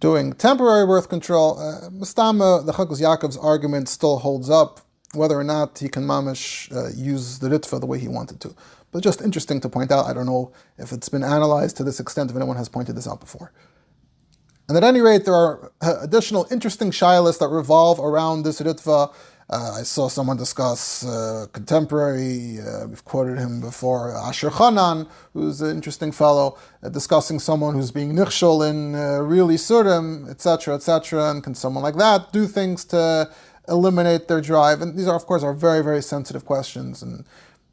doing 0.00 0.32
temporary 0.32 0.86
birth 0.86 1.08
control. 1.08 1.58
Uh, 1.58 1.90
Mustama, 1.90 2.64
the 2.64 2.72
Chalkas 2.72 3.00
Yaakov's 3.00 3.36
argument 3.36 3.88
still 3.88 4.18
holds 4.18 4.48
up, 4.48 4.80
whether 5.14 5.38
or 5.38 5.44
not 5.44 5.78
he 5.78 5.88
can 5.88 6.04
mamish 6.04 6.74
uh, 6.74 6.90
use 6.96 7.38
the 7.38 7.48
ritva 7.48 7.80
the 7.80 7.86
way 7.86 7.98
he 7.98 8.08
wanted 8.08 8.40
to. 8.40 8.54
But 8.92 9.02
just 9.02 9.20
interesting 9.20 9.60
to 9.60 9.68
point 9.68 9.92
out. 9.92 10.06
I 10.06 10.12
don't 10.12 10.26
know 10.26 10.52
if 10.78 10.90
it's 10.92 11.08
been 11.08 11.22
analyzed 11.22 11.76
to 11.76 11.84
this 11.84 12.00
extent, 12.00 12.30
if 12.30 12.36
anyone 12.36 12.56
has 12.56 12.68
pointed 12.68 12.96
this 12.96 13.06
out 13.06 13.20
before. 13.20 13.52
And 14.68 14.76
at 14.76 14.84
any 14.84 15.00
rate, 15.00 15.24
there 15.24 15.34
are 15.34 15.72
uh, 15.80 15.96
additional 16.00 16.46
interesting 16.50 16.90
shilas 16.90 17.38
that 17.40 17.48
revolve 17.48 17.98
around 18.00 18.44
this 18.44 18.60
ritva. 18.60 19.12
Uh, 19.50 19.78
I 19.80 19.82
saw 19.82 20.06
someone 20.06 20.36
discuss 20.36 21.04
uh, 21.04 21.46
contemporary, 21.52 22.60
uh, 22.60 22.86
we've 22.86 23.04
quoted 23.04 23.36
him 23.36 23.60
before, 23.60 24.16
Asher 24.16 24.48
Chanan, 24.48 25.08
who's 25.32 25.60
an 25.60 25.74
interesting 25.74 26.12
fellow, 26.12 26.56
uh, 26.84 26.88
discussing 26.88 27.40
someone 27.40 27.74
who's 27.74 27.90
being 27.90 28.12
nichshol 28.12 28.70
in 28.70 28.94
uh, 28.94 29.18
really 29.18 29.56
surim, 29.56 30.30
etc., 30.30 30.76
etc., 30.76 31.30
and 31.30 31.42
can 31.42 31.56
someone 31.56 31.82
like 31.82 31.96
that 31.96 32.32
do 32.32 32.46
things 32.46 32.84
to 32.84 33.28
eliminate 33.66 34.28
their 34.28 34.40
drive? 34.40 34.82
And 34.82 34.96
these 34.96 35.08
are, 35.08 35.16
of 35.16 35.26
course, 35.26 35.42
are 35.42 35.52
very, 35.52 35.82
very 35.82 36.02
sensitive 36.02 36.44
questions 36.44 37.02
and 37.02 37.24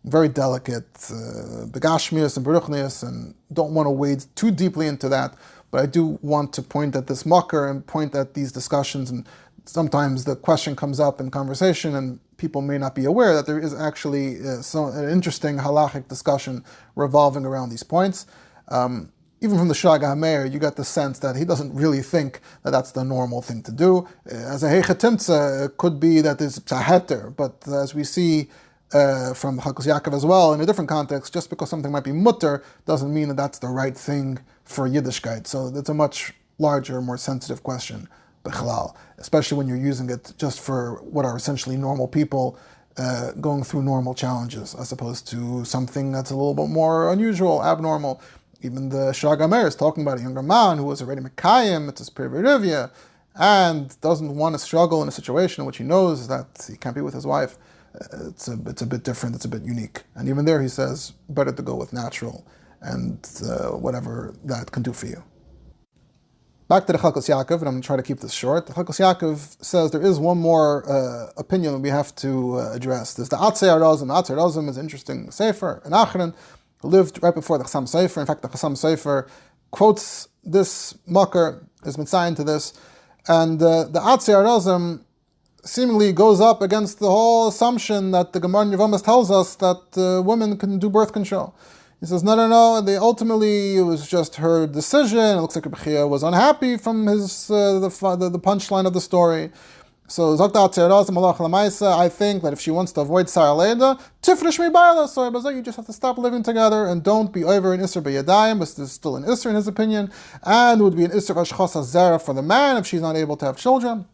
very 0.03 0.29
delicate, 0.29 0.89
uh, 1.11 1.67
begashmias 1.67 2.37
and 2.37 2.45
beruchnias, 2.45 3.07
and 3.07 3.35
don't 3.53 3.75
want 3.75 3.85
to 3.85 3.91
wade 3.91 4.25
too 4.33 4.49
deeply 4.49 4.87
into 4.87 5.09
that. 5.09 5.35
But 5.69 5.81
I 5.81 5.85
do 5.85 6.17
want 6.21 6.53
to 6.53 6.61
point 6.63 6.95
at 6.95 7.07
this 7.07 7.25
mucker 7.25 7.67
and 7.67 7.85
point 7.85 8.15
at 8.15 8.33
these 8.33 8.51
discussions 8.51 9.11
and 9.11 9.27
sometimes 9.67 10.25
the 10.25 10.35
question 10.35 10.75
comes 10.75 10.99
up 10.99 11.19
in 11.19 11.29
conversation 11.29 11.95
and 11.95 12.19
people 12.37 12.61
may 12.61 12.77
not 12.77 12.95
be 12.95 13.05
aware 13.05 13.33
that 13.33 13.45
there 13.45 13.59
is 13.59 13.73
actually 13.73 14.39
uh, 14.39 14.61
so, 14.61 14.87
an 14.87 15.09
interesting 15.09 15.57
halachic 15.57 16.07
discussion 16.07 16.63
revolving 16.95 17.45
around 17.45 17.69
these 17.69 17.83
points. 17.83 18.25
Um, 18.69 19.11
even 19.41 19.57
from 19.57 19.67
the 19.67 19.75
Shraga 19.75 20.15
HaMeir, 20.15 20.51
you 20.51 20.57
get 20.57 20.77
the 20.77 20.83
sense 20.83 21.19
that 21.19 21.35
he 21.35 21.45
doesn't 21.45 21.73
really 21.73 22.01
think 22.01 22.41
that 22.63 22.71
that's 22.71 22.91
the 22.91 23.03
normal 23.03 23.41
thing 23.41 23.61
to 23.63 23.71
do. 23.71 24.07
Uh, 24.29 24.35
as 24.35 24.63
a 24.63 24.67
Heichatimtza, 24.67 25.65
it 25.65 25.77
could 25.77 25.99
be 25.99 26.21
that 26.21 26.41
it's 26.41 26.57
a 26.57 26.81
heter, 26.81 27.35
but 27.35 27.67
as 27.67 27.93
we 27.93 28.03
see 28.03 28.49
uh, 28.93 29.33
from 29.33 29.59
Chalkas 29.59 29.85
Yaakov 29.85 30.15
as 30.15 30.25
well, 30.25 30.53
in 30.53 30.61
a 30.61 30.65
different 30.65 30.89
context, 30.89 31.33
just 31.33 31.49
because 31.49 31.69
something 31.69 31.91
might 31.91 32.03
be 32.03 32.11
mutter 32.11 32.63
doesn't 32.85 33.13
mean 33.13 33.27
that 33.27 33.37
that's 33.37 33.59
the 33.59 33.67
right 33.67 33.97
thing 33.97 34.39
for 34.63 34.89
Yiddishkeit. 34.89 35.45
So 35.45 35.71
it's 35.75 35.89
a 35.89 35.93
much 35.93 36.33
larger, 36.57 37.01
more 37.01 37.17
sensitive 37.17 37.61
question 37.63 38.07
especially 39.17 39.57
when 39.57 39.67
you're 39.67 39.77
using 39.77 40.09
it 40.09 40.33
just 40.37 40.59
for 40.59 41.01
what 41.03 41.25
are 41.25 41.35
essentially 41.35 41.77
normal 41.77 42.07
people 42.07 42.57
uh, 42.97 43.31
going 43.33 43.63
through 43.63 43.83
normal 43.83 44.13
challenges, 44.13 44.75
as 44.75 44.91
opposed 44.91 45.27
to 45.27 45.63
something 45.65 46.11
that's 46.11 46.31
a 46.31 46.35
little 46.35 46.53
bit 46.53 46.69
more 46.69 47.11
unusual, 47.11 47.63
abnormal. 47.63 48.21
Even 48.61 48.89
the 48.89 49.11
Shraga 49.11 49.41
HaMeir 49.41 49.67
is 49.67 49.75
talking 49.75 50.03
about 50.03 50.17
a 50.17 50.21
younger 50.21 50.41
man 50.41 50.77
who 50.77 50.85
was 50.85 51.01
already 51.01 51.21
Mekayim, 51.21 51.89
it's 51.89 51.99
his 51.99 52.09
Pirya 52.09 52.29
v'rivya, 52.31 52.91
and 53.35 53.99
doesn't 54.01 54.35
want 54.35 54.55
to 54.55 54.59
struggle 54.59 55.03
in 55.03 55.07
a 55.07 55.11
situation 55.11 55.61
in 55.61 55.67
which 55.67 55.77
he 55.77 55.83
knows 55.83 56.27
that 56.27 56.65
he 56.67 56.75
can't 56.75 56.95
be 56.95 57.01
with 57.01 57.13
his 57.13 57.25
wife. 57.25 57.57
Uh, 57.93 58.29
it's 58.29 58.47
a, 58.47 58.57
it's 58.65 58.81
a 58.81 58.87
bit 58.87 59.03
different, 59.03 59.35
it's 59.35 59.45
a 59.45 59.49
bit 59.49 59.63
unique. 59.63 60.01
And 60.15 60.27
even 60.27 60.45
there, 60.45 60.61
he 60.61 60.69
says, 60.69 61.13
better 61.29 61.51
to 61.51 61.61
go 61.61 61.75
with 61.75 61.93
natural 61.93 62.45
and 62.81 63.19
uh, 63.43 63.69
whatever 63.69 64.33
that 64.43 64.71
can 64.71 64.83
do 64.83 64.93
for 64.93 65.05
you. 65.05 65.23
Back 66.69 66.85
to 66.87 66.91
the 66.91 66.99
Chalkos 66.99 67.29
Yaakov, 67.29 67.59
and 67.59 67.69
I'm 67.69 67.75
going 67.75 67.81
to 67.81 67.87
try 67.87 67.95
to 67.95 68.03
keep 68.03 68.19
this 68.19 68.33
short. 68.33 68.67
The 68.67 68.73
Chalkos 68.73 68.99
Yaakov 68.99 69.63
says 69.63 69.91
there 69.91 70.01
is 70.01 70.19
one 70.19 70.37
more 70.37 70.83
uh, 70.91 71.31
opinion 71.37 71.81
we 71.81 71.87
have 71.87 72.13
to 72.17 72.57
uh, 72.57 72.73
address. 72.73 73.13
There's 73.13 73.29
the 73.29 73.37
Atzei 73.37 73.69
Arazim. 73.69 74.07
Atzei 74.07 74.35
Arazim 74.35 74.67
is 74.67 74.77
interesting 74.77 75.31
sefer, 75.31 75.81
an 75.85 75.93
Achron, 75.93 76.35
who 76.81 76.89
lived 76.89 77.23
right 77.23 77.33
before 77.33 77.57
the 77.57 77.63
Chassam 77.63 77.83
Sofer. 77.83 78.19
In 78.19 78.27
fact, 78.27 78.41
the 78.41 78.49
Chassam 78.49 78.73
Sofer 78.73 79.29
quotes 79.71 80.27
this 80.43 80.93
has 81.85 81.95
been 81.95 82.05
signed 82.05 82.35
to 82.35 82.43
this, 82.43 82.73
and 83.29 83.63
uh, 83.63 83.85
the 83.85 84.01
Atzei 84.01 84.35
Arazim 84.35 85.05
seemingly 85.63 86.11
goes 86.11 86.41
up 86.41 86.61
against 86.61 86.99
the 86.99 87.09
whole 87.09 87.47
assumption 87.47 88.11
that 88.11 88.33
the 88.33 88.41
Gemara 88.41 88.65
Yevamos 88.65 89.05
tells 89.05 89.31
us 89.31 89.55
that 89.55 89.83
uh, 89.95 90.21
women 90.21 90.57
can 90.57 90.79
do 90.79 90.89
birth 90.89 91.13
control. 91.13 91.55
He 91.99 92.05
says, 92.05 92.23
no, 92.23 92.35
no, 92.35 92.47
no. 92.47 92.79
They 92.81 92.95
ultimately 92.95 93.77
it 93.77 93.81
was 93.81 94.07
just 94.07 94.35
her 94.35 94.67
decision. 94.67 95.17
It 95.17 95.41
looks 95.41 95.55
like 95.55 95.65
Rebechia 95.65 96.07
was 96.07 96.21
unhappy 96.21 96.77
from 96.77 97.07
his 97.07 97.49
uh, 97.49 97.79
the, 97.79 97.89
the, 97.89 98.39
punchline 98.39 98.85
of 98.85 98.93
the 98.93 99.01
story. 99.01 99.51
So 100.09 100.35
I 100.35 100.37
think 102.09 102.43
that 102.43 102.53
if 102.53 102.61
she 102.61 102.71
wants 102.71 102.91
to 102.93 103.01
avoid 103.01 103.25
Saraleda, 103.25 103.99
Tifresh 104.21 104.57
mi 104.57 104.69
baila, 104.69 105.07
so 105.07 105.49
you 105.49 105.61
just 105.61 105.75
have 105.75 105.85
to 105.87 105.91
stop 105.91 106.17
living 106.17 106.43
together 106.43 106.85
and 106.85 107.03
don't 107.03 107.33
be 107.33 107.43
over 107.43 107.73
in 107.73 107.81
Isser 107.81 108.01
B'yadayim, 108.01 108.59
but 108.59 108.73
there's 108.77 108.93
still 108.93 109.17
an 109.17 109.23
Isser 109.23 109.49
in 109.49 109.55
his 109.55 109.67
opinion, 109.67 110.09
and 110.43 110.81
would 110.81 110.95
be 110.95 111.03
an 111.03 111.11
Isser 111.11 111.35
Ashchasa 111.35 111.83
Zera 111.83 112.21
for 112.23 112.33
the 112.33 112.41
man 112.41 112.77
if 112.77 112.87
she's 112.87 113.01
not 113.01 113.17
able 113.17 113.35
to 113.35 113.45
have 113.45 113.57
children. 113.57 114.05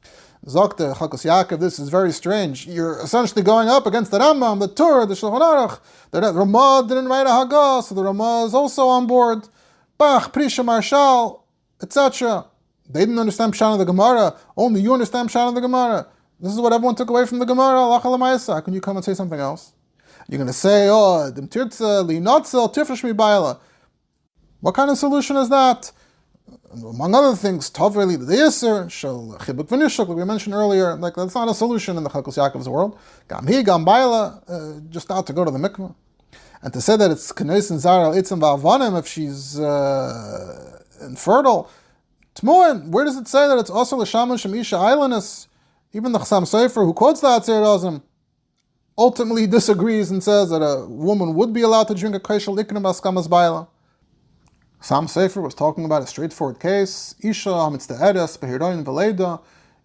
Zokte 0.46 0.94
Chalkas 0.96 1.24
Yaakov, 1.24 1.60
this 1.60 1.80
is 1.80 1.88
very 1.88 2.12
strange. 2.12 2.68
You're 2.68 3.00
essentially 3.00 3.44
going 3.44 3.70
up 3.70 3.86
against 3.86 4.12
the 4.12 4.20
Rambam, 4.20 4.60
the 4.60 4.68
Tur, 4.68 5.06
the 5.06 5.14
Shulchan 5.14 5.40
Aruch. 5.40 5.80
The 6.12 6.20
Ramah 6.20 6.86
didn't 6.86 7.08
write 7.08 7.26
a 7.26 7.30
Haggah, 7.30 7.82
so 7.82 7.96
the 7.96 8.04
Ramah 8.04 8.46
is 8.46 8.54
also 8.54 8.88
on 8.88 9.08
board. 9.08 9.48
Bach, 9.98 10.34
Prisha 10.34 10.66
Maharshal, 10.66 11.44
etc. 11.82 12.46
They 12.90 13.02
didn't 13.02 13.20
understand 13.20 13.54
Pshan 13.54 13.74
of 13.74 13.80
the 13.80 13.86
Gemara. 13.86 14.36
Only 14.58 14.82
you 14.82 14.94
understand 14.94 15.30
Pshan 15.30 15.48
of 15.48 15.56
the 15.56 15.62
Gemara. 15.62 16.08
This 16.42 16.52
is 16.52 16.60
what 16.60 16.74
everyone 16.74 16.96
took 16.96 17.10
away 17.10 17.26
from 17.26 17.40
the 17.40 17.46
Gemara. 17.46 17.98
How 18.00 18.60
can 18.60 18.74
you 18.74 18.82
come 18.82 18.98
and 18.98 19.06
say 19.06 19.14
something 19.14 19.40
else? 19.40 19.72
You're 20.28 20.40
going 20.40 20.48
to 20.48 20.54
say, 20.54 20.90
oh, 20.90 21.32
Dim 21.32 21.48
Tirtza, 21.48 22.06
Li 22.06 22.18
Notzel, 22.18 22.74
Tifresh 22.74 23.04
Mi 23.04 23.14
What 24.60 24.76
kind 24.76 24.92
of 24.92 24.98
solution 24.98 25.38
is 25.38 25.48
that? 25.48 25.92
Among 26.72 27.14
other 27.14 27.36
things, 27.36 27.70
Tov 27.70 27.96
really 27.96 28.16
the 28.16 28.34
Yisr, 28.34 28.90
Shal 28.90 29.38
Chibuk 29.40 29.68
V'nishuk, 29.68 30.08
like 30.08 30.18
we 30.18 30.26
mentioned 30.26 30.56
earlier, 30.56 30.96
like 30.96 31.16
that's 31.16 31.36
not 31.36 31.48
a 31.48 31.54
solution 31.54 31.98
in 31.98 32.04
the 32.04 32.10
Chalkos 32.10 32.38
Yaakov's 32.38 32.68
world. 32.68 32.98
Gam 33.30 33.46
Hi, 33.48 33.62
Gam 33.62 33.86
Baila, 33.86 34.42
uh, 34.48 34.80
just 34.90 35.08
not 35.08 35.28
to 35.28 35.34
go 35.34 35.46
to 35.46 35.52
the 35.52 35.60
mikvah. 35.60 35.94
And 36.62 36.74
to 36.74 36.82
say 36.82 36.98
that 36.98 37.12
it's 37.12 37.32
Knes 37.32 37.70
and 37.70 37.80
Zara 37.80 38.10
Itzim 38.16 38.40
Va'avanim 38.40 38.98
if 39.00 39.08
she's 39.08 39.60
uh, 39.60 40.82
infertile, 41.02 41.70
Tmuin, 42.36 42.90
where 42.90 43.06
does 43.06 43.18
it 43.18 43.28
say 43.28 43.48
that 43.48 43.58
it's 43.60 43.70
also 43.70 43.98
L'shaman 43.98 44.38
Shemisha 44.38 44.80
Islandus? 44.80 45.48
Even 45.94 46.12
the 46.12 46.20
Chassam 46.20 46.44
Sofer, 46.44 46.84
who 46.84 46.94
quotes 46.94 47.22
that 47.22 47.48
Azim, 47.48 48.02
ultimately 48.98 49.46
disagrees 49.46 50.10
and 50.10 50.24
says 50.24 50.50
that 50.50 50.62
a 50.62 50.88
woman 50.88 51.36
would 51.36 51.54
be 51.54 51.62
allowed 51.62 51.88
to 51.88 51.94
drink 51.94 52.16
a 52.16 52.20
Kaishal 52.20 52.58
Ikrim 52.58 52.82
Askamas 52.82 53.30
Baila. 53.30 53.68
Sam 54.84 55.08
Sefer 55.08 55.40
was 55.40 55.56
talking 55.56 55.86
about 55.86 56.04
a 56.04 56.08
straightforward 56.08 56.60
case. 56.60 57.16
Isha 57.22 57.72
mitzvah 57.72 57.94
eres 58.02 58.36
behiroin 58.36 58.84
veleda, 58.84 59.40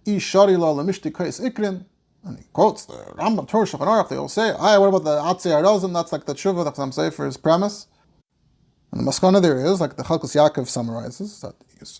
ishari 0.05 0.59
la 0.59 0.75
lemishti 0.75 1.15
kais 1.15 1.39
ikrin. 1.39 1.85
And 2.25 2.37
he 2.37 2.47
quotes 2.53 2.85
the 2.85 2.95
Rambam 3.17 3.47
Torah 3.47 3.65
Shulchan 3.65 3.87
Aruch. 3.87 4.09
They 4.09 4.17
all 4.17 4.29
say, 4.29 4.53
"Ah, 4.59 4.81
what 4.81 4.89
about 4.89 5.05
the 5.05 5.21
Atzei 5.21 5.53
Arazim? 5.53 5.95
That's 5.95 6.11
like 6.11 6.27
the 6.27 6.35
tshuva 6.35 6.65
that 6.65 6.75
Sam 6.75 6.91
Sefer's 6.91 7.37
premise." 7.37 7.87
And 8.91 9.01
the 9.01 9.09
maskana 9.09 9.41
there 9.41 9.65
is, 9.65 9.81
like 9.81 9.95
the 9.95 10.03
Chalkos 10.03 10.35
Yaakov 10.35 10.67
summarizes, 10.67 11.43
that 11.43 11.55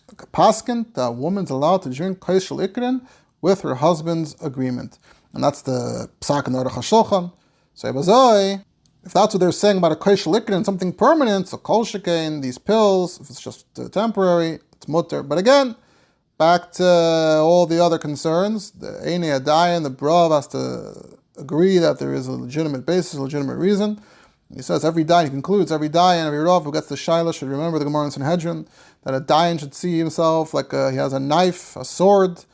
like 0.09 0.23
a 0.23 0.27
paskin, 0.27 0.93
that 0.95 1.07
a 1.07 1.13
woman's 1.13 1.51
allowed 1.51 1.83
to 1.83 1.91
drink 1.91 2.19
kaishal 2.19 2.67
ikrin 2.67 3.07
with 3.41 3.61
her 3.61 3.77
husband's 3.77 4.35
agreement. 4.41 4.99
And 5.33 5.45
that's 5.45 5.63
the 5.63 6.11
psak 6.21 6.49
in 6.49 6.55
Aruch 6.55 6.73
HaShulchan. 6.73 7.31
So 7.75 7.93
Ibazoi, 7.93 8.65
if 9.09 9.15
that's 9.15 9.33
what 9.33 9.41
they're 9.41 9.53
saying 9.53 9.79
about 9.79 9.91
a 9.91 9.97
koish 9.97 10.49
and 10.55 10.67
something 10.67 10.93
permanent, 10.93 11.49
so 11.49 11.57
kol 11.57 11.83
shekain, 11.83 12.43
these 12.43 12.59
pills, 12.59 13.19
if 13.19 13.31
it's 13.31 13.41
just 13.41 13.65
uh, 13.79 13.89
temporary, 13.89 14.59
it's 14.73 14.87
mutter. 14.87 15.23
But 15.23 15.39
again, 15.39 15.77
back 16.37 16.73
to 16.73 16.85
all 16.85 17.65
the 17.65 17.83
other 17.83 17.97
concerns, 17.97 18.71
the 18.73 19.01
Eine 19.01 19.41
Adayan, 19.41 19.83
the 19.83 19.89
Brav 19.89 20.31
has 20.31 20.47
to 20.49 21.17
agree 21.39 21.79
that 21.79 21.99
there 21.99 22.13
is 22.13 22.27
a 22.27 22.33
legitimate 22.33 22.85
basis, 22.85 23.15
a 23.15 23.23
legitimate 23.23 23.57
reason. 23.57 23.99
He 24.55 24.61
says 24.61 24.85
every 24.85 25.07
dayan, 25.07 25.25
he 25.25 25.31
concludes, 25.31 25.73
every 25.73 25.89
dayan, 25.89 26.27
every 26.27 26.41
Rav 26.41 26.65
who 26.65 26.73
gets 26.73 26.89
the 26.89 26.95
Shaila 26.95 27.33
should 27.35 27.49
remember 27.49 27.79
the 27.79 27.87
Gemara 27.87 28.05
in 28.05 28.11
Sanhedrin, 28.11 28.69
that 29.05 29.15
a 29.15 29.23
dayan 29.23 29.59
should 29.59 29.75
see 29.75 29.97
himself 29.97 30.53
like 30.53 30.75
a, 30.75 30.91
he 30.91 30.99
has 30.99 31.15
a 31.15 31.21
knife, 31.21 31.77
a 31.77 31.85
sword 31.85 32.45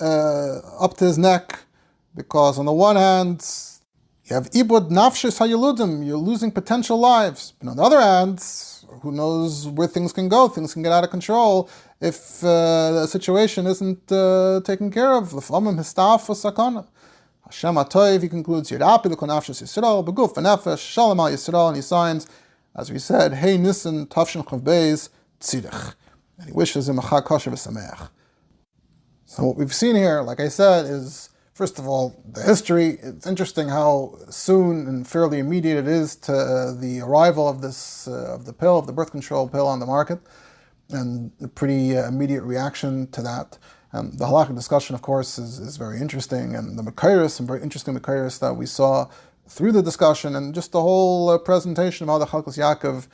uh, 0.00 0.58
up 0.80 0.96
to 0.96 1.04
his 1.04 1.18
neck, 1.18 1.60
because 2.16 2.58
on 2.58 2.66
the 2.66 2.72
one 2.72 2.96
hand, 2.96 3.46
you 4.30 4.34
have 4.34 4.50
ibud 4.50 4.90
nafshis 4.90 5.38
hayuludim, 5.38 6.06
you're 6.06 6.16
losing 6.16 6.52
potential 6.52 6.98
lives. 6.98 7.52
But 7.58 7.68
on 7.68 7.76
the 7.76 7.82
other 7.82 8.00
hand, 8.00 8.42
who 9.02 9.10
knows 9.12 9.66
where 9.66 9.88
things 9.88 10.12
can 10.12 10.28
go? 10.28 10.48
Things 10.48 10.72
can 10.72 10.82
get 10.82 10.92
out 10.92 11.02
of 11.02 11.10
control 11.10 11.68
if 12.00 12.42
uh, 12.44 12.92
the 12.92 13.06
situation 13.06 13.66
isn't 13.66 14.12
uh, 14.12 14.60
taken 14.64 14.90
care 14.90 15.12
of. 15.14 15.32
L'flamim 15.32 15.76
histaf 15.76 16.28
sakana. 16.28 16.86
Hashem 17.44 17.74
atoiv, 17.74 18.22
he 18.22 18.28
concludes, 18.28 18.70
Yirapi 18.70 19.06
l'konafshis 19.06 19.62
Yisrael, 19.62 20.06
beguf 20.06 20.34
v'nefesh, 20.34 20.78
shalom 20.78 21.18
al 21.18 21.30
Yisrael, 21.30 21.68
and 21.68 21.76
he 21.76 21.82
signs, 21.82 22.28
as 22.76 22.92
we 22.92 23.00
said, 23.00 23.34
Hey 23.34 23.58
Nissen, 23.58 24.06
Tavshin 24.06 24.44
Chav 24.44 24.60
Beis, 24.60 25.08
Tzidich. 25.40 25.94
And 26.38 26.46
he 26.46 26.52
wishes 26.52 26.88
him 26.88 27.00
a 27.00 27.02
chag 27.02 27.24
kosher 27.24 27.50
v'sameach. 27.50 28.10
So 29.26 29.44
what 29.44 29.56
we've 29.56 29.74
seen 29.74 29.96
here, 29.96 30.22
like 30.22 30.38
I 30.38 30.48
said, 30.48 30.86
is 30.86 31.29
First 31.60 31.78
of 31.78 31.86
all, 31.86 32.18
the 32.26 32.42
history. 32.42 32.98
It's 33.02 33.26
interesting 33.26 33.68
how 33.68 34.16
soon 34.30 34.86
and 34.86 35.06
fairly 35.06 35.40
immediate 35.40 35.76
it 35.76 35.86
is 35.86 36.16
to 36.16 36.32
uh, 36.32 36.72
the 36.72 37.02
arrival 37.02 37.46
of 37.46 37.60
this 37.60 38.08
uh, 38.08 38.34
of 38.34 38.46
the 38.46 38.54
pill, 38.54 38.78
of 38.78 38.86
the 38.86 38.94
birth 38.94 39.10
control 39.10 39.46
pill 39.46 39.66
on 39.66 39.78
the 39.78 39.84
market. 39.84 40.20
and 40.88 41.32
a 41.42 41.48
pretty 41.48 41.98
uh, 41.98 42.08
immediate 42.08 42.44
reaction 42.44 43.08
to 43.08 43.20
that. 43.20 43.58
Um, 43.92 44.12
the 44.12 44.24
halakhic 44.24 44.54
discussion, 44.54 44.94
of 44.94 45.02
course, 45.02 45.38
is, 45.38 45.58
is 45.58 45.76
very 45.76 46.00
interesting, 46.00 46.56
and 46.56 46.78
the 46.78 46.82
Makairis, 46.82 47.32
some 47.32 47.46
very 47.46 47.62
interesting 47.62 47.94
Makairis 47.94 48.38
that 48.38 48.54
we 48.54 48.64
saw 48.64 49.10
through 49.46 49.72
the 49.72 49.82
discussion, 49.82 50.34
and 50.36 50.54
just 50.54 50.72
the 50.72 50.80
whole 50.80 51.28
uh, 51.28 51.36
presentation 51.36 52.08
of 52.08 52.08
how 52.08 52.18
the 52.18 52.24
Chalkas 52.24 52.56
Yaakov 52.56 53.06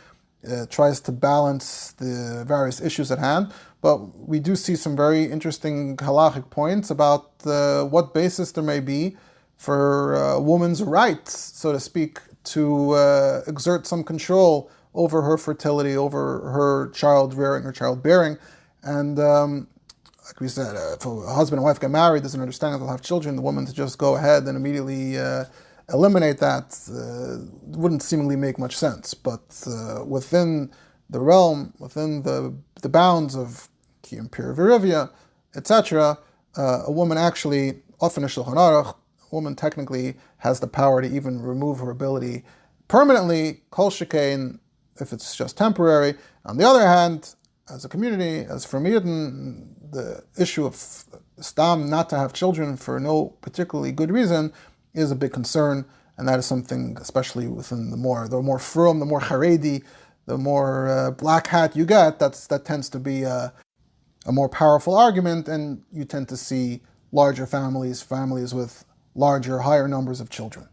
uh, 0.51 0.67
tries 0.67 1.01
to 1.01 1.13
balance 1.13 1.93
the 1.93 2.45
various 2.47 2.81
issues 2.81 3.11
at 3.11 3.19
hand. 3.19 3.53
But 3.81 3.99
we 4.29 4.41
do 4.41 4.57
see 4.57 4.77
some 4.77 4.97
very 4.97 5.25
interesting 5.25 5.97
halachic 5.97 6.51
points 6.51 6.91
about 6.91 7.31
uh, 7.45 7.85
what 7.85 8.15
basis 8.15 8.53
there 8.53 8.65
may 8.65 8.81
be 8.81 9.17
for 9.57 10.15
a 10.15 10.41
woman's 10.41 10.83
rights, 10.83 11.39
so 11.39 11.73
to 11.73 11.81
speak, 11.81 12.21
to 12.45 12.93
uh, 12.93 13.43
exert 13.47 13.87
some 13.87 14.05
control 14.05 14.71
over 14.95 15.23
her 15.23 15.37
fertility, 15.37 15.97
over 15.97 16.51
her 16.51 16.91
child 16.91 17.35
rearing, 17.35 17.65
her 17.65 17.73
child 17.73 18.03
bearing. 18.03 18.39
And 18.83 19.19
um, 19.19 19.69
like 20.27 20.41
we 20.41 20.49
said, 20.49 20.75
uh, 20.75 20.95
if 20.95 21.07
a 21.07 21.35
husband 21.35 21.59
and 21.59 21.65
wife 21.65 21.81
get 21.81 21.91
married, 21.91 22.23
there's 22.23 22.35
an 22.35 22.41
understanding 22.41 22.81
they'll 22.81 22.91
have 22.91 23.03
children, 23.03 23.37
the 23.37 23.43
woman 23.43 23.67
to 23.67 23.73
just 23.73 23.99
go 23.99 24.17
ahead 24.17 24.45
and 24.45 24.57
immediately 24.57 25.19
uh, 25.19 25.45
eliminate 25.93 26.39
that 26.39 26.79
uh, 26.91 27.45
wouldn't 27.79 28.03
seemingly 28.03 28.37
make 28.37 28.59
much 28.59 28.77
sense. 28.77 29.15
But 29.15 29.63
uh, 29.67 30.05
within 30.05 30.71
the 31.09 31.21
realm, 31.21 31.75
within 31.79 32.23
the, 32.23 32.55
the 32.83 32.89
bounds 32.89 33.37
of 33.37 33.69
Kiyum 34.03 34.29
Virivia, 34.31 35.11
etc., 35.55 36.19
uh, 36.57 36.83
a 36.87 36.91
woman 36.91 37.19
actually, 37.19 37.83
often 38.01 38.25
a 38.25 38.27
Shulchan 38.27 38.55
Aruch, 38.55 38.95
a 38.95 39.35
woman 39.35 39.55
technically 39.55 40.17
has 40.39 40.61
the 40.61 40.67
power 40.67 41.03
to 41.03 41.09
even 41.09 41.43
remove 41.43 41.81
her 41.81 41.91
ability 41.91 42.45
permanently, 42.89 43.63
kol 43.71 43.91
shekain, 43.91 44.59
if 45.01 45.13
it's 45.13 45.37
just 45.37 45.57
temporary. 45.57 46.15
On 46.45 46.57
the 46.57 46.65
other 46.65 46.87
hand, 46.87 47.35
as 47.69 47.85
a 47.85 47.89
community, 47.89 48.47
as 48.49 48.65
for 48.65 48.85
Eden, 48.87 49.75
the 49.91 50.25
issue 50.39 50.65
of 50.65 50.77
stam 51.41 51.91
not 51.91 52.09
to 52.11 52.17
have 52.17 52.33
children 52.33 52.77
for 52.77 52.99
no 53.01 53.37
particularly 53.41 53.93
good 53.93 54.11
reason 54.11 54.53
is 54.97 55.11
a 55.11 55.17
big 55.17 55.33
concern, 55.33 55.85
and 56.17 56.27
that 56.29 56.39
is 56.39 56.47
something, 56.47 56.97
especially 57.01 57.47
within 57.47 57.91
the 57.91 57.97
more 57.97 58.29
the 58.29 58.43
more 58.43 58.59
frum, 58.59 58.99
the 59.01 59.07
more 59.07 59.21
haredi, 59.21 59.85
the 60.27 60.39
more 60.39 60.89
uh, 60.89 61.11
black 61.13 61.49
hat 61.49 61.77
you 61.77 61.85
get. 61.85 62.19
That's 62.19 62.47
that 62.49 62.65
tends 62.65 62.89
to 62.91 62.99
be 62.99 63.23
a, 63.23 63.53
a 64.27 64.33
more 64.33 64.49
powerful 64.49 64.97
argument, 64.97 65.49
and 65.49 65.83
you 65.93 66.05
tend 66.05 66.29
to 66.31 66.37
see 66.37 66.83
larger 67.13 67.47
families, 67.47 68.03
families 68.03 68.55
with 68.55 68.85
larger, 69.15 69.61
higher 69.61 69.89
numbers 69.89 70.21
of 70.21 70.31
children. 70.31 70.69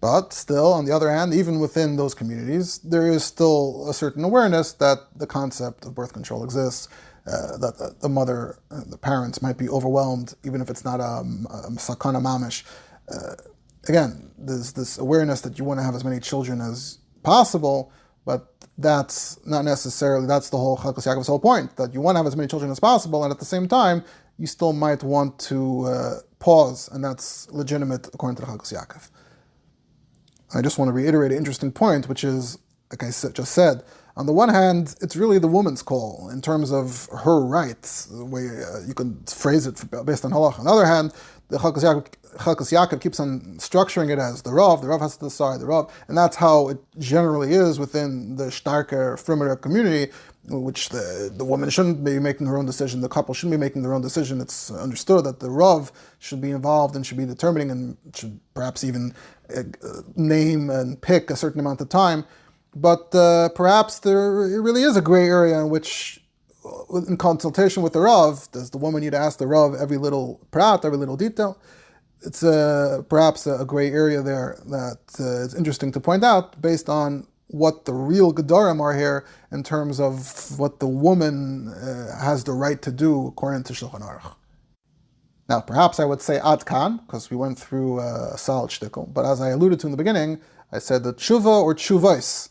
But 0.00 0.34
still, 0.34 0.72
on 0.72 0.84
the 0.84 0.92
other 0.92 1.10
hand, 1.10 1.32
even 1.32 1.60
within 1.60 1.96
those 1.96 2.14
communities, 2.14 2.78
there 2.80 3.06
is 3.06 3.24
still 3.24 3.88
a 3.88 3.94
certain 3.94 4.22
awareness 4.22 4.72
that 4.74 4.98
the 5.16 5.26
concept 5.26 5.86
of 5.86 5.94
birth 5.94 6.12
control 6.12 6.44
exists, 6.44 6.88
uh, 7.26 7.56
that 7.56 7.96
the 8.00 8.08
mother, 8.10 8.58
uh, 8.70 8.82
the 8.86 8.98
parents 8.98 9.40
might 9.40 9.56
be 9.56 9.66
overwhelmed, 9.66 10.34
even 10.44 10.60
if 10.60 10.68
it's 10.68 10.84
not 10.84 11.00
a, 11.00 11.20
a 11.48 11.70
sakana 11.76 12.20
mamish. 12.20 12.64
Uh, 13.08 13.34
again, 13.88 14.30
there's 14.38 14.72
this 14.72 14.98
awareness 14.98 15.40
that 15.42 15.58
you 15.58 15.64
want 15.64 15.78
to 15.80 15.84
have 15.84 15.94
as 15.94 16.04
many 16.04 16.20
children 16.20 16.60
as 16.60 16.98
possible, 17.22 17.92
but 18.24 18.52
that's 18.78 19.38
not 19.46 19.64
necessarily, 19.64 20.26
that's 20.26 20.50
the 20.50 20.56
whole 20.56 20.76
Chalkas 20.76 21.06
Yaakov's 21.06 21.26
whole 21.26 21.38
point, 21.38 21.76
that 21.76 21.94
you 21.94 22.00
want 22.00 22.16
to 22.16 22.18
have 22.18 22.26
as 22.26 22.36
many 22.36 22.48
children 22.48 22.70
as 22.70 22.80
possible, 22.80 23.22
and 23.24 23.32
at 23.32 23.38
the 23.38 23.44
same 23.44 23.68
time, 23.68 24.04
you 24.38 24.46
still 24.46 24.72
might 24.72 25.02
want 25.02 25.38
to 25.38 25.84
uh, 25.84 26.14
pause, 26.38 26.88
and 26.92 27.04
that's 27.04 27.50
legitimate 27.52 28.08
according 28.12 28.36
to 28.36 28.42
the 28.42 28.48
Yaakov. 28.48 29.10
I 30.54 30.62
just 30.62 30.78
want 30.78 30.88
to 30.88 30.92
reiterate 30.92 31.32
an 31.32 31.38
interesting 31.38 31.72
point, 31.72 32.08
which 32.08 32.24
is, 32.24 32.58
like 32.90 33.02
I 33.02 33.06
just 33.06 33.52
said, 33.52 33.82
on 34.16 34.26
the 34.26 34.32
one 34.32 34.48
hand, 34.48 34.94
it's 35.00 35.16
really 35.16 35.40
the 35.40 35.48
woman's 35.48 35.82
call 35.82 36.30
in 36.30 36.40
terms 36.40 36.70
of 36.70 37.08
her 37.24 37.40
rights, 37.40 38.06
the 38.06 38.24
way 38.24 38.46
uh, 38.62 38.86
you 38.86 38.94
can 38.94 39.20
phrase 39.24 39.66
it 39.66 39.82
based 40.06 40.24
on 40.24 40.30
halach. 40.30 40.58
On 40.58 40.64
the 40.64 40.70
other 40.70 40.86
hand, 40.86 41.12
the 41.48 41.58
Chalkas 41.58 42.72
Yaakov, 42.72 43.00
keeps 43.00 43.20
on 43.20 43.40
structuring 43.58 44.10
it 44.10 44.18
as 44.18 44.42
the 44.42 44.52
Rav, 44.52 44.80
the 44.80 44.88
Rav 44.88 45.00
has 45.00 45.16
to 45.18 45.26
decide, 45.26 45.60
the 45.60 45.66
Rav, 45.66 45.92
and 46.08 46.16
that's 46.16 46.36
how 46.36 46.68
it 46.68 46.78
generally 46.98 47.52
is 47.52 47.78
within 47.78 48.36
the 48.36 48.44
Starker 48.44 49.14
Frimerer 49.16 49.60
community, 49.60 50.12
which 50.48 50.88
the, 50.88 51.32
the 51.34 51.44
woman 51.44 51.70
shouldn't 51.70 52.04
be 52.04 52.18
making 52.18 52.46
her 52.46 52.56
own 52.56 52.66
decision, 52.66 53.00
the 53.00 53.08
couple 53.08 53.34
shouldn't 53.34 53.52
be 53.52 53.64
making 53.64 53.82
their 53.82 53.94
own 53.94 54.02
decision. 54.02 54.40
It's 54.40 54.70
understood 54.70 55.24
that 55.24 55.40
the 55.40 55.50
Rav 55.50 55.92
should 56.18 56.40
be 56.40 56.50
involved 56.50 56.96
and 56.96 57.06
should 57.06 57.18
be 57.18 57.26
determining 57.26 57.70
and 57.70 57.96
should 58.14 58.40
perhaps 58.54 58.84
even 58.84 59.14
uh, 59.54 59.62
name 60.16 60.70
and 60.70 61.00
pick 61.00 61.30
a 61.30 61.36
certain 61.36 61.60
amount 61.60 61.80
of 61.80 61.88
time. 61.88 62.24
But 62.74 63.14
uh, 63.14 63.50
perhaps 63.50 64.00
there 64.00 64.32
really 64.60 64.82
is 64.82 64.96
a 64.96 65.02
gray 65.02 65.26
area 65.26 65.60
in 65.60 65.70
which, 65.70 66.23
in 67.08 67.16
consultation 67.16 67.82
with 67.82 67.92
the 67.92 68.00
Rav, 68.00 68.50
does 68.52 68.70
the 68.70 68.78
woman 68.78 69.02
need 69.02 69.12
to 69.12 69.18
ask 69.18 69.38
the 69.38 69.46
Rav 69.46 69.74
every 69.74 69.96
little 69.96 70.40
prat, 70.50 70.84
every 70.84 70.98
little 70.98 71.16
detail? 71.16 71.58
It's 72.22 72.42
uh, 72.42 73.02
perhaps 73.08 73.46
a 73.46 73.64
gray 73.64 73.90
area 73.90 74.22
there 74.22 74.58
that 74.66 75.00
uh, 75.20 75.44
it's 75.44 75.54
interesting 75.54 75.92
to 75.92 76.00
point 76.00 76.24
out 76.24 76.60
based 76.60 76.88
on 76.88 77.26
what 77.48 77.84
the 77.84 77.92
real 77.92 78.32
Gedarim 78.32 78.80
are 78.80 78.96
here 78.96 79.26
in 79.52 79.62
terms 79.62 80.00
of 80.00 80.58
what 80.58 80.80
the 80.80 80.88
woman 80.88 81.68
uh, 81.68 82.18
has 82.18 82.44
the 82.44 82.52
right 82.52 82.80
to 82.82 82.90
do 82.90 83.26
according 83.26 83.64
to 83.64 83.72
Shulchan 83.72 84.00
Aruch. 84.00 84.34
Now, 85.48 85.60
perhaps 85.60 86.00
I 86.00 86.06
would 86.06 86.22
say 86.22 86.38
Ad 86.38 86.64
Kan, 86.64 86.96
because 87.06 87.30
we 87.30 87.36
went 87.36 87.58
through 87.58 88.00
uh, 88.00 88.30
a 88.32 88.38
solid 88.38 88.70
shtickle, 88.70 89.12
but 89.12 89.26
as 89.26 89.42
I 89.42 89.50
alluded 89.50 89.78
to 89.80 89.86
in 89.86 89.90
the 89.90 89.98
beginning, 89.98 90.40
I 90.72 90.78
said 90.78 91.04
the 91.04 91.12
tshuva 91.12 91.62
or 91.62 91.74
tshuvais. 91.74 92.48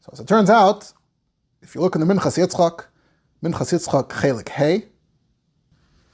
So 0.00 0.10
as 0.12 0.20
it 0.20 0.28
turns 0.28 0.50
out, 0.50 0.92
if 1.62 1.74
you 1.74 1.80
look 1.80 1.94
in 1.94 2.06
the 2.06 2.06
Minchas 2.06 2.36
Yitzchak, 2.36 2.84
Minchas 3.40 3.72
Yitzchak 3.72 4.08
Chelik 4.08 4.48
Hey, 4.48 4.86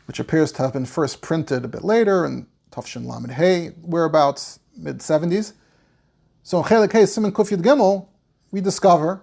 which 0.05 0.21
appears 0.21 0.53
to 0.53 0.63
have 0.63 0.75
been 0.75 0.85
first 0.85 1.23
printed 1.23 1.65
a 1.65 1.69
bit 1.69 1.83
later 1.83 2.27
in 2.27 2.47
Tafshin 2.71 3.07
Lamed 3.07 3.33
Hey, 3.33 3.69
whereabouts 3.81 4.61
mid 4.77 4.99
70s. 4.99 5.55
So 6.43 6.59
in 6.59 6.65
Chelik 6.65 6.93
Hey, 6.93 7.07
Simon 7.07 7.33
Kuf 7.33 7.49
Gimel, 7.63 8.09
we 8.51 8.61
discover 8.61 9.23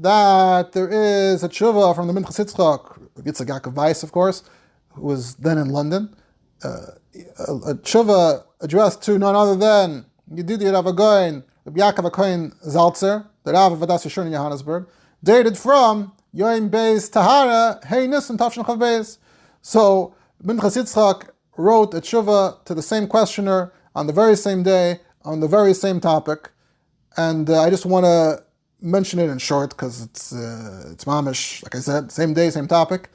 that 0.00 0.72
there 0.72 0.88
is 0.88 1.44
a 1.44 1.48
tshuva 1.48 1.94
from 1.94 2.08
the 2.08 2.12
Minchas 2.12 2.44
Yitzchak, 2.44 2.98
Yitzchak 3.22 3.46
Yaakov 3.46 3.74
Weiss, 3.74 4.02
of 4.02 4.10
course, 4.10 4.42
who 4.94 5.02
was 5.02 5.36
then 5.36 5.58
in 5.58 5.68
London, 5.68 6.16
uh, 6.64 6.86
a, 7.14 7.52
a 7.52 7.74
tshuva 7.76 8.42
addressed 8.60 9.00
to 9.02 9.16
none 9.16 9.36
other 9.36 9.54
than 9.54 10.06
Yedidi 10.28 10.72
Rav 10.72 10.86
Agoin, 10.86 11.44
Yaakov 11.68 12.10
Akoin 12.10 12.66
Zaltzer, 12.66 13.28
the 13.44 13.52
Rav 13.52 13.80
of 13.80 13.88
Adas 13.88 14.04
Yeshurun 14.04 14.26
in 14.26 14.32
Johannesburg, 14.32 14.88
dated 15.22 15.56
from 15.56 16.12
Yoim 16.34 16.70
Beis 16.70 17.10
Tahara, 17.10 17.80
Heinus 17.84 18.30
and 18.30 18.38
Tafshin 18.38 18.64
Chav 18.64 18.78
Beis. 18.78 19.18
So, 19.62 20.14
Minchas 20.44 20.76
Yitzchak 20.76 21.30
wrote 21.56 21.94
a 21.94 22.00
tshuva 22.00 22.64
to 22.64 22.74
the 22.74 22.82
same 22.82 23.06
questioner 23.06 23.72
on 23.94 24.06
the 24.06 24.12
very 24.12 24.36
same 24.36 24.62
day, 24.62 25.00
on 25.24 25.40
the 25.40 25.48
very 25.48 25.74
same 25.74 26.00
topic, 26.00 26.50
and 27.16 27.50
uh, 27.50 27.62
I 27.62 27.70
just 27.70 27.84
want 27.84 28.04
to 28.04 28.44
mention 28.80 29.18
it 29.18 29.28
in 29.28 29.38
short 29.38 29.70
because 29.70 30.02
it's 30.02 30.32
uh, 30.32 30.90
it's 30.92 31.04
mamish, 31.04 31.62
like 31.64 31.74
I 31.74 31.80
said, 31.80 32.12
same 32.12 32.34
day, 32.34 32.50
same 32.50 32.68
topic. 32.68 33.10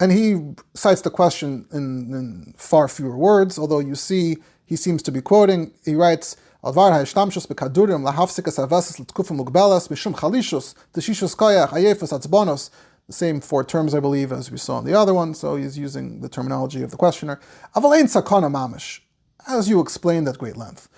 And 0.00 0.10
he 0.12 0.54
cites 0.72 1.02
the 1.02 1.10
question 1.10 1.66
in, 1.72 2.14
in 2.14 2.54
far 2.56 2.88
fewer 2.88 3.16
words, 3.16 3.58
although 3.58 3.80
you 3.80 3.94
see 3.94 4.38
he 4.64 4.76
seems 4.76 5.02
to 5.02 5.12
be 5.12 5.20
quoting. 5.20 5.72
He 5.84 5.94
writes, 5.94 6.36
Alvar 6.62 6.92
ha'ishtamshus 6.92 7.46
bekadurim 7.46 8.04
lahafsikas 8.04 8.58
avesis 8.58 8.98
l'tkufim 9.00 9.42
mugbelas 9.42 9.88
mishum 9.88 10.14
chalishus 10.14 10.74
t'shishus 10.92 11.34
koyach 11.36 11.70
ayefus 11.70 12.12
atzbonos 12.12 12.70
the 13.10 13.16
same 13.16 13.40
four 13.40 13.64
terms, 13.64 13.92
I 13.92 13.98
believe, 13.98 14.30
as 14.30 14.52
we 14.52 14.56
saw 14.56 14.78
in 14.78 14.84
the 14.84 14.94
other 14.94 15.12
one, 15.12 15.34
so 15.34 15.56
he's 15.56 15.76
using 15.76 16.20
the 16.20 16.28
terminology 16.28 16.82
of 16.82 16.92
the 16.92 16.96
questioner. 16.96 17.40
Avalein 17.74 18.04
sakana 18.04 18.48
mamish, 18.48 19.00
as 19.48 19.68
you 19.68 19.80
explained 19.80 20.28
at 20.28 20.38
great 20.38 20.56
length. 20.56 20.88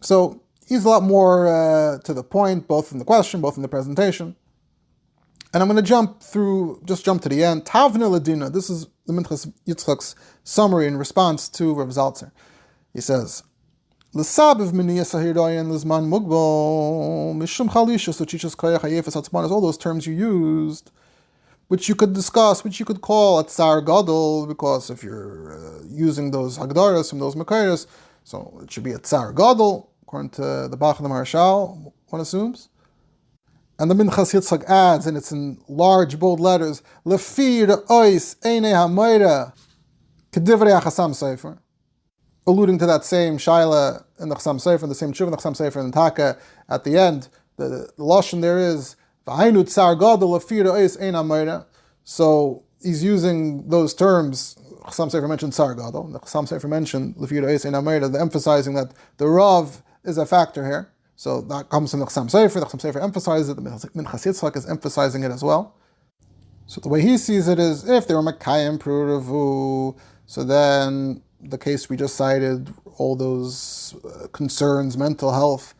So 0.00 0.40
he's 0.66 0.86
a 0.86 0.88
lot 0.88 1.02
more 1.02 1.46
uh, 1.48 1.98
to 1.98 2.14
the 2.14 2.24
point, 2.24 2.66
both 2.66 2.90
in 2.90 2.98
the 2.98 3.04
question, 3.04 3.42
both 3.42 3.56
in 3.56 3.62
the 3.62 3.68
presentation. 3.68 4.34
And 5.52 5.62
I'm 5.62 5.68
going 5.68 5.76
to 5.76 5.86
jump 5.86 6.22
through, 6.22 6.80
just 6.86 7.04
jump 7.04 7.20
to 7.22 7.28
the 7.28 7.44
end. 7.44 7.66
Tavna 7.66 8.18
Ladina, 8.18 8.50
this 8.50 8.70
is 8.70 8.86
the 9.06 9.12
Minchas 9.12 9.52
Yitzchak's 9.66 10.14
summary 10.44 10.86
in 10.86 10.96
response 10.96 11.50
to 11.50 11.74
Rav 11.74 11.88
Zaltzer. 11.88 12.32
He 12.94 13.02
says, 13.02 13.42
L'sabiv 14.14 14.72
miniyas 14.72 15.14
ahirdayan 15.14 15.70
lizman 15.70 16.06
mugbal 16.06 17.34
mishum 17.34 17.66
chalishas 17.70 18.20
uchichas 18.20 18.54
koyach 18.54 18.80
hayefes 18.80 19.16
atzmanas, 19.16 19.50
all 19.50 19.62
those 19.62 19.78
terms 19.78 20.06
you 20.06 20.12
used, 20.12 20.90
which 21.68 21.88
you 21.88 21.94
could 21.94 22.12
discuss, 22.12 22.62
which 22.62 22.78
you 22.78 22.84
could 22.84 23.00
call 23.00 23.38
a 23.38 23.44
tsar 23.44 23.80
gadol, 23.80 24.46
because 24.46 24.90
if 24.90 25.02
you're 25.02 25.56
uh, 25.56 25.82
using 25.88 26.30
those 26.30 26.58
hagdaras 26.58 27.08
from 27.08 27.20
those 27.20 27.34
makairas, 27.34 27.86
so 28.22 28.60
it 28.62 28.70
should 28.70 28.82
be 28.82 28.92
a 28.92 28.98
tsar 28.98 29.32
gadol, 29.32 29.90
according 30.02 30.28
to 30.28 30.68
the 30.70 30.76
Bach 30.76 30.98
of 30.98 31.04
the 31.04 31.08
Maharshal, 31.08 31.94
one 32.10 32.20
assumes. 32.20 32.68
And 33.78 33.90
the 33.90 33.94
Minchas 33.94 34.34
Yitzchak 34.34 34.64
adds, 34.64 35.06
and 35.06 35.16
it's 35.16 35.32
in 35.32 35.56
large 35.68 36.18
bold 36.18 36.38
letters, 36.38 36.82
Lefir 37.06 37.82
ois 37.88 38.36
eine 38.44 38.74
hamoira 38.74 39.54
kedivrei 40.30 40.78
Chasam 40.82 41.12
Sofer, 41.12 41.56
alluding 42.46 42.78
to 42.78 42.86
that 42.86 43.04
same 43.04 43.38
Shaila 43.38 44.04
in 44.18 44.28
the 44.28 44.34
Chasam 44.34 44.56
Sofer, 44.56 44.88
the 44.88 44.94
same 44.94 45.12
Tshuva 45.12 45.26
in 45.26 45.30
the 45.30 45.36
Chasam 45.36 45.56
Sofer 45.56 45.84
the 45.84 45.92
Taka 45.92 46.38
at 46.68 46.84
the 46.84 46.96
end. 46.96 47.28
The, 47.56 47.68
the 47.68 47.92
the 47.96 48.02
Lashon 48.02 48.40
there 48.40 48.58
is 48.58 48.96
So 52.04 52.62
he's 52.82 53.04
using 53.04 53.68
those 53.68 53.94
terms. 53.94 54.56
Chassam 54.84 55.10
Sofer 55.12 55.28
mentioned 55.28 55.54
Tsar 55.54 55.74
Gadol. 55.74 56.08
The 56.08 56.20
Chassam 56.20 56.48
Sofer 56.48 56.68
mentioned 56.68 57.16
Lefira 57.16 57.48
Eis 57.48 57.64
Ein 57.64 57.72
the 57.72 58.18
emphasizing 58.20 58.74
that 58.74 58.92
the 59.18 59.28
Rav 59.28 59.82
is 60.04 60.18
a 60.18 60.26
factor 60.26 60.64
here. 60.64 60.88
So 61.14 61.40
that 61.42 61.68
comes 61.68 61.92
from 61.92 62.00
the 62.00 62.06
Chassam 62.06 62.28
Sofer. 62.28 62.54
The 62.54 62.66
Chassam 62.66 62.80
Sofer 62.80 63.02
emphasizes 63.02 63.50
it. 63.50 63.56
The 63.56 63.62
Minchas 63.62 64.26
Yitzchak 64.26 64.56
is 64.56 64.68
emphasizing 64.68 65.22
it 65.22 65.30
as 65.30 65.44
well. 65.44 65.76
So 66.66 66.80
the 66.80 66.88
way 66.88 67.02
he 67.02 67.18
sees 67.18 67.48
it 67.48 67.58
is, 67.58 67.88
if 67.88 68.08
they 68.08 68.14
were 68.14 68.22
Makayim 68.22 68.78
Pruravu, 68.78 69.98
so 70.26 70.42
then 70.42 71.22
the 71.42 71.58
case 71.58 71.88
we 71.88 71.96
just 71.96 72.14
cited, 72.16 72.72
all 72.96 73.16
those 73.16 73.94
uh, 74.04 74.28
concerns, 74.28 74.96
mental 74.96 75.32
health, 75.32 75.74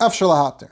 Afshalahater. 0.00 0.70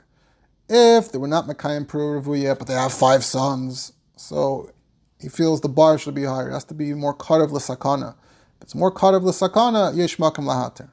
If 0.69 1.11
they 1.11 1.17
were 1.17 1.27
not 1.27 1.47
Makayim 1.47 1.87
Pruravu 1.87 2.41
yet, 2.41 2.59
but 2.59 2.67
they 2.67 2.73
have 2.73 2.93
five 2.93 3.23
sons, 3.23 3.93
so 4.17 4.71
he 5.19 5.29
feels 5.29 5.61
the 5.61 5.69
bar 5.69 5.97
should 5.97 6.15
be 6.15 6.23
higher. 6.23 6.49
It 6.49 6.53
has 6.53 6.65
to 6.65 6.73
be 6.73 6.93
more 6.93 7.15
Karav 7.15 7.51
L'Sakana. 7.51 8.15
If 8.57 8.63
it's 8.63 8.75
more 8.75 8.93
Karav 8.93 9.23
L'Sakana, 9.23 9.95
Yesh 9.95 10.17
Makam 10.17 10.45
Lahater. 10.45 10.89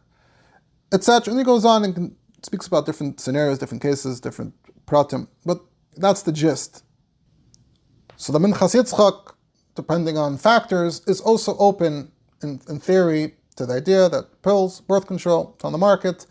Etc. 0.93 1.31
And 1.31 1.39
he 1.39 1.44
goes 1.44 1.64
on 1.64 1.85
and 1.85 2.16
speaks 2.43 2.66
about 2.66 2.86
different 2.86 3.20
scenarios, 3.20 3.59
different 3.59 3.82
cases, 3.82 4.20
different 4.20 4.55
pratim. 4.86 5.28
But 5.44 5.60
that's 5.97 6.22
the 6.22 6.32
gist. 6.32 6.85
So 8.16 8.32
the 8.32 8.39
Minchas 8.39 8.74
Yitzchak, 8.74 9.35
depending 9.74 10.18
on 10.18 10.36
factors, 10.36 11.02
is 11.06 11.20
also 11.20 11.56
open 11.59 12.12
in, 12.43 12.60
in 12.68 12.81
theory 12.81 13.35
to 13.60 13.66
the 13.66 13.74
idea 13.74 14.08
that 14.08 14.24
pills, 14.42 14.80
birth 14.80 15.06
control, 15.06 15.52
it's 15.54 15.64
on 15.64 15.72
the 15.72 15.82
market. 15.90 16.26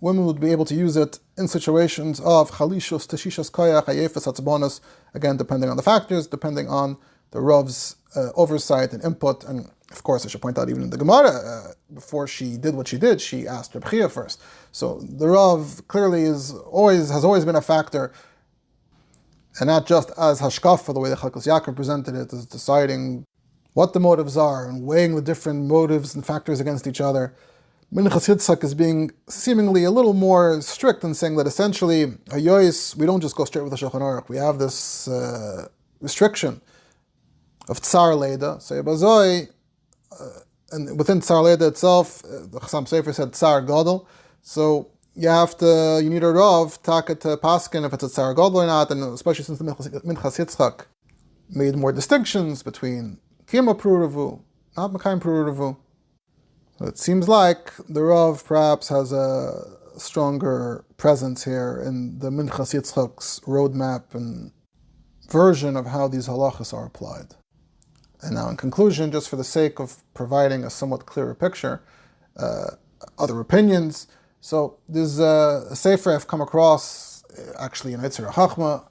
Women 0.00 0.24
would 0.26 0.40
be 0.40 0.50
able 0.50 0.64
to 0.72 0.74
use 0.74 0.96
it 0.96 1.12
in 1.36 1.46
situations 1.46 2.18
of 2.20 2.50
chalishus, 2.52 3.04
tashishas 3.06 3.50
koyach, 3.58 3.86
ayefas, 3.92 4.24
atzbonas, 4.30 4.80
again, 5.18 5.36
depending 5.36 5.68
on 5.72 5.76
the 5.76 5.86
factors, 5.92 6.26
depending 6.26 6.66
on 6.68 6.96
the 7.32 7.40
Rav's 7.40 7.96
uh, 8.16 8.30
oversight 8.42 8.92
and 8.94 9.04
input. 9.04 9.44
And 9.44 9.58
of 9.90 10.02
course, 10.02 10.24
I 10.24 10.28
should 10.30 10.42
point 10.46 10.58
out, 10.58 10.70
even 10.70 10.82
in 10.86 10.90
the 10.90 10.96
Gemara, 10.96 11.30
uh, 11.30 11.72
before 11.92 12.26
she 12.26 12.56
did 12.56 12.74
what 12.74 12.88
she 12.88 12.98
did, 12.98 13.20
she 13.20 13.46
asked 13.46 13.74
Reb 13.74 13.86
Chia 13.90 14.08
first. 14.08 14.40
So 14.72 14.86
the 15.22 15.28
Rav 15.28 15.86
clearly 15.88 16.22
is 16.22 16.52
always 16.78 17.10
has 17.10 17.22
always 17.28 17.44
been 17.44 17.60
a 17.64 17.66
factor, 17.74 18.12
and 19.58 19.66
not 19.68 19.86
just 19.86 20.08
as 20.28 20.40
hashkafa, 20.40 20.94
the 20.94 21.00
way 21.00 21.10
the 21.10 21.16
Chalkos 21.16 21.46
Yaakov 21.46 21.76
presented 21.76 22.14
it, 22.14 22.32
as 22.32 22.46
deciding 22.46 23.24
what 23.74 23.92
the 23.92 24.00
motives 24.00 24.36
are 24.36 24.68
and 24.68 24.86
weighing 24.86 25.14
the 25.14 25.22
different 25.22 25.64
motives 25.66 26.14
and 26.14 26.24
factors 26.24 26.60
against 26.60 26.86
each 26.86 27.00
other. 27.00 27.34
Minchas 27.92 28.26
Yitzchak 28.28 28.64
is 28.64 28.74
being 28.74 29.10
seemingly 29.28 29.84
a 29.84 29.90
little 29.90 30.14
more 30.14 30.60
strict 30.62 31.04
in 31.04 31.12
saying 31.14 31.36
that 31.36 31.46
essentially, 31.46 32.06
Hayois, 32.30 32.96
we 32.96 33.04
don't 33.04 33.20
just 33.20 33.36
go 33.36 33.44
straight 33.44 33.62
with 33.62 33.70
the 33.70 33.76
Shulchan 33.76 34.00
Aruch. 34.00 34.28
We 34.30 34.38
have 34.38 34.58
this 34.58 35.08
uh, 35.08 35.68
restriction 36.00 36.62
of 37.68 37.80
Tsar 37.82 38.14
Leda. 38.14 38.60
So 38.60 38.82
Bazoi, 38.82 39.48
uh, 40.18 40.28
and 40.70 40.98
within 40.98 41.20
Tsar 41.20 41.42
Leda 41.42 41.66
itself, 41.66 42.24
uh, 42.24 42.46
Chassam 42.60 42.88
Sofer 42.88 43.14
said 43.14 43.34
Tsar 43.34 43.60
Gadol. 43.60 44.08
So 44.40 44.90
you 45.14 45.28
have 45.28 45.56
to, 45.58 46.00
you 46.02 46.08
need 46.08 46.24
a 46.24 46.32
Rav, 46.32 46.82
taka 46.82 47.14
to 47.16 47.36
Paskin 47.36 47.84
if 47.84 47.92
it's 47.92 48.04
a 48.04 48.08
Tsar 48.08 48.32
Gadol 48.32 48.62
or 48.62 48.66
not, 48.66 48.90
and 48.90 49.02
especially 49.02 49.44
since 49.44 49.58
the 49.58 49.64
Minchas 49.64 50.38
Yitzchak 50.38 50.86
made 51.50 51.76
more 51.76 51.92
distinctions 51.92 52.62
between 52.62 53.18
Kima 53.52 53.78
Pruravu, 53.78 54.40
not 54.78 54.94
Makayim 54.94 55.20
Pruravu. 55.20 55.76
It 56.80 56.96
seems 56.96 57.28
like 57.28 57.70
the 57.86 58.02
Rav 58.02 58.42
perhaps 58.42 58.88
has 58.88 59.12
a 59.12 59.76
stronger 59.98 60.86
presence 60.96 61.44
here 61.44 61.78
in 61.84 62.18
the 62.20 62.30
Minchas 62.30 62.72
Yitzchak's 62.72 63.40
roadmap 63.40 64.14
and 64.14 64.52
version 65.28 65.76
of 65.76 65.84
how 65.84 66.08
these 66.08 66.28
halachas 66.28 66.72
are 66.72 66.86
applied. 66.86 67.34
And 68.22 68.36
now, 68.36 68.48
in 68.48 68.56
conclusion, 68.56 69.12
just 69.12 69.28
for 69.28 69.36
the 69.36 69.44
sake 69.44 69.78
of 69.78 70.02
providing 70.14 70.64
a 70.64 70.70
somewhat 70.70 71.04
clearer 71.04 71.34
picture, 71.34 71.82
uh, 72.38 72.76
other 73.18 73.38
opinions. 73.38 74.06
So 74.40 74.78
there's 74.88 75.18
a, 75.18 75.66
a 75.68 75.76
sefer 75.76 76.14
I've 76.14 76.26
come 76.26 76.40
across, 76.40 77.22
actually 77.58 77.92
in 77.92 78.00
Yitzhak 78.00 78.32
Chachma. 78.32 78.88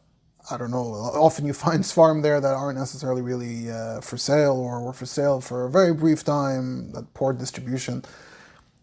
I 0.50 0.58
don't 0.58 0.72
know. 0.72 0.80
Often 0.80 1.46
you 1.46 1.54
find 1.54 1.86
farm 2.00 2.22
there 2.22 2.42
that 2.42 2.54
aren't 2.54 2.78
necessarily 2.80 3.22
really 3.22 3.70
uh, 3.70 4.02
for 4.02 4.18
sale 4.18 4.56
or 4.56 4.82
were 4.84 4.94
for 4.94 5.06
sale 5.06 5.42
for 5.42 5.66
a 5.66 5.70
very 5.70 5.94
brief 5.94 6.24
time, 6.24 6.92
that 6.94 7.14
poor 7.14 7.34
distribution. 7.34 8.04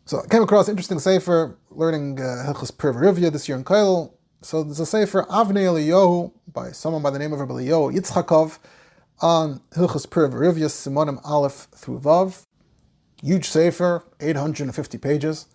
So 0.04 0.22
I 0.22 0.26
came 0.26 0.42
across 0.42 0.68
interesting 0.68 0.98
sefer 0.98 1.56
learning 1.70 2.16
Hilchas 2.16 3.26
uh, 3.26 3.30
this 3.30 3.48
year 3.48 3.58
in 3.58 3.64
Kail. 3.64 4.14
So 4.40 4.62
there's 4.62 4.80
a 4.80 4.86
sefer 4.86 5.24
Avnei 5.24 5.66
Eliyahu 5.66 6.32
by 6.52 6.70
someone 6.70 7.02
by 7.02 7.10
the 7.10 7.18
name 7.18 7.32
of 7.32 7.40
Rabbi 7.40 7.54
Eliyahu 7.54 7.94
Yitzchakov 7.94 8.58
on 9.20 9.60
Hilchas 9.72 10.08
Pir 10.08 10.28
Verivius 10.28 10.70
Simonim 10.70 11.20
Aleph 11.24 11.68
through 11.74 12.00
Vav. 12.00 12.46
Huge 13.22 13.46
Sefer, 13.46 14.04
850 14.20 14.96
pages. 14.98 15.46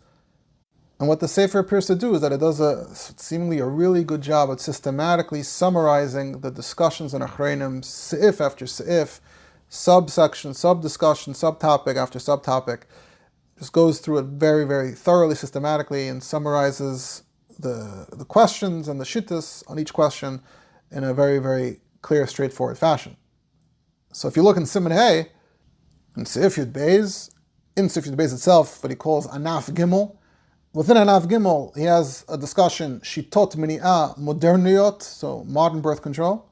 And 1.00 1.10
what 1.10 1.20
the 1.20 1.28
Sefer 1.28 1.60
appears 1.60 1.88
to 1.88 1.96
do 1.96 2.16
is 2.16 2.22
that 2.22 2.32
it 2.32 2.40
does 2.40 2.60
a 2.60 2.88
seemingly 2.96 3.60
a 3.60 3.66
really 3.66 4.04
good 4.04 4.22
job 4.22 4.52
at 4.52 4.60
systematically 4.60 5.44
summarizing 5.44 6.42
the 6.42 6.52
discussions 6.52 7.14
in 7.14 7.22
Achreinim, 7.22 7.82
Seif 7.82 8.40
after 8.40 8.66
Seif, 8.66 9.20
subsection, 9.70 10.54
sub-discussion, 10.54 11.34
subtopic 11.34 11.96
after 11.96 12.20
subtopic. 12.20 12.84
Just 13.58 13.74
goes 13.74 14.00
through 14.00 14.20
it 14.20 14.26
very, 14.26 14.66
very 14.66 14.92
thoroughly, 14.92 15.36
systematically, 15.36 16.08
and 16.08 16.22
summarizes 16.24 17.24
the, 17.60 18.08
the 18.12 18.26
questions 18.26 18.88
and 18.88 19.00
the 19.02 19.06
shittas 19.06 19.64
on 19.70 19.80
each 19.80 19.94
question 19.94 20.42
in 20.92 21.04
a 21.04 21.14
very, 21.14 21.40
very 21.40 21.80
clear, 22.02 22.28
straightforward 22.28 22.78
fashion. 22.78 23.18
So 24.12 24.28
if 24.28 24.36
you 24.36 24.44
look 24.44 24.58
in 24.58 24.66
Simon 24.68 24.92
Hay, 24.92 25.30
in 26.16 26.26
Seif 26.26 26.58
Yud 26.58 26.72
Beis, 26.72 27.32
in 27.76 27.88
Seif 27.88 28.08
Yud 28.08 28.16
Beis 28.16 28.32
itself, 28.32 28.84
what 28.84 28.92
he 28.92 28.96
calls 28.96 29.28
Anaf 29.28 29.72
Gimel, 29.72 30.18
within 30.74 30.98
Anaf 30.98 31.28
Gimel, 31.28 31.76
he 31.78 31.84
has 31.84 32.26
a 32.28 32.38
discussion, 32.38 33.00
Shitot 33.02 33.56
Mini'ah 33.56 34.18
Moderniot, 34.18 35.02
so 35.02 35.44
modern 35.46 35.82
birth 35.82 36.02
control. 36.02 36.50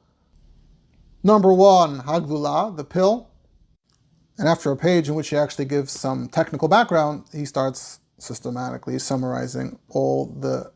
Number 1.22 1.52
one, 1.52 2.00
Hagdula, 2.00 2.76
the 2.76 2.84
pill. 2.84 3.28
And 4.38 4.48
after 4.48 4.70
a 4.70 4.76
page 4.76 5.08
in 5.08 5.14
which 5.14 5.28
he 5.28 5.36
actually 5.36 5.66
gives 5.66 5.92
some 5.92 6.28
technical 6.28 6.68
background, 6.68 7.24
he 7.32 7.44
starts 7.44 8.00
systematically 8.18 8.98
summarizing 8.98 9.78
all 9.88 10.26
the 10.26 10.72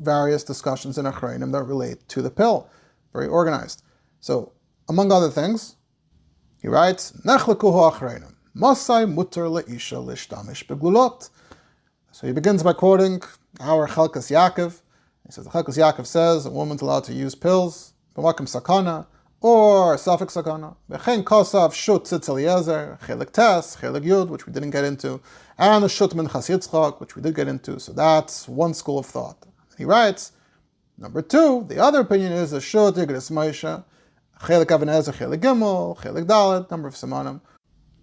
various 0.00 0.44
discussions 0.44 0.98
in 0.98 1.06
Achrayim 1.06 1.52
that 1.52 1.62
relate 1.62 2.06
to 2.08 2.20
the 2.20 2.30
pill. 2.30 2.68
Very 3.12 3.26
organized. 3.26 3.82
So, 4.20 4.52
among 4.88 5.12
other 5.12 5.30
things, 5.30 5.76
he 6.60 6.68
writes, 6.68 7.12
Nechlekuhu 7.24 7.92
achreinim. 7.92 8.34
Masai 8.54 9.06
mutter 9.06 9.44
leisha 9.44 10.04
lishtamish 10.04 10.66
beglulot. 10.66 11.30
So 12.16 12.26
he 12.26 12.32
begins 12.32 12.62
by 12.62 12.72
quoting 12.72 13.20
our 13.60 13.86
Chelkas 13.86 14.30
Yaakov. 14.30 14.80
He 15.26 15.32
says, 15.32 15.44
the 15.44 15.50
Chelkas 15.50 15.76
Yaakov 15.76 16.06
says 16.06 16.46
a 16.46 16.50
woman's 16.50 16.80
allowed 16.80 17.04
to 17.04 17.12
use 17.12 17.34
pills, 17.34 17.92
b'makim 18.14 18.48
sakana, 18.48 19.06
or 19.42 19.98
suffix 19.98 20.34
sakana. 20.34 20.76
Bechen 20.90 21.22
kosav 21.24 21.74
shut 21.74 22.04
tzitz 22.04 22.26
Eliezer, 22.30 22.98
chelik 23.02 23.32
tes, 23.32 23.76
chelik 23.76 24.02
yud, 24.02 24.28
which 24.30 24.46
we 24.46 24.52
didn't 24.54 24.70
get 24.70 24.82
into, 24.82 25.20
and 25.58 25.84
the 25.84 25.90
shut 25.90 26.12
yitzchak, 26.12 27.00
which 27.00 27.16
we 27.16 27.20
did 27.20 27.34
get 27.34 27.48
into. 27.48 27.78
So 27.78 27.92
that's 27.92 28.48
one 28.48 28.72
school 28.72 28.98
of 28.98 29.04
thought. 29.04 29.44
He 29.76 29.84
writes, 29.84 30.32
number 30.96 31.20
two, 31.20 31.66
the 31.68 31.78
other 31.78 32.00
opinion 32.00 32.32
is 32.32 32.54
a 32.54 32.62
shut 32.62 32.94
igros 32.94 33.30
Moshe, 33.30 33.84
Chelik 34.40 34.74
Even 34.74 34.88
Ha'ezer, 34.88 35.12
Chelik 35.12 35.40
Gimel, 35.40 35.98
Chelik 35.98 36.24
Dalet, 36.24 36.70
number 36.70 36.88
of 36.88 36.94
Simonim, 36.94 37.42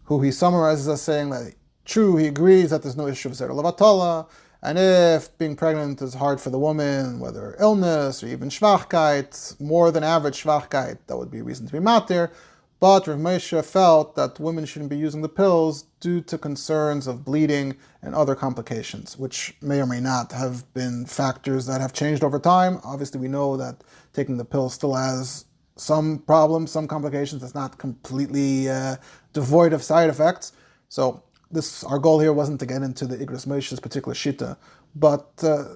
who 0.04 0.22
he 0.22 0.30
summarizes 0.30 0.88
as 0.88 1.02
saying 1.02 1.32
that 1.32 1.56
true, 1.86 2.18
he 2.18 2.28
agrees 2.28 2.70
that 2.70 2.84
there's 2.84 2.98
no 2.98 3.08
issue 3.08 3.30
of 3.30 3.36
Zer 3.36 3.50
Levatala, 3.50 4.28
and 4.62 4.78
if 4.80 5.38
being 5.38 5.58
pregnant 5.58 6.02
is 6.02 6.14
hard 6.14 6.40
for 6.40 6.50
the 6.50 6.58
woman, 6.58 7.20
whether 7.20 7.56
illness 7.60 8.24
or 8.24 8.28
even 8.28 8.48
Schwachkeit, 8.48 9.60
more 9.60 9.92
than 9.92 10.04
average 10.04 10.42
Schwachkeit, 10.42 11.00
that 11.08 11.18
would 11.18 11.30
be 11.30 11.40
a 11.40 11.44
reason 11.44 11.68
to 11.68 11.74
be 11.74 11.80
matir. 11.80 12.32
But 12.80 13.08
Rav 13.08 13.18
Moshe 13.18 13.64
felt 13.64 14.16
that 14.16 14.40
women 14.40 14.66
shouldn't 14.66 14.90
be 14.90 14.98
using 14.98 15.22
the 15.22 15.30
pills 15.30 15.84
due 16.00 16.22
to 16.22 16.38
concerns 16.38 17.08
of 17.08 17.24
bleeding 17.24 17.78
and 18.02 18.14
other 18.14 18.36
complications, 18.36 19.18
which 19.18 19.56
may 19.62 19.82
or 19.82 19.86
may 19.86 20.02
not 20.02 20.34
have 20.34 20.74
been 20.74 21.06
factors 21.06 21.66
that 21.66 21.80
have 21.80 21.94
changed 21.94 22.24
over 22.24 22.40
time. 22.40 22.80
Obviously, 22.84 23.20
we 23.22 23.30
know 23.30 23.56
that 23.58 23.84
taking 24.12 24.36
the 24.36 24.46
pill 24.46 24.70
still 24.70 24.96
has 24.96 25.46
some 25.76 26.20
problems, 26.20 26.72
some 26.72 26.88
complications. 26.88 27.42
It's 27.42 27.56
not 27.56 27.78
completely 27.78 28.70
uh, 28.70 28.98
devoid 29.32 29.74
of 29.74 29.82
side 29.82 30.10
effects. 30.10 30.52
So 30.90 31.24
this 31.54 31.84
our 31.84 32.00
goal 32.00 32.20
here 32.20 32.34
wasn't 32.34 32.60
to 32.60 32.66
get 32.66 32.82
into 32.82 33.06
the 33.06 33.18
Igros 33.18 33.46
Moshe's 33.48 33.80
particular 33.80 34.14
shita, 34.14 34.58
but 34.96 35.30
uh, 35.44 35.76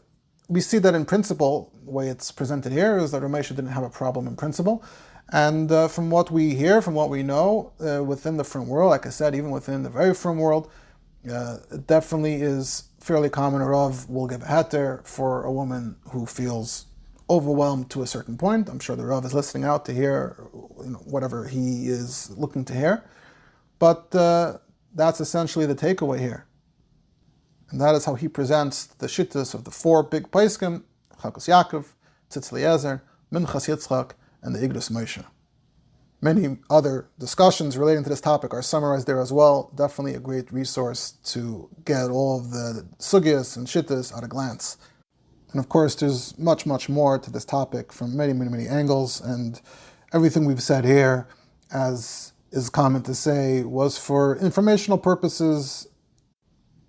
we 0.50 0.62
see 0.62 0.78
that 0.80 0.96
in 0.96 1.06
principle, 1.06 1.72
the 1.86 1.92
way 1.92 2.08
it's 2.08 2.32
presented 2.32 2.72
here 2.72 2.98
is 2.98 3.12
that 3.12 3.22
Ramesha 3.22 3.50
didn't 3.50 3.68
have 3.68 3.84
a 3.84 3.90
problem 3.90 4.28
in 4.28 4.36
principle. 4.36 4.84
And 5.30 5.72
uh, 5.72 5.90
from 5.90 6.10
what 6.10 6.32
we 6.32 6.56
hear, 6.56 6.82
from 6.82 6.94
what 6.94 7.10
we 7.10 7.22
know 7.22 7.74
uh, 7.86 8.02
within 8.04 8.38
the 8.38 8.46
frum 8.46 8.68
world, 8.68 8.92
like 8.92 9.06
I 9.06 9.10
said, 9.10 9.36
even 9.36 9.52
within 9.52 9.84
the 9.84 9.90
very 9.90 10.14
frum 10.14 10.38
world, 10.38 10.72
uh, 11.30 11.58
it 11.70 11.86
definitely 11.86 12.36
is 12.36 12.84
fairly 13.02 13.30
common. 13.30 13.62
A 13.62 13.68
Rav 13.68 14.10
will 14.10 14.28
give 14.28 14.42
a 14.42 14.46
heter 14.46 15.06
for 15.06 15.44
a 15.44 15.52
woman 15.52 15.98
who 16.12 16.26
feels 16.26 16.86
overwhelmed 17.30 17.90
to 17.90 18.04
a 18.04 18.08
certain 18.08 18.38
point. 18.38 18.70
I'm 18.70 18.80
sure 18.80 18.96
the 18.96 19.06
Rav 19.06 19.26
is 19.26 19.34
listening 19.34 19.66
out 19.66 19.84
to 19.86 19.94
hear 19.94 20.38
you 20.82 20.92
know, 20.92 21.00
whatever 21.00 21.46
he 21.46 21.90
is 21.90 22.30
looking 22.38 22.64
to 22.66 22.74
hear. 22.74 23.04
But 23.80 24.16
uh, 24.16 24.60
that's 24.98 25.22
essentially 25.22 25.66
the 25.66 25.76
takeaway 25.76 26.20
here. 26.20 26.48
And 27.70 27.80
that 27.80 27.96
is 27.96 28.06
how 28.06 28.16
he 28.16 28.28
presents 28.28 28.86
the 28.86 29.08
shittas 29.08 29.54
of 29.54 29.64
the 29.64 29.72
four 29.72 30.04
big 30.04 30.32
paiskim, 30.32 30.84
Chalkas 31.22 31.48
Yaakov, 31.48 31.86
Tzitz 32.30 33.02
Minchas 33.32 33.68
Yitzchak, 33.68 34.12
and 34.42 34.56
the 34.56 34.60
Igros 34.60 34.92
Moshe. 34.92 35.24
Many 36.20 36.58
other 36.70 37.10
discussions 37.20 37.78
relating 37.78 38.04
to 38.04 38.10
this 38.10 38.22
topic 38.22 38.54
are 38.54 38.64
summarized 38.64 39.06
there 39.06 39.20
as 39.20 39.32
well. 39.32 39.72
Definitely 39.76 40.16
a 40.16 40.20
great 40.20 40.52
resource 40.52 41.12
to 41.26 41.70
get 41.86 42.10
all 42.10 42.40
of 42.40 42.50
the 42.50 42.88
sugyas 42.98 43.56
and 43.56 43.68
shittas 43.68 44.18
at 44.18 44.24
a 44.24 44.28
glance. 44.28 44.78
And 45.52 45.60
of 45.60 45.70
course, 45.70 45.94
there's 45.94 46.38
much, 46.40 46.66
much 46.66 46.90
more 46.90 47.20
to 47.20 47.30
this 47.30 47.46
topic 47.46 47.94
from 47.94 48.18
many, 48.18 48.34
many, 48.34 48.50
many 48.50 48.68
angles. 48.68 49.22
And 49.22 49.62
everything 50.12 50.46
we've 50.46 50.64
said 50.64 50.86
here, 50.86 51.28
as 51.72 52.34
is 52.52 52.70
common 52.70 53.02
to 53.04 53.14
say, 53.14 53.64
was 53.64 53.98
for 53.98 54.38
informational 54.38 54.98
purposes, 54.98 55.88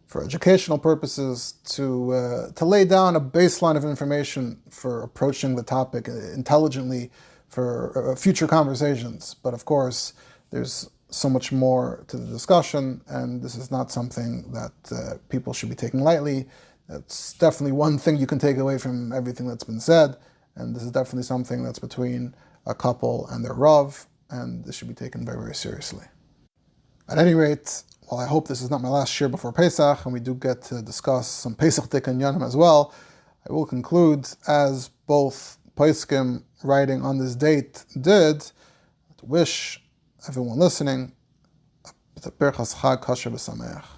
for 0.06 0.24
educational 0.24 0.78
purposes, 0.78 1.54
to 1.64 2.12
uh, 2.12 2.50
to 2.52 2.64
lay 2.64 2.84
down 2.84 3.16
a 3.16 3.20
baseline 3.20 3.76
of 3.76 3.84
information 3.84 4.60
for 4.70 5.02
approaching 5.02 5.56
the 5.56 5.62
topic 5.62 6.08
intelligently 6.08 7.10
for 7.48 8.12
uh, 8.12 8.16
future 8.16 8.46
conversations. 8.46 9.34
But 9.34 9.54
of 9.54 9.64
course, 9.64 10.12
there's 10.50 10.90
so 11.10 11.28
much 11.28 11.52
more 11.52 12.04
to 12.08 12.16
the 12.16 12.26
discussion, 12.26 13.00
and 13.08 13.42
this 13.42 13.56
is 13.56 13.70
not 13.70 13.90
something 13.90 14.52
that 14.52 14.72
uh, 14.92 15.18
people 15.28 15.52
should 15.52 15.70
be 15.70 15.74
taking 15.74 16.00
lightly. 16.00 16.46
That's 16.88 17.34
definitely 17.34 17.72
one 17.72 17.98
thing 17.98 18.16
you 18.16 18.26
can 18.26 18.38
take 18.38 18.58
away 18.58 18.78
from 18.78 19.12
everything 19.12 19.46
that's 19.46 19.64
been 19.64 19.80
said, 19.80 20.16
and 20.54 20.74
this 20.74 20.82
is 20.82 20.90
definitely 20.90 21.22
something 21.22 21.62
that's 21.62 21.78
between 21.78 22.34
a 22.66 22.74
couple 22.74 23.26
and 23.28 23.44
their 23.44 23.54
Rav, 23.54 24.06
and 24.30 24.64
this 24.64 24.76
should 24.76 24.88
be 24.88 24.94
taken 24.94 25.24
very, 25.24 25.38
very 25.38 25.54
seriously. 25.54 26.04
At 27.08 27.18
any 27.18 27.34
rate, 27.34 27.82
while 28.08 28.20
I 28.20 28.26
hope 28.26 28.48
this 28.48 28.62
is 28.62 28.70
not 28.70 28.80
my 28.82 28.88
last 28.88 29.18
year 29.20 29.28
before 29.28 29.52
Pesach, 29.52 30.04
and 30.04 30.12
we 30.12 30.20
do 30.20 30.34
get 30.34 30.62
to 30.64 30.82
discuss 30.82 31.28
some 31.28 31.54
Pesach 31.54 31.86
Tikkun 31.86 32.44
as 32.44 32.56
well, 32.56 32.94
I 33.48 33.52
will 33.52 33.66
conclude 33.66 34.28
as 34.46 34.88
both 35.06 35.58
Paiskim 35.76 36.42
writing 36.62 37.02
on 37.02 37.18
this 37.18 37.34
date 37.34 37.84
did, 38.00 38.40
to 38.40 39.26
wish 39.26 39.82
everyone 40.28 40.58
listening 40.58 41.12
the 42.22 42.30
Berchas 42.30 42.74
Chag 42.76 43.02
Kasher 43.02 43.30
B'Sameach. 43.30 43.97